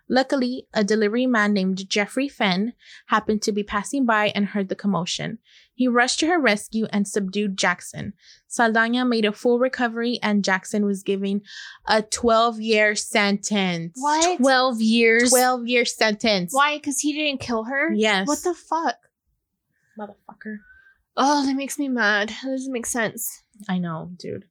Luckily, 0.08 0.68
a 0.74 0.84
delivery 0.84 1.26
man 1.26 1.54
named 1.54 1.90
Jeffrey 1.90 2.30
Fenn 2.30 2.74
happened 3.08 3.42
to 3.42 3.52
be 3.52 3.64
passing 3.64 4.06
by 4.06 4.28
and 4.36 4.48
heard 4.48 4.70
the 4.70 4.76
commotion. 4.76 5.40
He 5.74 5.88
rushed 5.88 6.20
to 6.20 6.28
her 6.28 6.40
rescue 6.40 6.86
and 6.92 7.08
subdued 7.08 7.58
Jackson. 7.58 8.14
Saldana 8.48 9.04
made 9.04 9.26
a 9.26 9.32
full 9.32 9.60
recovery 9.60 10.20
and 10.22 10.44
Jackson 10.44 10.86
was 10.86 11.04
given 11.04 11.42
a 11.88 12.02
12 12.02 12.62
year 12.62 12.96
sentence. 12.96 13.94
What? 13.96 14.38
12 14.38 14.82
years. 14.82 15.30
12 15.32 15.68
year 15.68 15.86
sentence. 15.86 16.54
Why? 16.54 16.78
Because 16.78 17.00
he 17.00 17.14
didn't 17.14 17.42
kill 17.42 17.64
her? 17.64 17.92
Yes. 17.94 18.28
What 18.28 18.44
the 18.44 18.54
fuck? 18.54 18.98
Motherfucker. 20.00 20.58
Oh, 21.18 21.46
that 21.46 21.56
makes 21.56 21.80
me 21.80 21.88
mad. 21.88 22.30
That 22.30 22.52
doesn't 22.52 22.74
make 22.74 22.86
sense. 22.86 23.42
I 23.68 23.80
know, 23.80 24.12
dude. 24.16 24.46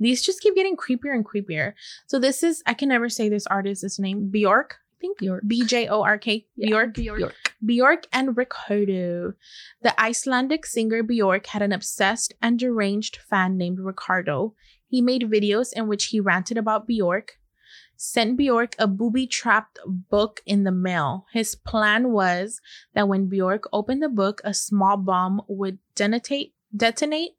These 0.00 0.22
just 0.22 0.40
keep 0.40 0.54
getting 0.54 0.76
creepier 0.76 1.14
and 1.14 1.24
creepier. 1.24 1.74
So 2.06 2.18
this 2.18 2.42
is, 2.42 2.62
I 2.66 2.74
can 2.74 2.88
never 2.88 3.08
say 3.08 3.28
this 3.28 3.46
artist's 3.46 3.98
name, 3.98 4.28
Bjork. 4.30 4.78
I 5.04 5.06
think 5.06 5.18
Bjork. 5.18 5.42
B 5.46 5.64
J 5.66 5.88
O 5.88 6.02
R 6.02 6.18
K. 6.18 6.46
Bjork. 6.58 6.94
Bjork. 6.94 7.34
Bjork 7.64 8.06
and 8.12 8.36
Ricardo. 8.36 9.34
The 9.82 10.00
Icelandic 10.00 10.64
singer 10.64 11.02
Bjork 11.02 11.46
had 11.46 11.62
an 11.62 11.72
obsessed 11.72 12.32
and 12.40 12.58
deranged 12.58 13.16
fan 13.16 13.58
named 13.58 13.80
Ricardo. 13.80 14.54
He 14.88 15.02
made 15.02 15.30
videos 15.30 15.72
in 15.74 15.88
which 15.88 16.06
he 16.06 16.20
ranted 16.20 16.56
about 16.56 16.86
Bjork, 16.86 17.38
sent 17.96 18.38
Bjork 18.38 18.74
a 18.78 18.86
booby 18.86 19.26
trapped 19.26 19.78
book 19.86 20.40
in 20.46 20.64
the 20.64 20.72
mail. 20.72 21.26
His 21.32 21.54
plan 21.54 22.12
was 22.12 22.60
that 22.94 23.08
when 23.08 23.28
Bjork 23.28 23.64
opened 23.72 24.02
the 24.02 24.08
book, 24.08 24.40
a 24.44 24.54
small 24.54 24.96
bomb 24.96 25.42
would 25.48 25.78
detonate, 25.94 26.54
detonate, 26.74 27.36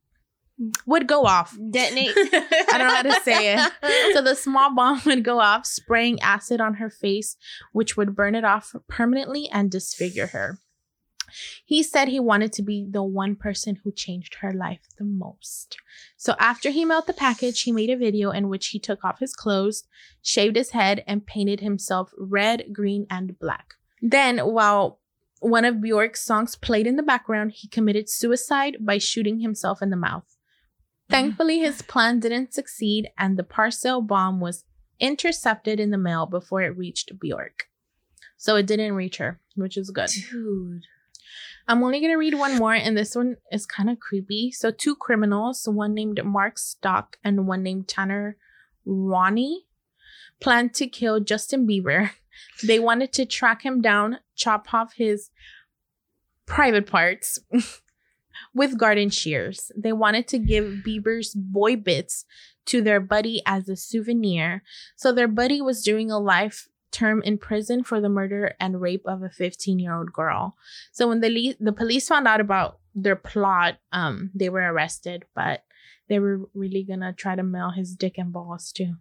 would 0.85 1.07
go 1.07 1.23
off. 1.23 1.57
Detonate. 1.71 2.13
I 2.15 2.77
don't 2.77 2.87
know 2.87 2.95
how 2.95 3.01
to 3.01 3.21
say 3.21 3.55
it. 3.55 3.71
So 4.13 4.21
the 4.21 4.35
small 4.35 4.73
bomb 4.73 5.01
would 5.05 5.23
go 5.23 5.39
off, 5.39 5.65
spraying 5.65 6.21
acid 6.21 6.61
on 6.61 6.75
her 6.75 6.89
face, 6.89 7.35
which 7.73 7.97
would 7.97 8.15
burn 8.15 8.35
it 8.35 8.45
off 8.45 8.73
permanently 8.87 9.49
and 9.51 9.69
disfigure 9.69 10.27
her. 10.27 10.59
He 11.65 11.83
said 11.83 12.07
he 12.07 12.19
wanted 12.19 12.53
to 12.53 12.63
be 12.63 12.87
the 12.89 13.03
one 13.03 13.35
person 13.35 13.77
who 13.83 13.91
changed 13.91 14.35
her 14.35 14.53
life 14.53 14.87
the 14.97 15.03
most. 15.03 15.77
So 16.15 16.35
after 16.39 16.69
he 16.69 16.85
mailed 16.85 17.07
the 17.07 17.13
package, 17.13 17.63
he 17.63 17.71
made 17.71 17.89
a 17.89 17.97
video 17.97 18.31
in 18.31 18.47
which 18.47 18.67
he 18.67 18.79
took 18.79 19.03
off 19.03 19.19
his 19.19 19.33
clothes, 19.33 19.83
shaved 20.21 20.55
his 20.55 20.71
head, 20.71 21.03
and 21.07 21.25
painted 21.25 21.59
himself 21.59 22.11
red, 22.17 22.67
green, 22.71 23.05
and 23.09 23.37
black. 23.37 23.73
Then, 24.01 24.37
while 24.39 24.99
one 25.39 25.65
of 25.65 25.81
Bjork's 25.81 26.23
songs 26.23 26.55
played 26.55 26.87
in 26.87 26.95
the 26.95 27.03
background, 27.03 27.51
he 27.55 27.67
committed 27.67 28.09
suicide 28.09 28.77
by 28.79 28.97
shooting 28.97 29.39
himself 29.39 29.81
in 29.81 29.89
the 29.89 29.97
mouth. 29.97 30.34
Thankfully, 31.09 31.59
his 31.59 31.81
plan 31.81 32.19
didn't 32.19 32.53
succeed, 32.53 33.09
and 33.17 33.37
the 33.37 33.43
parcel 33.43 34.01
bomb 34.01 34.39
was 34.39 34.63
intercepted 34.99 35.79
in 35.79 35.91
the 35.91 35.97
mail 35.97 36.25
before 36.25 36.61
it 36.61 36.77
reached 36.77 37.19
Bjork. 37.19 37.67
So 38.37 38.55
it 38.55 38.65
didn't 38.65 38.93
reach 38.93 39.17
her, 39.17 39.39
which 39.55 39.77
is 39.77 39.91
good. 39.91 40.09
Dude. 40.31 40.83
I'm 41.67 41.83
only 41.83 41.99
gonna 41.99 42.17
read 42.17 42.35
one 42.35 42.57
more, 42.57 42.73
and 42.73 42.95
this 42.95 43.15
one 43.15 43.37
is 43.51 43.65
kind 43.65 43.89
of 43.89 43.99
creepy. 43.99 44.51
So, 44.51 44.71
two 44.71 44.95
criminals, 44.95 45.67
one 45.67 45.93
named 45.93 46.23
Mark 46.23 46.59
Stock 46.59 47.17
and 47.23 47.47
one 47.47 47.63
named 47.63 47.87
Tanner 47.87 48.37
Ronnie, 48.85 49.65
planned 50.39 50.75
to 50.75 50.87
kill 50.87 51.19
Justin 51.19 51.67
Bieber. 51.67 52.11
They 52.61 52.79
wanted 52.79 53.13
to 53.13 53.25
track 53.25 53.63
him 53.63 53.81
down, 53.81 54.19
chop 54.35 54.73
off 54.73 54.95
his 54.95 55.29
private 56.45 56.85
parts 56.85 57.39
with 58.53 58.77
garden 58.77 59.09
shears. 59.09 59.71
They 59.75 59.93
wanted 59.93 60.27
to 60.29 60.39
give 60.39 60.83
Bieber's 60.85 61.33
boy 61.33 61.75
bits 61.75 62.25
to 62.67 62.81
their 62.81 62.99
buddy 62.99 63.41
as 63.45 63.69
a 63.69 63.75
souvenir. 63.75 64.63
So, 64.95 65.11
their 65.11 65.27
buddy 65.27 65.61
was 65.61 65.83
doing 65.83 66.09
a 66.11 66.19
life 66.19 66.67
term 66.91 67.21
in 67.23 67.37
prison 67.37 67.83
for 67.83 67.99
the 67.99 68.07
murder 68.09 68.55
and 68.59 68.79
rape 68.79 69.03
of 69.05 69.21
a 69.21 69.29
15 69.29 69.79
year 69.79 69.93
old 69.93 70.13
girl. 70.13 70.55
So 70.93 71.09
when 71.09 71.19
the 71.19 71.29
le- 71.29 71.55
the 71.59 71.73
police 71.73 72.07
found 72.07 72.25
out 72.25 72.39
about 72.39 72.79
their 72.95 73.17
plot, 73.17 73.79
um, 73.91 74.31
they 74.33 74.47
were 74.47 74.61
arrested, 74.71 75.25
but 75.35 75.63
they 76.07 76.19
were 76.19 76.47
really 76.53 76.83
gonna 76.83 77.11
try 77.11 77.35
to 77.35 77.43
mail 77.43 77.71
his 77.71 77.95
dick 77.95 78.17
and 78.17 78.31
balls 78.31 78.71
too. 78.71 78.95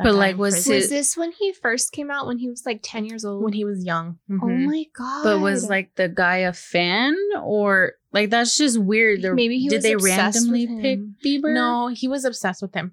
But, 0.00 0.14
like, 0.14 0.36
was 0.36 0.68
it- 0.68 0.74
Was 0.74 0.90
this 0.90 1.16
when 1.16 1.32
he 1.32 1.52
first 1.52 1.90
came 1.90 2.08
out 2.10 2.26
when 2.26 2.38
he 2.38 2.48
was 2.50 2.64
like 2.66 2.80
10 2.82 3.04
years 3.06 3.24
old? 3.24 3.42
when 3.42 3.54
he 3.54 3.64
was 3.64 3.82
young? 3.84 4.18
Oh 4.30 4.34
Mhm. 4.44 4.66
my 4.66 4.84
god. 4.94 5.24
But 5.24 5.40
was 5.40 5.68
like 5.70 5.94
the 5.96 6.08
guy 6.08 6.38
a 6.38 6.52
fan 6.52 7.16
or 7.42 7.94
like 8.12 8.30
that's 8.30 8.56
just 8.56 8.78
weird. 8.78 9.22
They're- 9.22 9.34
Maybe 9.34 9.58
he 9.58 9.68
did 9.68 9.76
was 9.76 9.82
they 9.84 9.92
obsessed 9.92 10.36
randomly 10.38 10.66
with 10.66 10.82
pick. 10.82 10.98
Bieber? 11.24 11.52
no, 11.54 11.88
he 11.88 12.08
was 12.08 12.24
obsessed 12.24 12.62
with 12.62 12.74
him. 12.74 12.92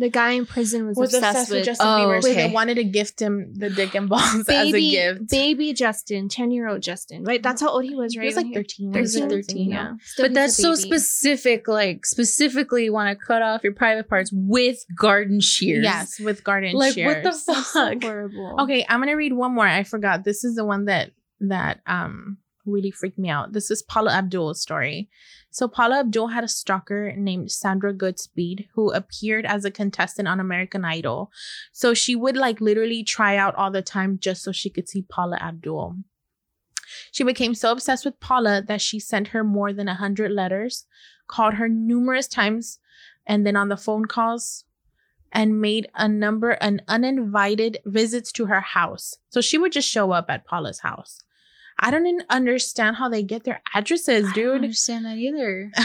the 0.00 0.08
guy 0.08 0.30
in 0.30 0.46
prison 0.46 0.86
was, 0.86 0.96
Was 0.96 1.12
obsessed, 1.12 1.50
with, 1.50 1.64
Justin 1.64 1.84
Oh, 1.84 1.90
Bieber. 2.06 2.22
So 2.22 2.32
they 2.32 2.50
wanted 2.52 2.76
to 2.76 2.84
gift 2.84 3.20
him 3.20 3.52
the 3.56 3.68
dick 3.68 3.96
and 3.96 4.08
balls 4.08 4.22
as 4.32 4.40
a 4.42 4.44
baby 4.44 4.90
gift. 4.90 5.28
baby 5.28 5.72
Justin, 5.72 6.28
10 6.28 6.52
year 6.52 6.68
old 6.68 6.82
Justin. 6.82 7.24
Right? 7.24 7.42
That's 7.42 7.60
how 7.60 7.70
old 7.70 7.82
he 7.84 7.96
was, 7.96 8.16
right? 8.16 8.22
He 8.22 8.26
was 8.28 8.36
like 8.36 8.54
13. 8.54 8.92
He 8.92 9.00
was 9.00 9.16
like 9.16 9.24
13, 9.28 9.42
13, 9.42 9.70
yeah. 9.70 9.74
Yeah. 9.74 9.92
Still 10.04 10.24
But 10.26 10.34
that's 10.34 10.56
so 10.56 10.76
specific. 10.76 11.66
Like 11.66 12.06
specifically, 12.06 12.84
you 12.84 12.92
want 12.92 13.18
to 13.18 13.24
cut 13.24 13.42
off 13.42 13.64
your 13.64 13.72
private 13.74 14.08
parts 14.08 14.30
with 14.32 14.84
garden 14.96 15.40
shears. 15.40 15.82
Yes, 15.82 16.20
with 16.20 16.44
garden 16.44 16.74
Like 16.74 16.94
shears. 16.94 17.06
what 17.06 17.22
the 17.24 17.30
That's 17.30 17.44
so 17.44 17.54
fuck? 17.90 18.00
horrible. 18.02 18.56
Okay, 18.60 18.86
I'm 18.88 19.00
gonna 19.00 19.16
read 19.16 19.32
one 19.32 19.52
more. 19.54 19.66
I 19.66 19.82
forgot. 19.82 20.22
This 20.22 20.44
is 20.44 20.54
the 20.54 20.64
one 20.64 20.84
that 20.84 21.10
that 21.40 21.80
um 21.86 22.38
really 22.68 22.90
freaked 22.90 23.18
me 23.18 23.28
out. 23.28 23.52
This 23.52 23.70
is 23.70 23.82
Paula 23.82 24.12
Abdul's 24.12 24.60
story. 24.60 25.08
So 25.50 25.66
Paula 25.66 26.00
Abdul 26.00 26.28
had 26.28 26.44
a 26.44 26.48
stalker 26.48 27.14
named 27.16 27.50
Sandra 27.50 27.94
Goodspeed 27.94 28.66
who 28.74 28.92
appeared 28.92 29.46
as 29.46 29.64
a 29.64 29.70
contestant 29.70 30.28
on 30.28 30.40
American 30.40 30.84
Idol. 30.84 31.30
So 31.72 31.94
she 31.94 32.14
would 32.14 32.36
like 32.36 32.60
literally 32.60 33.02
try 33.02 33.36
out 33.36 33.54
all 33.54 33.70
the 33.70 33.82
time 33.82 34.18
just 34.20 34.42
so 34.42 34.52
she 34.52 34.70
could 34.70 34.88
see 34.88 35.02
Paula 35.02 35.38
Abdul. 35.40 35.96
She 37.12 37.24
became 37.24 37.54
so 37.54 37.72
obsessed 37.72 38.04
with 38.04 38.20
Paula 38.20 38.62
that 38.66 38.80
she 38.80 39.00
sent 39.00 39.28
her 39.28 39.44
more 39.44 39.72
than 39.72 39.88
a 39.88 39.94
hundred 39.94 40.32
letters, 40.32 40.86
called 41.26 41.54
her 41.54 41.68
numerous 41.68 42.26
times, 42.26 42.78
and 43.26 43.46
then 43.46 43.56
on 43.56 43.68
the 43.68 43.76
phone 43.76 44.06
calls 44.06 44.64
and 45.32 45.60
made 45.60 45.88
a 45.94 46.08
number 46.08 46.50
an 46.52 46.80
uninvited 46.88 47.78
visits 47.84 48.32
to 48.32 48.46
her 48.46 48.60
house. 48.60 49.16
So 49.28 49.40
she 49.40 49.58
would 49.58 49.72
just 49.72 49.88
show 49.88 50.12
up 50.12 50.26
at 50.28 50.46
Paula's 50.46 50.80
house. 50.80 51.20
I 51.78 51.90
don't 51.90 52.06
even 52.06 52.24
understand 52.28 52.96
how 52.96 53.08
they 53.08 53.22
get 53.22 53.44
their 53.44 53.62
addresses, 53.74 54.32
dude. 54.32 54.44
I 54.44 54.46
don't 54.48 54.54
understand 54.64 55.04
that 55.06 55.16
either. 55.16 55.70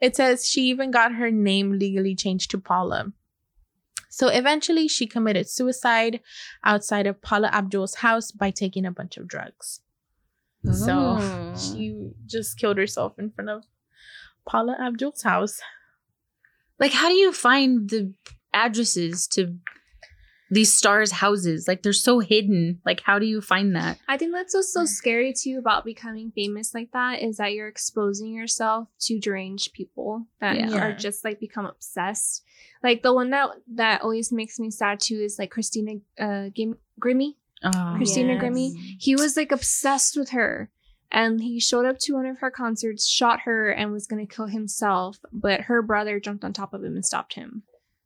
It 0.00 0.16
says 0.16 0.44
she 0.48 0.62
even 0.70 0.90
got 0.90 1.12
her 1.14 1.30
name 1.30 1.78
legally 1.78 2.16
changed 2.16 2.50
to 2.50 2.58
Paula. 2.58 3.12
So 4.08 4.26
eventually 4.26 4.88
she 4.88 5.06
committed 5.06 5.48
suicide 5.48 6.18
outside 6.64 7.06
of 7.06 7.22
Paula 7.22 7.48
Abdul's 7.52 7.94
house 7.96 8.32
by 8.32 8.50
taking 8.50 8.84
a 8.84 8.90
bunch 8.90 9.16
of 9.16 9.28
drugs. 9.28 9.80
So 10.72 11.18
Oh. 11.20 11.54
she 11.56 12.10
just 12.26 12.58
killed 12.58 12.76
herself 12.76 13.20
in 13.20 13.30
front 13.30 13.50
of 13.50 13.62
Paula 14.48 14.76
Abdul's 14.80 15.22
house. 15.22 15.60
like, 16.80 16.92
how 16.92 17.06
do 17.08 17.14
you 17.14 17.32
find 17.32 17.88
the 17.88 18.12
addresses 18.52 19.28
to 19.28 19.58
these 20.50 20.72
stars' 20.72 21.12
houses? 21.12 21.66
Like, 21.68 21.82
they're 21.82 21.92
so 21.92 22.20
hidden. 22.20 22.80
Like, 22.84 23.00
how 23.02 23.18
do 23.18 23.26
you 23.26 23.40
find 23.40 23.76
that? 23.76 23.98
I 24.08 24.16
think 24.16 24.32
that's 24.32 24.54
what's 24.54 24.72
so 24.72 24.84
scary 24.84 25.32
too 25.32 25.56
about 25.58 25.84
becoming 25.84 26.30
famous 26.34 26.74
like 26.74 26.90
that 26.92 27.20
is 27.22 27.36
that 27.36 27.52
you're 27.52 27.68
exposing 27.68 28.32
yourself 28.32 28.88
to 29.00 29.18
deranged 29.20 29.72
people 29.72 30.26
that 30.40 30.56
Yeah. 30.56 30.74
are 30.76 30.92
just 30.94 31.24
like 31.24 31.38
become 31.40 31.66
obsessed. 31.66 32.42
Like 32.82 33.02
the 33.02 33.12
one 33.12 33.30
that 33.30 33.50
that 33.74 34.02
always 34.02 34.30
makes 34.32 34.58
me 34.60 34.70
sad 34.70 35.00
too 35.00 35.16
is 35.16 35.38
like 35.38 35.50
Christina 35.50 35.94
uh, 36.18 36.48
Gim- 36.54 36.78
Grimmie. 37.00 37.36
Oh, 37.64 37.94
Christina 37.96 38.34
Yes. 38.34 38.40
Grimmie. 38.42 38.96
He 39.00 39.16
was 39.16 39.36
like 39.36 39.50
obsessed 39.52 40.16
with 40.16 40.30
her. 40.30 40.70
And 41.10 41.40
he 41.42 41.58
showed 41.58 41.86
up 41.86 41.98
to 42.00 42.12
one 42.12 42.26
of 42.26 42.38
her 42.40 42.50
concerts, 42.50 43.06
shot 43.08 43.40
her, 43.40 43.70
and 43.70 43.90
was 43.92 44.06
gonna 44.06 44.26
kill 44.26 44.46
himself. 44.46 45.18
But 45.32 45.62
her 45.62 45.80
brother 45.82 46.20
jumped 46.20 46.44
on 46.44 46.52
top 46.52 46.74
of 46.74 46.84
him 46.84 46.94
and 46.94 47.04
stopped 47.04 47.32
him. 47.34 47.62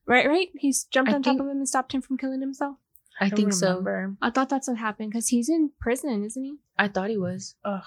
Right, 0.06 0.26
right? 0.26 0.48
He's 0.54 0.84
jumped 0.84 1.10
I 1.10 1.14
on 1.14 1.22
think- 1.22 1.38
top 1.38 1.44
of 1.46 1.50
him 1.50 1.58
and 1.58 1.68
stopped 1.68 1.92
him 1.92 2.02
from 2.02 2.16
killing 2.18 2.40
himself. 2.40 2.76
I 3.20 3.28
don't 3.28 3.36
think 3.36 3.52
so. 3.52 4.16
I 4.22 4.30
thought 4.30 4.48
that's 4.48 4.66
what 4.68 4.78
happened 4.78 5.10
because 5.12 5.28
he's 5.28 5.48
in 5.48 5.70
prison, 5.80 6.24
isn't 6.24 6.42
he? 6.42 6.56
I 6.78 6.88
thought 6.88 7.10
he 7.10 7.18
was. 7.18 7.54
Ugh. 7.64 7.84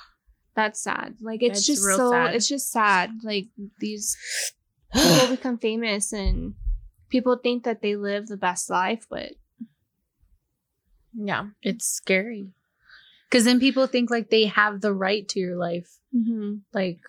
That's 0.55 0.79
sad. 0.79 1.15
Like 1.19 1.43
it's 1.43 1.59
It's 1.59 1.67
just 1.67 1.85
real 1.85 1.97
so 1.97 2.11
sad. 2.11 2.35
it's 2.35 2.47
just 2.47 2.71
sad. 2.71 3.11
Like 3.23 3.47
these 3.79 4.15
people 4.93 5.27
become 5.35 5.57
famous 5.57 6.13
and 6.13 6.53
people 7.09 7.35
think 7.37 7.63
that 7.63 7.81
they 7.81 7.95
live 7.97 8.27
the 8.27 8.37
best 8.37 8.69
life, 8.69 9.05
but 9.09 9.31
Yeah. 11.13 11.47
It's 11.61 11.85
scary. 11.85 12.51
Because 13.29 13.45
then 13.45 13.59
people 13.59 13.87
think 13.87 14.09
like 14.09 14.29
they 14.29 14.45
have 14.45 14.81
the 14.81 14.93
right 14.93 15.27
to 15.29 15.39
your 15.39 15.57
life, 15.57 15.97
Mm-hmm. 16.15 16.57
like 16.73 16.99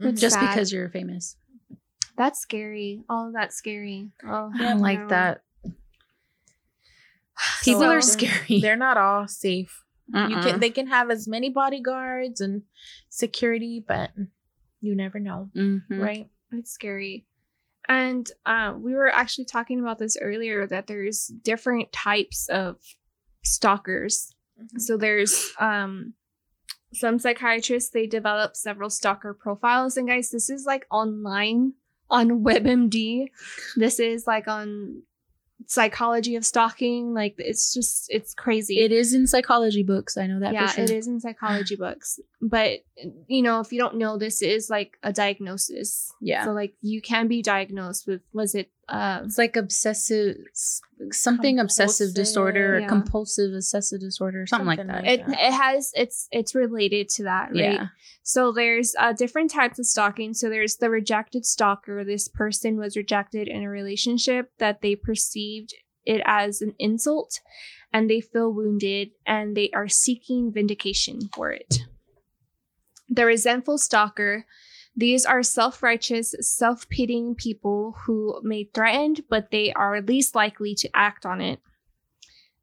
It's 0.00 0.20
just 0.20 0.34
sad. 0.34 0.48
because 0.48 0.72
you're 0.72 0.88
famous. 0.90 1.36
That's 2.16 2.38
scary. 2.40 3.02
All 3.08 3.28
of 3.28 3.34
that's 3.34 3.56
scary. 3.56 4.10
Oh, 4.26 4.50
I 4.54 4.58
don't 4.58 4.80
like 4.80 5.00
no. 5.00 5.08
that. 5.08 5.42
People 7.62 7.80
So- 7.82 7.90
are 7.90 8.00
scary. 8.00 8.60
They're 8.60 8.76
not 8.76 8.96
all 8.96 9.28
safe. 9.28 9.82
You 10.14 10.36
can 10.40 10.60
they 10.60 10.70
can 10.70 10.86
have 10.86 11.10
as 11.10 11.26
many 11.26 11.50
bodyguards 11.50 12.40
and 12.40 12.62
security, 13.08 13.84
but 13.86 14.10
you 14.80 14.94
never 14.94 15.18
know, 15.18 15.50
Mhm. 15.56 15.80
right? 15.90 16.30
It's 16.52 16.70
scary. 16.70 17.26
And 17.88 18.30
uh, 18.46 18.74
we 18.78 18.94
were 18.94 19.08
actually 19.12 19.46
talking 19.46 19.80
about 19.80 19.98
this 19.98 20.16
earlier 20.20 20.64
that 20.68 20.86
there's 20.86 21.26
different 21.26 21.90
types 21.92 22.48
of 22.48 22.76
stalkers. 23.42 24.32
So 24.78 24.96
there's 24.96 25.52
um 25.58 26.14
some 26.94 27.18
psychiatrists 27.18 27.90
they 27.90 28.06
develop 28.06 28.54
several 28.54 28.88
stalker 28.90 29.34
profiles 29.34 29.96
and 29.96 30.06
guys 30.08 30.30
this 30.30 30.48
is 30.48 30.64
like 30.66 30.86
online 30.90 31.72
on 32.10 32.44
WebMD. 32.44 33.26
This 33.76 33.98
is 33.98 34.26
like 34.26 34.48
on 34.48 35.02
psychology 35.68 36.36
of 36.36 36.44
stalking 36.44 37.14
like 37.14 37.34
it's 37.38 37.72
just 37.72 38.06
it's 38.10 38.34
crazy. 38.34 38.80
It 38.80 38.92
is 38.92 39.14
in 39.14 39.26
psychology 39.26 39.82
books. 39.82 40.16
I 40.16 40.26
know 40.26 40.40
that 40.40 40.52
yeah, 40.52 40.66
for 40.66 40.74
sure. 40.74 40.84
it 40.84 40.90
is 40.90 41.06
in 41.06 41.20
psychology 41.20 41.76
books. 41.78 42.20
But 42.40 42.80
you 43.26 43.42
know, 43.42 43.60
if 43.60 43.72
you 43.72 43.80
don't 43.80 43.96
know, 43.96 44.18
this 44.18 44.42
is 44.42 44.70
like 44.70 44.98
a 45.02 45.12
diagnosis. 45.12 46.12
Yeah. 46.20 46.44
So 46.44 46.52
like 46.52 46.74
you 46.82 47.00
can 47.00 47.28
be 47.28 47.42
diagnosed 47.42 48.06
with 48.06 48.20
was 48.32 48.54
it 48.54 48.70
uh 48.88 49.20
It's 49.24 49.38
like 49.38 49.56
obsessive, 49.56 50.36
something 51.10 51.58
obsessive 51.58 52.14
disorder 52.14 52.80
yeah. 52.80 52.86
compulsive 52.88 53.52
obsessive 53.52 54.00
disorder, 54.00 54.46
something, 54.46 54.76
Something 54.76 54.86
like 54.88 55.04
that. 55.04 55.12
it 55.12 55.20
Yeah. 55.28 55.48
it 55.48 55.52
has 55.52 55.90
it's 55.94 56.28
it's 56.30 56.54
related 56.54 57.08
to 57.16 57.24
that, 57.24 57.46
right? 57.50 57.56
Yeah. 57.72 57.86
So 58.22 58.52
there's 58.52 58.94
uh, 58.98 59.12
different 59.12 59.50
types 59.52 59.78
of 59.78 59.86
stalking. 59.86 60.34
So 60.34 60.48
there's 60.48 60.76
the 60.76 60.90
rejected 60.90 61.44
stalker. 61.46 62.04
This 62.04 62.26
person 62.28 62.76
was 62.76 62.96
rejected 62.96 63.46
in 63.48 63.62
a 63.62 63.70
relationship 63.70 64.50
that 64.58 64.80
they 64.82 64.96
perceived 64.96 65.74
it 66.04 66.22
as 66.24 66.60
an 66.60 66.74
insult 66.78 67.40
and 67.92 68.08
they 68.10 68.20
feel 68.20 68.52
wounded 68.52 69.10
and 69.26 69.56
they 69.56 69.70
are 69.70 69.88
seeking 69.88 70.52
vindication 70.52 71.28
for 71.34 71.50
it. 71.50 71.80
The 73.08 73.24
resentful 73.26 73.78
stalker. 73.78 74.44
These 74.96 75.26
are 75.26 75.42
self 75.42 75.82
righteous, 75.82 76.34
self 76.40 76.88
pitying 76.88 77.34
people 77.34 77.96
who 78.04 78.40
may 78.42 78.64
threaten, 78.64 79.16
but 79.28 79.50
they 79.50 79.72
are 79.72 80.00
least 80.00 80.34
likely 80.34 80.74
to 80.76 80.90
act 80.94 81.26
on 81.26 81.40
it. 81.40 81.60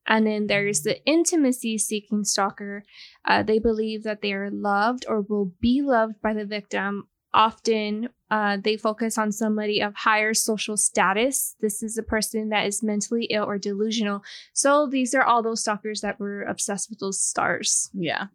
And 0.06 0.28
then 0.28 0.48
there's 0.48 0.82
the 0.82 1.04
intimacy 1.06 1.78
seeking 1.78 2.24
stalker. 2.26 2.84
Uh, 3.24 3.44
they 3.44 3.60
believe 3.60 4.04
that 4.04 4.22
they 4.22 4.34
are 4.34 4.50
loved 4.50 5.06
or 5.08 5.22
will 5.22 5.54
be 5.62 5.82
loved 5.82 6.22
by 6.22 6.34
the 6.34 6.46
victim. 6.46 7.08
Often, 7.36 8.10
uh, 8.30 8.58
they 8.62 8.78
focus 8.78 9.18
on 9.18 9.32
somebody 9.32 9.82
of 9.82 9.96
higher 9.96 10.34
social 10.34 10.78
status. 10.78 11.56
This 11.62 11.82
is 11.82 11.98
a 11.98 12.04
person 12.04 12.50
that 12.50 12.68
is 12.68 12.84
mentally 12.84 13.26
ill 13.26 13.46
or 13.46 13.58
delusional. 13.58 14.24
So, 14.54 14.88
these 14.88 15.16
are 15.16 15.24
all 15.24 15.42
those 15.42 15.62
stalkers 15.62 16.02
that 16.02 16.20
were 16.20 16.44
obsessed 16.44 16.90
with 16.90 17.00
those 17.00 17.20
stars. 17.20 17.90
Yeah. 17.94 18.28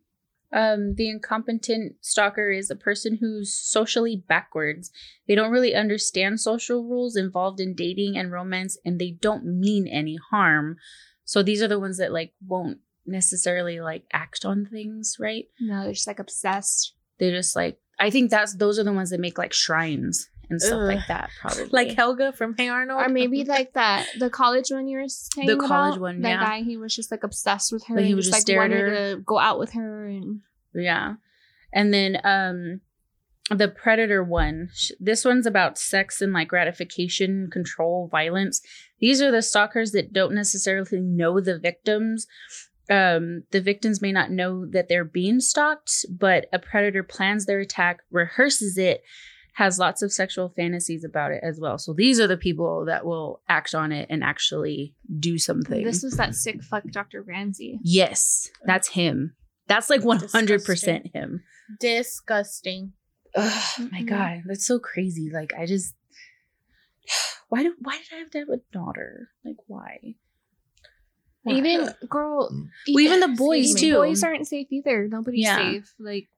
Um, 0.52 0.94
the 0.94 1.10
incompetent 1.10 1.96
stalker 2.00 2.50
is 2.50 2.70
a 2.70 2.76
person 2.76 3.18
who's 3.20 3.52
socially 3.52 4.16
backwards. 4.16 4.90
They 5.26 5.34
don't 5.34 5.50
really 5.50 5.74
understand 5.74 6.40
social 6.40 6.84
rules 6.84 7.16
involved 7.16 7.60
in 7.60 7.74
dating 7.74 8.16
and 8.16 8.32
romance, 8.32 8.78
and 8.84 8.98
they 8.98 9.10
don't 9.10 9.44
mean 9.44 9.86
any 9.86 10.18
harm. 10.30 10.76
So 11.24 11.42
these 11.42 11.62
are 11.62 11.68
the 11.68 11.78
ones 11.78 11.98
that 11.98 12.12
like 12.12 12.32
won't 12.46 12.78
necessarily 13.06 13.80
like 13.80 14.04
act 14.12 14.44
on 14.44 14.66
things, 14.66 15.16
right? 15.20 15.44
No, 15.60 15.82
they're 15.82 15.92
just 15.92 16.06
like 16.06 16.18
obsessed. 16.18 16.94
They're 17.18 17.36
just 17.36 17.54
like 17.54 17.78
I 17.98 18.10
think 18.10 18.30
that's 18.30 18.54
those 18.54 18.78
are 18.78 18.84
the 18.84 18.92
ones 18.92 19.10
that 19.10 19.20
make 19.20 19.38
like 19.38 19.52
shrines 19.52 20.28
and 20.50 20.60
stuff 20.60 20.80
Ugh. 20.80 20.86
like 20.96 21.06
that, 21.08 21.30
probably. 21.40 21.66
Like 21.70 21.92
Helga 21.96 22.32
from 22.32 22.54
Hey 22.56 22.68
Arnold, 22.68 23.00
Or 23.00 23.08
maybe 23.08 23.44
like 23.56 23.72
that, 23.74 24.06
the 24.18 24.30
college 24.30 24.70
one 24.70 24.88
you 24.88 24.98
were 24.98 25.08
saying 25.08 25.46
The 25.46 25.56
college 25.56 25.96
about, 25.96 26.00
one, 26.00 26.20
That 26.22 26.28
yeah. 26.28 26.44
guy, 26.44 26.62
he 26.62 26.76
was 26.76 26.94
just 26.94 27.10
like 27.10 27.24
obsessed 27.24 27.72
with 27.72 27.86
her. 27.86 27.96
Like, 27.96 28.04
he 28.06 28.14
was 28.14 28.26
just 28.26 28.36
just 28.36 28.48
like 28.48 28.54
stare 28.54 28.62
at 28.62 28.70
wanted 28.70 28.80
her. 28.88 29.14
to 29.16 29.22
go 29.22 29.38
out 29.38 29.58
with 29.58 29.72
her 29.72 30.06
and 30.06 30.40
Yeah. 30.74 31.14
And 31.72 31.92
then 31.92 32.18
um 32.24 32.80
the 33.50 33.68
predator 33.68 34.22
one. 34.22 34.68
This 35.00 35.24
one's 35.24 35.46
about 35.46 35.78
sex 35.78 36.20
and 36.20 36.32
like 36.34 36.48
gratification, 36.48 37.48
control, 37.50 38.06
violence. 38.10 38.60
These 39.00 39.22
are 39.22 39.30
the 39.30 39.40
stalkers 39.42 39.92
that 39.92 40.12
don't 40.12 40.34
necessarily 40.34 41.00
know 41.00 41.40
the 41.40 41.58
victims. 41.58 42.26
Um 42.90 43.44
the 43.50 43.60
victims 43.60 44.00
may 44.02 44.12
not 44.12 44.30
know 44.30 44.66
that 44.66 44.88
they're 44.88 45.04
being 45.04 45.40
stalked, 45.40 46.04
but 46.10 46.46
a 46.52 46.58
predator 46.58 47.02
plans 47.02 47.46
their 47.46 47.60
attack, 47.60 48.00
rehearses 48.10 48.76
it, 48.78 49.02
has 49.58 49.76
lots 49.76 50.02
of 50.02 50.12
sexual 50.12 50.48
fantasies 50.54 51.02
about 51.02 51.32
it 51.32 51.40
as 51.42 51.58
well. 51.60 51.78
So 51.78 51.92
these 51.92 52.20
are 52.20 52.28
the 52.28 52.36
people 52.36 52.84
that 52.84 53.04
will 53.04 53.40
act 53.48 53.74
on 53.74 53.90
it 53.90 54.06
and 54.08 54.22
actually 54.22 54.94
do 55.18 55.36
something. 55.36 55.82
this 55.84 56.04
was 56.04 56.16
that 56.16 56.34
sick 56.36 56.62
fuck 56.62 56.84
Dr. 56.92 57.22
Ramsey. 57.22 57.80
yes, 57.82 58.50
that's 58.64 58.88
him. 58.88 59.34
That's 59.66 59.90
like 59.90 60.02
100% 60.02 60.46
Disgusting. 60.48 61.10
him. 61.12 61.42
disgusting. 61.80 62.92
Ugh, 63.34 63.88
my 63.92 64.02
god, 64.02 64.42
that's 64.46 64.64
so 64.66 64.78
crazy. 64.78 65.28
Like 65.32 65.52
I 65.58 65.66
just 65.66 65.94
why 67.48 67.62
do 67.64 67.74
why 67.80 67.98
did 67.98 68.06
I 68.14 68.18
have 68.20 68.30
to 68.30 68.38
have 68.38 68.48
a 68.48 68.60
daughter? 68.72 69.28
Like 69.44 69.56
why? 69.66 70.14
Why? 71.42 71.54
Even 71.54 71.88
girl, 72.08 72.48
Well, 72.88 73.00
even 73.00 73.20
the 73.20 73.28
boys, 73.28 73.74
too. 73.74 73.94
Boys 73.94 74.22
aren't 74.22 74.46
safe 74.46 74.68
either. 74.70 75.08
Nobody's 75.08 75.44
Yeah. 75.44 75.56
safe. 75.56 75.94
Like 75.98 76.28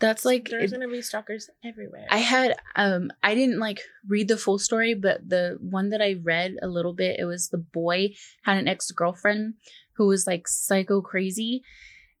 that's 0.00 0.24
like 0.24 0.48
There's 0.48 0.72
it- 0.72 0.76
gonna 0.76 0.88
be 0.90 1.02
stalkers 1.02 1.50
everywhere. 1.64 2.06
I 2.10 2.18
had 2.18 2.56
um 2.76 3.10
I 3.22 3.34
didn't 3.34 3.58
like 3.58 3.80
read 4.06 4.28
the 4.28 4.36
full 4.36 4.58
story, 4.58 4.94
but 4.94 5.28
the 5.28 5.58
one 5.60 5.90
that 5.90 6.00
I 6.02 6.16
read 6.22 6.56
a 6.62 6.68
little 6.68 6.94
bit, 6.94 7.18
it 7.18 7.24
was 7.24 7.48
the 7.48 7.58
boy 7.58 8.14
had 8.44 8.58
an 8.58 8.68
ex-girlfriend 8.68 9.54
who 9.94 10.06
was 10.06 10.26
like 10.26 10.46
psycho 10.48 11.00
crazy. 11.00 11.62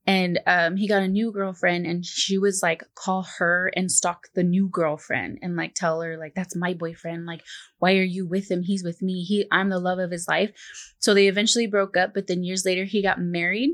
And 0.06 0.40
um 0.46 0.76
he 0.76 0.88
got 0.88 1.02
a 1.02 1.08
new 1.08 1.30
girlfriend 1.30 1.86
and 1.86 2.04
she 2.04 2.38
was 2.38 2.62
like 2.62 2.82
call 2.94 3.26
her 3.38 3.70
and 3.76 3.92
stalk 3.92 4.28
the 4.34 4.42
new 4.42 4.68
girlfriend 4.68 5.38
and 5.42 5.54
like 5.54 5.74
tell 5.74 6.00
her 6.00 6.16
like 6.16 6.34
that's 6.34 6.56
my 6.56 6.72
boyfriend. 6.74 7.26
Like, 7.26 7.42
why 7.78 7.92
are 7.96 8.02
you 8.02 8.26
with 8.26 8.50
him? 8.50 8.62
He's 8.62 8.82
with 8.82 9.02
me. 9.02 9.22
He 9.22 9.46
I'm 9.52 9.68
the 9.68 9.78
love 9.78 9.98
of 9.98 10.10
his 10.10 10.26
life. 10.26 10.50
So 10.98 11.12
they 11.14 11.28
eventually 11.28 11.66
broke 11.66 11.96
up, 11.96 12.14
but 12.14 12.26
then 12.26 12.42
years 12.42 12.64
later 12.64 12.84
he 12.84 13.02
got 13.02 13.20
married, 13.20 13.70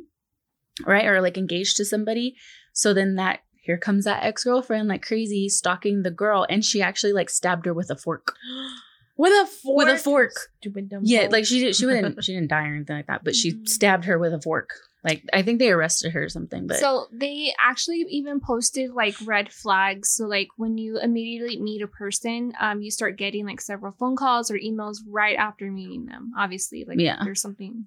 right? 0.87 1.07
Or 1.07 1.21
like 1.21 1.39
engaged 1.39 1.77
to 1.79 1.85
somebody. 1.85 2.35
So 2.73 2.93
then 2.93 3.15
that 3.15 3.41
here 3.65 3.79
comes 3.79 4.05
that 4.05 4.23
ex-girlfriend 4.23 4.89
like 4.89 5.03
crazy 5.03 5.49
stalking 5.49 6.03
the 6.03 6.11
girl 6.11 6.47
and 6.49 6.65
she 6.65 6.83
actually 6.83 7.13
like 7.13 7.31
stabbed 7.31 7.67
her 7.67 7.75
with 7.75 7.91
a 7.91 7.97
fork 7.97 8.35
with 9.17 9.33
a 9.33 9.47
fork. 9.47 9.77
With 9.77 9.89
a 9.89 9.99
fork. 9.99 10.33
Stupid 10.61 10.89
dumb. 10.89 11.03
yeah 11.05 11.25
hoe. 11.25 11.29
like 11.31 11.45
she 11.47 11.61
did 11.61 11.75
she 11.77 11.87
didn't 11.87 12.23
she 12.25 12.33
didn't 12.35 12.51
die 12.51 12.67
or 12.69 12.75
anything 12.75 12.97
like 12.97 13.07
that 13.07 13.25
but 13.25 13.35
she 13.35 13.65
stabbed 13.65 14.05
her 14.07 14.19
with 14.19 14.33
a 14.35 14.41
fork 14.41 14.71
like 15.05 15.23
i 15.35 15.43
think 15.43 15.59
they 15.59 15.71
arrested 15.71 16.13
her 16.13 16.25
or 16.25 16.29
something 16.31 16.67
but 16.67 16.79
so 16.79 17.07
they 17.13 17.53
actually 17.63 18.05
even 18.09 18.41
posted 18.41 18.91
like 18.91 19.15
red 19.27 19.53
flags. 19.53 20.11
So 20.17 20.27
like 20.27 20.49
when 20.57 20.79
you 20.79 20.99
immediately 20.99 21.61
meet 21.61 21.83
a 21.83 21.87
person, 21.87 22.53
um, 22.61 22.81
you 22.81 22.91
start 22.91 23.19
getting 23.19 23.45
like 23.47 23.61
several 23.61 23.93
phone 23.99 24.17
calls 24.17 24.51
or 24.51 24.55
emails 24.59 24.97
right 25.09 25.37
after 25.37 25.71
meeting 25.71 26.07
them. 26.07 26.33
Obviously, 26.39 26.85
like 26.89 26.99
Yeah. 26.99 27.19
there's 27.23 27.41
something 27.43 27.87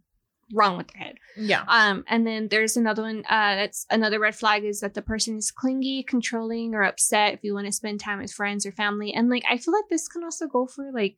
wrong 0.54 0.78
with 0.78 0.88
their 0.88 1.04
head. 1.04 1.16
yeah. 1.36 1.64
Um, 1.68 2.04
and 2.08 2.26
then 2.26 2.48
there's 2.48 2.78
another 2.78 3.02
one. 3.04 3.20
Uh, 3.30 3.56
that's 3.56 3.86
another 3.90 4.20
red 4.20 4.36
flag 4.36 4.64
is 4.64 4.80
that 4.80 4.94
the 4.94 5.02
person 5.02 5.38
is 5.38 5.52
clingy, 5.52 6.04
controlling, 6.04 6.74
or 6.74 6.84
upset 6.84 7.34
if 7.34 7.44
you 7.44 7.54
want 7.54 7.66
to 7.66 7.72
spend 7.72 8.00
time 8.00 8.20
with 8.20 8.32
friends 8.32 8.66
or 8.66 8.72
family. 8.72 9.14
And 9.14 9.30
like, 9.30 9.44
I 9.50 9.58
feel 9.58 9.74
like 9.74 9.90
this 9.90 10.08
can 10.08 10.24
also 10.24 10.48
go 10.48 10.68
for 10.68 10.92
like 10.92 11.18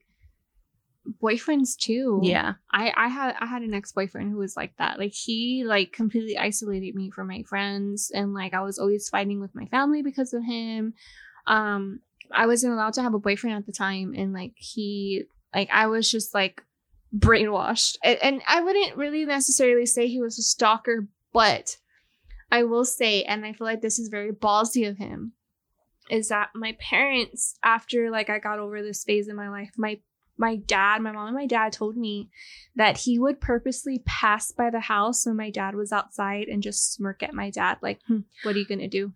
boyfriends 1.22 1.76
too. 1.76 2.20
yeah 2.22 2.54
I 2.70 2.92
I 2.96 3.08
had 3.08 3.34
I 3.40 3.46
had 3.46 3.62
an 3.62 3.74
ex 3.74 3.92
boyfriend 3.92 4.30
who 4.30 4.38
was 4.38 4.56
like 4.56 4.76
that. 4.78 4.98
Like 4.98 5.12
he 5.12 5.64
like 5.64 5.92
completely 5.92 6.36
isolated 6.36 6.94
me 6.94 7.10
from 7.10 7.28
my 7.28 7.42
friends, 7.48 8.10
and 8.14 8.34
like 8.34 8.54
I 8.54 8.60
was 8.60 8.78
always 8.78 9.08
fighting 9.08 9.40
with 9.40 9.54
my 9.54 9.66
family 9.66 10.02
because 10.02 10.32
of 10.32 10.44
him. 10.44 10.94
Um, 11.46 12.00
I 12.32 12.46
wasn't 12.46 12.74
allowed 12.74 12.92
to 12.94 13.02
have 13.02 13.14
a 13.14 13.18
boyfriend 13.18 13.56
at 13.56 13.66
the 13.66 13.72
time, 13.72 14.14
and 14.16 14.32
like 14.32 14.52
he 14.56 15.24
like 15.54 15.70
I 15.72 15.86
was 15.86 16.10
just 16.10 16.34
like 16.34 16.62
brainwashed, 17.16 17.96
and, 18.02 18.18
and 18.22 18.42
I 18.46 18.60
wouldn't 18.60 18.96
really 18.96 19.24
necessarily 19.24 19.86
say 19.86 20.06
he 20.06 20.20
was 20.20 20.38
a 20.38 20.42
stalker, 20.42 21.08
but 21.32 21.76
I 22.50 22.64
will 22.64 22.84
say, 22.84 23.22
and 23.22 23.44
I 23.44 23.52
feel 23.52 23.66
like 23.66 23.80
this 23.80 23.98
is 23.98 24.08
very 24.08 24.32
ballsy 24.32 24.88
of 24.88 24.98
him, 24.98 25.32
is 26.10 26.28
that 26.28 26.50
my 26.54 26.76
parents 26.80 27.56
after 27.62 28.10
like 28.10 28.30
I 28.30 28.38
got 28.38 28.58
over 28.58 28.82
this 28.82 29.04
phase 29.04 29.28
in 29.28 29.36
my 29.36 29.48
life, 29.48 29.72
my 29.76 30.00
my 30.36 30.56
dad, 30.56 31.02
my 31.02 31.12
mom 31.12 31.26
and 31.26 31.36
my 31.36 31.46
dad 31.46 31.70
told 31.70 31.98
me 31.98 32.30
that 32.74 32.96
he 32.96 33.18
would 33.18 33.42
purposely 33.42 34.02
pass 34.06 34.52
by 34.52 34.70
the 34.70 34.80
house 34.80 35.26
when 35.26 35.36
my 35.36 35.50
dad 35.50 35.74
was 35.74 35.92
outside 35.92 36.48
and 36.48 36.62
just 36.62 36.94
smirk 36.94 37.22
at 37.22 37.34
my 37.34 37.50
dad, 37.50 37.76
like, 37.82 38.00
hmm, 38.06 38.20
what 38.42 38.56
are 38.56 38.58
you 38.58 38.64
gonna 38.64 38.88
do? 38.88 39.12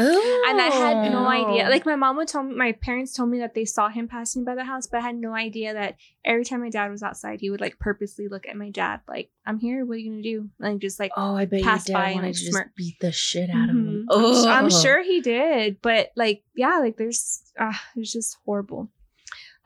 Oh. 0.00 0.44
And 0.48 0.60
I 0.60 0.68
had 0.68 1.10
no 1.12 1.26
idea. 1.26 1.68
Like 1.68 1.84
my 1.84 1.96
mom 1.96 2.16
would 2.16 2.28
tell 2.28 2.44
me, 2.44 2.54
my 2.54 2.72
parents 2.72 3.12
told 3.12 3.30
me 3.30 3.40
that 3.40 3.54
they 3.54 3.64
saw 3.64 3.88
him 3.88 4.06
passing 4.06 4.44
by 4.44 4.54
the 4.54 4.62
house, 4.64 4.86
but 4.86 4.98
I 4.98 5.02
had 5.02 5.16
no 5.16 5.34
idea 5.34 5.74
that 5.74 5.96
every 6.24 6.44
time 6.44 6.60
my 6.60 6.70
dad 6.70 6.90
was 6.90 7.02
outside, 7.02 7.40
he 7.40 7.50
would 7.50 7.60
like 7.60 7.78
purposely 7.80 8.28
look 8.28 8.46
at 8.46 8.56
my 8.56 8.70
dad, 8.70 9.00
like, 9.08 9.30
"I'm 9.44 9.58
here. 9.58 9.84
What 9.84 9.94
are 9.94 9.98
you 9.98 10.10
gonna 10.10 10.22
do?" 10.22 10.50
Like 10.60 10.78
just 10.78 11.00
like, 11.00 11.10
oh, 11.16 11.34
I 11.36 11.46
bet 11.46 11.60
your 11.60 11.68
passed 11.68 11.88
dad 11.88 11.94
by 11.94 12.04
and, 12.10 12.14
wanted 12.14 12.26
like, 12.28 12.34
to 12.36 12.40
just 12.40 12.52
smirk. 12.52 12.76
beat 12.76 13.00
the 13.00 13.12
shit 13.12 13.50
out 13.50 13.68
of 13.70 13.74
him. 13.76 14.06
Oh, 14.08 14.48
I'm 14.48 14.70
sure 14.70 15.02
he 15.02 15.20
did, 15.20 15.82
but 15.82 16.10
like, 16.16 16.44
yeah, 16.54 16.78
like 16.78 16.96
there's, 16.96 17.42
uh, 17.58 17.72
it's 17.96 18.12
just 18.12 18.36
horrible. 18.44 18.90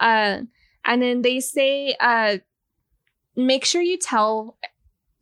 Uh, 0.00 0.40
and 0.84 1.02
then 1.02 1.22
they 1.22 1.40
say, 1.40 1.94
uh, 2.00 2.38
make 3.36 3.64
sure 3.64 3.82
you 3.82 3.98
tell 3.98 4.58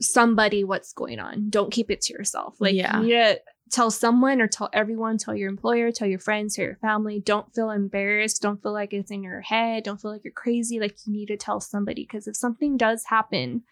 somebody 0.01 0.65
what's 0.65 0.93
going 0.95 1.19
on. 1.21 1.51
Don't 1.51 1.71
keep 1.71 1.91
it 1.91 2.01
to 2.03 2.13
yourself. 2.15 2.57
Like, 2.59 2.75
Yeah. 2.75 2.97
you 3.01 3.07
need 3.07 3.11
to 3.13 3.41
tell 3.71 3.91
someone 3.91 4.41
or 4.41 4.49
tell 4.49 4.69
everyone, 4.73 5.17
tell 5.19 5.35
your 5.35 5.49
employer, 5.49 5.93
tell 5.93 6.09
your 6.09 6.19
friends, 6.19 6.57
tell 6.57 6.65
your 6.65 6.77
family. 6.77 7.21
Don't 7.21 7.55
feel 7.55 7.71
embarrassed. 7.71 8.43
Don't 8.43 8.63
feel 8.63 8.73
like 8.73 8.93
it's 8.93 9.11
in 9.11 9.23
your 9.23 9.41
head. 9.43 9.85
Don't 9.85 10.01
feel 10.01 10.11
like 10.13 10.25
you're 10.25 10.33
crazy. 10.33 10.81
Like, 10.81 10.97
you 11.07 11.13
need 11.13 11.27
to 11.27 11.37
tell 11.37 11.61
somebody 11.61 12.03
because 12.05 12.27
if 12.27 12.37
something 12.37 12.77
does 12.77 13.05
happen, 13.07 13.63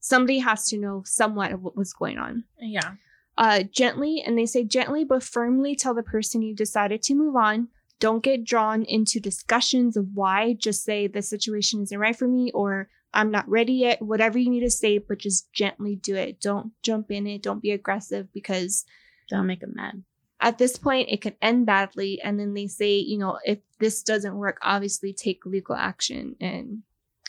somebody 0.00 0.38
has 0.38 0.68
to 0.68 0.78
know 0.78 1.02
somewhat 1.04 1.52
of 1.52 1.62
what 1.62 1.76
was 1.76 1.92
going 1.92 2.18
on 2.18 2.44
Yeah. 2.60 2.94
uh, 3.38 3.62
gently, 3.64 4.22
and 4.24 4.38
they 4.38 4.46
say 4.46 4.64
gently 4.64 5.04
but 5.04 5.22
firmly 5.22 5.74
tell 5.74 5.94
the 5.94 6.02
person 6.02 6.42
you 6.42 6.54
decided 6.54 7.02
to 7.02 7.14
move 7.14 7.34
on. 7.36 7.68
Don't 8.00 8.22
get 8.22 8.44
drawn 8.44 8.82
into 8.84 9.18
discussions 9.18 9.96
of 9.96 10.08
why. 10.14 10.52
Just 10.52 10.84
say 10.84 11.06
the 11.06 11.22
situation 11.22 11.82
isn't 11.82 11.98
right 11.98 12.14
for 12.16 12.28
me 12.28 12.50
or 12.52 12.88
I'm 13.14 13.30
not 13.30 13.48
ready 13.48 13.72
yet. 13.74 14.02
Whatever 14.02 14.38
you 14.38 14.50
need 14.50 14.60
to 14.64 14.70
say, 14.70 14.98
but 14.98 15.18
just 15.18 15.50
gently 15.52 15.94
do 15.96 16.16
it. 16.16 16.40
Don't 16.40 16.72
jump 16.82 17.10
in 17.10 17.26
it. 17.28 17.42
Don't 17.42 17.62
be 17.62 17.70
aggressive 17.70 18.32
because 18.34 18.84
That'll 19.30 19.44
make 19.44 19.60
them 19.60 19.72
mad. 19.74 20.02
at 20.40 20.58
this 20.58 20.76
point 20.76 21.08
it 21.10 21.22
can 21.22 21.34
end 21.40 21.64
badly. 21.64 22.20
And 22.22 22.38
then 22.38 22.52
they 22.54 22.66
say, 22.66 22.96
you 22.96 23.16
know, 23.18 23.38
if 23.44 23.60
this 23.78 24.02
doesn't 24.02 24.36
work, 24.36 24.58
obviously 24.62 25.12
take 25.14 25.46
legal 25.46 25.74
action 25.74 26.36
and 26.40 26.82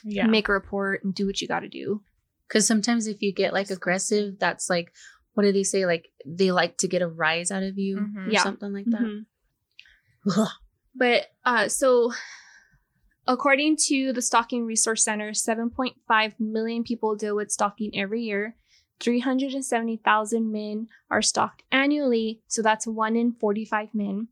Yeah. 0.03 0.27
make 0.27 0.49
a 0.49 0.53
report 0.53 1.03
and 1.03 1.13
do 1.15 1.25
what 1.25 1.39
you 1.41 1.47
got 1.47 1.61
to 1.61 1.69
do. 1.69 2.03
Because 2.47 2.67
sometimes 2.67 3.07
if 3.07 3.21
you 3.21 3.31
get 3.33 3.53
like 3.53 3.69
aggressive, 3.69 4.37
that's 4.39 4.69
like, 4.69 4.91
what 5.33 5.43
do 5.43 5.51
they 5.53 5.63
say? 5.63 5.85
Like 5.85 6.09
they 6.25 6.51
like 6.51 6.77
to 6.79 6.87
get 6.87 7.01
a 7.01 7.07
rise 7.07 7.51
out 7.51 7.63
of 7.63 7.77
you 7.77 7.97
Mhm. 7.97 8.27
or 8.27 8.31
Yeah. 8.31 8.43
something 8.43 8.73
like 8.73 8.85
that. 8.87 9.01
Mhm. 9.01 10.47
But 10.95 11.27
uh, 11.45 11.67
so, 11.69 12.11
according 13.27 13.77
to 13.87 14.13
the 14.13 14.21
Stalking 14.21 14.65
Resource 14.65 15.03
Center, 15.03 15.31
7.5 15.33 16.39
million 16.39 16.83
people 16.83 17.15
deal 17.15 17.35
with 17.35 17.51
stalking 17.51 17.97
every 17.97 18.23
year. 18.23 18.55
370,000 18.99 20.51
men 20.51 20.87
are 21.09 21.21
stalked 21.21 21.63
annually, 21.71 22.41
so 22.47 22.61
that's 22.61 22.87
1 22.87 23.15
in 23.15 23.33
45 23.33 23.93
men. 23.93 24.27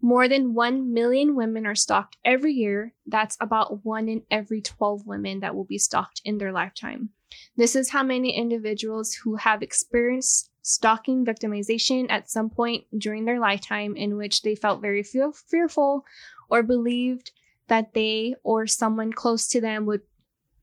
More 0.00 0.28
than 0.28 0.54
1 0.54 0.92
million 0.92 1.34
women 1.34 1.66
are 1.66 1.74
stalked 1.74 2.16
every 2.24 2.52
year. 2.52 2.94
That's 3.06 3.36
about 3.40 3.84
1 3.84 4.08
in 4.08 4.22
every 4.30 4.60
12 4.60 5.06
women 5.06 5.40
that 5.40 5.54
will 5.54 5.64
be 5.64 5.78
stalked 5.78 6.22
in 6.24 6.38
their 6.38 6.52
lifetime. 6.52 7.10
This 7.56 7.74
is 7.76 7.90
how 7.90 8.02
many 8.02 8.36
individuals 8.36 9.12
who 9.14 9.36
have 9.36 9.62
experienced 9.62 10.50
stalking 10.62 11.24
victimization 11.24 12.06
at 12.10 12.30
some 12.30 12.50
point 12.50 12.84
during 12.96 13.24
their 13.24 13.40
lifetime 13.40 13.96
in 13.96 14.16
which 14.16 14.42
they 14.42 14.54
felt 14.54 14.80
very 14.80 15.02
fear- 15.02 15.32
fearful 15.32 16.04
or 16.48 16.62
believed 16.62 17.32
that 17.68 17.94
they 17.94 18.34
or 18.42 18.66
someone 18.66 19.12
close 19.12 19.48
to 19.48 19.60
them 19.60 19.86
would 19.86 20.02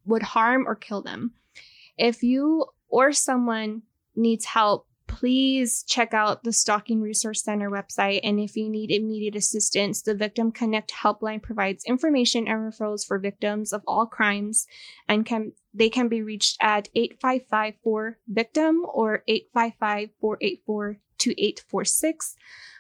would 0.06 0.22
harm 0.22 0.68
or 0.68 0.76
kill 0.76 1.02
them. 1.02 1.34
If 1.98 2.22
you 2.22 2.68
or 2.90 3.12
someone 3.12 3.84
needs 4.16 4.45
help, 4.45 4.88
please 5.07 5.84
check 5.88 6.14
out 6.14 6.44
the 6.44 6.52
Stalking 6.52 6.99
Resource 7.02 7.44
Center 7.44 7.70
website. 7.70 8.22
And 8.24 8.40
if 8.40 8.56
you 8.57 8.68
need 8.70 8.90
immediate 8.91 9.36
assistance, 9.36 10.02
the 10.02 10.16
Victim 10.16 10.52
Connect 10.52 10.91
helpline 10.91 11.41
provides 11.44 11.84
information 11.86 12.48
and 12.48 12.60
referrals 12.60 13.06
for 13.06 13.20
victims 13.20 13.72
of 13.72 13.84
all 13.88 14.07
crimes 14.07 14.66
and 15.07 15.26
can 15.26 15.52
they 15.74 15.90
can 15.90 16.07
be 16.07 16.22
reached 16.24 16.57
at 16.62 16.88
8554 16.95 18.18
victim 18.28 18.86
or 18.94 19.24
855-484-2846. 21.20 22.36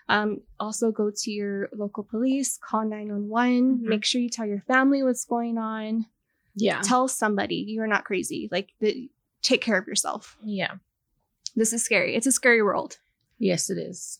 Um, 0.07 0.41
also 0.59 0.91
go 0.91 1.11
to 1.15 1.31
your 1.31 1.69
local 1.73 2.03
police, 2.03 2.57
call 2.61 2.85
911, 2.85 3.79
Mhm. 3.79 3.81
make 3.81 4.05
sure 4.05 4.21
you 4.21 4.29
tell 4.29 4.45
your 4.45 4.61
family 4.61 5.01
what's 5.03 5.25
going 5.25 5.57
on. 5.57 6.05
Yeah. 6.55 6.81
Tell 6.81 7.07
somebody 7.07 7.55
you're 7.67 7.87
not 7.87 8.05
crazy. 8.05 8.47
Like 8.51 8.69
the, 8.79 9.09
take 9.45 9.61
care 9.61 9.77
of 9.77 9.87
yourself. 9.87 10.37
Yeah. 10.43 10.73
This 11.55 11.71
is 11.73 11.83
scary. 11.83 12.15
It's 12.15 12.27
a 12.27 12.31
scary 12.31 12.61
world. 12.61 12.97
Yes, 13.39 13.69
it 13.69 13.77
is. 13.77 14.19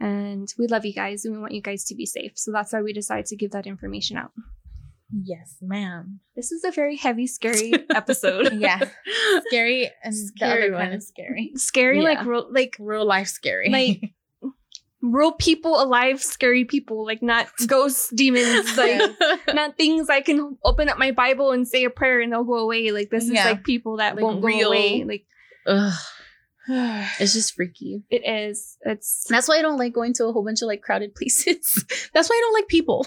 And 0.00 0.52
we 0.58 0.66
love 0.66 0.84
you 0.84 0.92
guys 0.94 1.24
and 1.24 1.34
we 1.34 1.40
want 1.40 1.52
you 1.54 1.60
guys 1.62 1.84
to 1.86 1.94
be 1.94 2.06
safe. 2.06 2.32
So 2.34 2.50
that's 2.52 2.72
why 2.72 2.82
we 2.82 2.92
decided 2.92 3.26
to 3.26 3.36
give 3.36 3.50
that 3.52 3.66
information 3.66 4.16
out. 4.16 4.32
Yes, 5.24 5.56
ma'am. 5.60 6.20
This 6.34 6.50
is 6.52 6.64
a 6.64 6.70
very 6.70 6.96
heavy, 6.96 7.26
scary 7.26 7.72
episode. 7.94 8.52
Yeah. 8.58 8.80
Scary 9.48 9.90
and 10.02 10.12
the 10.14 10.16
Scary 10.36 10.68
other 10.68 10.76
kind 10.76 10.94
of 10.94 11.02
scary. 11.02 11.52
Scary, 11.56 11.98
Yeah. 11.98 12.04
like 12.04 12.24
real, 12.26 12.46
like 12.50 12.76
Real 12.80 13.04
life 13.04 13.28
scary. 13.28 13.68
Like- 13.70 14.12
real 15.02 15.32
people, 15.32 15.82
alive, 15.82 16.22
scary 16.22 16.64
people, 16.64 17.04
like 17.04 17.22
not 17.22 17.48
ghosts, 17.66 18.10
demons, 18.14 18.76
like 18.78 19.00
not 19.54 19.76
things 19.76 20.08
I 20.08 20.20
can 20.20 20.56
open 20.64 20.88
up 20.88 20.96
my 20.98 21.10
Bible 21.10 21.50
and 21.52 21.66
say 21.66 21.84
a 21.84 21.90
prayer 21.90 22.20
and 22.20 22.32
they'll 22.32 22.44
go 22.44 22.58
away. 22.58 22.90
Like 22.92 23.10
this 23.10 23.24
is 23.24 23.32
like 23.32 23.64
people 23.64 23.96
that 23.98 24.14
Like 24.16 24.24
won't 24.24 24.42
real- 24.44 24.70
go 24.70 24.76
away. 24.76 25.04
Like 25.04 25.26
Ugh, 25.66 25.92
it's 26.68 27.32
just 27.32 27.54
freaky. 27.54 28.02
it 28.10 28.22
is. 28.24 28.76
It's 28.82 29.26
That's 29.28 29.48
why 29.48 29.58
I 29.58 29.62
don't 29.62 29.78
like 29.78 29.92
going 29.92 30.12
to 30.14 30.26
a 30.26 30.32
whole 30.32 30.44
bunch 30.44 30.62
of 30.62 30.68
like 30.68 30.82
crowded 30.82 31.14
places. 31.14 31.84
That's 32.14 32.30
why 32.30 32.36
I 32.36 32.40
don't 32.40 32.54
like 32.54 32.68
people. 32.68 33.06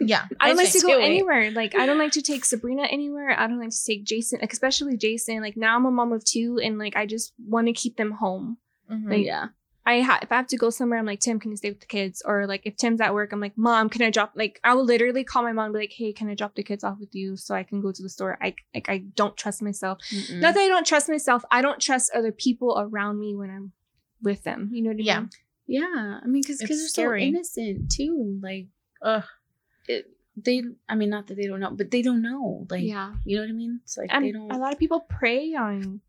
yeah. 0.00 0.26
I 0.38 0.48
don't 0.48 0.56
like 0.58 0.70
to 0.72 0.80
go 0.80 0.98
anywhere. 1.00 1.50
Like 1.50 1.74
I 1.74 1.86
don't 1.86 1.98
like 1.98 2.12
to 2.12 2.22
take 2.30 2.44
Sabrina 2.44 2.84
anywhere. 2.84 3.30
I 3.38 3.46
don't 3.48 3.58
like 3.58 3.70
to 3.70 3.84
take 3.84 4.04
Jason, 4.04 4.38
especially 4.42 4.96
Jason. 4.96 5.40
Like 5.40 5.56
now 5.56 5.76
I'm 5.76 5.86
a 5.86 5.90
mom 5.90 6.12
of 6.12 6.24
two, 6.24 6.60
and 6.62 6.78
like 6.78 6.96
I 6.96 7.06
just 7.06 7.32
want 7.44 7.66
to 7.66 7.72
keep 7.72 7.96
them 7.96 8.12
home. 8.12 8.58
Mhm. 8.90 9.10
Like, 9.10 9.24
yeah. 9.26 9.46
I 9.84 10.00
ha- 10.02 10.20
if 10.22 10.30
I 10.30 10.36
have 10.36 10.46
to 10.48 10.56
go 10.56 10.70
somewhere, 10.70 10.98
I'm 10.98 11.06
like 11.06 11.20
Tim, 11.20 11.40
can 11.40 11.50
you 11.50 11.56
stay 11.56 11.70
with 11.70 11.80
the 11.80 11.86
kids? 11.86 12.22
Or 12.24 12.46
like 12.46 12.62
if 12.64 12.76
Tim's 12.76 13.00
at 13.00 13.14
work, 13.14 13.32
I'm 13.32 13.40
like 13.40 13.56
Mom, 13.58 13.88
can 13.88 14.02
I 14.02 14.10
drop? 14.10 14.32
Like 14.36 14.60
I 14.62 14.74
will 14.74 14.84
literally 14.84 15.24
call 15.24 15.42
my 15.42 15.52
mom 15.52 15.66
and 15.66 15.74
be 15.74 15.80
like, 15.80 15.92
Hey, 15.92 16.12
can 16.12 16.28
I 16.28 16.34
drop 16.34 16.54
the 16.54 16.62
kids 16.62 16.84
off 16.84 16.98
with 17.00 17.14
you 17.14 17.36
so 17.36 17.54
I 17.54 17.64
can 17.64 17.80
go 17.80 17.90
to 17.92 18.02
the 18.02 18.08
store? 18.08 18.38
I 18.40 18.54
like 18.74 18.88
I 18.88 18.98
don't 19.16 19.36
trust 19.36 19.60
myself. 19.62 19.98
Mm-mm. 20.12 20.40
Not 20.40 20.54
that 20.54 20.60
I 20.60 20.68
don't 20.68 20.86
trust 20.86 21.08
myself. 21.08 21.44
I 21.50 21.62
don't 21.62 21.80
trust 21.80 22.12
other 22.14 22.30
people 22.32 22.76
around 22.78 23.18
me 23.18 23.34
when 23.34 23.50
I'm 23.50 23.72
with 24.22 24.44
them. 24.44 24.70
You 24.72 24.82
know 24.82 24.90
what 24.90 25.00
I 25.00 25.02
Yeah. 25.02 25.20
mean? 25.20 25.30
Yeah, 25.66 26.20
I 26.22 26.26
mean, 26.26 26.42
because 26.42 26.60
It's 26.60 26.68
kids 26.68 26.84
are 26.84 26.88
scary. 26.88 27.22
so 27.22 27.26
innocent 27.26 27.90
too. 27.90 28.38
Like, 28.42 28.66
Ugh. 29.00 29.24
it, 29.88 30.06
they. 30.36 30.62
I 30.88 30.94
mean, 30.96 31.08
not 31.10 31.26
that 31.28 31.36
they 31.36 31.46
don't 31.46 31.60
know, 31.60 31.70
but 31.70 31.90
they 31.90 32.02
don't 32.02 32.20
know. 32.22 32.66
Like, 32.70 32.82
yeah. 32.84 33.14
you 33.24 33.36
know 33.36 33.42
what 33.42 33.48
I 33.48 33.52
mean? 33.52 33.80
It's 33.84 33.96
like 33.96 34.10
And 34.12 34.24
they 34.24 34.32
don't. 34.32 34.50
a 34.50 34.58
lot 34.58 34.72
of 34.72 34.78
people 34.78 35.00
prey 35.00 35.54
on 35.54 36.00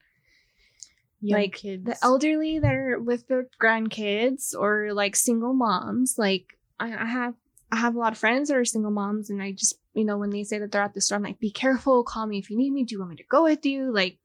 Young 1.25 1.39
like 1.39 1.53
kids. 1.55 1.85
the 1.85 1.97
elderly 2.03 2.59
that 2.59 2.73
are 2.73 2.99
with 2.99 3.27
their 3.27 3.47
grandkids 3.61 4.53
or 4.57 4.93
like 4.93 5.15
single 5.15 5.53
moms 5.53 6.15
like 6.17 6.57
I, 6.79 6.93
I 6.93 7.05
have 7.05 7.33
i 7.71 7.77
have 7.77 7.95
a 7.95 7.99
lot 7.99 8.11
of 8.11 8.17
friends 8.17 8.49
that 8.49 8.57
are 8.57 8.65
single 8.65 8.91
moms 8.91 9.29
and 9.29 9.41
i 9.41 9.53
just 9.53 9.75
you 9.93 10.03
know 10.03 10.17
when 10.17 10.31
they 10.31 10.43
say 10.43 10.59
that 10.59 10.71
they're 10.71 10.81
at 10.83 10.93
the 10.93 10.99
store 11.01 11.15
i'm 11.17 11.23
like 11.23 11.39
be 11.39 11.49
careful 11.51 12.03
call 12.03 12.27
me 12.27 12.39
if 12.39 12.49
you 12.49 12.57
need 12.57 12.71
me 12.73 12.83
do 12.83 12.93
you 12.95 12.99
want 12.99 13.11
me 13.11 13.15
to 13.15 13.23
go 13.29 13.43
with 13.43 13.65
you 13.65 13.93
like 13.93 14.17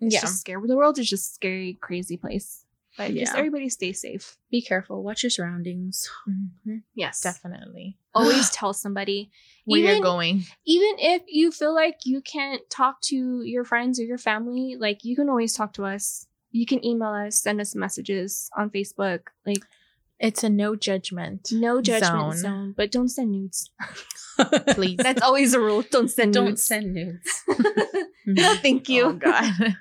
it's 0.00 0.14
yeah. 0.14 0.20
just 0.20 0.38
scary 0.38 0.62
the 0.68 0.76
world 0.76 0.98
is 1.00 1.08
just 1.08 1.30
a 1.30 1.34
scary 1.34 1.76
crazy 1.80 2.16
place 2.16 2.62
but 2.96 3.12
just 3.12 3.34
everybody 3.34 3.68
stay 3.68 3.92
safe 3.92 4.38
be 4.50 4.62
careful. 4.62 5.02
Watch 5.02 5.22
your 5.22 5.28
surroundings. 5.28 6.08
Mhm. 6.26 6.82
yes 6.94 7.20
Definitely. 7.20 7.98
always 8.14 8.48
tell 8.58 8.72
somebody 8.72 9.30
Where 9.66 9.80
you're 9.80 10.00
going. 10.00 10.44
even 10.64 10.94
if 10.98 11.22
you 11.28 11.50
feel 11.52 11.74
like 11.74 11.98
you 12.06 12.22
can't 12.22 12.62
talk 12.70 13.02
to 13.10 13.42
your 13.42 13.64
friends 13.64 14.00
or 14.00 14.04
your 14.04 14.16
family 14.16 14.76
like 14.80 15.04
you 15.04 15.14
can 15.14 15.28
always 15.28 15.52
talk 15.52 15.74
to 15.74 15.84
us 15.84 16.26
you 16.52 16.66
can 16.66 16.84
email 16.84 17.10
us 17.10 17.38
send 17.40 17.60
us 17.60 17.74
messages 17.74 18.50
on 18.56 18.70
facebook 18.70 19.20
like 19.46 19.64
It's 20.18 20.42
a 20.44 20.48
no 20.48 20.76
judgment. 20.76 21.48
No 21.52 21.82
judgment 21.82 22.32
zone, 22.32 22.36
Zone. 22.38 22.74
but 22.76 22.90
don't 22.90 23.10
send 23.10 23.32
nudes. 23.32 23.68
Please. 24.76 24.96
That's 24.96 25.20
always 25.20 25.52
a 25.52 25.60
rule. 25.60 25.82
Don't 25.90 26.08
send 26.10 26.32
don't 26.32 26.56
nudes. 26.56 26.62
send 26.64 26.94
nudes. 26.94 27.44
No, 28.26 28.54
thank 28.56 28.88
you. 28.88 29.02
Oh 29.04 29.12
God. 29.12 29.76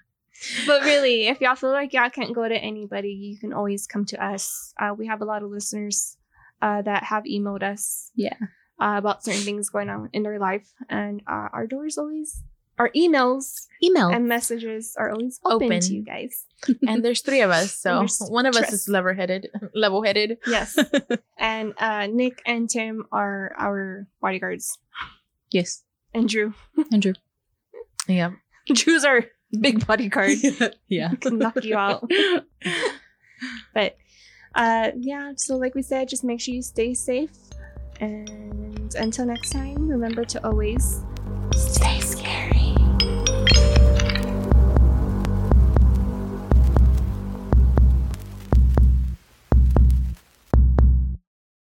But 0.67 0.83
really, 0.83 1.27
if 1.31 1.39
y'all 1.41 1.55
feel 1.55 1.71
like 1.71 1.93
y'all 1.93 2.09
can't 2.11 2.35
go 2.35 2.47
to 2.47 2.53
anybody, 2.71 3.09
you 3.09 3.39
can 3.39 3.53
always 3.53 3.87
come 3.87 4.05
to 4.11 4.17
us. 4.23 4.73
Uh, 4.79 4.93
we 4.97 5.07
have 5.07 5.21
a 5.21 5.25
lot 5.25 5.41
of 5.41 5.49
listeners 5.49 6.17
uh, 6.61 6.81
that 6.83 7.03
have 7.05 7.23
emailed 7.23 7.63
us 7.63 8.11
Yeah. 8.15 8.35
uh, 8.79 8.95
about 9.01 9.23
certain 9.23 9.41
things 9.41 9.69
going 9.69 9.89
on 9.89 10.09
in 10.13 10.21
their 10.23 10.37
life, 10.37 10.67
and 10.89 11.21
uh, 11.25 11.47
our 11.55 11.65
doors 11.65 11.97
always, 11.97 12.43
our 12.77 12.89
emails 12.89 13.67
Email. 13.83 14.09
and 14.09 14.27
messages 14.27 14.95
are 14.97 15.11
always 15.11 15.39
open, 15.45 15.67
Open. 15.67 15.79
to 15.81 15.93
you 15.93 16.03
guys. 16.03 16.45
and 16.87 17.03
there's 17.03 17.21
three 17.21 17.41
of 17.41 17.51
us, 17.51 17.75
so 17.79 18.05
one 18.27 18.45
of 18.45 18.55
us 18.55 18.71
is 18.73 18.89
level 18.89 19.13
headed. 19.13 19.47
Level 19.73 20.03
headed. 20.07 20.37
Yes, 20.47 20.77
and 21.37 21.73
uh, 21.77 22.07
Nick 22.07 22.41
and 22.45 22.69
Tim 22.69 23.05
are 23.11 23.53
our 23.57 24.07
bodyguards, 24.21 24.77
yes. 25.51 25.83
and 26.13 26.27
Drew. 26.27 26.53
Andrew. 26.91 27.13
Yeah. 28.07 28.31
Drew's 28.71 29.03
our 29.05 29.25
big 29.61 29.85
bodyguard. 29.87 30.37
yeah. 30.87 31.13
can 31.15 31.37
knock 31.39 31.63
you 31.63 31.77
out. 31.77 32.09
but 33.73 33.97
uh, 34.55 34.91
yeah, 34.97 35.33
so 35.35 35.57
like 35.57 35.75
we 35.75 35.81
said, 35.81 36.07
just 36.09 36.23
make 36.23 36.39
sure 36.41 36.53
you 36.53 36.61
stay 36.61 36.93
safe. 36.93 37.31
And 37.99 38.93
until 38.95 39.25
next 39.25 39.51
time, 39.51 39.87
remember 39.87 40.25
to 40.25 40.45
always 40.45 41.01